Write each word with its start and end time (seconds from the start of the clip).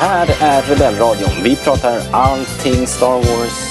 Här 0.00 0.28
är 0.40 0.62
Rebellradion. 0.62 1.30
Vi 1.42 1.56
pratar 1.56 2.00
allting 2.10 2.86
Star 2.86 3.16
Wars. 3.16 3.68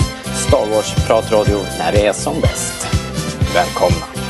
Star 0.47 0.65
Wars-pratradio 0.65 1.59
när 1.79 1.91
det 1.91 2.05
är 2.05 2.13
som 2.13 2.41
bäst. 2.41 2.87
Välkomna! 3.53 4.28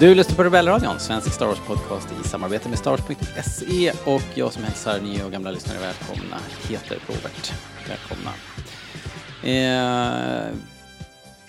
Du 0.00 0.14
lyssnar 0.14 0.36
på 0.36 0.44
Rebellradion, 0.44 1.00
svensk 1.00 1.32
Star 1.34 1.46
Wars-podcast 1.46 2.20
i 2.20 2.28
samarbete 2.28 2.68
med 2.68 2.78
Stars.se 2.78 3.92
och 4.06 4.22
jag 4.34 4.52
som 4.52 4.62
hälsar 4.62 5.00
nya 5.00 5.26
och 5.26 5.32
gamla 5.32 5.50
lyssnare 5.50 5.78
välkomna 5.78 6.36
heter 6.68 6.98
Robert. 7.06 7.52
Välkomna. 7.88 8.32
Eh, 9.44 10.54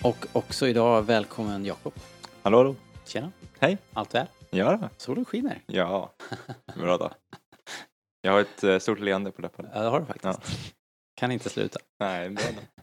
och 0.02 0.26
också 0.32 0.68
idag 0.68 1.02
välkommen 1.02 1.64
Jakob. 1.64 1.92
Hallå, 2.42 2.58
hallå. 2.58 2.74
Tjena. 3.06 3.32
Hej. 3.58 3.78
Allt 3.92 4.14
väl? 4.14 4.26
Ja, 4.50 4.76
då. 4.76 4.88
Solen 4.96 5.24
skiner. 5.24 5.62
ja. 5.66 6.12
bra 6.74 6.96
då. 6.96 7.10
Jag 8.22 8.32
har 8.32 8.40
ett 8.40 8.64
eh, 8.64 8.78
stort 8.78 9.00
leende 9.00 9.30
på 9.30 9.42
läpparna. 9.42 9.68
Ja, 9.74 9.82
det 9.82 9.88
har 9.88 10.00
du 10.00 10.06
faktiskt. 10.06 10.74
Kan 11.16 11.32
inte 11.32 11.48
sluta. 11.48 11.78
Nej, 12.00 12.30
bra 12.30 12.44
då. 12.56 12.60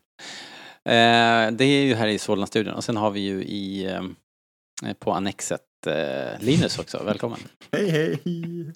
Eh, 0.88 1.52
det 1.52 1.66
är 1.66 1.84
ju 1.84 1.95
här 1.95 2.08
i 2.08 2.20
Solna-studion 2.20 2.73
och 2.73 2.84
sen 2.84 2.98
har 2.98 3.12
vi 3.12 3.20
ju 3.20 3.44
i 3.44 3.86
eh, 3.86 4.02
på 5.00 5.11
Annexet 5.11 5.61
eh, 5.88 6.39
Linus 6.39 6.80
också. 6.80 7.03
Välkommen. 7.03 7.39
Hej, 7.72 7.89
hej! 7.89 8.22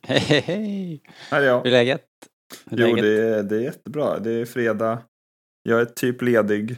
Hej, 0.03 0.19
hej, 0.19 0.41
hej! 0.41 1.01
Här 1.07 1.41
är 1.41 1.45
jag. 1.45 1.57
Hur 1.63 1.65
är 1.67 1.71
läget? 1.71 2.07
Hur 2.65 2.77
Jo, 2.77 2.87
läget? 2.87 3.03
det 3.03 3.23
är, 3.37 3.43
det 3.43 3.55
är 3.55 3.61
jättebra. 3.61 4.19
Det 4.19 4.31
är 4.31 4.45
fredag. 4.45 5.03
Jag 5.63 5.81
är 5.81 5.85
typ 5.85 6.21
ledig. 6.21 6.71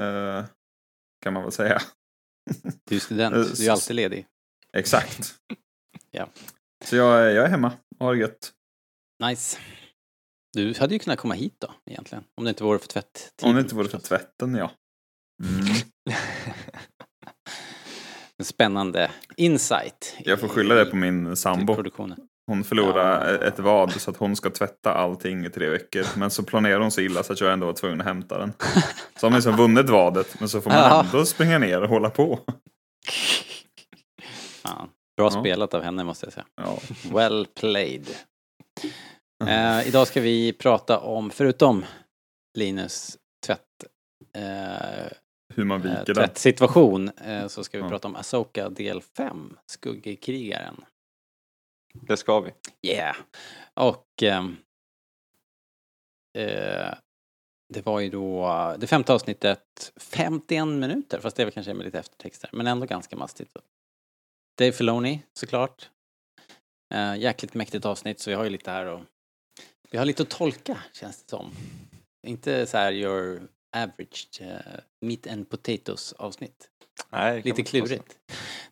eh, 0.00 0.44
kan 1.22 1.32
man 1.32 1.42
väl 1.42 1.52
säga. 1.52 1.82
Du 2.84 2.96
är 2.96 3.00
student, 3.00 3.56
du 3.56 3.66
är 3.66 3.70
alltid 3.70 3.96
ledig. 3.96 4.26
Exakt. 4.72 5.34
Ja. 6.10 6.28
Så 6.84 6.96
jag, 6.96 7.20
är- 7.26 7.30
jag 7.34 7.44
är 7.44 7.48
hemma 7.48 7.72
och 7.98 8.06
har 8.06 8.14
det 8.14 8.20
gött. 8.20 8.52
Nice. 9.24 9.58
Du 10.52 10.74
hade 10.78 10.94
ju 10.94 10.98
kunnat 10.98 11.18
komma 11.18 11.34
hit 11.34 11.54
då, 11.58 11.72
egentligen. 11.90 12.24
Om 12.34 12.44
det 12.44 12.48
inte 12.50 12.64
vore 12.64 12.78
för 12.78 12.88
tvätt. 12.88 13.34
Om 13.42 13.54
det 13.54 13.60
inte 13.60 13.74
vore 13.74 13.88
för 13.88 13.98
tvätten, 13.98 14.54
ja. 14.54 14.70
Mm. 15.44 15.66
En 18.38 18.44
spännande 18.44 19.10
insight. 19.36 20.16
Jag 20.24 20.40
får 20.40 20.48
skylla 20.48 20.74
det 20.74 20.84
på 20.86 20.96
min 20.96 21.36
sambo. 21.36 21.76
Hon 22.46 22.64
förlorade 22.64 23.38
ett 23.48 23.58
vad 23.58 23.92
så 24.00 24.10
att 24.10 24.16
hon 24.16 24.36
ska 24.36 24.50
tvätta 24.50 24.94
allting 24.94 25.44
i 25.46 25.50
tre 25.50 25.68
veckor. 25.68 26.04
Men 26.16 26.30
så 26.30 26.42
planerar 26.42 26.80
hon 26.80 26.90
så 26.90 27.00
illa 27.00 27.22
så 27.22 27.32
att 27.32 27.40
jag 27.40 27.52
ändå 27.52 27.66
var 27.66 27.72
tvungen 27.72 28.00
att 28.00 28.06
hämta 28.06 28.38
den. 28.38 28.52
Så 29.20 29.26
har 29.26 29.30
man 29.30 29.36
liksom 29.38 29.56
vunnit 29.56 29.88
vadet 29.88 30.40
men 30.40 30.48
så 30.48 30.60
får 30.60 30.70
man 30.70 30.78
Ja. 30.78 31.04
ändå 31.04 31.24
springa 31.26 31.58
ner 31.58 31.82
och 31.82 31.88
hålla 31.88 32.10
på. 32.10 32.38
Fan. 34.62 34.88
Bra 35.16 35.26
Ja. 35.26 35.40
spelat 35.40 35.74
av 35.74 35.82
henne 35.82 36.04
måste 36.04 36.26
jag 36.26 36.32
säga. 36.32 36.46
Ja. 36.56 36.78
Well 37.12 37.46
played. 37.60 38.06
Eh, 39.46 39.88
idag 39.88 40.06
ska 40.06 40.20
vi 40.20 40.52
prata 40.52 40.98
om, 40.98 41.30
förutom 41.30 41.84
Linus 42.58 43.16
tvätt, 43.46 43.60
eh, 44.36 45.06
Hur 45.56 45.64
man 45.64 45.80
eh, 45.80 45.90
viker 46.00 46.04
den. 46.04 46.14
tvättsituation, 46.14 47.08
eh, 47.08 47.46
så 47.48 47.64
ska 47.64 47.78
vi 47.78 47.84
Ja. 47.84 47.88
prata 47.90 48.08
om 48.08 48.16
Asoka 48.16 48.68
del 48.68 49.00
5, 49.02 49.56
Skuggkrigaren. 49.66 50.84
Det 51.94 52.16
ska 52.16 52.40
vi. 52.40 52.52
Yeah! 52.82 53.16
Och 53.74 54.06
ehm, 54.22 54.56
eh, 56.38 56.94
det 57.74 57.86
var 57.86 58.00
ju 58.00 58.10
då 58.10 58.46
det 58.78 58.86
femte 58.86 59.12
avsnittet, 59.14 59.92
51 59.96 60.68
minuter, 60.68 61.20
fast 61.20 61.36
det 61.36 61.42
är 61.42 61.44
väl 61.44 61.52
kanske 61.54 61.74
med 61.74 61.84
lite 61.84 61.98
eftertexter, 61.98 62.50
men 62.52 62.66
ändå 62.66 62.86
ganska 62.86 63.16
mastigt. 63.16 63.56
Dave 64.58 64.72
Filoni, 64.72 65.22
såklart. 65.32 65.90
Eh, 66.94 67.16
jäkligt 67.16 67.54
mäktigt 67.54 67.84
avsnitt, 67.84 68.20
så 68.20 68.30
vi 68.30 68.36
har 68.36 68.44
ju 68.44 68.50
lite 68.50 68.70
här 68.70 68.86
och 68.86 69.00
vi 69.90 69.98
har 69.98 70.04
lite 70.04 70.22
att 70.22 70.30
tolka, 70.30 70.78
känns 70.92 71.22
det 71.22 71.30
som. 71.30 71.50
Inte 72.26 72.66
så 72.66 72.76
här 72.78 72.92
your 72.92 73.48
average 73.82 74.40
eh, 74.40 74.80
meat 75.00 75.26
and 75.26 75.48
potatoes 75.50 76.12
avsnitt. 76.12 76.70
Nej, 77.10 77.42
Lite 77.44 77.62
klurigt. 77.62 78.18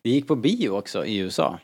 Det 0.01 0.09
gick 0.09 0.27
på 0.27 0.35
bio 0.35 0.69
också 0.69 1.05
i 1.05 1.17
USA. 1.17 1.59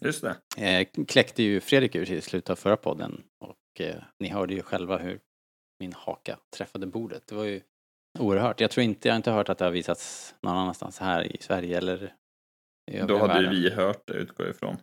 Just 0.00 0.24
det. 0.56 0.66
Eh, 0.68 1.04
kläckte 1.06 1.42
ju 1.42 1.60
Fredrik 1.60 1.94
ur 1.94 2.12
i 2.12 2.20
slutet 2.20 2.50
av 2.50 2.56
förra 2.56 2.76
podden 2.76 3.22
och 3.44 3.80
eh, 3.80 4.02
ni 4.18 4.28
hörde 4.28 4.54
ju 4.54 4.62
själva 4.62 4.98
hur 4.98 5.20
min 5.80 5.92
haka 5.92 6.38
träffade 6.56 6.86
bordet. 6.86 7.26
Det 7.26 7.34
var 7.34 7.44
ju 7.44 7.60
oerhört. 8.18 8.60
Jag 8.60 8.70
tror 8.70 8.84
inte, 8.84 9.08
jag 9.08 9.12
har 9.12 9.16
inte 9.16 9.30
hört 9.30 9.48
att 9.48 9.58
det 9.58 9.64
har 9.64 9.72
visats 9.72 10.34
någon 10.42 10.56
annanstans 10.56 10.98
här 10.98 11.24
i 11.24 11.36
Sverige 11.40 11.78
eller 11.78 12.14
i 12.90 12.98
Då 12.98 13.18
hade 13.18 13.38
ju 13.38 13.44
världen. 13.46 13.62
vi 13.62 13.70
hört 13.70 14.02
det 14.06 14.14
utgår 14.14 14.46
jag 14.46 14.54
ifrån. 14.54 14.76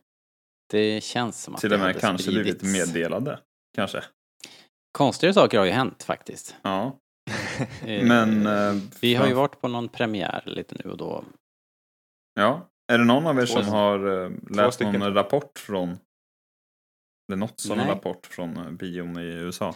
Det 0.69 1.03
känns 1.03 1.43
som 1.43 1.55
att 1.55 1.61
Till 1.61 1.73
och 1.73 1.79
med 1.79 1.99
kanske 1.99 2.31
blivit 2.31 2.61
meddelade. 2.63 3.39
Kanske. 3.75 4.03
Konstigare 4.91 5.33
saker 5.33 5.57
har 5.57 5.65
ju 5.65 5.71
hänt 5.71 6.03
faktiskt. 6.03 6.55
Ja. 6.61 6.99
Eh, 7.85 8.03
Men... 8.07 8.47
eh, 8.47 8.81
vi 9.01 9.15
har 9.15 9.27
ju 9.27 9.33
varit 9.33 9.61
på 9.61 9.67
någon 9.67 9.89
premiär 9.89 10.43
lite 10.45 10.75
nu 10.83 10.91
och 10.91 10.97
då. 10.97 11.23
Ja. 12.33 12.69
Är 12.91 12.97
det 12.97 13.03
någon 13.05 13.27
av 13.27 13.39
er 13.39 13.45
Två 13.45 13.53
som 13.63 13.67
har 13.73 14.23
eh, 14.25 14.31
läst 14.49 14.79
någon 14.79 15.13
rapport 15.13 15.59
från... 15.59 15.89
Eller 17.29 17.37
något 17.37 17.59
sån 17.59 17.79
rapport 17.79 18.25
från 18.27 18.77
bion 18.77 19.19
i 19.19 19.23
USA? 19.23 19.75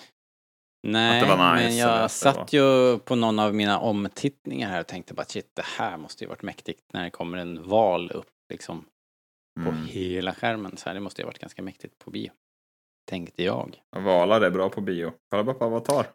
Nej, 0.87 1.21
nice 1.21 1.35
men 1.37 1.77
jag 1.77 2.11
satt 2.11 2.53
ju 2.53 2.99
på 2.99 3.15
någon 3.15 3.39
av 3.39 3.55
mina 3.55 3.79
omtittningar 3.79 4.69
här 4.69 4.79
och 4.79 4.87
tänkte 4.87 5.13
bara 5.13 5.25
shit, 5.25 5.51
det 5.55 5.65
här 5.65 5.97
måste 5.97 6.23
ju 6.23 6.27
varit 6.27 6.43
mäktigt 6.43 6.93
när 6.93 7.03
det 7.03 7.09
kommer 7.09 7.37
en 7.37 7.69
val 7.69 8.11
upp 8.11 8.29
liksom 8.49 8.85
på 9.63 9.69
Mm. 9.69 9.85
hela 9.85 10.33
skärmen. 10.33 10.77
Så 10.77 10.89
här, 10.89 10.93
det 10.93 10.99
måste 10.99 11.21
ju 11.21 11.25
ha 11.25 11.29
varit 11.29 11.39
ganska 11.39 11.61
mäktigt 11.61 11.99
på 11.99 12.11
bio. 12.11 12.31
Tänkte 13.09 13.43
jag. 13.43 13.81
Valar 13.95 14.41
är 14.41 14.49
bra 14.49 14.69
på 14.69 14.81
bio. 14.81 15.13
Kolla 15.29 15.43
bara 15.43 15.55
på 15.55 15.65
Avatar. 15.65 16.05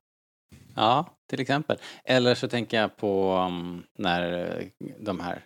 Ja, 0.76 1.16
till 1.30 1.40
exempel. 1.40 1.78
Eller 2.04 2.34
så 2.34 2.48
tänker 2.48 2.80
jag 2.80 2.96
på 2.96 3.36
um, 3.36 3.84
när 3.98 4.50
eh, 4.58 4.68
de 4.98 5.20
här 5.20 5.44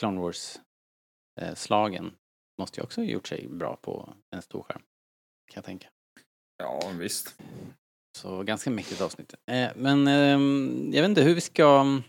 Clone 0.00 0.20
Wars-slagen 0.20 2.12
måste 2.58 2.80
ju 2.80 2.84
också 2.84 3.00
ha 3.00 3.06
gjort 3.06 3.28
sig 3.28 3.48
bra 3.48 3.76
på 3.76 4.14
en 4.36 4.42
stor 4.42 4.62
skärm. 4.62 4.82
Kan 5.52 5.54
jag 5.54 5.64
tänka. 5.64 5.88
Ja, 6.58 6.80
visst. 6.98 7.40
Så 8.18 8.42
ganska 8.42 8.70
mäktigt 8.70 9.00
avsnitt. 9.00 9.34
Eh, 9.50 9.70
men 9.76 10.08
ehm, 10.08 10.90
jag 10.92 11.02
vet 11.02 11.08
inte 11.08 11.22
hur 11.22 11.34
vi 11.34 11.40
ska 11.40 11.80
mm, 11.80 12.02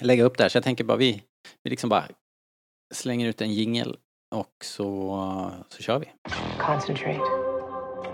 lägga 0.00 0.24
upp 0.24 0.38
det 0.38 0.44
här, 0.44 0.48
så 0.48 0.56
jag 0.56 0.64
tänker 0.64 0.84
bara 0.84 0.96
vi, 0.96 1.22
vi 1.62 1.70
liksom 1.70 1.90
bara 1.90 2.08
slänger 2.94 3.28
ut 3.28 3.40
en 3.40 3.52
jingel 3.52 3.96
och 4.34 4.64
så, 4.64 5.52
så 5.68 5.82
kör 5.82 5.98
vi. 5.98 6.12
Concentrate. 6.58 7.20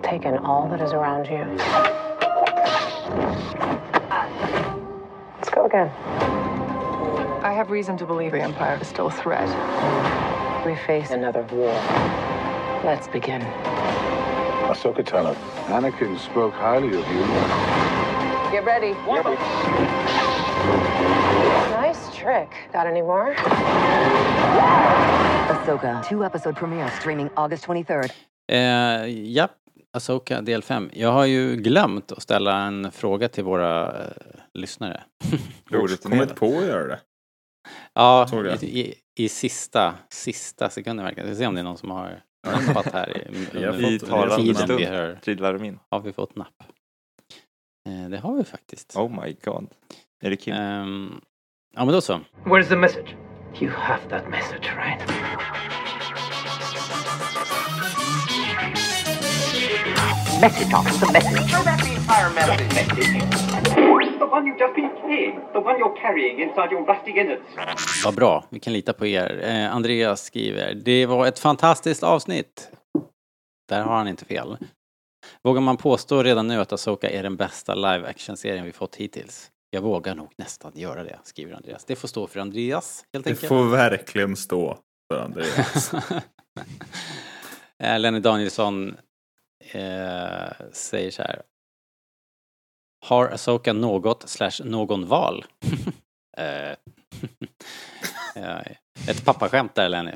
Take 0.02 0.28
in 0.28 0.34
all 0.34 0.70
that 0.70 0.88
is 0.88 0.92
around 0.92 1.26
you. 1.26 2.07
Let's 5.37 5.50
go 5.50 5.64
again. 5.66 5.88
I 7.43 7.52
have 7.52 7.70
reason 7.70 7.96
to 7.99 8.06
believe 8.06 8.32
the 8.32 8.43
Empire 8.43 8.78
is 8.81 8.88
still 8.88 9.06
a 9.06 9.10
threat. 9.10 9.49
We 10.66 10.75
face 10.87 11.10
another 11.10 11.43
war. 11.52 11.72
Let's 12.84 13.08
begin. 13.08 13.43
Ahsoka 14.69 15.02
Tano, 15.02 15.34
Anakin 15.66 16.19
spoke 16.19 16.52
highly 16.52 16.88
of 16.88 17.06
you. 17.08 17.25
Get 18.52 18.64
ready. 18.64 18.93
Nice 21.72 22.14
trick. 22.14 22.50
Got 22.72 22.87
any 22.87 23.00
more? 23.00 23.34
Ahsoka, 25.49 26.06
two 26.06 26.25
episode 26.25 26.56
premiere 26.56 26.90
streaming 26.90 27.31
August 27.37 27.64
23rd. 27.64 28.11
Eh, 28.49 28.54
japp, 29.34 29.50
Asoka 29.93 30.40
del 30.40 30.62
5. 30.62 30.90
Jag 30.93 31.12
har 31.12 31.25
ju 31.25 31.56
glömt 31.56 32.12
att 32.12 32.23
ställa 32.23 32.58
en 32.62 32.93
fråga 32.93 33.29
till 33.29 33.44
våra 33.44 34.02
eh, 34.02 34.11
lyssnare. 34.55 35.05
Jag 35.70 35.79
har 35.81 36.08
kommit 36.08 36.35
på 36.37 36.46
att 36.46 36.67
göra 36.67 36.87
det. 36.87 37.00
Ja, 37.93 38.29
i, 38.62 38.81
i, 38.81 38.94
i 39.17 39.29
sista, 39.29 39.94
sista 40.11 40.70
sekunden 40.70 41.05
verkligen. 41.05 41.29
Vi 41.29 41.35
får 41.35 41.38
se 41.38 41.46
om 41.46 41.55
det 41.55 41.61
är 41.61 41.64
någon 41.64 41.79
som 41.79 41.90
har 41.90 42.23
nappat 42.46 42.93
här 42.93 43.17
i, 43.17 43.20
I 43.96 44.55
tiden 44.55 44.76
vi 44.76 44.85
hör. 44.85 45.14
trillar 45.23 45.52
de 45.52 45.64
in. 45.64 45.79
Har 45.90 46.00
vi 46.00 46.12
fått 46.12 46.37
napp? 46.37 46.62
Eh, 47.88 48.08
det 48.11 48.19
har 48.19 48.37
vi 48.37 48.44
faktiskt. 48.44 48.96
Oh 48.96 49.25
my 49.25 49.37
god. 49.44 49.67
Är 50.23 50.31
det 50.31 50.37
Kim? 50.37 50.55
Ehm, 50.55 51.20
ja, 51.76 51.85
men 51.85 51.94
då 51.94 52.00
så. 52.00 52.20
Where's 52.44 52.69
the 52.69 52.76
message? 52.76 53.14
You 53.61 53.70
have 53.70 54.00
that 54.11 54.29
message, 54.29 54.70
right? 54.76 55.02
Message 60.40 60.73
message. 61.12 61.64
Back 61.64 61.82
the 61.85 61.94
entire 61.94 62.31
message. 62.35 62.69
The 64.19 64.25
one 64.26 64.46
you've 64.46 64.58
just 64.58 64.75
been 64.75 64.90
playing. 65.00 65.40
The 65.52 65.58
one 65.61 65.79
you're 65.79 65.96
carrying 66.02 66.40
inside 66.40 66.70
your 66.73 66.85
rusty 66.87 67.11
innards. 67.20 68.05
Vad 68.05 68.14
bra, 68.14 68.44
vi 68.50 68.61
kan 68.61 68.73
lita 68.73 68.93
på 68.93 69.06
er. 69.06 69.40
Eh, 69.43 69.75
Andreas 69.75 70.23
skriver, 70.25 70.75
det 70.75 71.06
var 71.06 71.26
ett 71.26 71.38
fantastiskt 71.38 72.02
avsnitt. 72.02 72.70
Där 73.69 73.82
har 73.82 73.96
han 73.96 74.08
inte 74.08 74.25
fel. 74.25 74.56
Vågar 75.44 75.61
man 75.61 75.76
påstå 75.76 76.23
redan 76.23 76.46
nu 76.49 76.61
att 76.61 76.73
Asoka 76.73 77.11
är 77.11 77.23
den 77.23 77.37
bästa 77.37 77.75
live 77.75 78.08
action-serien 78.08 78.64
vi 78.64 78.73
fått 78.73 78.96
hittills? 78.96 79.50
Jag 79.70 79.82
vågar 79.82 80.14
nog 80.14 80.29
nästan 80.38 80.73
göra 80.75 81.05
det, 81.05 81.19
skriver 81.23 81.55
Andreas. 81.55 81.85
Det 81.85 81.96
får 81.96 82.08
stå 82.08 82.26
för 82.26 82.40
Andreas, 82.40 83.05
helt 83.12 83.25
Det 83.25 83.31
enkelt. 83.31 83.49
får 83.49 83.64
verkligen 83.64 84.37
stå 84.37 84.79
för 85.12 85.20
Andreas. 85.25 85.93
Eh, 87.82 87.99
Lenny 88.00 88.20
Danielsson 88.20 88.96
eh, 89.72 90.52
säger 90.72 91.10
så 91.10 91.22
här. 91.22 91.42
Har 93.06 93.28
Asoka 93.28 93.72
något 93.72 94.28
slash 94.28 94.64
någon 94.64 95.06
val? 95.06 95.44
eh, 96.36 96.70
eh, 98.36 98.66
ett 99.08 99.24
pappaskämt 99.24 99.74
där 99.74 99.88
Lenny. 99.88 100.12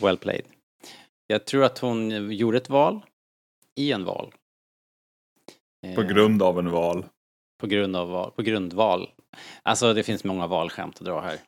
Well 0.00 0.18
played. 0.18 0.44
Jag 1.26 1.44
tror 1.44 1.64
att 1.64 1.78
hon 1.78 2.30
gjorde 2.32 2.56
ett 2.58 2.70
val 2.70 3.00
i 3.74 3.92
en 3.92 4.04
val. 4.04 4.34
Eh, 5.86 5.94
På 5.94 6.02
grund 6.02 6.42
av 6.42 6.58
en 6.58 6.70
val. 6.70 7.06
På 7.60 7.66
grund 7.66 7.96
av 7.96 8.08
val, 8.08 8.30
på 8.30 8.42
grundval. 8.42 9.10
Alltså 9.62 9.94
det 9.94 10.02
finns 10.02 10.24
många 10.24 10.46
valskämt 10.46 10.98
att 10.98 11.04
dra 11.04 11.20
här. 11.20 11.38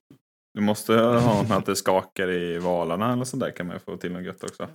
Du 0.54 0.60
måste 0.60 0.94
ha 0.94 1.46
att 1.50 1.66
det 1.66 1.76
skakar 1.76 2.30
i 2.30 2.58
valarna 2.58 3.12
eller 3.12 3.24
sånt 3.24 3.42
där 3.42 3.50
kan 3.50 3.66
man 3.66 3.80
få 3.80 3.96
till 3.96 4.12
något 4.12 4.24
gött 4.24 4.44
också. 4.44 4.66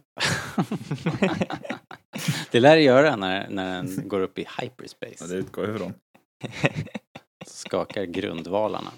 det 2.51 2.60
lär 2.60 2.75
det 2.75 2.81
göra 2.81 3.16
när, 3.16 3.50
när 3.50 3.75
den 3.75 4.07
går 4.07 4.22
upp 4.22 4.39
i 4.39 4.48
hyperspace. 4.62 5.16
Ja, 5.19 5.27
det 5.27 5.36
utgår 5.36 5.66
jag 5.66 5.75
ifrån. 5.75 5.94
skakar 7.45 8.04
grundvalarna. 8.04 8.92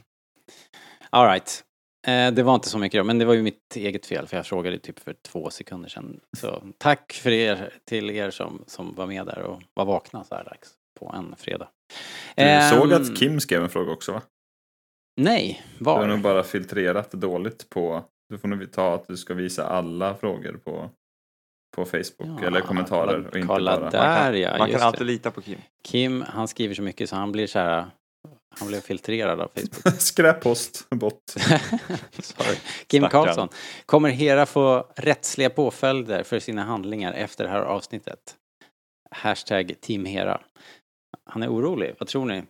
Alright. 1.10 1.64
Eh, 2.08 2.32
det 2.32 2.44
var 2.44 2.56
inte 2.56 2.70
så 2.70 2.78
mycket 2.78 3.00
då, 3.00 3.04
men 3.04 3.20
det 3.20 3.26
var 3.26 3.34
ju 3.34 3.42
mitt 3.42 3.76
eget 3.76 4.06
fel 4.06 4.28
för 4.28 4.38
jag 4.38 4.46
frågade 4.46 4.80
typ 4.80 5.00
för 5.00 5.14
två 5.14 5.50
sekunder 5.50 5.90
sedan. 5.90 6.20
Så 6.38 6.64
tack 6.78 7.14
för 7.14 7.32
er, 7.32 7.74
till 7.86 8.10
er 8.10 8.30
som, 8.30 8.64
som 8.68 8.96
var 8.96 9.08
med 9.08 9.26
där 9.26 9.40
och 9.40 9.62
var 9.74 9.86
vakna 9.86 10.24
så 10.24 10.36
här 10.36 10.44
dags 10.44 10.70
på 11.00 11.14
en 11.18 11.36
fredag. 11.38 11.68
Du 12.36 12.44
Ehm, 12.44 12.80
såg 12.80 12.94
att 12.94 13.18
Kim 13.18 13.40
skrev 13.40 13.64
en 13.64 13.70
fråga 13.70 13.92
också 13.92 14.12
va? 14.12 14.22
Nej, 15.18 15.64
Du 15.80 15.86
har 15.86 16.08
nog 16.08 16.20
var? 16.20 16.34
bara 16.34 16.44
filtrerat 16.44 17.12
dåligt 17.12 17.70
på... 17.70 18.04
Du 18.30 18.38
får 18.38 18.48
nog 18.48 18.72
ta 18.72 18.96
att 18.96 19.08
du 19.08 19.18
ska 19.18 19.34
visa 19.34 19.68
alla 19.68 20.16
frågor 20.16 20.54
på, 20.64 20.90
på 21.76 21.86
Facebook 21.86 22.42
eller 22.44 22.62
kommentarer. 22.62 23.06
kolla, 23.14 23.30
och 23.30 23.36
inte 23.36 23.48
kolla 23.48 23.80
bara... 23.80 23.90
där 23.90 24.34
ja, 24.34 24.58
Man 24.58 24.72
kan 24.72 24.82
alltid 24.82 25.02
det. 25.08 25.12
lita 25.12 25.32
på 25.32 25.42
Kim. 25.42 25.60
Kim, 25.84 26.22
han 26.28 26.48
skriver 26.48 26.76
så 26.76 26.82
mycket 26.82 27.10
så 27.10 27.16
han 27.16 27.32
blir 27.32 27.48
så 27.48 27.60
här, 27.60 27.86
han 28.60 28.68
blev 28.68 28.80
filtrerad 28.82 29.42
av 29.42 29.48
Facebook. 29.56 29.96
Skräppost 30.02 30.90
bort. 30.90 31.24
Sorry. 32.20 32.56
Kim 32.88 33.02
Stackarn. 33.04 33.10
Karlsson. 33.26 33.50
Kommer 33.86 34.10
Hera 34.10 34.46
få 34.46 34.88
rättsliga 34.96 35.50
påföljder 35.50 36.24
för 36.24 36.40
sina 36.40 36.64
handlingar 36.64 37.14
efter 37.14 37.44
det 37.44 37.50
här 37.50 37.62
avsnittet? 37.62 38.36
Hashtag 39.12 39.74
Team 39.82 40.06
Hera. 40.06 40.42
Han 41.30 41.44
är 41.44 41.50
orolig. 41.50 41.96
Vad 42.00 42.08
tror 42.08 42.26
ni? 42.26 42.44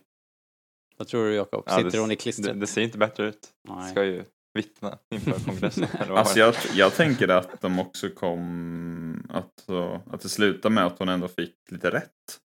Vad 0.98 1.08
tror 1.08 1.24
du 1.24 1.34
Jakob? 1.34 1.62
Ja, 1.66 1.76
Sitter 1.76 1.90
det, 1.90 1.98
hon 1.98 2.10
i 2.10 2.14
det, 2.14 2.20
klistret? 2.20 2.60
det 2.60 2.66
ser 2.66 2.82
inte 2.82 2.98
bättre 2.98 3.28
ut. 3.28 3.48
Nej. 3.68 3.90
Ska 3.90 4.04
ju 4.04 4.24
vittna 4.54 4.98
inför 5.14 5.44
kongressen. 5.44 5.86
Alltså 6.10 6.38
jag, 6.38 6.54
jag 6.74 6.94
tänker 6.94 7.28
att 7.28 7.60
de 7.60 7.78
också 7.78 8.08
kom... 8.10 9.26
Att, 9.30 9.70
att 10.10 10.20
det 10.20 10.28
slutar 10.28 10.70
med 10.70 10.86
att 10.86 10.98
hon 10.98 11.08
ändå 11.08 11.28
fick 11.28 11.54
lite 11.70 11.90
rätt. 11.90 12.40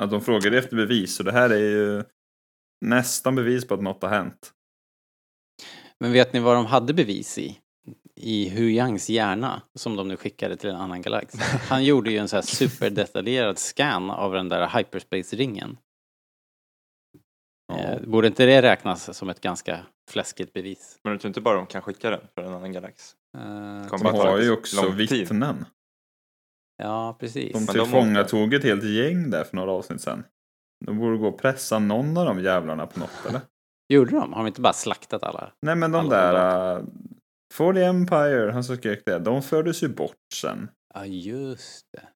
Att 0.00 0.10
de 0.10 0.20
frågade 0.20 0.58
efter 0.58 0.76
bevis 0.76 1.18
och 1.18 1.24
det 1.24 1.32
här 1.32 1.50
är 1.50 1.58
ju 1.58 2.04
nästan 2.84 3.34
bevis 3.34 3.68
på 3.68 3.74
att 3.74 3.82
något 3.82 4.02
har 4.02 4.10
hänt. 4.10 4.52
Men 6.00 6.12
vet 6.12 6.32
ni 6.32 6.40
vad 6.40 6.56
de 6.56 6.66
hade 6.66 6.94
bevis 6.94 7.38
i? 7.38 7.58
I 8.14 8.48
Hu 8.48 8.70
Yangs 8.70 9.10
hjärna 9.10 9.62
som 9.74 9.96
de 9.96 10.08
nu 10.08 10.16
skickade 10.16 10.56
till 10.56 10.70
en 10.70 10.76
annan 10.76 11.02
galax. 11.02 11.34
Han 11.68 11.84
gjorde 11.84 12.10
ju 12.10 12.18
en 12.18 12.28
så 12.28 12.36
här 12.36 12.42
superdetaljerad 12.42 13.58
scan 13.58 14.10
av 14.10 14.32
den 14.32 14.48
där 14.48 14.68
hyperspace-ringen. 14.68 15.76
Eh, 17.72 18.00
borde 18.06 18.26
inte 18.26 18.46
det 18.46 18.62
räknas 18.62 19.16
som 19.16 19.28
ett 19.28 19.40
ganska 19.40 19.80
fläskigt 20.10 20.52
bevis? 20.52 20.98
Men 21.04 21.12
du 21.12 21.18
tror 21.18 21.28
inte 21.28 21.40
bara 21.40 21.56
de 21.56 21.66
kan 21.66 21.82
skicka 21.82 22.10
den 22.10 22.20
för 22.34 22.42
en 22.42 22.52
annan 22.54 22.72
galax? 22.72 23.14
Eh, 23.38 23.98
De 23.98 24.06
har 24.06 24.38
ju 24.38 24.50
också 24.50 24.82
tid. 24.82 24.94
vittnen. 24.94 25.64
Ja, 26.82 27.16
precis. 27.20 27.52
De 27.52 27.66
tillfångatog 27.72 28.54
ett 28.54 28.64
helt 28.64 28.84
gäng 28.84 29.30
där 29.30 29.44
för 29.44 29.56
några 29.56 29.72
avsnitt 29.72 30.00
sedan. 30.00 30.24
De 30.86 30.98
borde 30.98 31.16
gå 31.18 31.28
och 31.28 31.38
pressa 31.38 31.78
någon 31.78 32.16
av 32.16 32.26
de 32.26 32.40
jävlarna 32.40 32.86
på 32.86 33.00
något 33.00 33.26
eller? 33.28 33.40
Gjorde 33.92 34.10
de? 34.10 34.32
Har 34.32 34.40
de 34.40 34.46
inte 34.46 34.60
bara 34.60 34.72
slaktat 34.72 35.22
alla? 35.22 35.52
Nej 35.62 35.76
men 35.76 35.92
de 35.92 35.98
Alla 35.98 36.32
där... 36.32 36.76
Uh, 36.78 36.84
For 37.54 37.74
the 37.74 37.84
Empire, 37.84 38.50
han 38.52 38.64
som 38.64 38.76
skrek 38.76 39.02
det. 39.06 39.18
De 39.18 39.42
fördes 39.42 39.82
ju 39.82 39.88
bort 39.88 40.16
sen. 40.34 40.70
Ja, 40.94 41.06
just 41.06 41.86
det. 41.92 42.08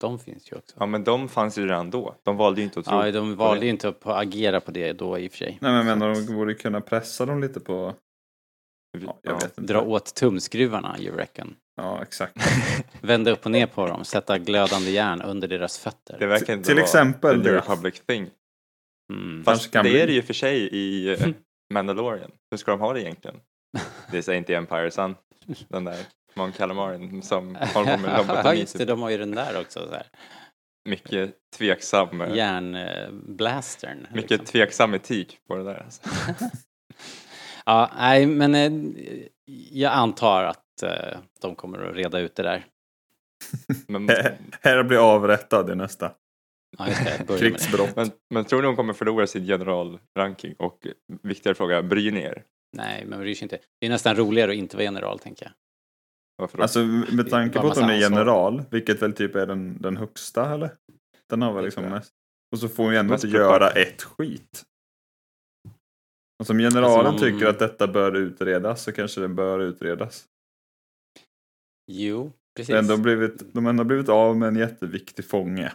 De 0.00 0.18
finns 0.18 0.52
ju 0.52 0.56
också. 0.56 0.76
Ja 0.78 0.86
men 0.86 1.04
de 1.04 1.28
fanns 1.28 1.58
ju 1.58 1.66
redan 1.66 1.90
då. 1.90 2.14
De 2.22 2.36
valde 2.36 2.60
ju 2.60 2.64
inte 2.64 2.80
att 2.80 2.86
tro 2.86 3.04
Ja, 3.04 3.12
de 3.12 3.36
valde 3.36 3.64
ju 3.64 3.70
inte 3.70 3.88
att 3.88 4.06
agera 4.06 4.60
på 4.60 4.70
det 4.70 4.92
då 4.92 5.18
i 5.18 5.28
och 5.28 5.32
för 5.32 5.38
sig. 5.38 5.58
Nej 5.60 5.84
men 5.84 6.02
att 6.02 6.26
de 6.26 6.34
borde 6.34 6.54
kunna 6.54 6.80
pressa 6.80 7.26
dem 7.26 7.40
lite 7.40 7.60
på... 7.60 7.94
Ja, 8.98 9.18
jag 9.22 9.34
vet 9.34 9.58
inte. 9.58 9.72
Dra 9.72 9.82
åt 9.82 10.14
tumskruvarna, 10.14 10.96
you 10.98 11.16
reckon. 11.16 11.54
Ja 11.76 12.02
exakt. 12.02 12.36
Vända 13.00 13.30
upp 13.30 13.44
och 13.44 13.50
ner 13.50 13.66
på 13.66 13.86
dem, 13.86 14.04
sätta 14.04 14.38
glödande 14.38 14.90
järn 14.90 15.22
under 15.22 15.48
deras 15.48 15.78
fötter. 15.78 16.16
Det 16.18 16.26
verkar 16.26 16.52
inte 16.52 16.66
Till 16.66 16.74
vara 16.74 16.84
exempel 16.84 17.42
the. 17.42 17.52
Republic 17.52 18.00
thing. 18.06 18.30
Mm. 19.12 19.44
Fast 19.44 19.72
det 19.72 19.80
bli. 19.80 20.00
är 20.00 20.06
det 20.06 20.12
ju 20.12 20.22
för 20.22 20.34
sig 20.34 20.56
i 20.56 21.12
eh, 21.12 21.28
Mandalorian. 21.74 22.30
Hur 22.50 22.58
ska 22.58 22.70
de 22.70 22.80
ha 22.80 22.92
det 22.92 23.02
egentligen? 23.02 23.36
Det 24.12 24.22
säger 24.22 24.38
inte 24.38 24.54
Empire 24.54 24.90
Sun. 24.90 25.14
Den 25.68 25.84
där 25.84 25.96
Mon 26.40 26.52
Calamari 26.52 27.22
som 27.22 27.54
håller 27.74 27.96
på 27.96 28.02
med 28.02 28.18
lobotomi. 28.18 28.60
just 28.60 28.72
det, 28.72 28.78
typ. 28.78 28.88
de 28.88 29.02
har 29.02 29.10
ju 29.10 29.18
den 29.18 29.30
där 29.30 29.60
också. 29.60 29.86
Så 29.88 29.94
här. 29.94 30.06
Mycket 30.88 31.34
tveksam. 31.56 32.20
eh, 32.20 32.36
Järnblastern. 32.36 34.06
Mycket 34.12 34.30
liksom. 34.30 34.46
tveksam 34.46 34.94
etik 34.94 35.38
på 35.48 35.56
det 35.56 35.64
där. 35.64 35.82
Alltså. 35.84 36.02
Ja, 37.66 37.90
nej, 37.98 38.26
men 38.26 38.54
eh, 38.54 38.72
jag 39.70 39.92
antar 39.92 40.44
att 40.44 40.82
eh, 40.82 41.18
de 41.40 41.54
kommer 41.54 41.78
att 41.78 41.96
reda 41.96 42.18
ut 42.18 42.34
det 42.34 42.42
där. 42.42 42.66
Men, 43.88 44.08
Här 44.60 44.82
blir 44.82 45.14
avrättad 45.14 45.70
i 45.70 45.74
nästa. 45.74 46.12
Ja. 46.78 46.86
Krigsbrott. 47.38 47.96
men, 47.96 48.10
men 48.30 48.44
tror 48.44 48.60
ni 48.60 48.66
hon 48.66 48.76
kommer 48.76 48.92
förlora 48.92 49.26
sin 49.26 49.46
generalranking? 49.46 50.54
Och 50.58 50.86
viktigare 51.22 51.54
fråga, 51.54 51.82
bryr 51.82 52.12
ni 52.12 52.20
er? 52.20 52.42
Nej, 52.76 53.04
men 53.06 53.18
bryr 53.20 53.34
sig 53.34 53.42
inte. 53.44 53.58
Det 53.80 53.86
är 53.86 53.90
nästan 53.90 54.16
roligare 54.16 54.50
att 54.50 54.56
inte 54.56 54.76
vara 54.76 54.84
general, 54.84 55.18
tänker 55.18 55.44
jag. 55.46 55.52
Varför 56.40 56.56
då? 56.58 56.62
Alltså 56.62 56.78
med 57.12 57.30
tanke 57.30 57.58
på 57.58 57.68
att 57.68 57.78
hon 57.78 57.90
är 57.90 57.94
ansvar. 57.94 58.10
general, 58.10 58.62
vilket 58.70 59.02
väl 59.02 59.12
typ 59.12 59.34
är 59.34 59.46
den, 59.46 59.82
den 59.82 59.96
högsta 59.96 60.54
eller? 60.54 60.70
Den 61.30 61.42
har 61.42 61.52
väl 61.52 61.64
liksom 61.64 61.84
mest. 61.84 62.12
Och 62.52 62.58
så 62.58 62.68
får 62.68 62.82
hon 62.84 62.92
ju 62.92 62.98
ändå 62.98 63.14
inte 63.14 63.28
göra 63.28 63.70
ett 63.70 64.02
skit. 64.02 64.62
Och 66.40 66.46
som 66.46 66.58
generalen 66.58 67.06
Alltså, 67.06 67.24
man- 67.26 67.32
tycker 67.32 67.46
att 67.46 67.58
detta 67.58 67.88
bör 67.88 68.16
utredas 68.16 68.82
så 68.82 68.92
kanske 68.92 69.20
det 69.20 69.28
bör 69.28 69.60
utredas. 69.60 70.24
Jo, 71.92 72.32
precis. 72.56 72.68
De 72.68 72.72
har 72.74 72.82
ändå 72.82 72.96
blivit, 72.96 73.52
de 73.54 73.64
har 73.64 73.70
ändå 73.70 73.84
blivit 73.84 74.08
av 74.08 74.36
med 74.36 74.48
en 74.48 74.56
jätteviktig 74.56 75.24
fånge. 75.24 75.72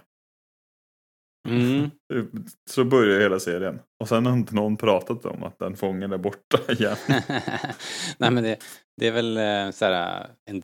Mm. 1.45 1.91
Så 2.69 2.83
börjar 2.83 3.19
hela 3.19 3.39
serien. 3.39 3.79
Och 3.99 4.09
sen 4.09 4.25
har 4.25 4.33
inte 4.33 4.55
någon 4.55 4.77
pratat 4.77 5.25
om 5.25 5.43
att 5.43 5.59
den 5.59 5.75
fången 5.77 6.11
är 6.11 6.17
borta 6.17 6.59
igen. 6.73 6.97
Nej 8.17 8.31
men 8.31 8.43
det, 8.43 8.57
det 8.97 9.07
är 9.07 9.11
väl 9.11 9.37
eh, 9.37 9.71
så 9.71 9.85
här, 9.85 10.27
en, 10.45 10.63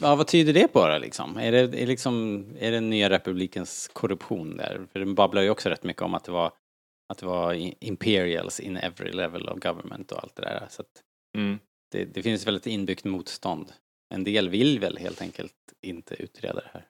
Ja, 0.00 0.14
vad 0.16 0.26
tyder 0.26 0.52
det 0.52 0.68
på 0.68 0.88
då 0.88 0.98
liksom? 0.98 1.36
Är 1.36 1.52
det, 1.52 1.82
är 1.82 1.86
liksom, 1.86 2.44
är 2.58 2.70
det 2.72 2.80
nya 2.80 3.10
republikens 3.10 3.90
korruption 3.92 4.56
där? 4.56 4.86
För 4.92 4.98
den 4.98 5.14
babblar 5.14 5.42
ju 5.42 5.50
också 5.50 5.68
rätt 5.68 5.84
mycket 5.84 6.02
om 6.02 6.14
att 6.14 6.24
det 6.24 6.32
var, 6.32 6.52
att 7.12 7.18
det 7.18 7.26
var 7.26 7.72
imperials 7.84 8.60
in 8.60 8.76
every 8.76 9.12
level 9.12 9.48
of 9.48 9.58
government 9.58 10.12
och 10.12 10.22
allt 10.22 10.36
det 10.36 10.42
där. 10.42 10.66
Så 10.70 10.82
Mm. 11.38 11.58
det, 11.92 12.04
det 12.04 12.22
finns 12.22 12.46
väl 12.46 12.56
ett 12.56 12.66
inbyggt 12.66 13.04
motstånd. 13.04 13.72
En 14.14 14.24
del 14.24 14.48
vill 14.48 14.80
väl 14.80 14.98
helt 14.98 15.22
enkelt 15.22 15.54
inte 15.86 16.22
utreda 16.22 16.60
det 16.60 16.70
här. 16.72 16.86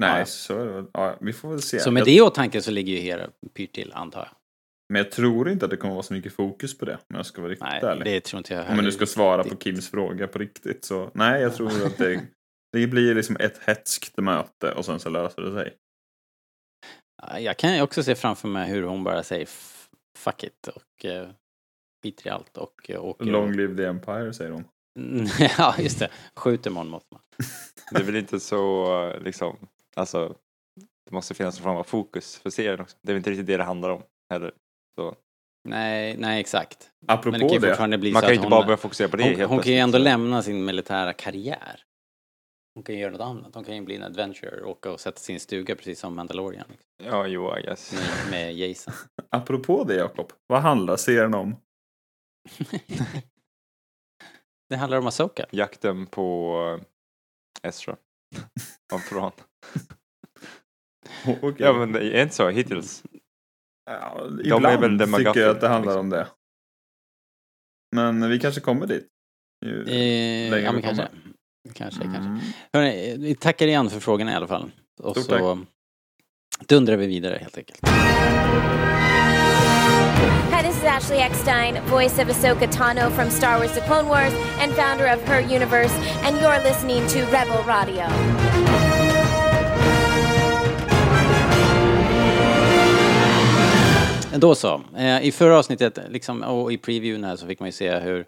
Nej, 0.00 0.18
Ja. 0.18 0.26
så 0.26 0.58
är 0.60 0.66
det 0.66 0.72
väl. 0.72 0.86
Ja, 0.92 1.16
vi 1.20 1.32
får 1.32 1.50
väl 1.50 1.62
se. 1.62 1.80
Så 1.80 1.90
med 1.90 2.00
jag, 2.00 2.06
det 2.06 2.12
i 2.14 2.20
åtanke 2.20 2.62
så 2.62 2.70
ligger 2.70 2.92
ju 2.92 2.98
Hera 2.98 3.30
pyrt 3.54 3.72
till, 3.72 3.92
antar 3.92 4.20
jag. 4.20 4.28
Men 4.92 5.02
jag 5.02 5.10
tror 5.12 5.48
inte 5.50 5.64
att 5.64 5.70
det 5.70 5.76
kommer 5.76 5.94
vara 5.94 6.02
så 6.02 6.12
mycket 6.14 6.32
fokus 6.32 6.78
på 6.78 6.84
det, 6.84 6.94
om 6.94 7.16
jag 7.16 7.26
ska 7.26 7.42
vara 7.42 7.50
riktigt 7.52 7.68
Nej, 7.70 7.80
ärlig. 7.82 8.04
det 8.04 8.20
tror 8.20 8.38
inte 8.38 8.54
jag 8.54 8.70
Om 8.70 8.76
nu 8.76 8.92
ska 8.92 9.06
svara 9.06 9.44
på. 9.44 9.56
Kims 9.56 9.90
fråga 9.90 10.26
på 10.28 10.38
riktigt 10.38 10.84
så 10.84 11.10
nej, 11.14 11.42
jag 11.42 11.54
tror 11.54 11.86
att 11.86 11.96
det, 11.98 12.20
det 12.72 12.86
blir 12.86 13.14
liksom 13.14 13.36
ett 13.40 13.60
hetskt 13.66 14.16
möte 14.16 14.72
och 14.72 14.84
sen 14.84 15.00
så 15.00 15.08
löser 15.08 15.42
det 15.42 15.52
sig. 15.52 15.76
Ja, 17.22 17.40
Jag 17.40 17.56
kan 17.56 17.74
ju 17.74 17.82
också 17.82 18.02
se 18.02 18.14
framför 18.14 18.48
mig 18.48 18.70
hur 18.70 18.82
hon 18.82 19.04
bara 19.04 19.22
säger 19.22 19.48
fuck 20.18 20.44
it 20.44 20.68
och 20.68 21.04
uh, 21.04 21.28
skiter 22.02 22.26
i 22.26 22.30
allt 22.30 22.56
och 22.56 22.90
uh, 22.90 23.04
åker... 23.04 23.24
Long 23.24 23.52
live 23.56 23.76
the 23.76 23.84
Empire 23.84 24.32
säger 24.32 24.50
hon. 24.50 24.64
Ja, 25.58 25.74
just 25.78 25.98
det. 25.98 26.10
Skjuter 26.36 26.70
Mon 26.70 26.88
Mothma. 26.88 27.20
Det 27.92 27.98
är 28.00 28.04
väl 28.04 28.16
inte 28.16 28.40
så 28.40 29.12
liksom, 29.24 29.56
alltså 29.96 30.36
det 31.06 31.14
måste 31.14 31.34
finnas 31.34 31.58
någon 31.58 31.64
form 31.64 31.76
av 31.76 31.84
fokus 31.84 32.36
för 32.36 32.50
serien 32.50 32.80
också. 32.80 32.96
Det 33.02 33.12
är 33.12 33.14
väl 33.14 33.18
inte 33.18 33.30
riktigt 33.30 33.46
det 33.46 33.56
det 33.56 33.64
handlar 33.64 33.90
om 33.90 34.02
heller. 34.30 34.52
Så. 34.98 35.16
Nej, 35.68 36.16
nej 36.16 36.40
exakt. 36.40 36.90
Apropå 37.08 37.38
Men 37.38 37.40
det 37.40 37.48
kan 37.48 37.60
fortfarande 37.60 37.98
bli 37.98 38.12
Man 38.12 38.20
så 38.22 38.26
kan 38.26 38.30
ju 38.30 38.34
inte 38.34 38.44
hon, 38.44 38.50
bara 38.50 38.66
börja 38.66 38.76
fokusera 38.76 39.08
på 39.08 39.16
det 39.16 39.36
hon, 39.36 39.48
hon 39.48 39.58
kan 39.62 39.72
ju 39.72 39.78
ändå 39.78 39.98
så. 39.98 40.04
lämna 40.04 40.42
sin 40.42 40.64
militära 40.64 41.12
karriär. 41.12 41.84
Hon 42.74 42.84
kan 42.84 42.94
ju 42.94 43.00
göra 43.00 43.12
något 43.12 43.20
annat. 43.20 43.54
Hon 43.54 43.64
kan 43.64 43.74
ju 43.74 43.80
bli 43.80 43.96
en 43.96 44.02
adventurer 44.02 44.62
och 44.62 44.70
åka 44.70 44.90
och 44.92 45.00
sätta 45.00 45.18
sin 45.18 45.40
stuga 45.40 45.76
precis 45.76 46.00
som 46.00 46.16
Mandalorian. 46.16 46.66
Liksom, 46.68 46.86
Ja, 47.04 47.26
jo, 47.26 47.58
I 47.58 47.62
guess. 47.62 47.92
med, 47.92 48.30
med 48.30 48.54
Jason. 48.54 48.94
apropå 49.30 49.84
det 49.84 49.94
Jakob, 49.94 50.32
vad 50.46 50.62
handlar 50.62 50.96
serien 50.96 51.34
om? 51.34 51.56
det 54.68 54.76
handlar 54.76 54.98
om 54.98 55.06
Asoka. 55.06 55.46
Jakten 55.50 56.06
på 56.06 56.80
Ezra. 57.62 57.96
Av 58.92 58.98
Thrawn. 58.98 59.32
Okej. 61.42 61.54
Ja, 61.58 61.72
men 61.72 61.92
det 61.92 62.18
är 62.18 62.22
inte 62.22 62.34
så 62.34 62.48
hittills. 62.48 63.02
Ja, 63.90 64.20
är 64.24 64.46
ibland 64.46 64.80
väl 64.80 64.98
the 64.98 65.06
tycker 65.16 65.40
jag 65.40 65.50
att 65.50 65.60
det 65.60 65.68
handlar 65.68 65.92
liksom. 65.92 66.00
om 66.00 66.10
det. 66.10 66.26
Men 67.96 68.30
vi 68.30 68.38
kanske 68.38 68.60
kommer 68.60 68.86
dit. 68.86 69.06
Ju 69.66 69.80
Eh, 69.82 70.50
längre 70.50 70.60
ja, 70.60 70.70
vi 70.70 70.72
men 70.72 70.82
kanske. 70.82 71.06
kommer. 71.06 71.20
Kanske, 71.74 72.00
kanske. 72.02 72.18
Mm. 72.18 72.40
Hörrni, 72.72 73.16
vi 73.18 73.34
tackar 73.34 73.66
igen 73.66 73.90
för 73.90 74.00
frågorna 74.00 74.32
i 74.32 74.34
alla 74.34 74.46
fall. 74.46 74.70
Och 75.02 75.16
Stort 75.16 75.38
så 75.38 75.58
dundrar 76.66 76.96
vi 76.96 77.06
vidare 77.06 77.38
helt 77.40 77.58
enkelt. 77.58 77.80
Hi, 80.52 80.62
this 80.62 80.76
is 80.76 80.84
Ashley 80.84 81.18
Eckstein, 81.18 81.74
voice 81.90 82.18
of 82.18 82.28
Ahsoka 82.28 82.66
Tano 82.72 83.10
from 83.10 83.30
Star 83.30 83.58
Wars 83.58 83.74
The 83.74 83.80
Clone 83.80 84.08
Wars 84.08 84.34
and 84.60 84.72
founder 84.72 85.06
of 85.14 85.28
Her 85.28 85.40
Universe, 85.40 85.94
and 86.24 86.36
you're 86.40 86.62
listening 86.62 87.06
to 87.08 87.18
Rebel 87.30 87.62
Radio. 87.66 88.06
Då 94.38 94.54
så. 94.54 94.82
Eh, 94.96 95.26
I 95.26 95.32
förra 95.32 95.58
avsnittet, 95.58 95.98
liksom, 96.08 96.42
och 96.42 96.72
i 96.72 96.78
previewen 96.78 97.24
här 97.24 97.36
så 97.36 97.46
fick 97.46 97.60
man 97.60 97.68
ju 97.68 97.72
se 97.72 97.98
hur 97.98 98.26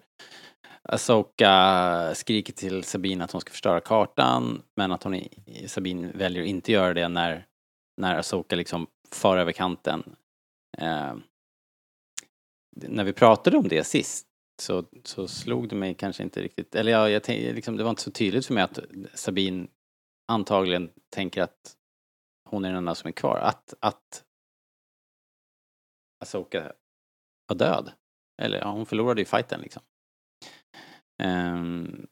Asoka 0.81 2.11
skriker 2.15 2.53
till 2.53 2.83
Sabine 2.83 3.21
att 3.21 3.31
hon 3.31 3.41
ska 3.41 3.51
förstöra 3.51 3.79
kartan, 3.79 4.61
men 4.75 4.91
att 4.91 5.03
hon, 5.03 5.21
Sabine 5.67 6.11
väljer 6.11 6.43
att 6.43 6.49
inte 6.49 6.71
göra 6.71 6.93
det 6.93 7.07
när, 7.07 7.45
när 8.01 8.15
Asoka 8.15 8.55
liksom 8.55 8.87
far 9.11 9.37
över 9.37 9.51
kanten. 9.51 10.15
Eh, 10.77 11.13
när 12.75 13.03
vi 13.03 13.13
pratade 13.13 13.57
om 13.57 13.67
det 13.67 13.83
sist 13.83 14.27
så, 14.61 14.83
så 15.03 15.27
slog 15.27 15.69
det 15.69 15.75
mig 15.75 15.93
kanske 15.93 16.23
inte 16.23 16.41
riktigt, 16.41 16.75
eller 16.75 16.91
jag, 16.91 17.11
jag 17.11 17.23
tänkte, 17.23 17.53
liksom, 17.53 17.77
det 17.77 17.83
var 17.83 17.89
inte 17.89 18.01
så 18.01 18.11
tydligt 18.11 18.45
för 18.45 18.53
mig 18.53 18.63
att 18.63 18.79
Sabine 19.13 19.67
antagligen 20.27 20.89
tänker 21.09 21.41
att 21.41 21.75
hon 22.49 22.65
är 22.65 22.69
den 22.69 22.77
enda 22.77 22.95
som 22.95 23.07
är 23.07 23.11
kvar. 23.11 23.37
Att, 23.37 23.73
att 23.79 24.23
Asoka 26.23 26.73
var 27.47 27.55
död. 27.55 27.91
Eller 28.41 28.57
ja, 28.59 28.71
hon 28.71 28.85
förlorade 28.85 29.21
ju 29.21 29.25
fighten 29.25 29.61
liksom. 29.61 29.83
Ehm, 31.23 32.07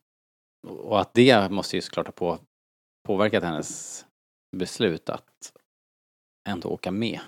och 0.67 1.01
att 1.01 1.13
det 1.13 1.51
måste 1.51 1.75
ju 1.75 1.81
såklart 1.81 2.07
ha 2.07 2.11
på, 2.13 2.39
påverkat 3.07 3.43
hennes 3.43 4.05
beslut 4.57 5.09
att 5.09 5.53
ändå 6.49 6.69
åka 6.69 6.91
med. 6.91 7.19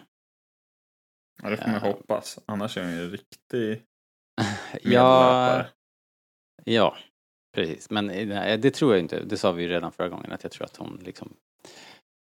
Ja, 1.43 1.49
det 1.49 1.57
får 1.57 1.65
man 1.71 1.79
Ja. 1.83 1.91
hoppas. 1.91 2.39
Annars 2.45 2.77
är 2.77 2.83
hon 2.83 2.91
ju 2.93 3.03
en 3.03 3.09
riktig 3.11 3.85
Ja, 4.81 5.65
ja, 6.63 6.97
precis. 7.55 7.89
Men 7.89 8.09
eh, 8.09 8.59
det 8.59 8.71
tror 8.71 8.91
jag 8.93 8.99
inte. 8.99 9.23
Det 9.23 9.37
sa 9.37 9.51
vi 9.51 9.63
ju 9.63 9.69
redan 9.69 9.91
förra 9.91 10.09
gången 10.09 10.31
att 10.31 10.43
jag 10.43 10.51
tror 10.51 10.65
att 10.65 10.77
hon 10.77 10.97
liksom 11.03 11.37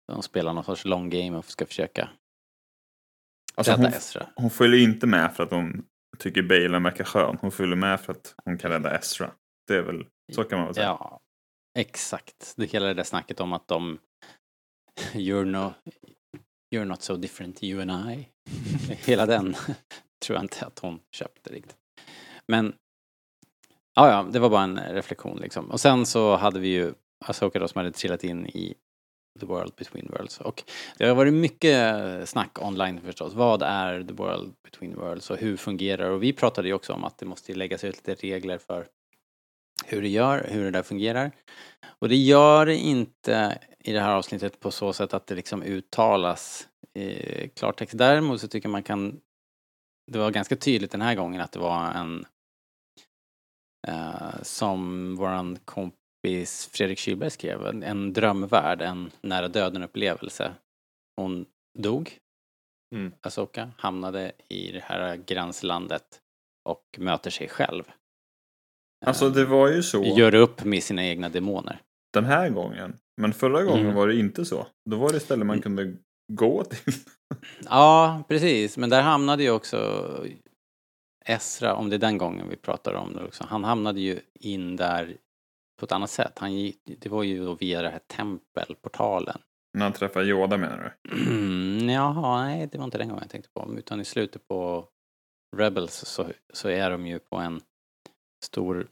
de 0.08 0.22
spelar 0.22 0.54
någon 0.54 0.64
sorts 0.64 0.86
long 0.86 1.10
game 1.10 1.38
och 1.38 1.46
ska 1.46 1.66
försöka 1.66 2.10
Alltså, 3.56 3.74
hon, 3.74 3.86
Ezra. 3.86 4.28
hon 4.36 4.50
följer 4.50 4.80
inte 4.80 5.08
med 5.08 5.36
för 5.36 5.44
att 5.44 5.52
hon 5.52 5.86
tycker 6.18 6.42
Balen 6.42 6.84
verkar 6.84 7.04
skön. 7.04 7.38
Hon 7.42 7.52
följer 7.52 7.76
med 7.76 8.02
för 8.02 8.12
att 8.14 8.36
hon 8.46 8.58
kan 8.58 8.72
rädda 8.72 8.98
Ezra. 8.98 9.32
Det 9.68 9.76
är 9.76 9.82
väl, 9.82 10.06
så 10.32 10.44
kan 10.44 10.58
man 10.58 10.66
väl 10.66 10.76
säga. 10.76 10.88
Ja, 10.88 11.20
exakt. 11.80 12.54
Det 12.58 12.66
hela 12.66 12.88
det 12.88 12.94
där 12.94 13.04
snacket 13.04 13.40
om 13.40 13.54
att 13.54 13.68
de 13.68 14.00
you're, 15.14 15.46
no, 15.46 15.74
you're 16.76 16.86
not 16.86 17.02
so 17.02 17.16
different 17.16 17.64
you 17.64 17.82
and 17.82 18.12
I. 18.12 18.30
Hela 19.06 19.26
den 19.26 19.54
tror 20.26 20.36
jag 20.36 20.44
inte 20.44 20.66
att 20.66 20.80
hon 20.80 21.00
köpte 21.12 21.54
riktigt. 21.54 21.78
Men 22.48 22.76
ja, 23.96 24.10
ja, 24.10 24.28
det 24.32 24.40
var 24.40 24.50
bara 24.50 24.64
en 24.64 24.78
reflektion 24.78 25.38
liksom. 25.38 25.72
Och 25.72 25.80
sen 25.80 26.06
så 26.06 26.36
hade 26.36 26.60
vi 26.60 26.68
ju 26.68 26.94
Asoka 27.26 27.60
då 27.60 27.68
som 27.68 27.80
hade 27.80 27.92
trillat 27.92 28.24
in 28.24 28.48
i 28.48 28.76
The 29.40 29.46
World 29.46 29.76
Between 29.76 30.08
Worlds. 30.12 30.40
Och 30.40 30.64
det 30.98 31.06
har 31.06 31.16
varit 31.16 31.34
mycket 31.34 32.30
snack 32.30 32.62
online 32.62 33.02
förstås. 33.02 33.34
Vad 33.34 33.62
är 33.62 34.04
The 34.04 34.14
World 34.14 34.54
Between 34.64 34.96
Worlds 34.96 35.30
och 35.30 35.38
hur 35.38 35.58
fungerar 35.58 36.10
Och 36.10 36.24
vi 36.24 36.34
pratade 36.34 36.68
ju 36.68 36.74
också 36.74 36.94
om 36.94 37.04
att 37.04 37.18
det 37.18 37.26
måste 37.26 37.54
läggas 37.54 37.84
ut 37.84 37.96
lite 37.96 38.28
regler 38.28 38.58
för 38.58 38.88
hur 39.86 40.02
det 40.02 40.10
gör, 40.10 40.48
hur 40.50 40.64
det 40.64 40.72
där 40.72 40.84
fungerar. 40.84 41.32
Och 41.86 42.10
det 42.10 42.16
gör 42.16 42.66
det 42.66 42.76
inte 42.76 43.60
i 43.80 43.92
det 43.92 44.00
här 44.00 44.16
avsnittet 44.16 44.60
på 44.60 44.72
så 44.72 44.94
sätt 44.94 45.14
att 45.14 45.28
det 45.28 45.36
liksom 45.36 45.64
uttalas 45.64 46.68
i 46.94 47.50
klartext. 47.50 47.98
Däremot 47.98 48.42
så 48.42 48.48
tycker 48.48 48.70
man 48.70 48.84
kan 48.84 49.20
det 50.12 50.20
var 50.20 50.32
ganska 50.32 50.56
tydligt 50.56 50.92
den 50.92 51.02
här 51.02 51.16
gången 51.16 51.42
att 51.42 51.52
det 51.52 51.60
var 51.60 51.92
en 51.92 52.26
Uh, 53.88 54.44
som 54.44 55.16
våran 55.16 55.60
kompis 56.28 56.70
Fredrik 56.74 56.98
Kylberg 57.00 57.30
skrev, 57.32 57.66
en, 57.66 57.84
en 57.84 58.14
drömvärld, 58.14 58.82
en 58.82 59.12
nära 59.22 59.48
döden 59.48 59.84
upplevelse. 59.84 60.54
Hon 61.18 61.46
dog, 61.80 62.18
Mm. 62.96 63.12
Asoka, 63.22 63.72
hamnade 63.78 64.32
i 64.50 64.72
det 64.72 64.80
här 64.84 65.16
gränslandet 65.16 66.22
och 66.70 66.84
möter 66.98 67.30
sig 67.32 67.50
själv. 67.50 67.84
Alltså 69.06 69.30
det 69.30 69.46
var 69.46 69.68
ju 69.72 69.84
så 69.84 70.04
Gör 70.04 70.36
upp 70.36 70.64
med 70.64 70.84
sina 70.84 71.04
egna 71.06 71.30
demoner. 71.30 71.82
den 72.14 72.26
här 72.26 72.50
gången. 72.50 72.98
Men 73.22 73.34
förra 73.34 73.64
gången 73.64 73.84
Mm. 73.84 73.96
var 73.96 74.08
det 74.08 74.16
inte 74.20 74.46
så. 74.46 74.68
Då 74.90 74.98
var 74.98 75.10
det 75.12 75.18
istället 75.18 75.46
man 75.48 75.62
kunde 75.62 75.96
gå 76.34 76.64
till. 76.64 76.94
Ja, 77.70 78.24
precis. 78.28 78.78
Men 78.78 78.90
där 78.90 79.02
hamnade 79.02 79.44
ju 79.44 79.52
också 79.52 79.78
Esra, 81.26 81.76
om 81.76 81.90
det 81.90 81.96
är 81.96 82.00
den 82.00 82.18
gången 82.18 82.50
vi 82.50 82.56
pratar 82.56 82.94
om 82.94 83.14
det 83.14 83.24
också, 83.26 83.44
han 83.50 83.64
hamnade 83.64 84.00
ju 84.02 84.20
in 84.40 84.76
där 84.76 85.18
på 85.80 85.86
ett 85.86 85.92
annat 85.92 86.10
sätt. 86.10 86.40
Han 86.40 86.54
gick, 86.54 86.80
det 86.86 87.10
var 87.10 87.24
ju 87.24 87.56
via 87.56 87.82
det 87.82 87.90
här 87.90 88.00
tempelportalen. 88.08 89.42
När 89.78 89.86
han 89.86 89.94
träffade 89.94 90.26
Yoda 90.26 90.58
menar 90.58 90.96
du? 91.04 91.92
Jaha, 91.94 92.46
nej, 92.46 92.68
det 92.72 92.78
var 92.78 92.86
inte 92.86 92.98
den 92.98 93.08
gången 93.08 93.24
jag 93.24 93.32
tänkte 93.32 93.50
på. 93.54 93.76
Utan 93.78 94.02
i 94.02 94.06
slutet 94.06 94.48
på 94.48 94.88
Rebels 95.56 95.94
så, 95.94 96.26
så 96.54 96.70
är 96.70 96.92
de 96.92 97.08
ju 97.08 97.20
på 97.20 97.36
en 97.36 97.62
stor 98.44 98.88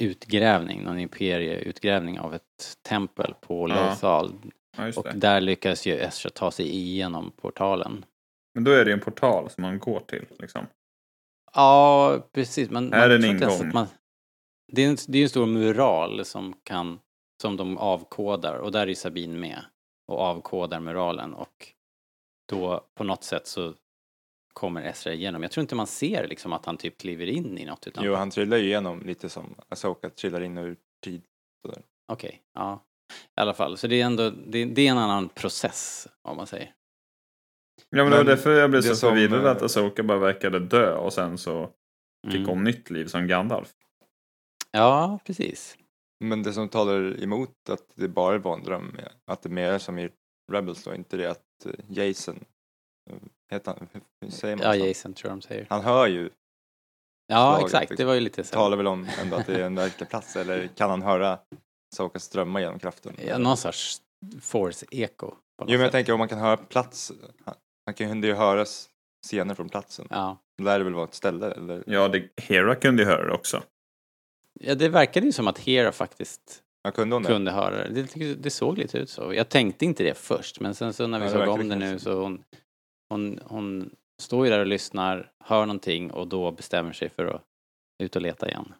utgrävning, 0.00 0.82
någon 0.82 0.98
imperieutgrävning 0.98 2.20
av 2.20 2.34
ett 2.34 2.78
tempel 2.88 3.34
på. 3.40 3.66
Lothal. 3.66 4.32
Ja, 4.76 4.92
Och 4.96 5.06
där 5.14 5.40
lyckas 5.40 5.86
ju 5.86 5.92
Esra 5.92 6.30
ta 6.30 6.50
sig 6.50 6.68
igenom 6.68 7.30
portalen. 7.30 8.04
Men 8.54 8.64
då 8.64 8.70
är 8.70 8.84
det 8.84 8.90
ju 8.90 8.94
en 8.94 9.00
portal 9.00 9.50
som 9.50 9.62
man 9.62 9.78
går 9.78 10.00
till. 10.00 10.26
Liksom. 10.38 10.66
Ja, 11.54 12.18
precis. 12.32 12.70
Man, 12.70 12.92
Är 12.92 12.98
man 13.00 13.08
det 13.08 13.14
en 13.14 13.24
ingång? 13.24 13.70
Man, 13.72 13.86
det, 14.72 14.84
är 14.84 14.88
en, 14.88 14.96
det 15.08 15.18
är 15.18 15.22
en 15.22 15.28
stor 15.28 15.46
mural 15.46 16.24
som 16.24 16.54
kan 16.62 16.98
som 17.42 17.56
de 17.56 17.78
avkodar 17.78 18.54
och 18.54 18.72
där 18.72 18.86
är 18.88 18.94
Sabine 18.94 19.38
med 19.38 19.64
och 20.08 20.18
avkodar 20.20 20.80
muralen 20.80 21.34
och 21.34 21.72
då 22.48 22.84
på 22.94 23.04
något 23.04 23.24
sätt 23.24 23.46
så 23.46 23.74
kommer 24.52 24.82
Esra 24.82 25.12
igenom. 25.12 25.42
Jag 25.42 25.50
tror 25.50 25.62
inte 25.62 25.74
man 25.74 25.86
ser 25.86 26.28
liksom 26.28 26.52
att 26.52 26.66
han 26.66 26.76
typ 26.76 26.98
kliver 26.98 27.26
in 27.26 27.58
i 27.58 27.64
något 27.64 27.86
utan 27.86 28.04
Jo, 28.04 28.14
han 28.14 28.30
trillar 28.30 28.56
ju 28.56 28.64
igenom 28.64 29.00
lite 29.02 29.28
som 29.28 29.54
Asoka 29.68 30.10
trillar 30.10 30.40
in 30.40 30.58
ur 30.58 30.76
tid. 31.04 31.22
okej, 32.12 32.42
ja. 32.54 32.82
I 33.36 33.40
alla 33.40 33.54
fall, 33.54 33.76
så 33.76 33.86
det 33.86 34.00
är 34.00 34.04
ändå, 34.06 34.30
det, 34.30 34.64
det 34.64 34.86
är 34.86 34.90
en 34.90 34.98
annan 34.98 35.28
process 35.28 36.08
om 36.22 36.36
man 36.36 36.46
säger. 36.46 36.72
Ja 37.90 38.02
men 38.02 38.10
det 38.10 38.16
var 38.16 38.24
därför 38.24 38.50
jag 38.60 38.70
blev 38.70 38.82
så 38.82 38.96
som, 38.96 39.10
förvirrad 39.10 39.44
eh, 39.44 39.50
att 39.50 39.62
Asoka 39.62 40.02
bara 40.02 40.18
verkade 40.18 40.58
dö 40.58 40.94
och 40.96 41.12
sen 41.12 41.38
så 41.38 41.70
fick 42.26 42.34
Mm. 42.34 42.48
hon 42.48 42.64
nytt 42.64 42.90
liv 42.90 43.06
som 43.06 43.26
Gandalf. 43.26 43.72
Ja, 44.76 45.18
precis. 45.24 45.76
Men 46.24 46.42
det 46.42 46.52
som 46.52 46.68
talar 46.68 47.22
emot 47.22 47.50
att 47.70 47.84
det 47.94 48.08
bara 48.08 48.38
var 48.38 48.54
en 48.54 48.62
dröm, 48.62 48.96
att 49.26 49.42
det 49.42 49.48
är 49.48 49.50
mer 49.50 49.78
som 49.78 49.98
i 49.98 50.10
Rebels 50.52 50.84
då, 50.84 50.94
inte 50.94 51.16
det 51.16 51.26
att 51.30 51.66
eh, 51.66 51.72
Jason, 51.88 52.44
eh, 53.10 53.16
heter 53.52 53.74
han, 53.78 53.88
hur- 54.20 54.30
säger 54.30 54.56
man? 54.56 54.66
Ja, 54.66 54.72
så? 54.72 54.86
Jason 54.86 55.14
tror 55.14 55.30
jag 55.30 55.38
de 55.38 55.42
säger. 55.42 55.66
Han 55.70 55.80
hör 55.80 56.06
ju, 56.06 56.30
Ja, 57.28 57.50
slaget, 57.50 57.64
exakt, 57.66 57.80
liksom. 57.90 57.96
det 57.96 58.04
var 58.04 58.14
ju 58.14 58.20
lite 58.20 58.44
så. 58.44 58.54
talar 58.54 58.76
väl 58.76 58.86
om 58.86 59.08
ändå 59.22 59.36
att 59.36 59.46
det 59.46 59.54
är 59.60 59.64
en 59.66 59.74
verklig 59.74 60.08
plats 60.08 60.36
eller 60.36 60.66
kan 60.66 60.90
han 60.90 61.02
höra 61.02 61.38
Sokas 61.96 62.22
strömma 62.22 62.60
genom 62.60 62.78
kraften? 62.78 63.16
Ja, 63.26 63.38
någon 63.38 63.56
sorts 63.56 64.02
force-eko. 64.40 65.26
Jo 65.26 65.64
men 65.66 65.72
jag 65.72 65.80
sätt. 65.86 65.92
tänker 65.92 66.12
om 66.12 66.18
man 66.18 66.28
kan 66.28 66.38
höra 66.38 66.56
plats, 66.56 67.12
han 67.86 67.94
kan 67.94 68.22
ju 68.22 68.34
höras 68.34 68.88
scener 69.26 69.54
från 69.54 69.68
platsen. 69.68 70.06
Ja. 70.10 70.38
Det 70.58 70.64
lär 70.64 70.78
det 70.78 70.84
väl 70.84 70.94
vara 70.94 71.04
ett 71.04 71.14
ställe 71.14 71.50
eller? 71.52 71.84
Ja, 71.86 72.08
det, 72.08 72.28
Hera 72.36 72.74
kunde 72.74 73.02
ju 73.02 73.08
höra 73.08 73.26
det 73.26 73.32
också. 73.34 73.62
Ja, 74.60 74.74
det 74.74 74.88
verkade 74.88 75.26
ju 75.26 75.32
som 75.32 75.48
att 75.48 75.58
Hera 75.58 75.92
faktiskt 75.92 76.62
Jag 76.82 76.94
kunde 76.94 77.16
hon 77.16 77.22
det? 77.22 77.28
kunde 77.28 77.50
höra 77.50 77.88
det. 77.88 78.02
det. 78.14 78.34
Det 78.34 78.50
såg 78.50 78.78
lite 78.78 78.98
ut 78.98 79.10
så. 79.10 79.34
Jag 79.34 79.48
tänkte 79.48 79.84
inte 79.84 80.02
det 80.04 80.18
först, 80.18 80.60
men 80.60 80.74
sen 80.74 80.92
så 80.92 81.06
när 81.06 81.18
vi 81.18 81.24
Ja, 81.24 81.30
såg 81.32 81.48
om 81.48 81.68
det 81.68 81.76
nu 81.76 81.98
så 81.98 82.22
hon, 82.22 82.44
hon, 83.08 83.40
hon 83.44 83.90
står 84.22 84.46
ju 84.46 84.50
där 84.50 84.60
och 84.60 84.66
lyssnar, 84.66 85.30
hör 85.44 85.66
någonting 85.66 86.10
och 86.10 86.28
då 86.28 86.50
bestämmer 86.52 86.92
sig 86.92 87.08
för 87.08 87.26
att 87.26 87.42
ut 88.02 88.16
och 88.16 88.22
leta 88.22 88.48
igen. 88.48 88.72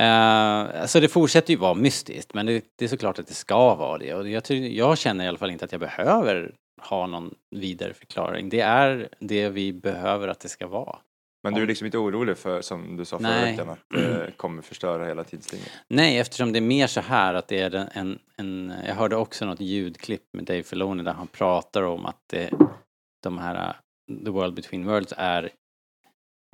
Uh, 0.00 0.86
så 0.86 1.00
det 1.00 1.08
fortsätter 1.08 1.50
ju 1.50 1.58
vara 1.58 1.74
mystiskt, 1.74 2.34
men 2.34 2.46
det, 2.46 2.64
det 2.76 2.84
är 2.84 2.88
såklart 2.88 3.18
att 3.18 3.26
det 3.26 3.34
ska 3.34 3.74
vara 3.74 3.98
det. 3.98 4.14
Och 4.14 4.28
jag, 4.28 4.50
jag 4.50 4.98
känner 4.98 5.24
i 5.24 5.28
alla 5.28 5.38
fall 5.38 5.50
inte 5.50 5.64
att 5.64 5.72
jag 5.72 5.80
behöver 5.80 6.54
ha 6.80 7.06
någon 7.06 7.34
vidare 7.50 7.94
förklaring. 7.94 8.48
Det 8.48 8.60
är 8.60 9.08
det 9.18 9.48
vi 9.48 9.72
behöver 9.72 10.28
att 10.28 10.40
det 10.40 10.48
ska 10.48 10.66
vara. 10.66 10.98
Men 11.42 11.54
du 11.54 11.62
är 11.62 11.66
liksom 11.66 11.84
inte 11.86 11.98
orolig 11.98 12.38
för, 12.38 12.60
som 12.62 12.96
du 12.96 13.04
sa 13.04 13.18
förra 13.18 13.28
Nej. 13.28 13.50
veckan, 13.52 13.68
att 13.70 13.78
det 13.88 14.32
kommer 14.36 14.62
förstöra 14.62 15.06
hela 15.06 15.24
tidslinjen? 15.24 15.68
Nej, 15.88 16.18
eftersom 16.18 16.52
det 16.52 16.58
är 16.58 16.60
mer 16.60 16.86
så 16.86 17.00
här 17.00 17.34
att 17.34 17.48
det 17.48 17.58
är 17.60 17.74
en, 17.98 18.18
en, 18.36 18.74
jag 18.86 18.94
hörde 18.94 19.16
också 19.16 19.44
något 19.46 19.60
ljudklipp 19.60 20.22
med 20.32 20.44
Dave 20.44 20.62
Filoni 20.62 21.02
där 21.02 21.12
han 21.12 21.26
pratar 21.26 21.82
om 21.82 22.06
att 22.06 22.20
det, 22.26 22.50
de 23.22 23.38
här 23.38 23.68
uh, 23.68 23.74
The 24.24 24.30
World 24.30 24.54
Between 24.54 24.86
Worlds 24.86 25.14
är 25.16 25.44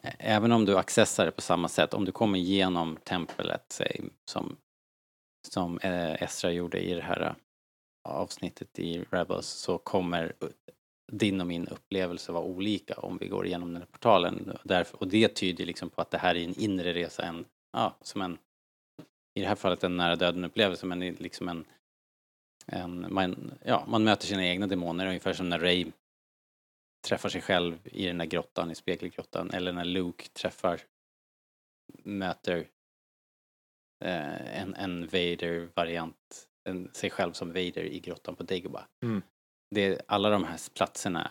ä- 0.03 0.17
även 0.19 0.53
om 0.53 0.65
du 0.65 0.79
accessar 0.79 1.25
det 1.27 1.33
på 1.33 1.41
samma 1.41 1.69
sätt, 1.69 1.95
om 1.95 2.05
du 2.05 2.13
kommer 2.13 2.39
igenom 2.39 2.99
tempelet, 3.05 3.65
säg, 3.73 4.01
som, 4.31 4.57
som 5.49 5.79
eh, 5.79 6.23
Esra 6.23 6.51
gjorde 6.51 6.79
i 6.79 6.95
det 6.95 7.03
här 7.03 7.23
uh, 7.23 7.33
avsnittet 8.09 8.79
i 8.79 9.05
Rebels, 9.11 9.47
så 9.47 9.79
kommer 9.79 10.33
din 11.13 11.41
och 11.41 11.47
min 11.47 11.69
upplevelse 11.69 12.33
var 12.33 12.41
olika 12.41 12.95
om 12.95 13.19
vi 13.19 13.29
går 13.29 13.47
igenom 13.47 13.73
den 13.73 13.83
här 13.83 13.89
portalen. 13.91 14.59
Därför, 14.65 15.01
och 15.01 15.09
det 15.09 15.29
tyder 15.29 15.67
liksom 15.67 15.91
på 15.91 16.01
att 16.01 16.11
det 16.11 16.19
här 16.19 16.35
är 16.35 16.45
en 16.45 16.61
inre 16.61 16.95
resa, 16.95 17.23
en, 17.23 17.45
ja, 17.73 17.97
som 18.03 18.23
en 18.23 18.39
i 19.35 19.41
det 19.41 19.49
här 19.49 19.55
fallet 19.55 19.85
en 19.85 19.97
nära 19.97 20.17
döden 20.17 20.45
upplevelse 20.45 20.87
men 20.87 21.01
liksom 21.01 21.49
en, 21.49 21.65
en 22.67 23.15
man, 23.15 23.55
ja, 23.65 23.85
man 23.89 24.05
möter 24.05 24.27
sina 24.27 24.47
egna 24.47 24.67
demoner 24.67 25.07
ungefär 25.07 25.33
som 25.33 25.49
när 25.49 25.59
Ray 25.59 25.87
träffar 27.07 27.29
sig 27.29 27.41
själv 27.41 27.79
i 27.85 28.07
den 28.07 28.19
där 28.19 28.27
grottan, 28.27 28.71
i 28.71 28.75
spegelgrottan 28.75 29.51
eller 29.51 29.73
när 29.73 29.85
Luke 29.85 30.29
träffar 30.29 30.81
möter 32.03 32.69
eh, 34.05 34.61
en, 34.61 34.75
en 34.75 35.07
Vader-variant, 35.07 36.49
sig 36.93 37.11
själv 37.11 37.33
som 37.33 37.49
Vader 37.49 37.85
i 37.85 38.01
grottan 38.01 38.37
på 38.37 38.43
Dagobah. 38.43 38.85
Mm. 39.03 39.23
Det, 39.75 40.01
alla 40.09 40.31
de 40.31 40.45
här 40.45 40.59
platserna 40.75 41.31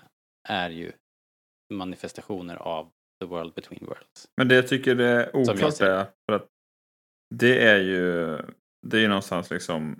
är 0.49 0.69
ju 0.69 0.91
manifestationer 1.73 2.55
av 2.55 2.91
the 3.21 3.25
world 3.25 3.53
between 3.53 3.85
worlds. 3.85 4.27
Men 4.37 4.47
det 4.47 4.55
jag 4.55 4.67
tycker 4.67 4.95
det 4.95 5.05
är 5.05 5.35
oklart 5.35 5.81
är 5.81 6.05
för 6.25 6.35
att 6.35 6.47
det 7.35 7.67
är 7.67 7.77
ju 7.77 8.37
det 8.87 8.97
är 8.97 9.01
ju 9.01 9.07
någonstans 9.07 9.49
liksom 9.49 9.99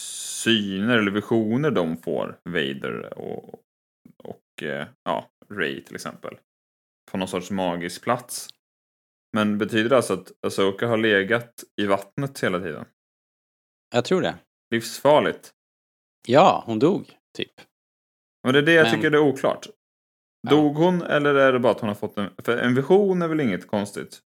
syner 0.00 0.98
eller 0.98 1.10
visioner 1.10 1.70
de 1.70 1.96
får, 1.96 2.40
Vader 2.44 3.18
och, 3.18 3.62
och 4.22 4.62
eh, 4.62 4.86
ja, 5.04 5.30
Ray 5.50 5.84
till 5.84 5.94
exempel. 5.94 6.38
På 7.10 7.18
någon 7.18 7.28
sorts 7.28 7.50
magisk 7.50 8.02
plats. 8.02 8.48
Men 9.32 9.58
betyder 9.58 9.90
det 9.90 9.96
alltså 9.96 10.14
att 10.14 10.32
Asoka 10.46 10.86
har 10.86 10.96
legat 10.96 11.64
i 11.80 11.86
vattnet 11.86 12.40
hela 12.40 12.60
tiden? 12.60 12.84
Jag 13.94 14.04
tror 14.04 14.22
det. 14.22 14.38
Livsfarligt. 14.70 15.50
Ja, 16.26 16.62
hon 16.66 16.78
dog, 16.78 17.17
typ. 17.36 17.52
Och 18.46 18.52
det 18.52 18.58
är 18.58 18.62
det 18.62 18.72
jag 18.72 18.84
Men- 18.84 18.94
tycker 18.94 19.10
det 19.10 19.16
är 19.16 19.22
oklart. 19.22 19.66
Ja. 20.42 20.50
Dog 20.50 20.76
hon 20.76 21.02
eller 21.02 21.34
är 21.34 21.52
det 21.52 21.58
bara 21.58 21.72
att 21.72 21.80
hon 21.80 21.88
har 21.88 21.94
fått 21.94 22.18
en... 22.18 22.30
För 22.38 22.56
en 22.56 22.74
vision 22.74 23.22
är 23.22 23.28
väl 23.28 23.40
inget 23.40 23.66
konstigt? 23.66 24.20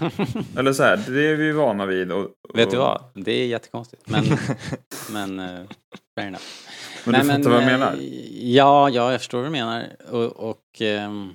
Eller 0.58 0.72
så 0.72 0.82
här, 0.82 0.96
det 0.96 1.26
är 1.26 1.36
vi 1.36 1.52
vana 1.52 1.86
vid. 1.86 2.12
Och, 2.12 2.24
och, 2.24 2.58
Vet 2.58 2.70
du 2.70 2.76
vad? 2.76 3.04
Det 3.14 3.32
är 3.32 3.46
jättekonstigt. 3.46 4.02
Men, 4.06 4.24
men 5.12 5.40
uh, 5.40 5.66
fair 6.18 6.26
enough. 6.28 6.44
Men 7.04 7.26
du 7.26 7.32
fattar 7.32 7.50
vad 7.50 7.62
jag 7.62 7.72
eh, 7.72 7.78
menar? 7.78 7.96
Ja, 8.32 8.90
ja, 8.90 9.10
jag 9.12 9.20
förstår 9.20 9.38
vad 9.38 9.46
du 9.46 9.50
menar. 9.50 9.96
Och, 10.10 10.50
och, 10.50 10.80
ehm, 10.80 11.34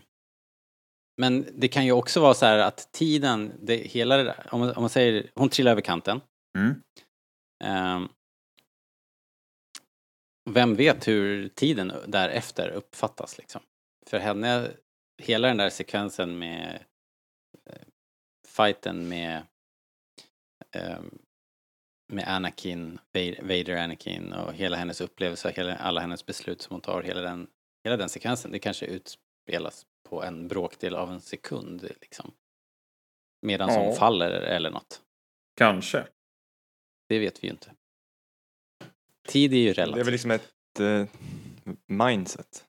men 1.17 1.45
det 1.53 1.67
kan 1.67 1.85
ju 1.85 1.91
också 1.91 2.21
vara 2.21 2.33
så 2.33 2.45
här 2.45 2.57
att 2.57 2.91
tiden, 2.91 3.51
det, 3.61 3.75
hela 3.75 4.17
det 4.17 4.23
där, 4.23 4.47
om 4.51 4.59
man, 4.59 4.73
om 4.73 4.83
man 4.83 4.89
säger, 4.89 5.29
hon 5.35 5.49
trillar 5.49 5.71
över 5.71 5.81
kanten. 5.81 6.21
Mm. 6.57 6.75
Ehm, 7.63 8.09
vem 10.45 10.75
vet 10.75 11.07
hur 11.07 11.49
tiden 11.49 11.93
därefter 12.07 12.69
uppfattas 12.69 13.37
liksom? 13.37 13.61
För 14.05 14.19
henne, 14.19 14.71
hela 15.21 15.47
den 15.47 15.57
där 15.57 15.69
sekvensen 15.69 16.39
med 16.39 16.83
eh, 17.65 17.81
fighten 18.47 19.07
med 19.09 19.41
ehm, 20.75 21.19
med 22.11 22.27
Anakin, 22.27 22.99
Va- 23.13 23.41
Vader 23.41 23.75
Anakin 23.75 24.33
och 24.33 24.53
hela 24.53 24.77
hennes 24.77 25.01
upplevelse, 25.01 25.51
hela, 25.55 25.75
alla 25.75 26.01
hennes 26.01 26.25
beslut 26.25 26.61
som 26.61 26.73
hon 26.73 26.81
tar, 26.81 27.03
hela 27.03 27.21
den, 27.21 27.47
hela 27.83 27.97
den 27.97 28.09
sekvensen, 28.09 28.51
det 28.51 28.59
kanske 28.59 28.85
utspelas 28.85 29.85
på 30.09 30.23
en 30.23 30.47
bråkdel 30.47 30.95
av 30.95 31.11
en 31.11 31.21
sekund 31.21 31.81
liksom. 32.01 32.31
Medan 33.41 33.69
Ja. 33.73 33.79
hon 33.85 33.95
faller 33.95 34.31
eller 34.31 34.69
något. 34.71 35.01
Kanske. 35.57 36.07
Det 37.09 37.19
vet 37.19 37.43
vi 37.43 37.47
ju 37.47 37.51
inte. 37.53 37.71
Tid 39.29 39.53
är 39.53 39.57
ju 39.57 39.65
Det 39.73 39.81
är 39.81 39.85
relativt. 39.85 40.05
väl 40.05 40.11
liksom 40.11 40.31
ett 40.31 40.79
eh, 40.79 41.05
mindset. 41.87 42.65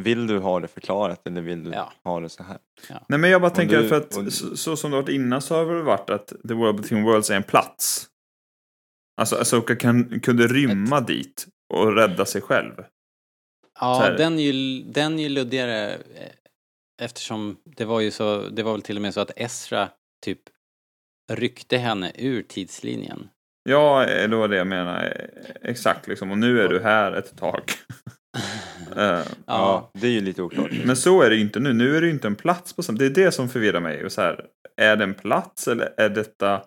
Vill 0.00 0.26
du 0.26 0.38
ha 0.38 0.60
det 0.60 0.68
förklarat 0.68 1.26
eller 1.26 1.40
vill 1.40 1.64
du 1.64 1.70
Ja. 1.70 1.92
ha 2.04 2.20
det 2.20 2.28
så 2.28 2.42
här? 2.42 2.58
Nej 3.08 3.18
men 3.18 3.30
jag 3.30 3.40
bara 3.40 3.50
Och 3.50 3.56
tänker 3.56 3.82
du- 3.82 3.88
för 3.88 3.96
att 3.96 4.16
och- 4.16 4.32
så, 4.32 4.56
så 4.56 4.76
som 4.76 4.90
det 4.90 4.96
varit 4.96 5.08
innan 5.08 5.42
så 5.42 5.54
har 5.54 5.66
det 5.66 5.74
väl 5.74 5.82
varit 5.82 6.10
att 6.10 6.26
The 6.48 6.54
World 6.54 6.80
Between 6.80 7.02
Worlds 7.04 7.30
är 7.30 7.36
en 7.36 7.42
plats. 7.42 8.06
Alltså 9.20 9.36
Asoka 9.36 9.76
kan, 9.76 10.20
kunde 10.20 10.46
rymma 10.46 11.00
dit 11.00 11.46
och 11.74 11.94
rädda 11.96 12.24
sig 12.24 12.40
själv. 12.42 12.72
Ja, 13.80 14.10
den 14.18 14.38
är, 14.38 14.42
ju, 14.42 14.82
den 14.82 15.18
är 15.18 15.22
ju 15.22 15.28
luddigare 15.28 15.94
eh, 15.94 16.32
eftersom 17.02 17.56
det 17.64 17.84
var 17.84 18.00
ju 18.00 18.10
så, 18.10 18.48
det 18.48 18.62
var 18.62 18.72
väl 18.72 18.82
till 18.82 18.96
och 18.96 19.02
med 19.02 19.14
så 19.14 19.20
att 19.20 19.30
Ezra 19.36 19.88
typ 20.24 20.40
ryckte 21.32 21.78
henne 21.78 22.12
ur 22.14 22.42
tidslinjen. 22.42 23.28
Ja, 23.68 24.04
eh, 24.04 24.30
det 24.30 24.36
var 24.36 24.48
det 24.48 24.56
jag 24.56 24.66
menar. 24.66 25.04
Eh, 25.04 25.70
Exakt 25.70 26.08
liksom. 26.08 26.30
Och 26.30 26.38
nu 26.38 26.60
är 26.60 26.68
du 26.68 26.80
här 26.80 27.12
ett 27.12 27.36
tag. 27.36 27.62
Eh, 28.96 29.20
Ja, 29.46 29.90
det 29.94 30.06
är 30.06 30.10
ju 30.10 30.20
lite 30.20 30.42
oklart. 30.42 30.70
Men 30.84 30.96
så 30.96 31.22
är 31.22 31.30
det 31.30 31.36
ju 31.36 31.42
inte 31.42 31.60
nu. 31.60 31.72
Nu 31.72 31.96
är 31.96 32.00
det 32.00 32.06
ju 32.06 32.12
inte 32.12 32.26
en 32.26 32.34
plats 32.34 32.72
på 32.72 32.82
Det 32.82 33.06
är 33.06 33.10
det 33.10 33.32
som 33.32 33.48
förvirrar 33.48 33.80
mig. 33.80 34.04
Och 34.04 34.12
så 34.12 34.20
här, 34.20 34.44
är 34.76 34.96
det 34.96 35.04
en 35.04 35.14
plats 35.14 35.68
eller 35.68 35.94
är 35.96 36.08
detta 36.08 36.62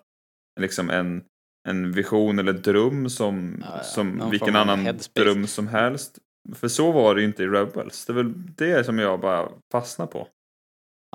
liksom 0.60 0.90
en, 0.90 1.22
en 1.68 1.92
vision 1.92 2.38
eller 2.38 2.52
dröm 2.52 3.10
som, 3.10 3.62
Ja, 3.64 3.74
ja. 3.76 3.82
som 3.82 4.08
Någon 4.08 4.30
vilken 4.30 4.56
annan 4.56 4.98
dröm 5.14 5.46
som 5.46 5.68
helst? 5.68 6.18
För 6.54 6.68
så 6.68 6.92
var 6.92 7.14
det 7.14 7.20
ju 7.20 7.26
inte 7.26 7.42
i 7.42 7.46
Rebels. 7.46 8.06
Det 8.06 8.12
är 8.12 8.14
väl 8.14 8.32
det 8.56 8.84
som 8.84 8.98
jag 8.98 9.20
bara 9.20 9.48
fastnar 9.72 10.06
på. 10.06 10.28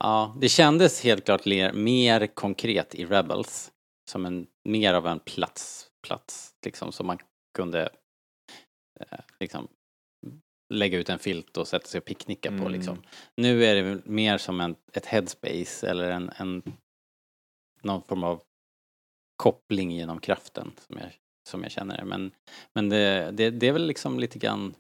Ja, 0.02 0.36
det 0.41 0.50
kändes 0.50 1.04
helt 1.04 1.26
klart 1.26 1.45
mer 1.73 2.28
konkret 2.28 2.95
i 2.95 3.06
Rebels. 3.06 3.71
Som 4.09 4.25
en, 4.25 4.47
mer 4.63 4.93
av 4.93 5.07
en 5.07 5.19
plats, 5.19 5.91
plats 6.07 6.55
liksom 6.65 6.91
som 6.91 7.07
man 7.07 7.17
kunde 7.53 7.89
eh, 8.99 9.19
liksom 9.39 9.67
lägga 10.73 10.97
ut 10.97 11.09
en 11.09 11.19
filt 11.19 11.57
och 11.57 11.67
sätta 11.67 11.87
sig 11.87 11.97
och 11.97 12.05
picknicka 12.05 12.49
på 12.49 12.55
Mm. 12.55 12.71
liksom. 12.71 13.03
Nu 13.35 13.65
är 13.65 13.75
det 13.75 14.05
mer 14.05 14.37
som 14.37 14.61
en, 14.61 14.75
ett 14.93 15.05
headspace 15.05 15.89
eller 15.89 16.11
en, 16.11 16.31
en 16.37 16.63
någon 17.81 18.03
form 18.03 18.23
av 18.23 18.41
koppling 19.35 19.91
genom 19.91 20.19
kraften 20.19 20.71
som 20.87 20.97
jag, 20.97 21.11
som 21.49 21.63
jag 21.63 21.71
känner. 21.71 22.03
Men, 22.03 22.31
men 22.73 22.89
det, 22.89 23.31
det, 23.31 23.49
det 23.49 23.67
är 23.67 23.73
väl 23.73 23.87
liksom 23.87 24.19
lite 24.19 24.39
grann 24.39 24.75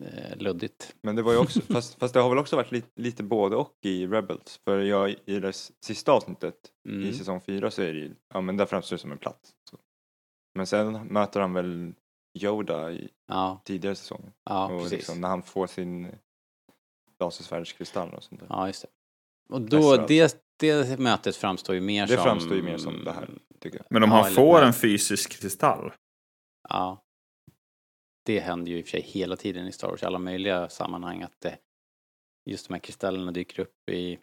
eh, 0.00 0.36
luddigt. 0.36 0.94
Men 1.02 1.16
det 1.16 1.22
var 1.22 1.32
ju 1.32 1.38
också, 1.38 1.60
fast, 1.72 1.94
fast 1.98 2.14
det 2.14 2.20
har 2.20 2.28
väl 2.28 2.38
också 2.38 2.56
varit 2.56 2.72
lite, 2.72 2.88
lite 3.00 3.22
både 3.22 3.56
och 3.56 3.76
i 3.82 4.06
Rebels. 4.06 4.60
För 4.64 4.78
jag, 4.78 5.14
i 5.26 5.40
det 5.40 5.52
sista 5.84 6.12
avsnittet 6.12 6.54
Mm. 6.88 7.08
i 7.08 7.12
säsong 7.12 7.40
fyra 7.40 7.70
så 7.70 7.82
är 7.82 7.92
det 7.92 7.98
ju, 7.98 8.14
ja 8.34 8.40
men 8.40 8.56
där 8.56 8.66
framstår 8.66 8.96
det 8.96 9.00
som 9.00 9.12
en 9.12 9.18
plats. 9.18 9.50
Så. 9.70 9.78
Men 10.54 10.66
sen 10.66 10.92
möter 11.06 11.40
han 11.40 11.52
väl 11.52 11.94
Yoda 12.38 12.92
i 12.92 13.08
Ja, 13.28 13.62
tidigare 13.64 13.94
säsonger. 13.94 14.32
ja 14.44 14.64
och 14.64 14.78
precis. 14.82 14.92
liksom 14.92 15.20
när 15.20 15.28
han 15.28 15.42
får 15.42 15.66
sin 15.66 16.08
lasersvärdskristall 17.20 18.14
och 18.14 18.22
sånt 18.22 18.40
där. 18.40 18.46
Ja, 18.50 18.66
just 18.66 18.82
det. 18.82 18.88
Och 19.54 19.60
då, 19.60 19.96
det, 19.96 20.36
det 20.58 20.98
mötet 20.98 21.36
framstår 21.36 21.74
ju 21.74 21.80
mer 21.80 22.06
Det 22.06 22.14
som... 22.14 22.24
framstår 22.24 22.56
ju 22.56 22.62
mer 22.62 22.78
som 22.78 23.04
det 23.04 23.12
här, 23.12 23.30
tycker 23.60 23.78
jag. 23.78 23.86
Men 23.90 24.02
om 24.02 24.10
Ja, 24.10 24.22
han 24.22 24.32
får 24.32 24.62
en 24.62 24.72
fysisk 24.72 25.40
kristall. 25.40 25.92
Ja. 26.68 27.01
Det 28.22 28.40
händer 28.40 28.72
ju 28.72 28.78
i 28.78 28.82
och 28.82 28.84
för 28.86 28.90
sig 28.90 29.00
hela 29.00 29.36
tiden 29.36 29.66
i 29.66 29.72
Star 29.72 29.88
Wars, 29.88 30.02
i 30.02 30.06
alla 30.06 30.18
möjliga 30.18 30.68
sammanhang 30.68 31.22
att 31.22 31.40
det, 31.40 31.58
just 32.44 32.68
de 32.68 32.74
här 32.74 32.80
kristallerna 32.80 33.32
dyker 33.32 33.60
upp 33.62 33.88
i 33.90 34.18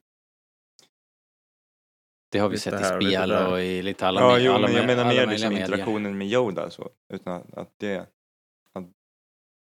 det 2.31 2.39
har 2.39 2.49
vi 2.49 2.53
Lite 2.55 2.63
sett 2.63 2.73
i 2.81 2.83
här 2.83 3.01
lite 3.01 3.11
spel 3.15 3.31
och 3.31 3.61
i 3.61 3.81
lite 3.81 4.07
alla, 4.07 4.21
Ja, 4.21 4.35
me- 4.37 4.39
jo, 4.39 4.51
alla, 4.53 4.67
men 4.67 4.75
jag 4.75 4.83
me- 4.83 4.87
menar 4.87 5.05
mer 5.05 5.27
liksom 5.27 5.49
medier. 5.49 5.65
interaktionen 5.65 6.17
med 6.17 6.27
Yoda 6.27 6.69
så. 6.69 6.89
Utan 7.13 7.33
att, 7.33 7.53
att 7.53 7.73
det, 7.77 7.97
att 8.73 8.83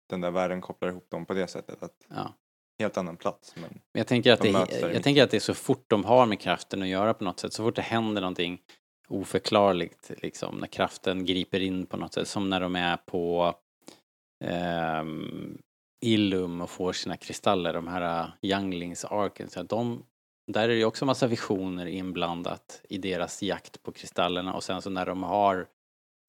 den 0.09 0.21
där 0.21 0.31
världen 0.31 0.61
kopplar 0.61 0.89
ihop 0.89 1.09
dem 1.09 1.25
på 1.25 1.33
det 1.33 1.47
sättet. 1.47 1.83
Att 1.83 2.05
Ja. 2.09 2.33
helt 2.79 2.97
annan 2.97 3.17
plats. 3.17 3.55
Men 3.55 3.81
jag 3.91 4.07
tänker, 4.07 4.33
att 4.33 4.41
De 4.41 4.51
det, 4.51 4.89
i 4.89 4.93
jag 4.93 5.03
tänker 5.03 5.23
att 5.23 5.31
det 5.31 5.37
är 5.37 5.41
så 5.41 5.53
fort 5.53 5.85
de 5.89 6.05
har 6.05 6.25
med 6.25 6.39
kraften 6.39 6.81
att 6.81 6.87
göra 6.87 7.13
på 7.13 7.23
något 7.23 7.39
sätt, 7.39 7.53
så 7.53 7.63
fort 7.63 7.75
det 7.75 7.81
händer 7.81 8.21
någonting 8.21 8.61
oförklarligt, 9.09 10.11
liksom, 10.17 10.55
när 10.57 10.67
kraften 10.67 11.25
griper 11.25 11.59
in 11.59 11.85
på 11.85 11.97
något 11.97 12.13
sätt, 12.13 12.27
som 12.27 12.49
när 12.49 12.59
de 12.59 12.75
är 12.75 12.97
på 12.97 13.55
ehm, 14.43 15.57
Illum 16.01 16.61
och 16.61 16.69
får 16.69 16.93
sina 16.93 17.17
kristaller, 17.17 17.73
de 17.73 17.87
här 17.87 18.23
uh, 18.23 18.29
Younglings 18.41 19.05
arken, 19.05 19.49
så 19.49 19.63
de, 19.63 20.05
där 20.51 20.69
är 20.69 20.75
det 20.75 20.85
också 20.85 21.05
massa 21.05 21.27
visioner 21.27 21.85
inblandat 21.85 22.81
i 22.89 22.97
deras 22.97 23.43
jakt 23.43 23.83
på 23.83 23.91
kristallerna 23.91 24.53
och 24.53 24.63
sen 24.63 24.81
så 24.81 24.89
när 24.89 25.05
de 25.05 25.23
har 25.23 25.67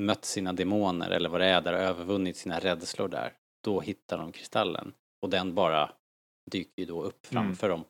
mött 0.03 0.25
sina 0.25 0.53
demoner 0.53 1.11
eller 1.11 1.29
vad 1.29 1.41
det 1.41 1.47
är 1.47 1.61
där, 1.61 1.73
övervunnit 1.73 2.37
sina 2.37 2.59
rädslor 2.59 3.09
där, 3.09 3.33
då 3.65 3.81
hittar 3.81 4.19
de 4.19 4.33
kristallen 4.33 4.93
och 5.23 5.31
den 5.31 5.55
bara 5.55 5.91
dyker 6.51 6.83
ju 6.83 6.85
då 6.85 7.03
upp 7.03 7.33
Mm. 7.33 7.45
framför 7.45 7.69
dem. 7.69 7.85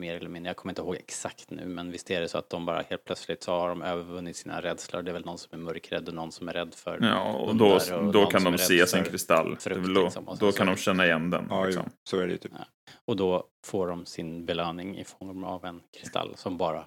Mer 0.00 0.14
eller 0.16 0.28
mindre, 0.28 0.48
jag 0.50 0.56
kommer 0.56 0.70
inte 0.72 0.82
ihåg 0.82 0.94
exakt 0.96 1.50
nu 1.50 1.66
men 1.66 1.90
visst 1.90 2.10
är 2.10 2.20
det 2.20 2.28
så 2.28 2.38
att 2.38 2.50
de 2.50 2.66
bara 2.66 2.82
helt 2.82 3.04
plötsligt 3.04 3.42
så 3.42 3.52
har 3.52 3.68
de 3.68 3.82
övervunnit 3.82 4.36
sina 4.36 4.60
rädslor. 4.62 5.02
Det 5.02 5.10
är 5.10 5.12
väl 5.12 5.24
någon 5.24 5.38
som 5.38 5.60
är 5.60 5.64
mörkrädd 5.64 6.08
och 6.08 6.14
någon 6.14 6.32
som 6.32 6.48
är 6.48 6.52
rädd 6.52 6.74
för 6.74 6.98
Ja, 7.02 7.32
och 7.32 7.56
då, 7.56 7.74
och 7.74 7.80
då 8.12 8.20
någon 8.20 8.30
kan 8.30 8.44
de 8.44 8.58
se 8.58 8.86
sin 8.86 9.04
kristall. 9.04 9.56
frukt, 9.56 9.94
då, 9.94 10.02
liksom, 10.04 10.24
då 10.40 10.52
så- 10.52 10.58
kan 10.58 10.66
de 10.66 10.76
känna 10.76 11.06
igen 11.06 11.30
den. 11.30 11.46
ja, 11.50 11.64
liksom. 11.64 11.90
så 12.04 12.18
är 12.18 12.26
det 12.26 12.36
typ. 12.38 12.52
Och 13.04 13.16
då 13.16 13.44
får 13.66 13.86
de 13.88 14.06
sin 14.06 14.46
belöning 14.46 14.98
i 14.98 15.04
form 15.04 15.44
av 15.44 15.64
en 15.64 15.80
kristall 15.98 16.32
som 16.36 16.56
bara 16.56 16.84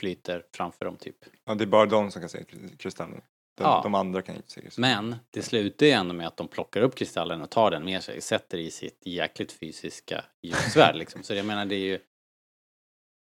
flyter 0.00 0.42
framför 0.56 0.84
dem 0.84 0.96
typ. 0.96 1.16
Ja, 1.44 1.54
det 1.54 1.64
är 1.64 1.66
bara 1.66 1.86
de 1.86 2.10
som 2.10 2.22
kan 2.22 2.28
se 2.28 2.38
kri- 2.42 2.76
kristallen. 2.78 3.20
De, 3.56 3.64
Ja. 3.64 3.80
de 3.82 3.94
andra 3.94 4.22
kan 4.22 4.36
inte 4.36 4.50
se 4.50 4.60
kristallen. 4.60 5.06
Men 5.08 5.16
det 5.30 5.42
slutar 5.42 5.86
ju 5.86 5.92
ändå 5.92 6.14
med 6.14 6.26
att 6.26 6.36
de 6.36 6.48
plockar 6.48 6.80
upp 6.80 6.94
kristallen 6.94 7.42
och 7.42 7.50
tar 7.50 7.70
den 7.70 7.84
med 7.84 8.02
sig, 8.02 8.20
sätter 8.20 8.58
i 8.58 8.70
sitt 8.70 9.02
jäkligt 9.04 9.52
fysiska 9.52 10.24
ljussvärd 10.42 10.96
liksom. 10.96 11.22
Så 11.22 11.34
jag 11.34 11.46
menar 11.46 11.66
det 11.66 11.74
är 11.74 11.78
ju 11.86 11.98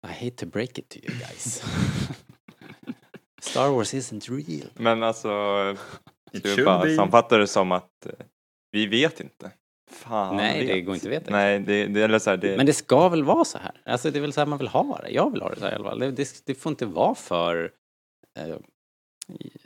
I 0.04 0.26
hate 0.26 0.36
to 0.38 0.46
break 0.46 0.78
it 0.78 0.90
to 0.90 1.00
you 1.00 1.20
guys. 1.20 1.64
Star 3.42 3.70
Wars 3.70 3.94
isn't 3.94 4.30
real. 4.30 4.68
Men 4.76 5.04
alltså, 5.04 5.30
ska 6.34 6.56
vi 6.56 6.64
bara 6.64 6.84
be. 6.84 6.96
sammanfatta 6.96 7.38
det 7.38 7.48
som 7.48 7.72
att 7.72 8.06
eh, 8.06 8.12
vi 8.72 8.88
vet 8.88 9.20
inte. 9.20 9.52
Fan 9.92 10.36
Nej, 10.36 10.68
det 10.68 10.74
vet. 10.74 10.86
går 10.86 10.96
inte 10.96 11.08
att 11.08 11.14
veta. 11.14 11.32
Nej, 11.32 11.60
det, 11.60 11.86
det, 11.86 12.02
eller 12.02 12.20
så 12.20 12.30
här, 12.30 12.38
det, 12.38 12.58
Men 12.58 12.66
det 12.66 12.74
ska 12.74 13.10
väl 13.10 13.24
vara 13.24 13.46
så 13.46 13.58
här? 13.58 13.82
Alltså 13.86 14.12
det 14.12 14.20
är 14.20 14.22
väl 14.22 14.34
så 14.34 14.42
här 14.42 14.46
man 14.46 14.58
vill 14.60 14.68
ha 14.68 15.00
det. 15.04 15.10
Jag 15.10 15.32
vill 15.32 15.42
ha 15.42 15.50
det 15.50 15.56
så 15.56 15.66
här 15.66 15.72
i 15.72 15.76
alla 15.76 15.90
fall. 15.90 16.00
Det, 16.00 16.12
det, 16.12 16.42
det 16.46 16.56
får 16.56 16.70
inte 16.70 16.86
vara 16.86 17.16
för 17.16 17.72
eh, 18.40 18.56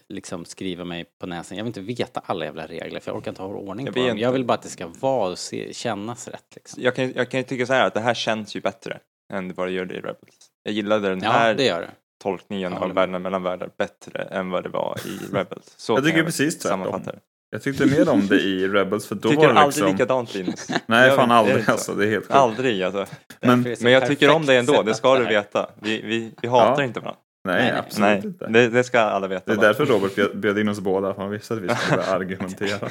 liksom 0.09 0.45
skriva 0.45 0.85
mig 0.85 1.05
på 1.19 1.27
näsan. 1.27 1.57
Jag 1.57 1.65
vill 1.65 1.69
inte 1.69 1.81
veta 1.81 2.21
alla 2.25 2.45
jävla 2.45 2.67
regler 2.67 2.99
för 2.99 3.11
jag 3.11 3.17
orkar 3.17 3.31
inte 3.31 3.41
ha 3.41 3.49
ordning 3.49 3.85
Jag 3.85 3.95
på 3.95 4.07
dem. 4.07 4.17
Jag 4.17 4.31
vill 4.31 4.45
bara 4.45 4.53
att 4.53 4.61
det 4.61 4.69
ska 4.69 4.87
vara 4.87 5.31
och 5.31 5.39
se, 5.39 5.73
kännas 5.73 6.27
rätt 6.27 6.55
liksom. 6.55 6.83
jag, 6.83 6.95
kan, 6.95 7.13
jag 7.13 7.31
kan 7.31 7.39
ju 7.39 7.43
tycka 7.43 7.65
så 7.65 7.73
här 7.73 7.87
att 7.87 7.93
det 7.93 7.99
här 7.99 8.13
känns 8.13 8.55
ju 8.55 8.61
bättre 8.61 8.99
än 9.33 9.53
vad 9.53 9.67
det 9.67 9.71
gör 9.71 9.85
det 9.85 9.93
i 9.93 9.97
Rebels. 9.97 10.37
Jag 10.63 10.73
gillade 10.73 11.09
den 11.09 11.19
Ja, 11.23 11.29
här 11.31 11.53
det 11.53 11.63
gör 11.65 11.81
det. 11.81 11.89
tolkningen 12.23 12.71
Jag 12.71 12.79
håller 12.79 12.89
av 12.91 12.95
världen 12.95 13.21
mellan 13.21 13.43
världar 13.43 13.69
bättre 13.77 14.21
än 14.21 14.49
vad 14.49 14.63
det 14.63 14.69
var 14.69 14.97
i 15.05 15.19
Rebels. 15.35 15.73
Så 15.77 15.93
Jag 15.93 16.05
tycker 16.05 16.23
precis 16.23 16.59
tvärtom. 16.59 17.03
Jag 17.49 17.61
tyckte 17.63 17.85
mer 17.85 18.09
om 18.09 18.27
det 18.27 18.39
i 18.41 18.67
Rebels 18.73 19.07
för 19.07 19.15
då 19.15 19.29
Tycker 19.29 19.47
var 19.47 19.53
det 19.53 19.59
aldrig 19.59 19.83
liksom... 19.83 19.91
likadant 19.91 20.33
Linus. 20.33 20.69
Nej, 20.85 21.07
Jag 21.07 21.15
fan 21.15 21.29
det 21.29 21.35
aldrig 21.35 21.69
alltså. 21.69 21.93
Det 21.93 22.05
är 22.05 22.09
helt 22.09 22.23
sjukt. 22.23 22.33
Aldrig 22.35 22.83
alltså. 22.83 23.05
Men, 23.41 23.75
Men 23.81 23.91
jag 23.91 24.07
tycker 24.07 24.29
om 24.35 24.45
dig 24.45 24.57
ändå, 24.57 24.81
det 24.81 24.93
ska 24.93 25.19
du 25.19 25.25
veta. 25.25 25.69
Vi, 25.81 26.01
vi, 26.01 26.33
vi 26.41 26.47
hatar 26.47 26.81
Ja. 26.81 26.83
inte 26.87 26.99
varandra. 26.99 27.19
nej, 27.47 27.71
Nej, 27.71 27.79
absolut 27.79 28.09
Nej, 28.09 28.21
inte. 28.25 28.47
det, 28.47 28.69
det 28.69 28.83
ska 28.83 28.99
alla 28.99 29.27
veta. 29.27 29.43
Det 29.45 29.51
är 29.51 29.55
bara. 29.57 29.67
därför 29.67 29.85
Robert 29.85 30.15
bjöd- 30.35 30.59
in 30.59 30.69
oss 30.69 30.79
båda, 30.79 31.13
för 31.13 31.21
han 31.21 31.31
visste 31.31 31.53
att 31.53 31.59
vi 31.59 31.75
skulle 31.75 32.03
argumentera. 32.03 32.89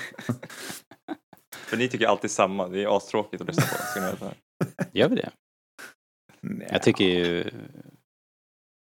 För 1.66 1.76
ni 1.76 1.88
tycker 1.88 2.06
alltid 2.06 2.30
samma, 2.30 2.68
det 2.68 2.82
är 2.82 2.96
astråkigt 2.96 3.40
att 3.42 3.46
lyssna 3.48 3.62
på. 3.62 3.68
Ska 3.82 4.00
ni 4.00 4.06
veta. 4.06 4.30
Gör 4.92 5.08
vi 5.08 5.16
det? 5.16 5.30
Nej. 6.40 6.68
Jag 6.72 6.82
tycker 6.82 7.04
ju... 7.04 7.44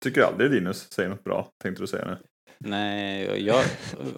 tycker 0.03 0.21
aldrig 0.21 0.51
Linus 0.51 0.91
säger 0.91 1.09
något 1.09 1.23
bra, 1.23 1.47
tänkte 1.63 1.83
du 1.83 1.87
säga 1.87 2.05
nu. 2.05 2.17
Nej, 2.57 3.45
jag, 3.45 3.63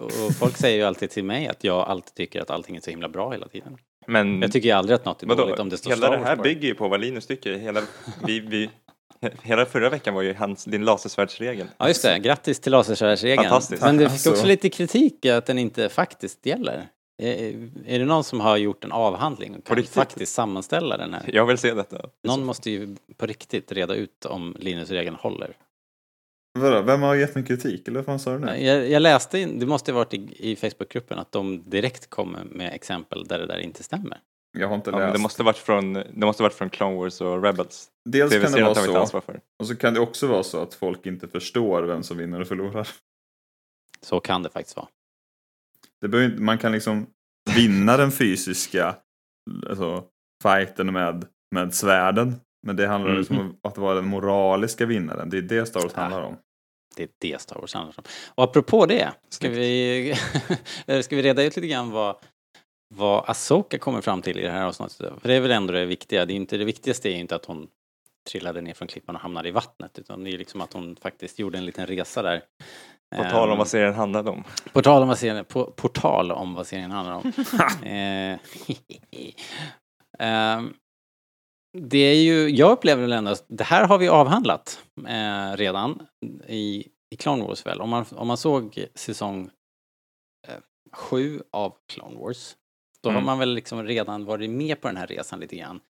och 0.00 0.36
folk 0.38 0.56
säger 0.56 0.76
ju 0.76 0.82
alltid 0.82 1.10
till 1.10 1.24
mig 1.24 1.48
att 1.48 1.64
jag 1.64 1.88
alltid 1.88 2.14
tycker 2.14 2.40
att 2.40 2.50
allting 2.50 2.76
är 2.76 2.80
så 2.80 2.90
himla 2.90 3.08
bra 3.08 3.30
hela 3.30 3.48
tiden. 3.48 3.76
Men 4.06 4.42
Jag 4.42 4.52
tycker 4.52 4.68
ju 4.68 4.74
aldrig 4.74 4.94
att 4.94 5.04
något 5.04 5.22
är 5.22 5.26
vadå, 5.26 5.42
dåligt 5.42 5.58
om 5.58 5.68
det 5.68 5.76
står 5.76 5.90
hela 5.90 6.10
det 6.10 6.24
här 6.24 6.36
bygger 6.36 6.68
ju 6.68 6.74
på 6.74 6.88
vad 6.88 7.00
Linus 7.00 7.26
tycker. 7.26 7.54
Hela, 7.54 7.82
vi, 8.26 8.40
vi, 8.40 8.70
hela 9.42 9.66
förra 9.66 9.90
veckan 9.90 10.14
var 10.14 10.22
ju 10.22 10.34
hans, 10.34 10.64
din 10.64 10.84
lasersvärdsregel. 10.84 11.66
Ja 11.78 11.88
just 11.88 12.02
det, 12.02 12.18
grattis 12.18 12.60
till 12.60 12.72
lasersvärdsregeln. 12.72 13.42
Fantastiskt. 13.42 13.82
Men 13.82 13.96
du 13.96 14.04
fick 14.04 14.12
Alltså. 14.12 14.30
också 14.30 14.46
lite 14.46 14.68
kritik 14.68 15.26
att 15.26 15.46
den 15.46 15.58
inte 15.58 15.88
faktiskt 15.88 16.46
gäller. 16.46 16.88
Är, 17.18 17.70
är 17.86 17.98
det 17.98 18.04
någon 18.04 18.24
som 18.24 18.40
har 18.40 18.56
gjort 18.56 18.84
en 18.84 18.92
avhandling 18.92 19.56
och 19.56 19.64
kan 19.64 19.82
faktiskt 19.82 20.34
sammanställa 20.34 20.96
den 20.96 21.14
här? 21.14 21.30
Jag 21.32 21.46
vill 21.46 21.58
se 21.58 21.74
detta. 21.74 22.08
Någon 22.22 22.44
måste 22.44 22.70
ju 22.70 22.96
på 23.16 23.26
riktigt 23.26 23.72
reda 23.72 23.94
ut 23.94 24.24
om 24.24 24.56
Linus-regeln 24.58 25.16
håller. 25.16 25.56
Vadå, 26.58 26.82
vem 26.82 27.02
har 27.02 27.14
gett 27.14 27.34
mig 27.34 27.44
kritik, 27.44 27.88
eller 27.88 27.98
vad 27.98 28.06
fan 28.06 28.18
sa 28.18 28.32
du 28.32 28.38
nu? 28.38 28.64
Jag, 28.64 28.90
jag 28.90 29.02
läste, 29.02 29.38
in, 29.38 29.58
det 29.58 29.66
måste 29.66 29.92
ha 29.92 29.96
varit 29.98 30.14
i, 30.14 30.50
i 30.50 30.56
Facebookgruppen, 30.56 31.18
att 31.18 31.32
de 31.32 31.70
direkt 31.70 32.10
kommer 32.10 32.44
med 32.44 32.74
exempel 32.74 33.24
där 33.24 33.38
det 33.38 33.46
där 33.46 33.58
inte 33.58 33.82
stämmer. 33.82 34.18
Jag 34.58 34.68
har 34.68 34.74
inte 34.74 34.90
Ja, 34.90 34.96
men 34.96 35.06
läst. 35.06 35.14
det 35.14 35.22
måste 35.22 35.42
varit 35.42 35.58
från, 35.58 35.92
det 35.92 36.26
måste 36.26 36.42
varit 36.42 36.54
från 36.54 36.70
Clone 36.70 36.96
Wars 36.96 37.20
och 37.20 37.42
Rebels. 37.42 37.88
Dels 38.04 38.32
kan 38.32 38.52
det 38.52 38.62
vara 38.62 39.06
så, 39.06 39.22
och 39.58 39.66
så 39.66 39.76
kan 39.76 39.94
det 39.94 40.00
också 40.00 40.26
vara 40.26 40.42
så 40.42 40.62
att 40.62 40.74
folk 40.74 41.06
inte 41.06 41.28
förstår 41.28 41.82
vem 41.82 42.02
som 42.02 42.16
vinner 42.18 42.40
och 42.40 42.46
förlorar. 42.48 42.88
Så 44.00 44.20
kan 44.20 44.42
det 44.42 44.48
faktiskt 44.50 44.76
vara. 44.76 44.88
Det 46.00 46.08
behöver 46.08 46.30
inte, 46.30 46.42
man 46.42 46.58
kan 46.58 46.72
liksom 46.72 47.06
vinna 47.56 47.96
den 47.96 48.10
fysiska 48.12 48.96
alltså, 49.68 50.04
fighten 50.42 50.92
med, 50.92 51.26
med 51.54 51.74
svärden. 51.74 52.34
Men 52.66 52.76
det 52.76 52.86
handlar 52.86 53.10
Mm. 53.10 53.18
liksom 53.20 53.38
om 53.38 53.56
att 53.62 53.78
vara 53.78 53.94
den 53.94 54.06
moraliska 54.06 54.86
vinnaren. 54.86 55.30
Det 55.30 55.38
är 55.38 55.42
det 55.42 55.66
Star 55.66 55.80
Wars 55.80 55.92
Ah. 55.94 56.00
handlar 56.00 56.22
om. 56.22 56.36
Det 56.96 57.02
är 57.02 57.08
det 57.18 57.40
Star 57.40 57.56
Wars 57.60 57.74
handlar 57.74 57.94
om. 57.98 58.04
Och 58.34 58.44
apropå 58.44 58.86
det, 58.86 59.12
ska 59.28 59.48
vi, 59.48 60.14
ska 61.02 61.16
vi 61.16 61.22
reda 61.22 61.42
ut 61.42 61.56
lite 61.56 61.68
grann 61.68 61.90
vad, 61.90 62.16
vad 62.94 63.24
Asoka 63.30 63.78
kommer 63.78 64.00
fram 64.00 64.22
till 64.22 64.38
i 64.38 64.42
det 64.42 64.50
här 64.50 64.64
avsnittet? 64.66 65.12
För 65.20 65.28
det 65.28 65.34
är 65.34 65.40
väl 65.40 65.50
ändå 65.50 65.72
det 65.72 65.84
viktiga. 65.86 66.26
Det, 66.26 66.32
är 66.32 66.36
inte, 66.36 66.56
det 66.56 66.64
viktigaste 66.64 67.08
är 67.08 67.12
ju 67.12 67.18
inte 67.18 67.36
att 67.36 67.44
hon 67.44 67.68
trillade 68.30 68.60
ner 68.60 68.74
från 68.74 68.88
klippan 68.88 69.14
och 69.14 69.20
hamnade 69.22 69.48
i 69.48 69.52
vattnet, 69.52 69.98
utan 69.98 70.24
det 70.24 70.30
är 70.30 70.38
liksom 70.38 70.60
att 70.60 70.72
hon 70.72 70.96
faktiskt 70.96 71.38
gjorde 71.38 71.58
en 71.58 71.66
liten 71.66 71.86
resa 71.86 72.22
där. 72.22 72.42
På 73.16 73.22
tal 73.24 73.48
om 73.48 73.52
Ehm, 73.52 73.58
vad 73.58 73.68
serien 73.68 73.94
handlade 73.94 74.30
om. 74.30 74.44
På 74.72 74.82
tal 74.82 75.02
om 75.02 75.08
vad 75.08 75.18
serien, 75.18 75.44
på, 75.44 75.64
på 75.70 75.88
tal 75.88 76.32
om 76.32 76.54
vad 76.54 76.66
serien 76.66 76.90
handlar 76.90 77.14
om. 77.14 77.32
ehm, 80.18 80.74
det 81.78 81.98
är 81.98 82.14
ju, 82.22 82.48
jag 82.48 82.72
upplever 82.72 83.02
väl 83.02 83.12
ändå, 83.12 83.30
att 83.30 83.44
det 83.48 83.64
här 83.64 83.86
har 83.86 83.98
vi 83.98 84.08
avhandlat 84.08 84.82
eh, 85.08 85.56
redan 85.56 86.06
i, 86.48 86.88
i 87.10 87.16
Clone 87.18 87.44
Wars 87.44 87.66
väl. 87.66 87.80
Om 87.80 87.90
man, 87.90 88.04
om 88.16 88.28
man 88.28 88.36
såg 88.36 88.86
säsong 88.94 89.50
eh, 90.48 90.54
sju 90.92 91.42
av 91.52 91.74
Clone 91.92 92.18
Wars, 92.18 92.56
då 93.02 93.08
har 93.08 93.14
Mm. 93.14 93.26
man 93.26 93.38
väl 93.38 93.54
liksom 93.54 93.82
redan 93.84 94.24
varit 94.24 94.50
med 94.50 94.80
på 94.80 94.88
den 94.88 94.96
här 94.96 95.06
resan 95.06 95.40
lite 95.40 95.56
grann. 95.56 95.80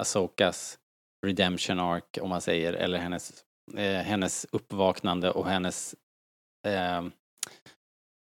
Asokas 0.00 0.78
redemption 1.26 1.80
arc, 1.80 2.04
om 2.20 2.30
man 2.30 2.40
säger, 2.40 2.72
eller 2.72 2.98
hennes, 2.98 3.32
eh, 3.76 3.84
hennes 4.02 4.46
uppvaknande 4.52 5.30
och 5.30 5.46
hennes 5.46 5.94
eh, 6.66 7.02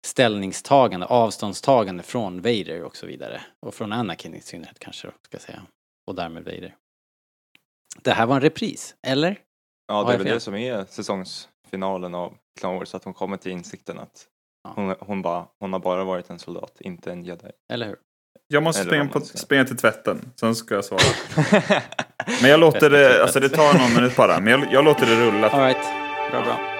ställningstagande, 0.08 1.06
avståndstagande 1.06 2.04
från 2.04 2.42
Vader 2.42 2.84
och 2.84 2.96
så 2.96 3.06
vidare. 3.06 3.42
Och 3.66 3.74
från 3.76 3.94
Anakin 3.94 4.36
i 4.36 4.42
synnerhet 4.42 4.80
kanske, 4.80 5.08
ska 5.08 5.36
jag 5.36 5.42
säga. 5.42 5.62
Och 6.08 6.16
därmed 6.16 6.44
Vader. 6.44 6.76
Det 8.02 8.12
här 8.12 8.26
var 8.26 8.36
en 8.36 8.42
repris, 8.42 8.96
eller? 9.08 9.40
Ja, 9.88 10.04
det 10.04 10.14
är 10.14 10.18
väl 10.18 10.28
det 10.28 10.40
som 10.40 10.56
är 10.56 10.86
säsongsfinalen 10.86 12.16
av 12.16 12.38
Clone 12.60 12.80
Wars, 12.80 12.96
att 12.96 13.04
hon 13.04 13.14
kommer 13.14 13.38
till 13.38 13.52
insikten 13.52 14.00
att 14.00 14.28
Ja. 14.64 14.74
hon, 14.76 14.96
hon, 15.00 15.22
bara, 15.22 15.48
hon 15.60 15.74
har 15.74 15.80
bara 15.80 16.04
varit 16.04 16.30
en 16.30 16.40
soldat, 16.40 16.82
inte 16.82 17.12
en 17.12 17.24
jedi. 17.24 17.52
Eller 17.74 17.86
hur? 17.88 17.96
Jag 18.48 18.64
måste 18.64 18.84
springa, 18.84 19.08
på, 19.08 19.22
ska. 19.22 19.38
springa 19.38 19.66
till 19.66 19.78
tvätten, 19.78 20.32
sen 20.40 20.56
ska 20.56 20.76
jag 20.76 20.86
svara. 20.86 21.02
Men 22.42 22.52
jag 22.52 22.60
låter 22.60 22.90
det, 22.90 23.22
alltså 23.24 23.40
det 23.40 23.50
tar 23.50 23.80
någon 23.80 23.94
minut 23.94 24.16
bara, 24.16 24.40
men 24.40 24.48
jag, 24.52 24.74
jag 24.74 24.86
låter 24.86 25.06
det 25.06 25.26
rulla. 25.26 25.50
Alright, 25.50 25.78
bra 26.32 26.42
bra. 26.42 26.75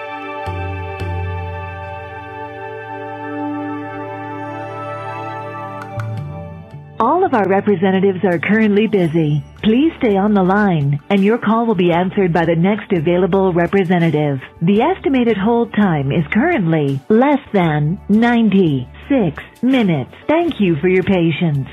Of 7.26 7.34
our 7.34 7.48
representatives 7.48 8.24
are 8.24 8.38
currently 8.38 8.86
busy. 8.86 9.42
Please 9.62 9.92
stay 9.98 10.16
on 10.16 10.34
the 10.34 10.42
line, 10.42 11.00
and 11.10 11.24
your 11.24 11.38
call 11.38 11.66
will 11.66 11.74
be 11.86 11.92
answered 11.92 12.32
by 12.32 12.44
the 12.44 12.54
next 12.56 12.92
available 12.92 13.52
representative. 13.52 14.38
The 14.62 14.80
estimated 14.82 15.36
hold 15.36 15.72
time 15.74 16.12
is 16.12 16.24
currently 16.32 17.00
less 17.08 17.40
than 17.52 17.98
96 18.08 19.42
minutes. 19.62 20.12
Thank 20.28 20.60
you 20.60 20.76
for 20.80 20.88
your 20.88 21.02
patience. 21.04 21.68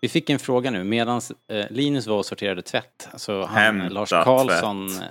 Vi 0.00 0.08
fick 0.08 0.30
en 0.30 0.38
fråga 0.38 0.70
nu 0.70 0.84
medan 0.84 1.20
eh, 1.52 1.66
Linus 1.70 2.06
var 2.06 2.18
och 2.18 2.26
sorterade 2.26 2.62
tvätt. 2.62 3.08
Alltså 3.12 3.42
han, 3.42 3.56
Hämta 3.80 3.88
Lars 3.94 4.10
Karlsson 4.10 4.86
eh, 4.88 5.02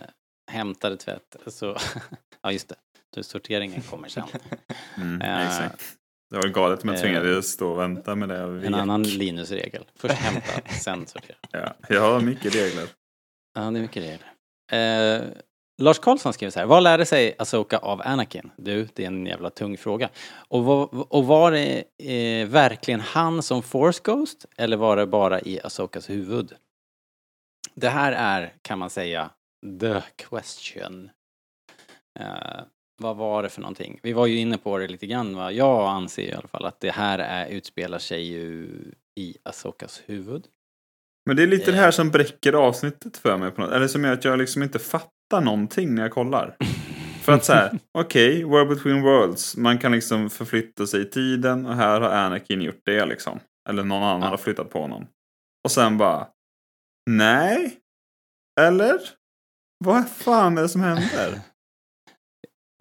hämtade 0.52 0.98
tvätt. 0.98 1.36
Så, 1.48 1.76
ja 2.44 2.52
just 2.52 2.70
det, 2.70 2.76
Så 3.16 3.24
sorteringen 3.24 3.82
kommer 3.82 4.08
sen. 4.08 4.24
Mm, 4.98 5.22
Eh, 5.22 5.48
exakt. 5.48 5.97
Det 6.30 6.38
var 6.38 6.48
galet 6.48 6.84
om 6.84 6.90
jag 6.90 6.96
eh, 6.96 7.02
tvingades 7.02 7.52
stå 7.52 7.72
och 7.72 7.80
vänta 7.80 8.16
med 8.16 8.30
det. 8.30 8.68
En 8.68 8.76
annan 8.76 9.04
Linus-regel. 9.04 9.86
Först 9.96 10.14
hämta, 10.14 10.70
sen 10.84 11.08
sortera. 11.08 11.38
Ja, 11.52 11.76
jag 11.90 12.02
har 12.02 12.22
mycket 12.22 12.56
regler. 12.56 12.88
Ja, 13.54 13.62
det 13.62 13.80
är 13.80 13.82
mycket 13.82 14.04
regler. 14.04 14.34
Eh, 14.72 15.24
Lars 15.82 16.00
Karlsson 16.00 16.34
skriver 16.34 16.52
så 16.52 16.60
här. 16.60 16.66
Vad 16.66 16.84
lärde 16.84 17.06
sig 17.06 17.36
Asoka 17.40 17.78
av 17.78 18.02
Anakin? 18.02 18.52
Du, 18.58 18.88
det 18.94 19.04
är 19.04 19.08
en 19.08 19.26
jävla 19.26 19.50
tung 19.50 19.78
fråga. 19.78 20.10
Och, 20.48 20.64
vad, 20.64 20.90
och 20.92 21.26
var 21.26 21.52
det 21.52 21.84
eh, 21.98 22.48
verkligen 22.48 23.00
han 23.00 23.44
som 23.44 23.64
Force 23.64 24.02
Ghost? 24.04 24.46
Eller 24.58 24.78
var 24.78 24.98
det 24.98 25.08
bara 25.08 25.42
i 25.42 25.60
Asokas 25.64 26.10
huvud? 26.10 26.54
Det 27.76 27.90
här 27.90 28.12
är, 28.12 28.54
kan 28.62 28.80
man 28.80 28.90
säga, 28.90 29.30
the 29.80 30.02
question. 30.16 31.10
Eh, 32.20 32.62
vad 32.98 33.18
var 33.18 33.44
det 33.44 33.50
för 33.50 33.62
någonting? 33.62 34.00
Vi 34.04 34.14
var 34.14 34.26
ju 34.26 34.38
inne 34.38 34.58
på 34.58 34.78
det 34.78 34.88
lite 34.88 35.08
grann 35.08 35.36
va? 35.36 35.52
Jag 35.52 35.88
anser 35.90 36.24
i 36.24 36.34
alla 36.34 36.48
fall 36.48 36.66
att 36.66 36.80
det 36.80 36.92
här 36.92 37.20
är, 37.20 37.48
utspelar 37.48 38.00
sig 38.00 38.24
ju 38.24 38.70
i 39.20 39.38
Asokas 39.44 40.02
huvud. 40.06 40.46
Men 41.26 41.36
det 41.36 41.44
är 41.44 41.48
lite 41.48 41.72
det 41.72 41.78
Eh. 41.78 41.84
här 41.84 41.92
som 41.92 42.10
bräcker 42.12 42.54
avsnittet 42.54 43.18
för 43.18 43.38
mig. 43.38 43.52
På 43.52 43.62
något. 43.62 43.72
Eller 43.72 43.88
som 43.88 44.04
gör 44.04 44.14
att 44.14 44.26
jag 44.26 44.40
liksom 44.40 44.64
inte 44.64 44.80
fattar 44.80 45.42
någonting 45.42 45.96
när 45.96 46.02
jag 46.02 46.12
kollar. 46.12 46.56
För 47.22 47.32
att 47.34 47.46
så 47.46 47.54
här, 47.54 47.80
okej, 47.92 48.44
World 48.44 48.70
Between 48.70 49.02
Worlds. 49.02 49.58
Man 49.58 49.78
kan 49.78 49.92
liksom 49.92 50.30
förflytta 50.30 50.88
sig 50.88 51.02
i 51.02 51.06
tiden 51.06 51.66
och 51.66 51.76
här 51.76 52.02
har 52.02 52.10
Anakin 52.10 52.62
gjort 52.62 52.82
det 52.86 53.06
liksom. 53.06 53.40
Eller 53.70 53.84
någon 53.84 54.04
annan 54.04 54.22
Ja. 54.22 54.28
har 54.28 54.38
flyttat 54.38 54.70
på 54.70 54.82
honom. 54.82 55.08
Och 55.64 55.72
sen 55.72 55.98
bara, 55.98 56.28
nej? 57.10 57.78
Eller? 58.60 59.00
Vad 59.86 60.10
fan 60.10 60.58
är 60.58 60.62
det 60.62 60.70
som 60.70 60.82
händer? 60.82 61.40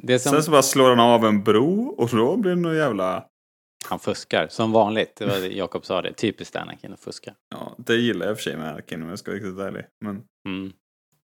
Som... 0.07 0.33
Sen 0.33 0.42
så 0.42 0.51
bara 0.51 0.62
slår 0.62 0.88
han 0.88 1.01
av 1.01 1.25
en 1.25 1.45
bro 1.45 1.88
och 1.88 2.09
då 2.09 2.37
blir 2.37 2.51
det 2.55 2.61
någon 2.61 2.77
jävla... 2.77 3.25
Han 3.88 3.99
fuskar, 3.99 4.49
som 4.51 4.73
vanligt. 4.73 5.16
Det 5.16 5.27
var 5.27 5.37
det 5.37 5.49
Jakob 5.49 5.85
sa 5.85 6.03
det. 6.03 6.12
Typiskt 6.12 6.57
Anakin 6.57 6.92
att 6.92 7.01
fuska. 7.01 7.35
Ja, 7.51 7.75
det 7.79 7.95
gillar 7.95 8.27
jag 8.27 8.33
i 8.33 8.35
och 8.35 8.38
för 8.38 8.42
sig 8.42 8.57
med 8.57 8.69
Anakin 8.69 9.03
om 9.03 9.09
jag 9.09 9.19
ska 9.19 9.31
vara 9.31 9.40
riktigt 9.40 9.59
ärlig. 9.59 9.85
Men, 10.05 10.23
Mm. 10.49 10.73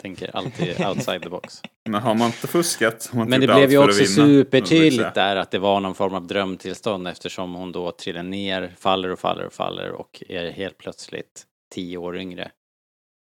Tänker 0.03 0.37
alltid 0.37 0.87
outside 0.87 1.23
the 1.23 1.29
box. 1.29 1.63
men 1.89 2.03
har 2.03 2.15
man 2.15 2.27
inte 2.27 2.47
fuskat 2.47 3.11
man 3.13 3.29
Men 3.29 3.41
det 3.41 3.47
blev 3.47 3.71
ju 3.71 3.79
också 3.79 4.05
supertydligt 4.05 5.15
där 5.15 5.37
att 5.37 5.51
det 5.51 5.59
var 5.59 5.81
någon 5.81 5.95
form 5.95 6.15
av 6.15 6.27
drömtillstånd 6.27 7.09
eftersom 7.09 7.55
hon 7.55 7.73
då 7.73 7.93
trillar 7.93 8.23
ner, 8.23 8.75
faller 8.79 9.13
och 9.13 9.19
faller 9.19 9.47
och 9.47 9.53
faller 9.53 9.91
och 9.91 10.23
är 10.29 10.51
helt 10.51 10.79
plötsligt 10.79 11.47
tio 11.75 11.99
år 11.99 12.17
yngre. 12.17 12.51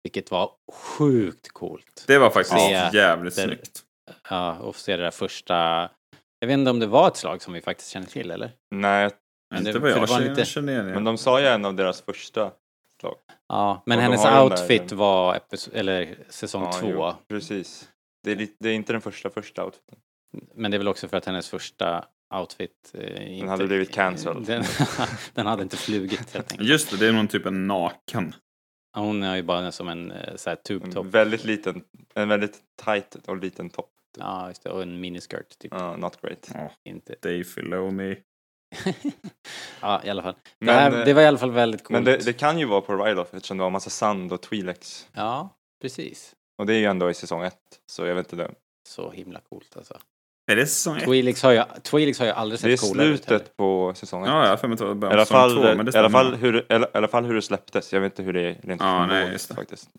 Vilket 0.03 0.31
var 0.31 0.51
sjukt 0.73 1.49
coolt. 1.49 2.03
Det 2.08 2.17
var 2.17 2.29
faktiskt 2.29 2.60
Se 2.60 2.89
jävligt 2.93 3.34
snyggt. 3.34 3.84
Ja, 4.29 4.57
och 4.57 4.75
se 4.75 4.97
det 4.97 5.03
där 5.03 5.11
första... 5.11 5.89
Jag 6.39 6.47
vet 6.47 6.53
inte 6.57 6.71
om 6.71 6.79
det 6.79 6.87
var 6.87 7.07
ett 7.07 7.17
slag 7.17 7.41
som 7.41 7.53
vi 7.53 7.61
faktiskt 7.61 7.89
känner 7.89 8.07
till, 8.07 8.31
eller? 8.31 8.51
Nej, 8.71 9.09
Men 9.51 9.67
Inte 9.67 9.79
vad 9.79 9.91
jag 9.91 10.09
känner, 10.09 10.29
lite- 10.29 10.45
känner 10.45 10.73
igen. 10.73 10.85
men 10.85 11.03
de 11.03 11.17
sa 11.17 11.39
ju 11.41 11.47
en 11.47 11.65
av 11.65 11.75
deras 11.75 12.01
första 12.01 12.51
slag. 12.99 13.15
Ja, 13.47 13.83
men 13.85 13.97
Och 13.97 14.03
hennes 14.03 14.23
den 14.23 14.33
där- 14.33 14.43
outfit 14.43 14.91
var 14.91 15.39
eller 15.73 16.15
säsong 16.29 16.63
Ja, 16.63 16.71
två. 16.71 16.87
jo, 16.91 17.13
precis. 17.27 17.89
Det 18.23 18.31
är, 18.31 18.35
lite, 18.35 18.55
det 18.59 18.69
är 18.69 18.73
inte 18.73 18.93
den 18.93 19.01
första 19.01 19.29
första 19.29 19.65
outfiten. 19.65 19.97
Men 20.55 20.71
det 20.71 20.77
är 20.77 20.79
väl 20.79 20.87
också 20.87 21.07
för 21.07 21.17
att 21.17 21.25
hennes 21.25 21.49
första 21.49 22.05
outfit 22.35 22.91
eh, 22.93 23.37
inte, 23.37 23.47
hade 23.49 23.67
blivit 23.67 23.93
cancelled. 23.93 24.43
Den, 24.47 24.63
den 25.33 25.45
hade 25.45 25.63
inte 25.63 25.77
flugit 25.77 26.33
helt 26.33 26.51
enkelt. 26.51 26.69
Just 26.69 26.91
det, 26.91 26.97
det 26.97 27.07
är 27.07 27.11
någon 27.11 27.27
typ 27.27 27.45
en 27.45 27.67
naken. 27.67 28.35
Hon 28.95 29.23
är 29.23 29.36
ju 29.36 29.43
bara 29.43 29.71
som 29.71 29.89
en 29.89 30.12
eh, 30.12 30.36
så 30.36 30.49
här 30.49 30.55
tube 30.55 30.91
top. 30.91 31.05
En 31.05 31.12
väldigt 31.12 31.43
liten, 31.43 31.84
en 32.13 32.29
väldigt 32.29 32.60
tight 32.84 33.15
och 33.25 33.38
liten 33.38 33.69
topp. 33.69 33.91
Ja, 34.17 34.47
just 34.47 34.63
det. 34.63 34.69
Och 34.69 34.81
en 34.81 34.99
miniskirt 34.99 35.60
typ. 35.60 35.73
Ja, 35.73 35.97
not 35.97 36.21
great. 36.21 36.51
Ja, 36.53 36.71
Inte. 36.84 37.15
Dave 37.21 37.43
Filoni. 37.43 38.17
ja, 39.81 40.01
i 40.03 40.10
alla 40.10 40.23
fall. 40.23 40.34
Det, 40.34 40.65
Men, 40.65 40.75
här, 40.75 40.99
eh, 40.99 41.05
det 41.05 41.13
var 41.13 41.21
i 41.21 41.25
alla 41.25 41.38
fall 41.38 41.51
väldigt 41.51 41.84
coolt. 41.84 41.93
Men 41.93 42.03
det, 42.03 42.25
det 42.25 42.34
kan 42.34 42.60
ju 42.60 42.65
vara 42.65 42.81
på 42.81 42.95
Ryloff 42.95 43.34
eftersom 43.34 43.58
det 43.58 43.63
var 43.63 43.69
massa 43.69 43.89
sand 43.89 44.34
och 44.34 44.45
Twi'lex. 44.45 45.08
Ja, 45.13 45.49
precis. 45.81 46.36
Och 46.58 46.65
det 46.65 46.73
är 46.73 46.79
ju 46.79 46.86
ändå 46.86 47.10
i 47.10 47.13
säsong 47.13 47.43
ett. 47.43 47.79
Så 47.86 48.05
jag 48.05 48.15
vet 48.15 48.34
inte. 48.34 48.43
Det, 48.43 48.55
Så 48.88 49.12
himla 49.12 49.39
coolt 49.39 49.77
alltså. 49.77 49.97
Är 50.47 50.55
det 50.55 50.65
säsong 50.67 50.97
ett? 50.97 51.03
Twi'leks 51.03 51.43
har 51.43 51.51
ju, 51.51 51.60
Twi'leks 51.60 52.19
har 52.19 52.25
ju 52.25 52.31
aldrig 52.31 52.62
det 52.62 52.71
är 52.73 52.77
sett 52.77 52.89
coolare 52.89 53.08
ut 53.08 53.25
heller. 53.25 53.38
slutet 53.39 53.58
på 53.58 53.93
säsong 53.95 54.23
ett. 54.23 54.29
Ja, 54.29 54.41
jag 54.43 54.49
har 54.49 54.58
för 54.58 54.67
mig 54.67 54.73
att 54.73 54.79
det 54.79 54.93
var 54.93 55.10
I 55.10 55.13
alla 55.13 55.25
fall, 55.25 55.55
två, 55.55 55.62
men 55.75 55.86
det 55.86 55.95
i, 55.95 55.97
alla 55.97 56.10
fall 56.10 56.36
hur, 56.36 56.55
i 56.58 56.73
alla- 56.73 56.88
i 56.88 56.89
alla 56.93 57.08
fall 57.08 57.25
hur 57.25 57.34
det 57.36 57.41
släpptes. 57.41 57.93
Jag 57.93 58.01
vet 58.01 58.12
inte 58.12 58.23
hur 58.23 58.34
det 58.34 58.41
är 58.41 58.58
rent 58.63 58.81
Ja, 58.81 59.05
nej, 59.05 59.31
just 59.31 59.49
det. 59.49 59.55
faktiskt. 59.55 59.89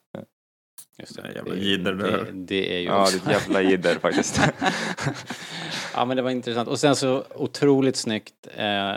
Just 0.99 1.17
Det 1.17 1.23
är 1.23 1.29
det. 1.29 1.35
jävla 1.35 1.55
Det, 1.55 1.61
jidder 1.61 1.93
det, 1.93 2.25
det 2.33 2.75
är 2.77 2.79
ju 2.79 2.85
Ja, 2.87 3.03
också... 3.03 3.19
det 3.25 3.31
är 3.31 3.41
jävla 3.41 3.63
jidder 3.63 3.95
faktiskt. 3.95 4.41
ja, 5.95 6.05
men 6.05 6.17
det 6.17 6.23
var 6.23 6.31
intressant. 6.31 6.69
Och 6.69 6.79
sen 6.81 6.97
så 6.97 7.25
otroligt 7.35 7.97
snyggt. 7.97 8.35
Eh, 8.57 8.95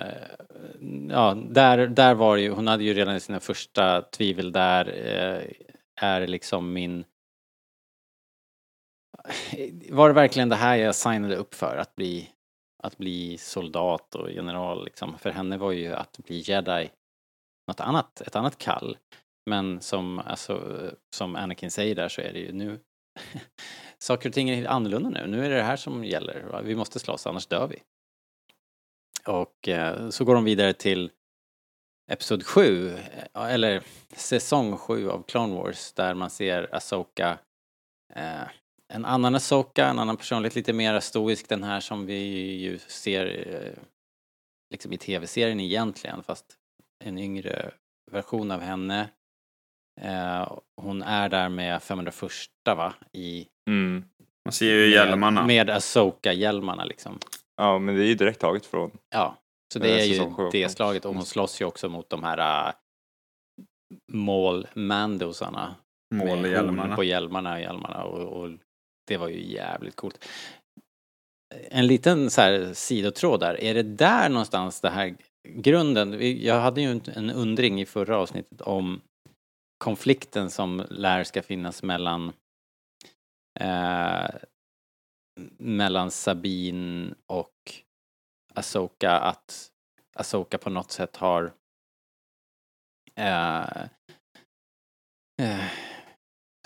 ja, 1.10 1.38
där, 1.50 1.88
där 1.88 2.14
var 2.14 2.36
det 2.36 2.42
ju, 2.42 2.50
hon 2.52 2.68
hade 2.68 2.84
ju 2.84 2.94
redan 2.94 3.20
sina 3.20 3.40
första 3.40 4.02
tvivel 4.02 4.52
där. 4.52 4.86
Eh, 5.06 5.44
är 6.02 6.28
liksom 6.28 6.74
min... 6.74 7.04
Var 9.90 10.08
det 10.08 10.14
verkligen 10.14 10.50
det 10.50 10.56
här 10.56 10.76
jag 10.76 10.96
signade 10.96 11.36
upp 11.36 11.56
för? 11.56 11.78
Att 11.78 11.96
bli, 11.96 12.30
att 12.84 12.98
bli 12.98 13.38
soldat 13.38 14.16
och 14.16 14.32
general 14.32 14.86
liksom? 14.86 15.18
För 15.18 15.30
henne 15.30 15.58
var 15.58 15.72
ju 15.72 15.94
att 15.94 16.18
bli 16.18 16.44
jedi 16.46 16.90
något 17.68 17.80
annat, 17.80 18.22
ett 18.22 18.36
annat 18.36 18.58
kall. 18.58 18.98
Men 19.50 19.82
som, 19.82 20.20
alltså, 20.20 20.82
som 21.16 21.36
Anakin 21.36 21.72
säger 21.72 21.96
där 21.96 22.10
så 22.10 22.22
är 22.22 22.34
det 22.34 22.40
ju 22.40 22.52
nu 22.52 22.80
saker 24.00 24.30
och 24.30 24.34
ting 24.34 24.50
är 24.50 24.68
annorlunda 24.68 25.10
nu. 25.10 25.28
Nu 25.28 25.46
är 25.46 25.50
det 25.50 25.56
det 25.56 25.64
här 25.64 25.76
som 25.76 26.06
gäller. 26.06 26.44
va? 26.44 26.62
Vi 26.62 26.76
måste 26.76 27.00
slåss, 27.00 27.28
annars 27.28 27.48
dör 27.48 27.68
vi. 27.68 27.84
Och 29.28 29.68
eh, 29.68 30.10
så 30.10 30.26
går 30.26 30.36
de 30.36 30.44
vidare 30.44 30.74
till 30.74 31.12
Episod 32.12 32.46
7, 32.46 32.90
eh, 32.90 33.54
eller 33.54 33.84
säsong 34.14 34.78
7 34.78 35.10
av 35.10 35.24
Clone 35.24 35.56
Wars, 35.56 35.94
där 35.94 36.14
man 36.14 36.30
ser 36.30 36.76
Asoka 36.76 37.40
eh, 38.16 38.48
en 38.94 39.06
annan 39.06 39.36
Asoka, 39.36 39.86
en 39.86 40.00
annan 40.00 40.18
personlighet, 40.18 40.56
lite 40.56 40.74
mer 40.74 41.00
stoisk, 41.00 41.50
den 41.50 41.64
här 41.64 41.80
som 41.80 42.06
vi 42.06 42.24
ju 42.56 42.80
ser 42.80 43.26
eh, 43.26 43.84
liksom 44.72 44.94
i 44.94 44.98
tv-serien 44.98 45.60
egentligen, 45.60 46.24
fast 46.24 46.46
en 47.04 47.18
yngre 47.18 47.72
version 48.12 48.52
av 48.52 48.62
henne. 48.62 49.10
Eh, 50.02 50.58
hon 50.82 51.02
är 51.02 51.30
där 51.30 51.50
med 51.50 51.84
501 51.84 52.32
va, 52.66 52.94
i 53.14 53.48
Mm. 53.70 54.04
Man 54.46 54.54
ser 54.54 54.74
ju 54.74 54.92
hjälmarna. 54.92 55.46
med, 55.46 55.68
med 55.68 55.70
Asoka-hjälmarna 55.70 56.86
liksom. 56.86 57.20
Ja, 57.58 57.80
men 57.80 57.96
det 57.96 58.04
är 58.04 58.08
ju 58.08 58.16
direkt 58.16 58.40
taget 58.40 58.66
från... 58.66 58.92
Ja, 59.10 59.38
så 59.74 59.80
Eh, 59.80 59.84
det 59.84 60.02
är 60.02 60.06
ju 60.06 60.50
det 60.52 60.70
slaget 60.70 61.06
och 61.06 61.14
hon 61.14 61.26
slåss 61.26 61.62
ju 61.62 61.66
också 61.66 61.90
mot 61.90 62.10
de 62.10 62.24
här 62.24 62.68
äh, 62.68 62.74
mål-mandosarna. 64.12 65.76
Mål 66.16 66.46
i 66.46 66.52
hjälmarna. 66.52 66.96
på 66.96 67.04
hjälmarna, 67.04 67.62
hjälmarna 67.62 68.04
och, 68.04 68.42
och 68.42 68.50
det 69.10 69.18
var 69.18 69.28
ju 69.28 69.52
jävligt 69.54 69.96
coolt. 69.96 70.26
En 71.72 71.88
liten 71.88 72.30
så 72.30 72.42
här 72.42 72.74
sidotråd 72.74 73.40
där, 73.40 73.62
är 73.62 73.74
det 73.74 73.84
där 73.84 74.30
någonstans 74.30 74.82
det 74.82 74.90
här 74.90 75.16
grunden, 75.50 76.18
jag 76.42 76.62
hade 76.62 76.82
ju 76.82 76.92
en- 76.92 77.02
en 77.16 77.30
undring 77.30 77.82
i 77.82 77.86
förra 77.86 78.18
avsnittet 78.18 78.62
om 78.62 79.02
konflikten 79.84 80.50
som 80.50 80.86
lär 80.90 81.24
ska 81.24 81.42
finnas 81.42 81.84
mellan 81.84 82.34
eh, 83.60 84.30
mellan 85.58 86.12
Sabine 86.12 87.14
och 87.28 87.54
Asoka 88.54 89.12
att 89.12 89.72
Asoka 90.16 90.58
på 90.58 90.70
något 90.70 90.92
sätt 90.92 91.16
har 91.16 91.54
eh, 93.16 93.82
eh, 95.42 95.66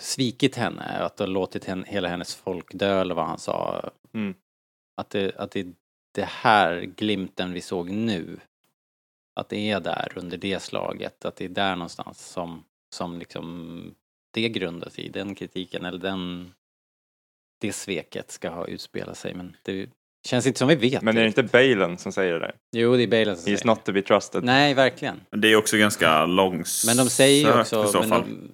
svikit 0.04 0.56
henne, 0.56 0.82
att 0.82 1.18
ha 1.18 1.26
låtit 1.26 1.64
henne, 1.64 1.84
hela 1.86 2.08
hennes 2.08 2.34
folk 2.34 2.74
dö 2.74 3.00
eller 3.00 3.14
vad 3.14 3.26
han 3.26 3.38
sa. 3.38 3.90
Mm. 4.14 4.34
Att 4.96 5.10
det, 5.10 5.36
att 5.36 5.50
det 5.50 5.66
det 6.14 6.28
här 6.28 6.80
glimten 6.80 7.52
vi 7.52 7.60
såg 7.60 7.90
nu 7.90 8.38
Att 9.40 9.48
det 9.48 9.70
är 9.70 9.80
där 9.80 10.12
under 10.16 10.36
det 10.36 10.62
slaget, 10.62 11.24
att 11.24 11.36
det 11.36 11.44
är 11.44 11.48
där 11.48 11.76
någonstans 11.76 12.26
som, 12.26 12.64
som 12.94 13.18
liksom 13.18 13.94
det 14.34 14.48
grundas 14.48 14.98
i, 14.98 15.08
den 15.08 15.34
kritiken 15.34 15.84
eller 15.84 15.98
den, 15.98 16.54
det 17.60 17.72
sveket 17.72 18.30
ska 18.30 18.50
ha 18.50 18.66
utspelat 18.66 19.18
sig. 19.18 19.34
Men 19.34 19.56
det 19.62 19.88
känns 20.28 20.46
inte 20.46 20.58
som 20.58 20.68
vi 20.68 20.74
vet. 20.74 21.02
Men 21.02 21.16
är 21.16 21.20
det 21.20 21.26
inte 21.26 21.42
Balen 21.42 21.98
som 21.98 22.12
säger 22.12 22.32
det 22.32 22.38
där? 22.38 22.54
Jo, 22.72 22.96
det 22.96 23.02
är 23.02 23.06
Balen 23.06 23.36
som 23.36 23.52
He's 23.52 23.56
säger 23.56 23.66
not 23.66 23.84
to 23.84 23.92
be 23.92 24.02
trusted. 24.02 24.44
Nej, 24.44 24.74
verkligen. 24.74 25.20
Men 25.30 25.40
Det 25.40 25.48
är 25.48 25.56
också 25.56 25.76
ganska 25.76 26.26
långsökt 26.26 26.96
Men 26.96 27.04
de 27.04 27.10
säger 27.10 27.46
ju 27.46 27.60
också... 27.60 27.84
i 27.84 27.88
så 27.88 28.00
men 28.00 28.08
fall. 28.08 28.20
de, 28.20 28.52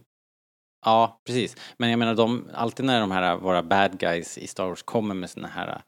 ja, 0.85 1.21
precis. 1.25 1.57
Men 1.79 1.91
jag 1.91 1.99
menar, 1.99 2.15
de, 2.15 2.51
alltid 2.55 2.87
när 2.87 3.01
de 3.01 3.11
här, 3.11 3.37
våra 3.37 3.63
bad 3.63 3.99
guys 3.99 4.39
i 4.39 4.47
Star 4.47 4.69
Wars 4.69 4.83
kommer 4.83 5.15
med 5.15 5.31
såna 5.31 5.49
här, 5.49 5.83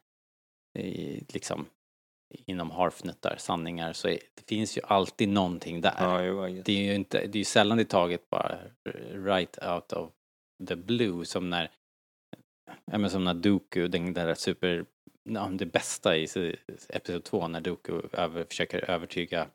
eh, 0.78 1.22
liksom, 1.28 1.66
inom 2.46 2.70
harfnuttar, 2.70 3.36
sanningar, 3.38 3.92
så 3.92 4.08
är, 4.08 4.18
det 4.34 4.48
finns 4.48 4.78
ju 4.78 4.80
alltid 4.84 5.28
någonting 5.28 5.80
där. 5.80 5.94
Ja, 5.98 6.22
jo. 6.22 6.62
Det 6.64 6.72
är 6.72 6.82
ju 6.82 6.94
inte, 6.94 7.26
det 7.26 7.38
är 7.38 7.44
sällan 7.44 7.76
det 7.76 7.82
är 7.82 7.84
taget 7.84 8.30
bara 8.30 8.58
right 9.12 9.58
out 9.64 9.92
of 9.92 10.10
the 10.68 10.76
blue, 10.76 11.24
som 11.24 11.50
när, 11.50 11.70
ja 12.84 12.98
men 12.98 13.10
som 13.10 13.24
när 13.24 13.34
Dooku, 13.34 13.88
den 13.88 14.14
där 14.14 14.34
super, 14.34 14.84
ja, 15.22 15.50
det 15.52 15.66
bästa 15.66 16.16
i 16.16 16.26
episod 16.88 17.24
2, 17.24 17.48
när 17.48 17.60
Dooku 17.60 18.02
över, 18.12 18.44
försöker 18.44 18.90
övertyga 18.90 19.48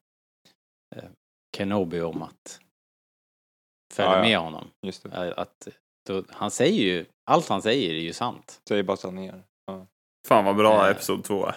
eh, 0.95 1.09
Kenobi 1.57 2.01
om 2.01 2.21
att 2.21 2.59
följa 3.93 4.11
Ja, 4.11 4.17
ja. 4.17 4.21
med 4.23 4.37
honom. 4.39 4.67
Just 4.81 5.03
det. 5.03 5.27
Eh, 5.27 5.33
Att, 5.37 5.67
då, 6.07 6.23
han 6.29 6.51
säger 6.51 6.83
ju, 6.83 7.05
allt 7.25 7.49
han 7.49 7.61
säger 7.61 7.89
är 7.89 7.99
ju 7.99 8.13
sant. 8.13 8.61
Säger 8.67 8.83
bara 8.83 8.97
sanningar. 8.97 9.43
Ja. 9.67 9.87
Fan 10.27 10.45
vad 10.45 10.55
bra 10.55 10.85
Eh. 10.85 10.91
episod 10.91 11.23
två. 11.23 11.51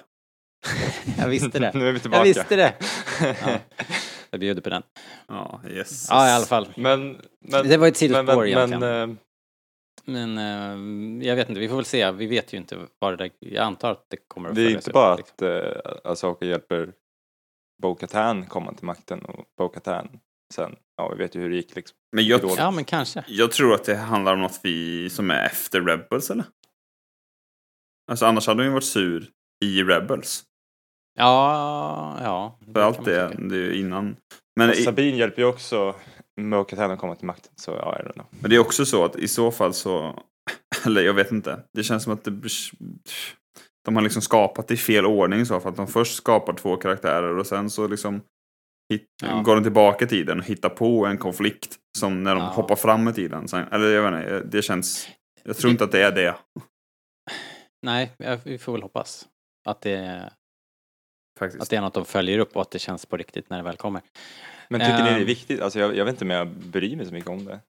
Jag 1.19 1.29
visste 1.29 1.59
det. 1.59 1.73
nu 1.75 1.89
är 1.89 1.93
vi 1.93 2.01
tillbaka. 2.01 2.27
Jag 2.27 2.35
visste 2.35 2.57
det. 2.57 2.75
Ja, 3.47 3.59
jag 4.31 4.41
bjuder 4.41 4.63
på 4.63 4.71
den. 4.71 4.83
Ja, 5.29 5.61
yes. 5.69 6.07
Ja, 6.11 6.29
i 6.29 6.33
alla 6.33 6.45
fall. 6.47 6.69
men, 6.77 7.21
men, 7.41 7.69
Det 7.69 7.77
var 7.77 7.89
ett 7.89 7.97
sidospår 7.97 8.25
men, 8.25 8.37
men, 8.39 8.47
egentligen. 8.49 8.81
men, 10.05 10.39
eh, 10.39 10.39
Men 10.39 11.21
eh, 11.21 11.27
jag 11.29 11.37
vet 11.37 11.49
inte, 11.49 11.61
vi 11.61 11.69
får 11.69 11.77
väl 11.77 11.85
se. 11.85 12.11
Vi 12.11 12.27
vet 12.27 12.53
ju 12.53 12.57
inte 12.59 12.79
vad 12.99 13.13
det 13.13 13.17
där, 13.17 13.31
jag 13.39 13.65
antar 13.65 13.91
att 13.93 14.07
det 14.09 14.17
kommer 14.29 14.49
att 14.49 14.55
det 14.55 14.63
är 14.63 14.71
inte 14.71 14.91
upp, 14.91 14.95
bara 14.95 15.17
liksom. 15.17 15.35
att 15.37 15.43
uh, 15.43 16.11
Asoka 16.13 16.47
hjälper 16.47 16.93
Bo-Katan 17.83 18.47
komma 18.47 18.73
till 18.75 18.85
makten 18.87 19.25
och 19.25 19.45
Bo-Katan 19.59 20.21
sen, 20.55 20.77
ja 20.97 21.09
vi 21.09 21.23
vet 21.23 21.35
ju 21.35 21.41
hur 21.41 21.51
det 21.51 21.57
gick 21.57 21.77
liksom. 21.77 21.97
Men 22.17 22.27
jag. 22.27 22.41
Ja, 22.57 22.71
men 22.71 22.85
kanske. 22.85 23.25
jag 23.29 23.53
tror 23.53 23.75
att 23.75 23.85
det 23.85 23.97
handlar 23.97 24.33
om 24.33 24.41
något 24.41 24.61
vi 24.63 25.11
som 25.11 25.31
är 25.31 25.47
efter 25.47 25.81
Rebels 25.81 26.31
eller? 26.31 26.45
Alltså 28.11 28.27
annars 28.27 28.47
hade 28.47 28.59
hon 28.59 28.67
ju 28.67 28.73
varit 28.73 28.85
sur 28.85 29.29
i 29.65 29.83
Rebels. 29.83 30.45
Ja, 31.19 32.19
ja. 32.23 32.59
För 32.75 32.81
allt 32.81 33.05
det, 33.05 33.37
det 33.39 33.57
är 33.57 33.61
ju 33.61 33.81
innan. 33.81 34.17
Men, 34.57 34.71
i, 34.71 34.75
Sabine 34.75 35.17
hjälper 35.17 35.43
ju 35.43 35.49
också 35.49 35.89
att 35.89 36.99
komma 36.99 37.15
till 37.15 37.27
makten 37.27 37.53
så 37.57 37.71
ja, 37.71 37.99
I 37.99 38.03
don't 38.03 38.13
know. 38.13 38.27
men 38.31 38.51
det 38.51 38.57
är 38.57 38.61
också 38.61 38.85
så 38.85 39.05
att 39.05 39.17
i 39.17 39.29
så 39.29 39.51
fall 39.51 39.75
så, 39.75 40.23
eller 40.87 41.03
jag 41.03 41.15
vet 41.15 41.33
inte. 41.33 41.63
Det 41.73 41.83
känns 41.83 42.03
som 42.03 42.13
att 42.13 42.25
det, 42.25 42.41
de 43.85 43.97
har 43.97 44.03
liksom 44.03 44.23
skapat 44.23 44.69
det 44.69 44.75
i 44.75 44.77
fel 44.77 45.07
ordning 45.07 45.47
så 45.47 45.61
för 45.61 45.69
att 45.69 45.77
de 45.77 45.87
först 45.87 46.15
skapar 46.17 46.53
två 46.53 46.77
karaktärer 46.77 47.39
och 47.39 47.47
sen 47.47 47.71
så 47.71 47.87
liksom 47.87 48.21
hit, 48.91 49.07
Ja. 49.23 49.41
går 49.43 49.55
de 49.55 49.63
tillbaka 49.63 50.05
i 50.05 50.09
tiden 50.09 50.39
och 50.39 50.45
hittar 50.45 50.69
på 50.69 51.07
en 51.07 51.19
konflikt 51.19 51.77
som 51.99 52.23
när 52.23 52.35
de 52.35 52.45
Ja. 52.45 52.51
hoppar 52.51 52.77
fram 52.77 53.09
i 53.09 53.13
tiden. 53.13 53.49
Sen, 53.49 53.69
eller 53.73 53.89
jag 53.91 54.11
vet 54.11 54.21
inte, 54.23 54.41
det 54.57 54.63
känns, 54.63 55.09
jag 55.43 55.57
tror 55.57 55.71
inte 55.71 55.85
att 55.85 55.93
det 55.93 56.03
är 56.03 56.13
det. 56.13 56.35
Nej, 57.83 58.13
vi 58.45 58.59
får 58.59 58.73
väl 58.73 58.83
hoppas. 58.83 59.29
Att 59.69 59.81
det, 59.81 60.31
Faktiskt. 61.39 61.63
att 61.63 61.71
det 61.71 61.77
är 61.77 61.81
något 61.81 61.95
de 61.95 62.05
följer 62.05 62.39
upp 62.39 62.57
och 62.57 62.63
att 62.63 62.71
det 62.71 62.79
känns 62.79 63.07
på 63.07 63.17
riktigt 63.17 63.51
när 63.51 63.57
det 63.57 63.63
väl 63.65 63.77
kommer. 63.77 64.03
Men 64.69 64.81
tycker 64.81 64.99
ni 64.99 65.03
det 65.05 65.11
är 65.17 65.21
Ehm. 65.21 65.25
viktigt? 65.27 65.61
Alltså 65.61 65.79
jag, 65.81 65.97
jag 65.97 66.05
vet 66.05 66.15
inte 66.15 66.25
om 66.25 66.31
jag 66.31 66.49
bryr 66.49 66.97
mig 66.97 67.07
så 67.07 67.13
mycket 67.13 67.31
om 67.31 67.45
det. 67.45 67.61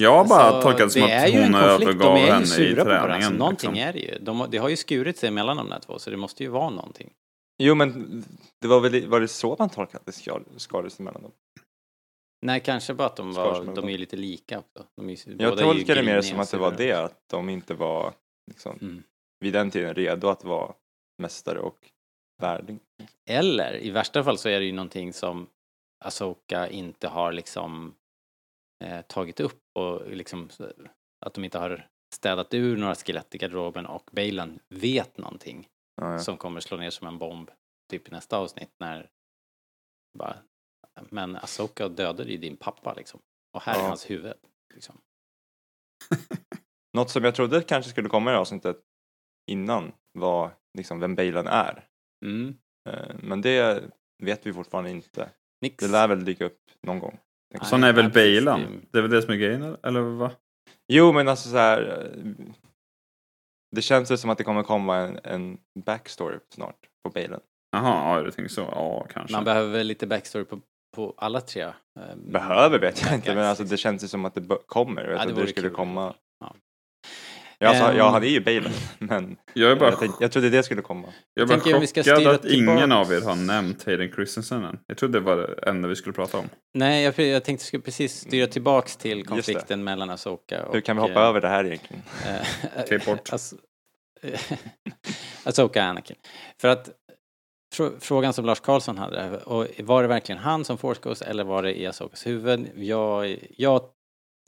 Jag 0.00 0.16
har 0.16 0.24
bara 0.24 0.40
Alltså, 0.42 0.62
tolkat 0.62 0.86
det 0.86 0.90
som 0.90 1.02
det 1.02 1.12
är 1.12 1.24
att 1.26 1.32
ju 1.34 1.38
en 1.38 1.54
hon 1.54 1.62
konflikt. 1.62 1.82
övergav 1.90 2.14
De 2.14 2.20
är 2.22 2.26
ju 2.26 2.32
henne 2.32 2.44
i 2.70 2.74
träningen. 2.74 3.32
Någonting 3.32 3.70
liksom. 3.72 3.88
är 3.88 3.92
det 3.92 3.98
ju. 3.98 4.18
De, 4.18 4.40
har- 4.40 4.48
det 4.48 4.58
har 4.58 4.68
ju 4.68 4.76
skurit 4.76 5.16
sig 5.18 5.30
mellan 5.30 5.56
de 5.56 5.68
där 5.70 5.78
två, 5.80 5.98
så 5.98 6.10
det 6.10 6.16
måste 6.16 6.42
ju 6.42 6.48
vara 6.48 6.70
någonting. 6.70 7.10
Jo 7.58 7.74
men 7.74 8.22
det 8.60 8.68
var 8.68 8.80
väl 8.80 9.08
var 9.08 9.20
det 9.20 9.28
så 9.28 9.56
man 9.58 9.70
tolkade 9.70 10.12
skadades 10.56 10.98
mellan 10.98 11.22
dem? 11.22 11.32
Nej, 12.46 12.60
kanske 12.60 12.94
bara 12.94 13.06
att 13.06 13.16
de, 13.16 13.32
var, 13.32 13.74
de 13.74 13.88
är 13.88 13.98
lite 13.98 14.16
lika 14.16 14.58
också. 14.58 14.86
De 14.96 15.10
är, 15.10 15.42
Jag 15.42 15.58
tolkade 15.58 16.00
det 16.00 16.06
mer 16.06 16.20
som 16.20 16.40
att 16.40 16.50
det 16.50 16.58
var 16.58 16.74
det, 16.76 16.92
att 16.92 17.28
de 17.30 17.48
inte 17.48 17.74
var 17.74 18.14
liksom, 18.50 18.78
Mm. 18.80 19.02
vid 19.40 19.52
den 19.52 19.70
tiden 19.70 19.94
redo 19.94 20.28
att 20.28 20.44
vara 20.44 20.74
mästare 21.22 21.58
och 21.58 21.90
värdig. 22.42 22.78
Eller 23.30 23.82
i 23.82 23.90
värsta 23.90 24.24
fall 24.24 24.38
så 24.38 24.48
är 24.48 24.60
det 24.60 24.66
ju 24.66 24.72
någonting 24.72 25.12
som 25.12 25.46
Asoka 26.04 26.68
inte 26.68 27.08
har 27.08 27.32
liksom 27.32 27.94
eh, 28.84 29.00
tagit 29.02 29.40
upp 29.40 29.62
och 29.78 30.10
liksom 30.10 30.48
att 31.26 31.34
de 31.34 31.44
inte 31.44 31.58
har 31.58 31.88
städat 32.14 32.54
ur 32.54 32.76
några 32.76 32.94
skelett 32.94 33.34
i 33.34 33.38
garderoben 33.38 33.86
och 33.86 34.10
Bailan 34.12 34.58
vet 34.68 35.18
någonting 35.18 35.68
Ja, 35.96 36.18
som 36.18 36.36
kommer 36.36 36.60
slå 36.60 36.76
ner 36.76 36.90
som 36.90 37.06
en 37.06 37.18
bomb 37.18 37.50
typ 37.90 38.08
i 38.08 38.10
nästa 38.10 38.36
avsnitt 38.38 38.70
när 38.80 39.10
bara, 40.18 40.36
men 41.10 41.36
Asoka 41.36 41.88
dödade 41.88 42.30
ju 42.32 42.38
din 42.38 42.56
pappa 42.56 42.94
liksom 42.94 43.20
och 43.56 43.62
här 43.62 43.74
är 43.74 43.78
Ja. 43.82 43.88
hans 43.88 44.10
huvud. 44.10 44.32
Liksom. 44.74 45.00
Något 46.96 47.10
som 47.10 47.24
jag 47.24 47.34
trodde 47.34 47.62
kanske 47.62 47.90
skulle 47.90 48.08
komma 48.08 48.32
i 48.32 48.36
avsnittet 48.36 48.80
innan 49.50 49.92
var 50.18 50.50
liksom 50.78 51.00
vem 51.00 51.14
Bailan 51.14 51.46
är. 51.46 51.88
Mm. 52.24 52.54
Eh, 52.88 53.14
Men 53.22 53.40
det 53.40 53.84
vet 54.22 54.46
vi 54.46 54.52
fortfarande 54.52 54.90
inte. 54.90 55.30
Nix. 55.60 55.76
Det 55.76 55.88
lär 55.92 56.08
väl 56.08 56.24
dyka 56.24 56.44
upp 56.44 56.60
någon 56.82 56.98
gång. 56.98 57.18
Sån 57.62 57.80
jag. 57.80 57.88
är 57.88 57.92
väl 57.92 58.12
Bailan? 58.12 58.60
det- 58.60 58.86
Det 58.90 58.98
är 58.98 59.02
väl 59.02 59.10
det 59.10 59.22
som 59.22 59.30
är 59.32 59.36
grejen, 59.36 59.76
eller 59.82 60.00
vad? 60.00 60.30
Jo 60.92 61.12
men 61.12 61.28
alltså 61.28 61.48
så 61.48 61.56
här. 61.56 62.12
Det 63.76 63.82
känns 63.82 64.10
ju 64.12 64.16
som 64.16 64.30
att 64.30 64.38
det 64.38 64.44
kommer 64.44 64.62
komma 64.62 64.96
en, 64.96 65.18
en 65.24 65.58
backstory 65.84 66.38
snart 66.54 66.76
på 67.04 67.10
Bailan. 67.10 67.40
Jaha, 67.76 68.16
ja, 68.18 68.22
du 68.24 68.30
tänker 68.30 68.48
så. 68.54 68.60
Ja, 68.60 69.06
kanske. 69.10 69.36
Man 69.36 69.44
behöver 69.44 69.72
väl 69.72 69.86
lite 69.86 70.06
backstory 70.06 70.44
på, 70.44 70.60
på 70.96 71.14
alla 71.16 71.40
tre. 71.40 71.62
eh, 71.62 71.72
Behöver 72.16 72.78
vet 72.78 73.02
jag 73.02 73.14
inte 73.14 73.34
men 73.34 73.44
alltså 73.44 73.64
det 73.64 73.76
känns 73.76 74.04
ju 74.04 74.08
som 74.08 74.24
att 74.24 74.34
det 74.34 74.40
bö- 74.40 74.66
kommer. 74.66 75.02
Ja, 75.08 75.24
det 75.26 75.32
vore 75.32 75.44
det 75.44 75.50
skulle 75.50 75.68
kul. 75.68 75.76
komma. 75.76 76.14
Ja. 77.62 77.74
Ja, 77.74 78.04
alltså, 78.04 78.16
Ehm. 78.16 78.22
är 78.24 78.26
ju 78.28 78.40
Bailan 78.40 78.72
men 78.98 79.36
jag 79.54 79.70
är 79.72 79.76
bara, 79.76 79.90
jag, 79.90 79.98
tänkte, 79.98 80.24
jag 80.24 80.32
trodde 80.32 80.50
det 80.50 80.62
skulle 80.62 80.82
komma. 80.82 81.08
jag 81.34 81.42
är 81.50 81.56
bara 81.58 81.80
chockad 81.80 82.04
styra 82.04 82.30
att 82.30 82.44
ingen 82.44 82.92
av 82.92 83.12
er 83.12 83.20
har 83.20 83.34
nämnt 83.36 83.84
Hayden 83.86 84.12
Christensen 84.12 84.64
än. 84.64 84.78
Jag 84.86 84.96
trodde 84.98 85.18
det 85.18 85.24
var 85.24 85.36
det 85.36 85.70
enda 85.70 85.88
vi 85.88 85.96
skulle 85.96 86.12
prata 86.12 86.38
om. 86.38 86.48
Nej, 86.74 87.04
jag, 87.04 87.18
jag 87.18 87.44
tänkte 87.44 87.64
skulle 87.66 87.82
precis 87.82 88.20
styra 88.20 88.46
tillbaks 88.46 88.96
till 88.96 89.26
konflikten 89.26 89.84
mellan 89.84 90.10
Asoka 90.10 90.66
och... 90.66 90.74
Hur 90.74 90.80
kan 90.80 90.96
vi 90.96 91.02
hoppa 91.02 91.20
eh, 91.22 91.26
över 91.28 91.40
det 91.40 91.48
här 91.48 91.64
egentligen? 91.64 92.02
eh, 92.76 92.84
Klipp 92.86 93.06
bort. 93.06 93.28
As- 93.32 93.54
Asoka 95.44 95.80
och 95.82 95.88
Anakin. 95.88 96.16
För 96.60 96.68
att 96.68 96.90
frå- 97.74 97.96
frågan 98.00 98.32
som 98.32 98.44
Lars 98.44 98.60
Karlsson 98.60 98.98
hade, 98.98 99.38
och 99.38 99.66
var 99.78 100.02
det 100.02 100.08
verkligen 100.08 100.38
han 100.38 100.64
som 100.64 100.78
Force 100.78 101.00
Ghost 101.04 101.22
eller 101.22 101.44
var 101.44 101.62
det 101.62 101.80
i 101.80 101.86
Asokas 101.86 102.26
huvud? 102.26 102.70
Jag, 102.76 103.38
jag, 103.56 103.82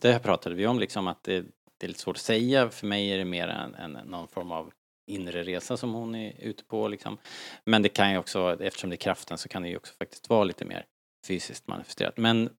det 0.03 0.13
här 0.13 0.19
pratade 0.19 0.55
vi 0.55 0.67
om 0.67 0.79
liksom 0.79 1.07
att 1.09 1.25
det, 1.25 1.45
det 1.85 1.87
är 1.87 1.89
lite 1.89 2.01
svårt 2.01 2.17
att 2.17 2.23
säga. 2.23 2.71
För 2.71 2.87
mig 2.87 3.13
är 3.13 3.19
det 3.19 3.25
mer 3.25 3.49
en, 3.49 3.75
en, 3.75 3.93
någon 3.93 4.29
form 4.29 4.53
av 4.53 4.73
inre 5.11 5.43
resa 5.43 5.77
som 5.77 5.93
hon 5.93 6.15
är 6.15 6.41
ute 6.41 6.65
på 6.65 6.89
liksom. 6.89 7.19
Men 7.67 7.83
det 7.83 7.89
kan 7.89 8.13
ju 8.13 8.19
också, 8.19 8.63
eftersom 8.63 8.91
det 8.91 8.97
är 8.97 8.99
kraften 8.99 9.39
så 9.39 9.49
kan 9.49 9.63
det 9.63 9.69
ju 9.69 9.77
också 9.77 9.95
faktiskt 9.95 10.29
vara 10.29 10.45
lite 10.45 10.65
mer 10.65 10.87
fysiskt 11.27 11.67
manifesterat. 11.67 12.17
Men, 12.17 12.51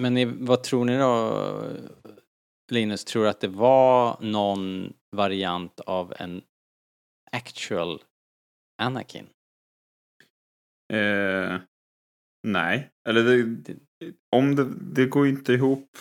men 0.00 0.44
vad 0.44 0.62
tror 0.62 0.84
ni 0.84 0.98
då, 0.98 1.52
Linus? 2.72 3.04
Tror 3.04 3.22
du 3.22 3.28
att 3.28 3.40
det 3.40 3.48
var 3.48 4.16
någon 4.20 4.92
variant 5.16 5.80
av 5.80 6.14
en 6.18 6.42
actual 7.32 8.02
Anakin? 8.82 9.26
Eh, 10.92 11.58
nej, 12.46 12.90
eller 13.08 13.24
det, 13.24 13.76
om 14.36 14.56
det, 14.56 14.64
det 14.80 15.06
går 15.06 15.26
inte 15.26 15.52
ihop. 15.52 15.98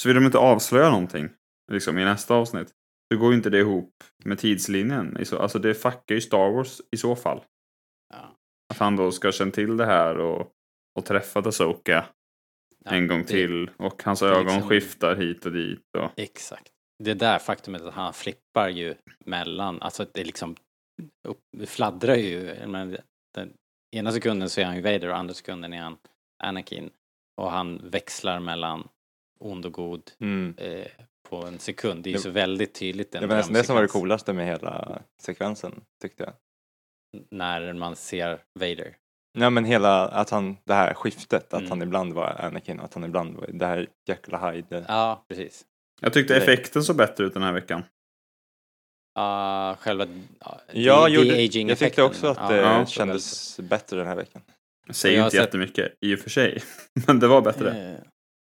Så 0.00 0.08
vill 0.08 0.16
de 0.16 0.26
inte 0.26 0.38
avslöja 0.38 0.90
någonting 0.90 1.28
liksom, 1.72 1.98
i 1.98 2.04
nästa 2.04 2.34
avsnitt. 2.34 2.72
Så 3.12 3.18
går 3.20 3.30
ju 3.30 3.36
inte 3.36 3.50
det 3.50 3.58
ihop 3.58 4.04
med 4.24 4.38
tidslinjen. 4.38 5.16
Alltså 5.32 5.58
det 5.58 5.74
fuckar 5.74 6.14
ju 6.14 6.20
Star 6.20 6.50
Wars 6.50 6.80
i 6.90 6.96
så 6.96 7.16
fall. 7.16 7.44
Ja. 8.14 8.36
Att 8.74 8.78
han 8.78 8.96
då 8.96 9.12
ska 9.12 9.32
känt 9.32 9.54
till 9.54 9.76
det 9.76 9.86
här 9.86 10.18
och, 10.18 10.52
och 10.98 11.04
träffat 11.04 11.46
Asoka 11.46 12.06
Ja, 12.84 12.90
en 12.90 13.06
gång 13.06 13.20
det- 13.20 13.26
till. 13.26 13.70
Och 13.76 14.02
hans 14.02 14.22
ögon 14.22 14.44
liksom- 14.44 14.68
skiftar 14.68 15.16
hit 15.16 15.46
och 15.46 15.52
dit. 15.52 15.84
Och, 15.98 16.10
Exakt. 16.16 16.72
Det 17.04 17.14
där 17.14 17.38
faktumet 17.38 17.82
att 17.82 17.94
han 17.94 18.12
flippar 18.12 18.68
ju 18.68 18.94
mellan, 19.24 19.82
alltså 19.82 20.06
det 20.14 20.24
liksom 20.24 20.56
upp, 21.28 21.68
fladdrar 21.68 22.14
ju. 22.14 22.66
Menar, 22.66 22.98
Den, 23.34 23.52
ena 23.96 24.12
sekunden 24.12 24.50
så 24.50 24.60
är 24.60 24.64
han 24.64 24.76
ju 24.76 24.82
Vader 24.82 25.08
och 25.08 25.16
andra 25.16 25.34
sekunden 25.34 25.72
är 25.72 25.80
han 25.82 25.96
Anakin. 26.44 26.90
Och 27.40 27.50
han 27.50 27.80
växlar 27.90 28.40
mellan 28.40 28.88
ond 29.40 29.66
och 29.66 29.72
god 29.72 30.10
Mm. 30.20 30.54
eh, 30.58 30.86
på 31.28 31.36
en 31.36 31.58
sekund. 31.58 32.04
Det 32.04 32.08
är 32.08 32.12
ju 32.12 32.16
Det- 32.16 32.22
så 32.22 32.30
väldigt 32.30 32.74
tydligt. 32.74 33.12
Det 33.12 33.26
var 33.26 33.36
nästan 33.36 33.54
det 33.54 33.64
som 33.64 33.74
var 33.74 33.82
det 33.82 33.88
coolaste 33.88 34.32
med 34.32 34.46
hela 34.46 35.02
sekvensen 35.22 35.80
tyckte 36.02 36.22
jag. 36.24 36.32
När 37.30 37.72
man 37.72 37.96
ser 37.96 38.38
Vader. 38.58 38.96
Ja 39.38 39.50
men 39.50 39.64
hela, 39.64 40.08
att 40.08 40.30
han, 40.30 40.56
det 40.64 40.74
här 40.74 40.94
skiftet, 40.94 41.52
att 41.54 41.60
Mm. 41.60 41.70
han 41.70 41.82
ibland 41.82 42.12
var 42.12 42.26
Anakin 42.40 42.78
och 42.78 42.84
att 42.84 42.94
han 42.94 43.04
ibland 43.04 43.36
var 43.36 43.46
det 43.52 43.66
här 43.66 43.86
Jekyll 44.08 44.36
Hyde. 44.36 44.84
Ja, 44.88 45.24
precis. 45.28 45.64
Jag 46.00 46.12
tyckte 46.12 46.36
effekten 46.36 46.82
såg 46.84 46.96
bättre 46.96 47.24
ut 47.24 47.34
den 47.34 47.42
här 47.42 47.52
veckan. 47.52 47.82
Ja, 49.14 49.76
själva 49.80 50.06
ja, 50.40 50.60
Jag, 50.72 51.06
de- 51.10 51.14
gjorde, 51.14 51.28
de-aging 51.30 51.68
jag 51.68 51.78
tyckte 51.78 52.02
också 52.02 52.26
att 52.26 52.36
Ja, 52.36 52.48
det 52.48 52.56
Ja. 52.60 52.86
kändes 52.86 53.60
bättre 53.60 53.96
den 53.96 54.06
här 54.06 54.16
veckan. 54.16 54.42
Jag 54.86 54.96
säger 54.96 55.16
Jag 55.18 55.26
inte 55.26 55.36
sett- 55.36 55.44
jättemycket 55.44 55.92
i 56.00 56.14
och 56.14 56.18
för 56.18 56.30
sig. 56.30 56.62
Men 57.06 57.20
det 57.20 57.28
var 57.28 57.40
bättre. 57.42 58.00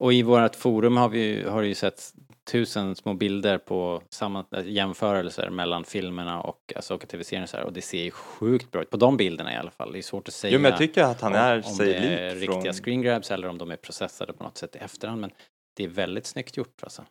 Och 0.02 0.12
i 0.12 0.22
vårt 0.22 0.56
forum 0.56 0.96
har 0.96 1.08
vi 1.08 1.42
har 1.42 1.62
ju 1.62 1.74
sett 1.74 2.12
tusen 2.50 2.96
små 2.96 3.14
bilder 3.14 3.58
på 3.58 4.02
samma, 4.10 4.44
äh, 4.56 4.68
jämförelser 4.68 5.50
mellan 5.50 5.84
filmerna 5.84 6.42
och 6.42 6.72
Asoka 6.76 7.06
TV-serien 7.06 7.48
så 7.48 7.56
här, 7.56 7.64
och 7.64 7.72
det 7.72 7.82
ser 7.82 8.02
ju 8.02 8.10
sjukt 8.10 8.70
bra 8.70 8.82
ut 8.82 8.90
på 8.90 8.96
de 8.96 9.16
bilderna 9.16 9.52
i 9.52 9.56
alla 9.56 9.70
fall. 9.70 9.92
Det 9.92 9.98
är 9.98 10.02
svårt 10.02 10.28
att 10.28 10.34
säga 10.34 10.54
Jo 10.54 10.60
men 10.60 10.70
jag 10.70 10.78
tycker 10.78 11.02
att 11.04 11.20
han 11.20 11.32
om, 11.32 11.38
är 11.38 11.56
om 11.56 11.62
sig 11.62 11.86
det 11.86 11.94
är 11.94 12.34
lik 12.34 12.42
riktiga 12.42 12.62
från... 12.62 12.72
screen 12.72 13.02
grabs 13.02 13.30
eller 13.30 13.48
om 13.48 13.58
de 13.58 13.70
är 13.70 13.76
processade 13.76 14.32
på 14.32 14.44
något 14.44 14.58
sätt 14.58 14.76
i 14.76 14.78
efterhand 14.78 15.20
men 15.20 15.30
det 15.76 15.84
är 15.84 15.88
väldigt 15.88 16.26
snyggt 16.26 16.56
gjort 16.56 16.82
alltså. 16.82 17.04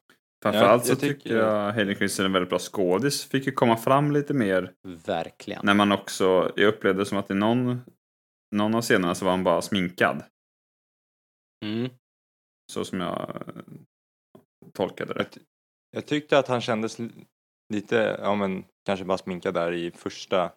Framförallt 0.43 0.87
jag 0.87 0.97
så 0.97 1.01
tycker- 1.01 1.13
tycker 1.13 1.37
jag 1.37 1.71
Hayden 1.73 1.95
Christensen 1.95 2.25
är 2.25 2.29
en 2.29 2.33
väldigt 2.33 2.49
bra 2.49 2.59
skådis. 2.59 3.25
Fick 3.25 3.45
ju 3.45 3.51
komma 3.51 3.77
fram 3.77 4.11
lite 4.11 4.33
mer 4.33 4.71
Verkligen. 5.05 5.61
när 5.65 5.73
man 5.73 5.91
också, 5.91 6.51
jag 6.55 6.67
upplevde 6.67 7.05
som 7.05 7.17
att 7.17 7.31
i 7.31 7.33
någon, 7.33 7.81
någon 8.55 8.75
av 8.75 8.81
scenerna 8.81 9.15
så 9.15 9.25
var 9.25 9.31
han 9.31 9.43
bara 9.43 9.61
sminkad. 9.61 10.23
Mm. 11.65 11.89
Så 12.71 12.85
som 12.85 12.99
jag 12.99 13.29
eh, 13.47 13.63
tolkade 14.73 15.13
det. 15.13 15.27
Jag 15.91 16.05
tyckte 16.05 16.37
att 16.39 16.47
han 16.47 16.61
kändes 16.61 16.99
li- 16.99 17.25
lite, 17.73 18.17
ja 18.21 18.35
men 18.35 18.63
kanske 18.85 19.05
bara 19.05 19.17
sminkad 19.17 19.53
där 19.53 19.71
i 19.73 19.91
första 19.91 20.51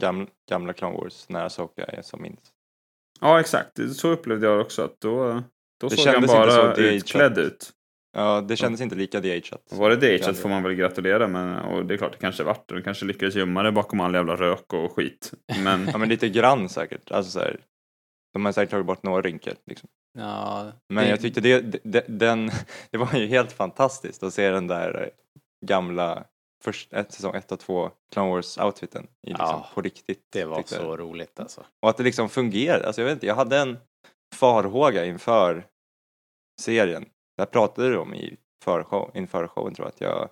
gamla, 0.00 0.26
gamla 0.50 0.72
Clone 0.72 0.96
Wars 0.98 1.28
när 1.28 1.44
Asoka 1.44 1.84
är 1.84 2.02
som 2.02 2.22
minst. 2.22 2.52
Ja 3.20 3.40
exakt, 3.40 3.96
så 3.96 4.08
upplevde 4.08 4.46
jag 4.46 4.60
också 4.60 4.82
att 4.82 5.00
då, 5.00 5.42
då 5.80 5.88
Det 5.88 5.96
såg 5.96 6.14
han 6.14 6.26
bara 6.26 6.50
så 6.74 6.80
utklädd 6.80 7.38
ut. 7.38 7.72
Ja, 8.16 8.40
det 8.40 8.56
kändes 8.56 8.80
inte 8.80 8.96
lika. 8.96 9.20
Och 9.72 9.76
var 9.78 9.90
det 9.90 9.96
Ja, 10.26 10.32
får 10.34 10.48
man 10.48 10.62
väl 10.62 10.74
gratulera 10.74 11.28
men 11.28 11.58
och 11.58 11.86
det 11.86 11.94
är 11.94 11.98
klart 11.98 12.12
det 12.12 12.18
kanske 12.18 12.42
vart 12.42 12.68
det. 12.68 12.74
De 12.74 12.82
kanske 12.82 13.04
lyckades 13.04 13.34
gömma 13.34 13.62
det 13.62 13.72
bakom 13.72 14.00
all 14.00 14.14
jävla 14.14 14.36
rök 14.36 14.72
och 14.72 14.92
skit. 14.92 15.32
Men 15.64 15.88
Ja 15.92 15.98
men 15.98 16.08
lite 16.08 16.28
grann 16.28 16.68
säkert. 16.68 17.10
Alltså 17.10 17.30
så 17.32 17.38
här, 17.40 17.60
de 18.34 18.44
har 18.44 18.52
säkert 18.52 18.70
tagit 18.70 18.86
bort 18.86 19.02
några 19.02 19.22
rynkor. 19.22 19.54
Liksom. 19.66 19.88
Ja, 20.18 20.72
Men 20.88 21.04
det- 21.04 21.10
jag 21.10 21.20
tyckte 21.20 21.40
det, 21.40 21.60
det, 21.84 22.04
den, 22.08 22.50
det 22.90 22.98
var 22.98 23.14
ju 23.14 23.26
helt 23.26 23.52
fantastiskt 23.52 24.22
att 24.22 24.34
se 24.34 24.50
den 24.50 24.66
där 24.66 25.02
eh, 25.02 25.08
gamla 25.66 26.24
först, 26.64 26.92
ett, 26.92 27.12
säsong 27.12 27.34
ett 27.34 27.52
och 27.52 27.60
två 27.60 27.90
Clone 28.12 28.30
Wars 28.30 28.58
outfiten 28.58 29.04
i, 29.22 29.28
liksom, 29.28 29.46
Ja, 29.46 29.70
på 29.74 29.80
riktigt. 29.82 30.26
det 30.32 30.44
var 30.44 30.56
tyckte 30.56 30.74
jag. 30.74 30.84
så 30.84 30.96
roligt 30.96 31.40
alltså. 31.40 31.64
Och 31.82 31.88
att 31.90 31.96
det 31.96 32.02
liksom 32.02 32.28
fungerade. 32.28 32.86
Alltså 32.86 33.00
jag 33.00 33.06
vet 33.06 33.14
inte, 33.14 33.26
jag 33.26 33.34
hade 33.34 33.58
en 33.58 33.78
farhåga 34.34 35.04
inför 35.04 35.66
serien. 36.60 37.02
Det 37.36 37.42
här 37.42 37.46
pratade 37.46 37.88
du 37.90 37.96
om 37.96 38.14
i 38.14 38.36
förshow, 38.64 39.10
inför 39.14 39.46
showen 39.48 39.74
tror 39.74 39.86
jag. 39.86 39.92
Att 39.94 40.00
jag 40.00 40.28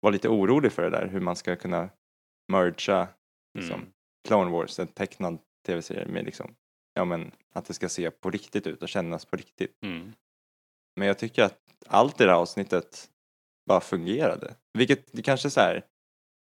var 0.00 0.10
lite 0.12 0.28
orolig 0.28 0.72
för 0.72 0.82
det 0.82 0.90
där. 0.90 1.06
Hur 1.06 1.20
man 1.20 1.36
ska 1.36 1.56
kunna 1.56 1.88
mergea 2.52 3.08
liksom, 3.58 3.74
Mm. 3.80 3.92
Clone 4.28 4.50
Wars, 4.50 4.78
en 4.78 4.86
tecknad 4.86 5.38
tv-serie 5.66 6.06
med 6.06 6.24
liksom, 6.24 6.54
ja 6.94 7.04
men 7.04 7.32
att 7.52 7.64
det 7.64 7.74
ska 7.74 7.88
se 7.88 8.10
på 8.10 8.30
riktigt 8.30 8.66
ut 8.66 8.82
och 8.82 8.88
kännas 8.88 9.24
på 9.24 9.36
riktigt. 9.36 9.76
Mm. 9.82 10.12
Men 10.96 11.08
jag 11.08 11.18
tycker 11.18 11.42
att 11.42 11.58
allt 11.86 12.20
i 12.20 12.24
det 12.24 12.30
här 12.30 12.38
avsnittet 12.38 13.10
bara 13.66 13.80
fungerade. 13.80 14.54
Vilket 14.78 15.12
det 15.12 15.22
kanske 15.22 15.50
så 15.50 15.60
här, 15.60 15.84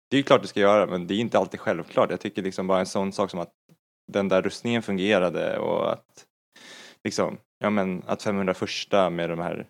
det 0.09 0.15
är 0.15 0.17
ju 0.17 0.23
klart 0.23 0.41
det 0.41 0.47
ska 0.47 0.59
göra 0.59 0.87
men 0.87 1.07
det 1.07 1.13
är 1.13 1.19
inte 1.19 1.37
alltid 1.39 1.59
självklart. 1.59 2.09
Jag 2.11 2.19
tycker 2.19 2.41
liksom 2.41 2.67
bara 2.67 2.79
en 2.79 2.85
sån 2.85 3.11
sak 3.11 3.31
som 3.31 3.39
att 3.39 3.53
den 4.11 4.27
där 4.27 4.41
rustningen 4.41 4.81
fungerade 4.81 5.59
och 5.59 5.91
att 5.91 6.27
liksom, 7.03 7.37
ja 7.59 7.69
men 7.69 8.03
att 8.03 8.23
501 8.23 8.69
med 9.11 9.29
de 9.29 9.39
här 9.39 9.67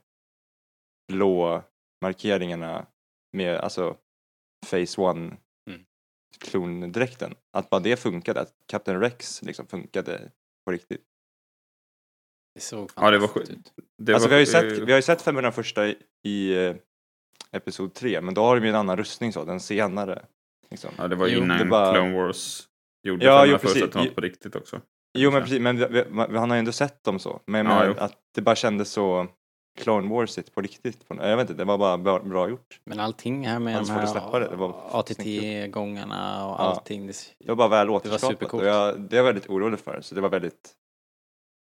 blå 1.08 1.64
markeringarna 2.02 2.86
med 3.34 3.58
alltså 3.58 3.98
Phase 4.70 5.02
One. 5.02 5.38
Klondräkten, 6.40 7.36
att 7.54 7.70
bara 7.70 7.80
det 7.82 7.96
funkade, 7.98 8.42
att 8.42 8.54
Captain 8.68 9.00
Rex 9.02 9.42
liksom 9.42 9.68
funkade 9.68 10.32
på 10.66 10.72
riktigt. 10.72 11.02
Det 12.56 12.62
såg 12.62 12.90
ja, 12.96 13.12
det 13.12 13.18
var 13.18 13.28
sjukt. 13.28 13.50
ut. 13.50 13.72
Det 13.98 14.14
alltså 14.14 14.30
var, 14.30 14.30
vi 14.30 14.36
har 14.36 14.40
ju 14.40 14.46
sett, 14.46 14.88
vi 14.88 14.92
har 14.92 14.98
ju 15.00 15.02
sett 15.02 15.22
501 15.22 15.78
i, 15.78 15.96
i 16.30 16.66
eh, 16.68 16.76
Episod 17.52 17.94
3, 17.94 18.22
men 18.22 18.34
då 18.34 18.42
har 18.44 18.56
de 18.56 18.64
ju 18.64 18.70
en 18.70 18.76
annan 18.76 18.98
rustning 18.98 19.34
så, 19.34 19.46
den 19.46 19.60
senare. 19.60 20.26
Liksom. 20.70 20.92
Ja, 20.98 21.08
det 21.08 21.16
var 21.16 21.28
Jo, 21.28 21.40
innan 21.44 21.58
det 21.58 21.66
bara- 21.66 21.94
Clone 21.94 22.14
Wars 22.18 22.68
gjorde 23.04 23.26
Ja, 23.26 23.32
ja, 23.32 23.46
jo, 23.46 23.52
jo, 23.52 23.58
först 23.58 23.74
precis. 23.74 23.84
att 23.84 23.92
det 23.92 23.98
var 23.98 24.04
Jo- 24.06 24.10
något 24.10 24.16
på 24.16 24.22
riktigt 24.22 24.56
också. 24.56 24.82
Jo 25.18 25.32
men 25.32 25.42
precis, 25.42 25.60
men 25.60 25.78
vi, 25.78 25.86
vi, 25.88 26.38
han 26.38 26.50
har 26.50 26.54
ju 26.56 26.60
ändå 26.60 26.72
sett 26.72 27.04
dem 27.04 27.20
så. 27.20 27.42
Men 27.48 27.66
Ja, 27.66 27.86
jo. 27.86 27.94
att 27.98 28.20
det 28.36 28.42
bara 28.42 28.56
kändes 28.56 28.90
så 28.92 29.28
Clone 29.78 30.10
Warsigt 30.10 30.54
på 30.56 30.62
riktigt. 30.62 31.08
På- 31.08 31.16
Jag 31.16 31.38
vet 31.38 31.50
inte, 31.50 31.62
det 31.62 31.66
var 31.66 31.78
bara 31.78 31.98
bra, 31.98 32.20
bra 32.20 32.50
gjort. 32.50 32.80
Men 32.84 33.00
allting 33.00 33.48
här 33.48 33.60
med 33.60 33.74
Ja, 33.76 33.80
de 33.80 33.90
här 33.90 34.06
släppa 34.06 34.40
det, 34.40 34.48
det 34.48 34.56
var 34.56 34.90
ATT-gångarna 34.92 36.46
och 36.48 36.52
Ja. 36.52 36.58
allting. 36.58 37.08
Det, 37.08 37.14
Det 37.40 37.48
var 37.48 37.56
bara 37.56 37.68
väl 37.68 37.88
Det 37.88 37.92
var 37.92 37.98
återskapat. 37.98 38.54
och 38.54 38.66
jag, 38.66 39.02
det 39.02 39.16
är 39.16 39.18
jag 39.18 39.24
väldigt 39.24 39.50
orolig 39.50 39.80
för. 39.80 40.02
Så 40.02 40.16
det 40.16 40.22
var 40.22 40.30
väldigt, 40.30 40.74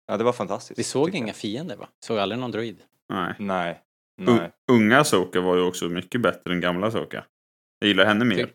ja 0.07 0.17
det 0.17 0.23
var 0.23 0.33
fantastiskt. 0.33 0.79
vi 0.79 0.83
såg 0.83 1.09
jag. 1.09 1.15
inga 1.15 1.33
fiender 1.33 1.75
va? 1.75 1.87
Vi 2.01 2.05
såg 2.05 2.17
aldrig 2.19 2.39
någon 2.39 2.51
droid. 2.51 2.81
Nej. 3.09 3.33
Nej, 3.39 3.81
nej. 4.21 4.51
unga 4.71 5.03
Soka 5.03 5.41
var 5.41 5.55
ju 5.55 5.61
också 5.61 5.85
mycket 5.85 6.21
bättre 6.21 6.53
än 6.53 6.61
gamla 6.61 6.91
Soka. 6.91 7.25
Jag 7.79 7.87
gillar 7.87 8.05
henne 8.05 8.25
mer. 8.25 8.49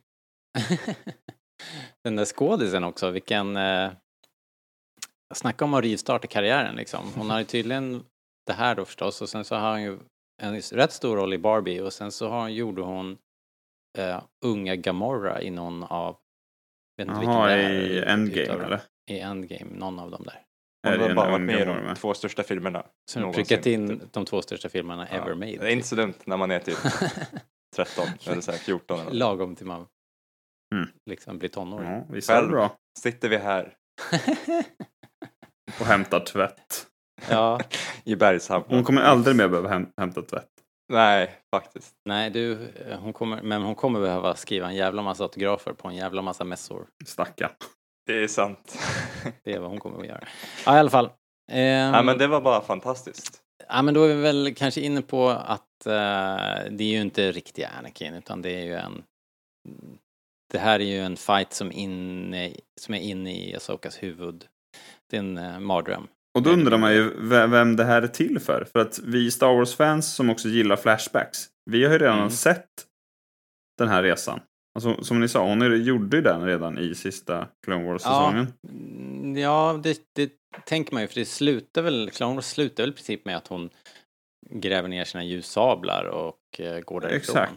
Den 2.04 2.16
där 2.16 2.24
skådisen 2.24 2.84
också, 2.84 3.10
vilken... 3.10 3.56
Eh, 3.56 3.90
snacka 5.34 5.64
om 5.64 5.74
att 5.74 5.82
rivstarta 5.82 6.26
karriären 6.26 6.76
liksom. 6.76 7.00
Hon 7.16 7.30
har 7.30 7.38
ju 7.38 7.44
tydligen 7.44 8.04
det 8.46 8.52
här 8.52 8.74
då 8.74 8.84
förstås 8.84 9.22
och 9.22 9.28
sen 9.28 9.44
så 9.44 9.54
har 9.56 9.70
hon 9.70 9.82
ju 9.82 9.98
en 10.42 10.60
rätt 10.60 10.92
stor 10.92 11.16
roll 11.16 11.34
i 11.34 11.38
Barbie 11.38 11.80
och 11.80 11.92
sen 11.92 12.12
så 12.12 12.28
har, 12.28 12.48
gjorde 12.48 12.82
hon 12.82 13.18
eh, 13.98 14.22
unga 14.44 14.76
Gamora 14.76 15.42
i 15.42 15.50
någon 15.50 15.84
av... 15.84 16.16
Vet 16.96 17.08
inte 17.08 17.20
vilken 17.20 17.34
Jaha, 17.34 17.46
det 17.46 17.52
är, 17.62 17.70
i 17.80 17.96
utav 17.98 18.08
Endgame 18.08 18.64
eller? 18.64 18.80
I 19.10 19.18
Endgame, 19.20 19.70
någon 19.74 19.98
av 19.98 20.10
dem 20.10 20.22
där. 20.24 20.40
Är 20.86 20.90
Hon 20.90 20.98
det 21.00 21.08
har 21.08 21.14
bara 21.14 21.30
varit 21.30 21.40
med 21.40 21.60
i 21.60 21.64
de 21.64 21.76
med? 21.76 21.96
två 21.96 22.14
största 22.14 22.42
filmerna. 22.42 22.86
Så 23.10 23.18
de 23.18 23.24
har 23.26 23.32
prickat 23.32 23.66
in 23.66 23.88
typ. 24.00 24.12
de 24.12 24.24
två 24.24 24.42
största 24.42 24.68
filmerna 24.68 25.06
ever 25.08 25.28
Ja. 25.28 25.34
made. 25.34 25.56
Det 25.56 25.66
är 25.68 25.72
inte 25.72 25.88
så 25.88 25.96
dumt 25.96 26.14
när 26.24 26.36
man 26.36 26.50
är 26.50 26.58
typ 26.58 26.78
13 27.76 28.06
eller 28.26 28.40
så 28.40 28.50
här 28.50 28.58
14 28.58 28.96
eller 28.96 29.04
något. 29.04 29.14
Lagom 29.14 29.56
till 29.56 29.66
man 29.66 29.86
Mm. 30.74 30.88
liksom 31.10 31.38
blir 31.38 31.48
tonåring. 31.48 31.88
Ja, 32.12 32.20
Själv. 32.20 32.50
bra. 32.50 32.76
Sitter 32.98 33.28
vi 33.28 33.36
här 33.36 33.76
Och 35.80 35.86
hämtar 35.86 36.20
tvätt. 36.20 36.86
Ja, 37.30 37.60
i 38.04 38.16
Bergshamra. 38.16 38.66
Hon 38.68 38.84
kommer 38.84 39.02
aldrig 39.02 39.36
mer 39.36 39.48
behöva 39.48 39.68
häm- 39.68 39.92
hämta 39.96 40.22
tvätt. 40.22 40.48
Nej, 40.92 41.30
faktiskt. 41.54 41.94
nej 42.04 42.30
du, 42.30 42.52
eh, 42.52 42.98
hon 42.98 43.12
kommer, 43.12 43.42
men 43.42 43.62
hon 43.62 43.74
kommer 43.74 44.00
behöva 44.00 44.34
skriva 44.34 44.66
en 44.66 44.74
jävla 44.76 45.02
massa 45.02 45.22
autografer 45.22 45.72
på 45.72 45.88
en 45.88 45.96
jävla 45.96 46.22
massa 46.22 46.44
mässor. 46.44 46.86
Stackarn. 47.06 47.50
Det 48.06 48.24
är 48.24 48.28
sant. 48.28 48.78
Det 49.44 49.52
är 49.52 49.58
vad 49.60 49.70
hon 49.70 49.80
kommer 49.80 50.00
att 50.00 50.06
göra. 50.06 50.24
Ja, 50.66 50.76
i 50.76 50.78
alla 50.78 50.90
fall. 50.90 51.06
Ehm, 51.52 51.92
Nej 51.92 52.04
men 52.04 52.18
det 52.18 52.26
var 52.26 52.40
bara 52.40 52.60
fantastiskt. 52.60 53.40
Ja, 53.68 53.82
men 53.82 53.94
då 53.94 54.04
är 54.04 54.14
vi 54.14 54.22
väl 54.22 54.54
kanske 54.54 54.80
inne 54.80 55.02
på 55.02 55.28
att 55.28 55.86
eh, 55.86 55.92
det 56.70 56.84
är 56.84 56.92
ju 56.92 57.00
inte 57.00 57.32
riktiga 57.32 57.68
Anakin 57.78 58.14
utan 58.14 58.42
det 58.42 58.50
är 58.50 58.64
ju 58.64 58.74
en... 58.74 59.02
Det 60.52 60.58
här 60.58 60.80
är 60.80 60.84
ju 60.84 61.00
en 61.00 61.16
fight 61.16 61.52
som, 61.52 61.72
inne, 61.72 62.52
som 62.80 62.94
är 62.94 63.00
inne 63.00 63.32
i 63.36 63.56
Asokas 63.56 64.02
huvud. 64.02 64.44
Det 65.10 65.16
är 65.16 65.20
en 65.20 65.38
uh, 65.38 65.58
mardröm. 65.60 66.08
Och 66.34 66.42
då 66.42 66.50
undrar 66.50 66.78
man 66.78 66.94
ju 66.94 67.10
ve- 67.28 67.46
vem 67.46 67.76
det 67.76 67.84
här 67.84 68.02
är 68.02 68.06
till 68.06 68.38
för. 68.40 68.64
För 68.72 68.78
att 68.80 68.98
vi 68.98 69.30
Star 69.30 69.54
Wars-fans 69.54 70.14
som 70.14 70.30
också 70.30 70.48
gillar 70.48 70.76
flashbacks, 70.76 71.48
vi 71.70 71.84
har 71.84 71.92
ju 71.92 71.98
redan 71.98 72.18
Mm. 72.18 72.30
sett 72.30 72.68
den 73.78 73.88
här 73.88 74.02
resan. 74.02 74.40
Alltså, 74.74 75.04
som 75.04 75.20
ni 75.20 75.28
sa, 75.28 75.44
hon 75.48 75.84
gjorde 75.84 76.16
ju 76.16 76.22
den 76.22 76.46
redan 76.46 76.78
i 76.78 76.94
sista 76.94 77.48
Clone 77.64 77.84
Wars-säsongen. 77.88 78.52
Mm, 78.68 79.36
Ja, 79.36 79.80
det, 79.82 80.00
det 80.12 80.32
tänker 80.66 80.92
man 80.92 81.02
ju 81.02 81.08
för 81.08 81.14
det 81.14 81.24
slutar 81.24 81.82
väl, 81.82 82.10
Clone 82.10 82.34
Wars 82.34 82.44
slutar 82.46 82.82
väl 82.82 82.90
i 82.90 82.92
princip 82.94 83.24
med 83.24 83.36
att 83.36 83.46
hon 83.46 83.70
gräver 84.50 84.88
ner 84.88 85.04
sina 85.04 85.24
ljussablar 85.24 86.04
och 86.04 86.60
eh, 86.60 86.80
går 86.80 87.00
därifrån. 87.00 87.16
Exakt. 87.36 87.52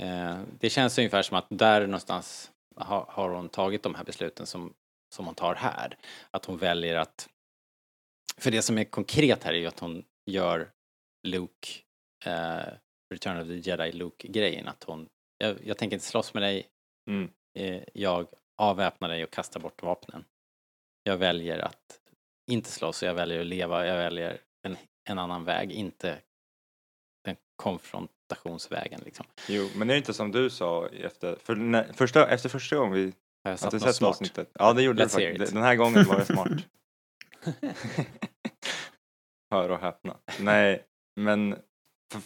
Eh, 0.00 0.38
det 0.60 0.70
känns 0.70 0.98
ungefär 0.98 1.22
som 1.22 1.36
att 1.36 1.46
där 1.48 1.80
någonstans 1.80 2.50
har 2.76 3.28
hon 3.30 3.48
tagit 3.48 3.82
de 3.82 3.94
här 3.94 4.04
besluten 4.04 4.46
som, 4.46 4.72
som 5.14 5.26
hon 5.26 5.34
tar 5.34 5.54
här. 5.54 5.96
Att 6.30 6.44
hon 6.44 6.56
väljer 6.58 6.96
att... 6.96 7.28
För 8.40 8.50
det 8.50 8.62
som 8.62 8.78
är 8.78 8.84
konkret 8.84 9.44
här 9.44 9.52
är 9.52 9.58
ju 9.58 9.66
att 9.66 9.80
hon 9.80 10.04
gör 10.26 10.70
Luke, 11.26 11.68
eh, 12.24 12.72
Return 13.14 13.40
of 13.40 13.46
the 13.46 13.70
Jedi 13.70 13.92
Luke-grejen. 13.92 14.68
Att 14.68 14.84
hon, 14.84 15.08
jag, 15.38 15.56
jag 15.64 15.78
tänker 15.78 15.96
inte 15.96 16.06
slåss 16.06 16.34
med 16.34 16.42
dig, 16.42 16.66
Mm. 17.10 17.30
eh, 17.58 17.82
jag 17.94 18.26
avväpnar 18.58 19.08
dig 19.08 19.24
och 19.24 19.30
kastar 19.30 19.60
bort 19.60 19.82
vapnen. 19.82 20.24
Jag 21.02 21.16
väljer 21.16 21.58
att 21.58 22.00
inte 22.50 22.70
slåss, 22.70 23.02
jag 23.02 23.14
väljer 23.14 23.40
att 23.40 23.46
leva, 23.46 23.86
jag 23.86 23.96
väljer 23.96 24.40
en, 24.62 24.76
en 25.10 25.18
annan 25.18 25.44
väg, 25.44 25.72
inte 25.72 26.18
den 27.24 27.36
konfrontationsvägen 27.56 29.00
liksom. 29.04 29.26
Jo, 29.48 29.68
men 29.76 29.88
det 29.88 29.94
är 29.94 29.98
inte 29.98 30.14
som 30.14 30.32
du 30.32 30.50
sa 30.50 30.88
efter, 30.88 31.36
för 31.36 31.54
när, 31.56 31.92
första, 31.92 32.28
efter 32.28 32.48
första 32.48 32.76
gången 32.76 32.92
vi 32.92 33.12
Har 33.44 33.50
jag 33.50 33.58
satt 33.58 33.72
något 33.72 33.94
smart? 33.94 34.10
avsnittet? 34.10 34.50
Ja, 34.54 34.72
det 34.72 34.82
gjorde 34.82 35.04
Let's 35.04 35.18
du 35.18 35.28
faktiskt. 35.30 35.52
Den 35.54 35.62
här 35.62 35.76
gången 35.76 36.04
var 36.04 36.18
det 36.18 36.26
smart. 36.26 36.48
Hör 39.50 39.68
och 39.68 39.78
häpna. 39.78 40.16
Nej, 40.40 40.86
men 41.16 41.56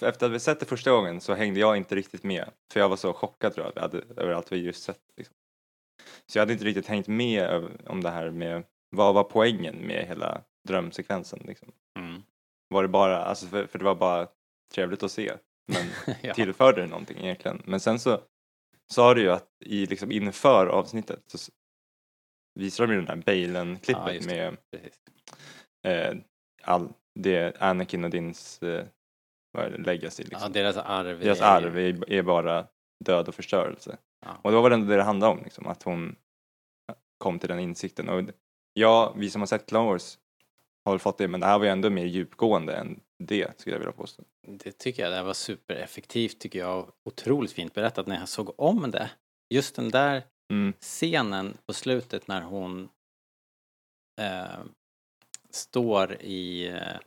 efter 0.01 0.27
att 0.27 0.33
vi 0.33 0.41
sett 0.41 0.61
det 0.61 0.67
första 0.67 0.91
gången 0.91 1.21
så 1.21 1.35
hängde 1.35 1.61
jag 1.61 1.77
inte 1.77 1.95
riktigt 1.95 2.23
med. 2.23 2.51
För 2.73 2.81
jag 2.81 2.89
var 2.89 2.97
så 2.97 3.13
chockad 3.13 3.55
tror 3.55 3.73
jag, 3.75 3.83
hade, 3.83 3.99
över 3.99 4.33
allt 4.33 4.53
vi 4.53 4.57
just 4.57 4.83
sett. 4.83 5.01
Liksom. 5.17 5.35
Så 6.27 6.39
jag 6.39 6.43
hade 6.43 6.53
inte 6.53 6.65
riktigt 6.65 6.87
hängt 6.87 7.09
med 7.09 7.69
om 7.87 8.03
det 8.03 8.11
här 8.11 8.31
med 8.31 8.65
vad 8.91 9.15
var 9.15 9.25
poängen 9.25 9.77
med 9.77 10.07
hela 10.07 10.43
drömsekvensen. 10.69 11.39
Liksom. 11.45 11.73
Mm. 11.99 12.23
Var 12.69 12.83
det 12.83 12.89
bara, 12.89 13.25
alltså 13.25 13.47
för, 13.47 13.67
för 13.67 13.79
det 13.79 13.85
var 13.85 13.95
bara 13.95 14.29
trevligt 14.75 15.03
att 15.03 15.13
se. 15.13 15.33
Men 15.73 16.15
Ja. 16.23 16.35
tillförde 16.35 16.81
det 16.81 16.87
någonting 16.87 17.19
egentligen? 17.19 17.63
Men 17.65 17.81
sen 17.81 17.99
så 17.99 18.21
sa 18.93 19.15
du 19.15 19.21
ju 19.21 19.31
att 19.31 19.49
i, 19.61 19.87
liksom 19.87 20.13
inför 20.13 20.67
avsnittet 20.67 21.23
så 21.27 21.53
visar 22.55 22.87
de 22.87 22.93
ju 22.93 22.99
den 23.01 23.09
här 23.09 23.17
just 24.15 24.29
det. 24.29 24.57
med 25.83 26.13
eh, 26.13 26.17
all, 26.63 26.93
det 27.15 27.57
Anakin 27.63 28.05
och 28.05 28.11
Dins 28.11 28.63
eh, 28.63 28.85
vad 29.53 29.65
är 29.65 29.71
det, 29.71 29.79
legacy. 29.79 30.23
Liksom. 30.23 30.41
Ja, 30.43 30.49
deras 30.49 30.77
arv. 30.77 31.21
Deras 31.21 31.41
är 31.41 31.45
arv 31.45 31.79
är, 31.79 32.13
är 32.13 32.23
bara 32.23 32.67
död 33.05 33.29
och 33.29 33.35
förstörelse. 33.35 33.97
Ja. 34.27 34.37
Och 34.43 34.53
då 34.53 34.61
var 34.61 34.71
det 34.71 34.75
ändå 34.75 34.87
det 34.87 34.97
det 34.97 35.03
handlade 35.03 35.33
om, 35.33 35.45
liksom, 35.45 35.67
att 35.67 35.83
hon 35.83 36.17
kom 37.19 37.39
till 37.39 37.49
den 37.49 37.59
insikten. 37.61 38.09
Och 38.09 38.25
ja, 38.73 39.15
vi 39.17 39.31
som 39.31 39.43
har 39.43 39.47
sett 39.47 39.67
Clone 39.67 39.91
Wars 39.91 40.19
har 40.85 40.93
väl 40.93 40.99
fått 40.99 41.19
det, 41.19 41.29
men 41.29 41.41
det 41.41 41.47
här 41.47 41.59
var 41.59 41.65
ju 41.65 41.71
ändå 41.71 41.91
mer 41.91 42.05
djupgående 42.05 42.77
än 42.77 43.01
det, 43.19 43.61
skulle 43.61 43.75
jag 43.75 43.81
vilja 43.81 43.93
påstå. 43.93 44.23
Det 44.47 44.79
tycker 44.79 45.03
jag, 45.03 45.13
det 45.13 45.17
här 45.17 45.25
var 45.25 45.35
supereffektivt 45.35 46.39
tycker 46.39 46.59
jag. 46.59 46.93
Otroligt 47.05 47.53
fint 47.53 47.75
berättat 47.75 48.07
när 48.07 48.19
jag 48.19 48.29
såg 48.29 48.61
om 48.61 48.91
det. 48.91 49.11
Just 49.51 49.77
den 49.77 49.91
där 49.91 50.23
Mm. 50.53 50.73
scenen 50.81 51.57
på 51.67 51.73
slutet 51.73 52.29
när 52.29 52.43
hon 52.43 52.89
eh, 54.21 54.65
står 55.55 56.23
i 56.23 56.67
eh, 56.69 56.99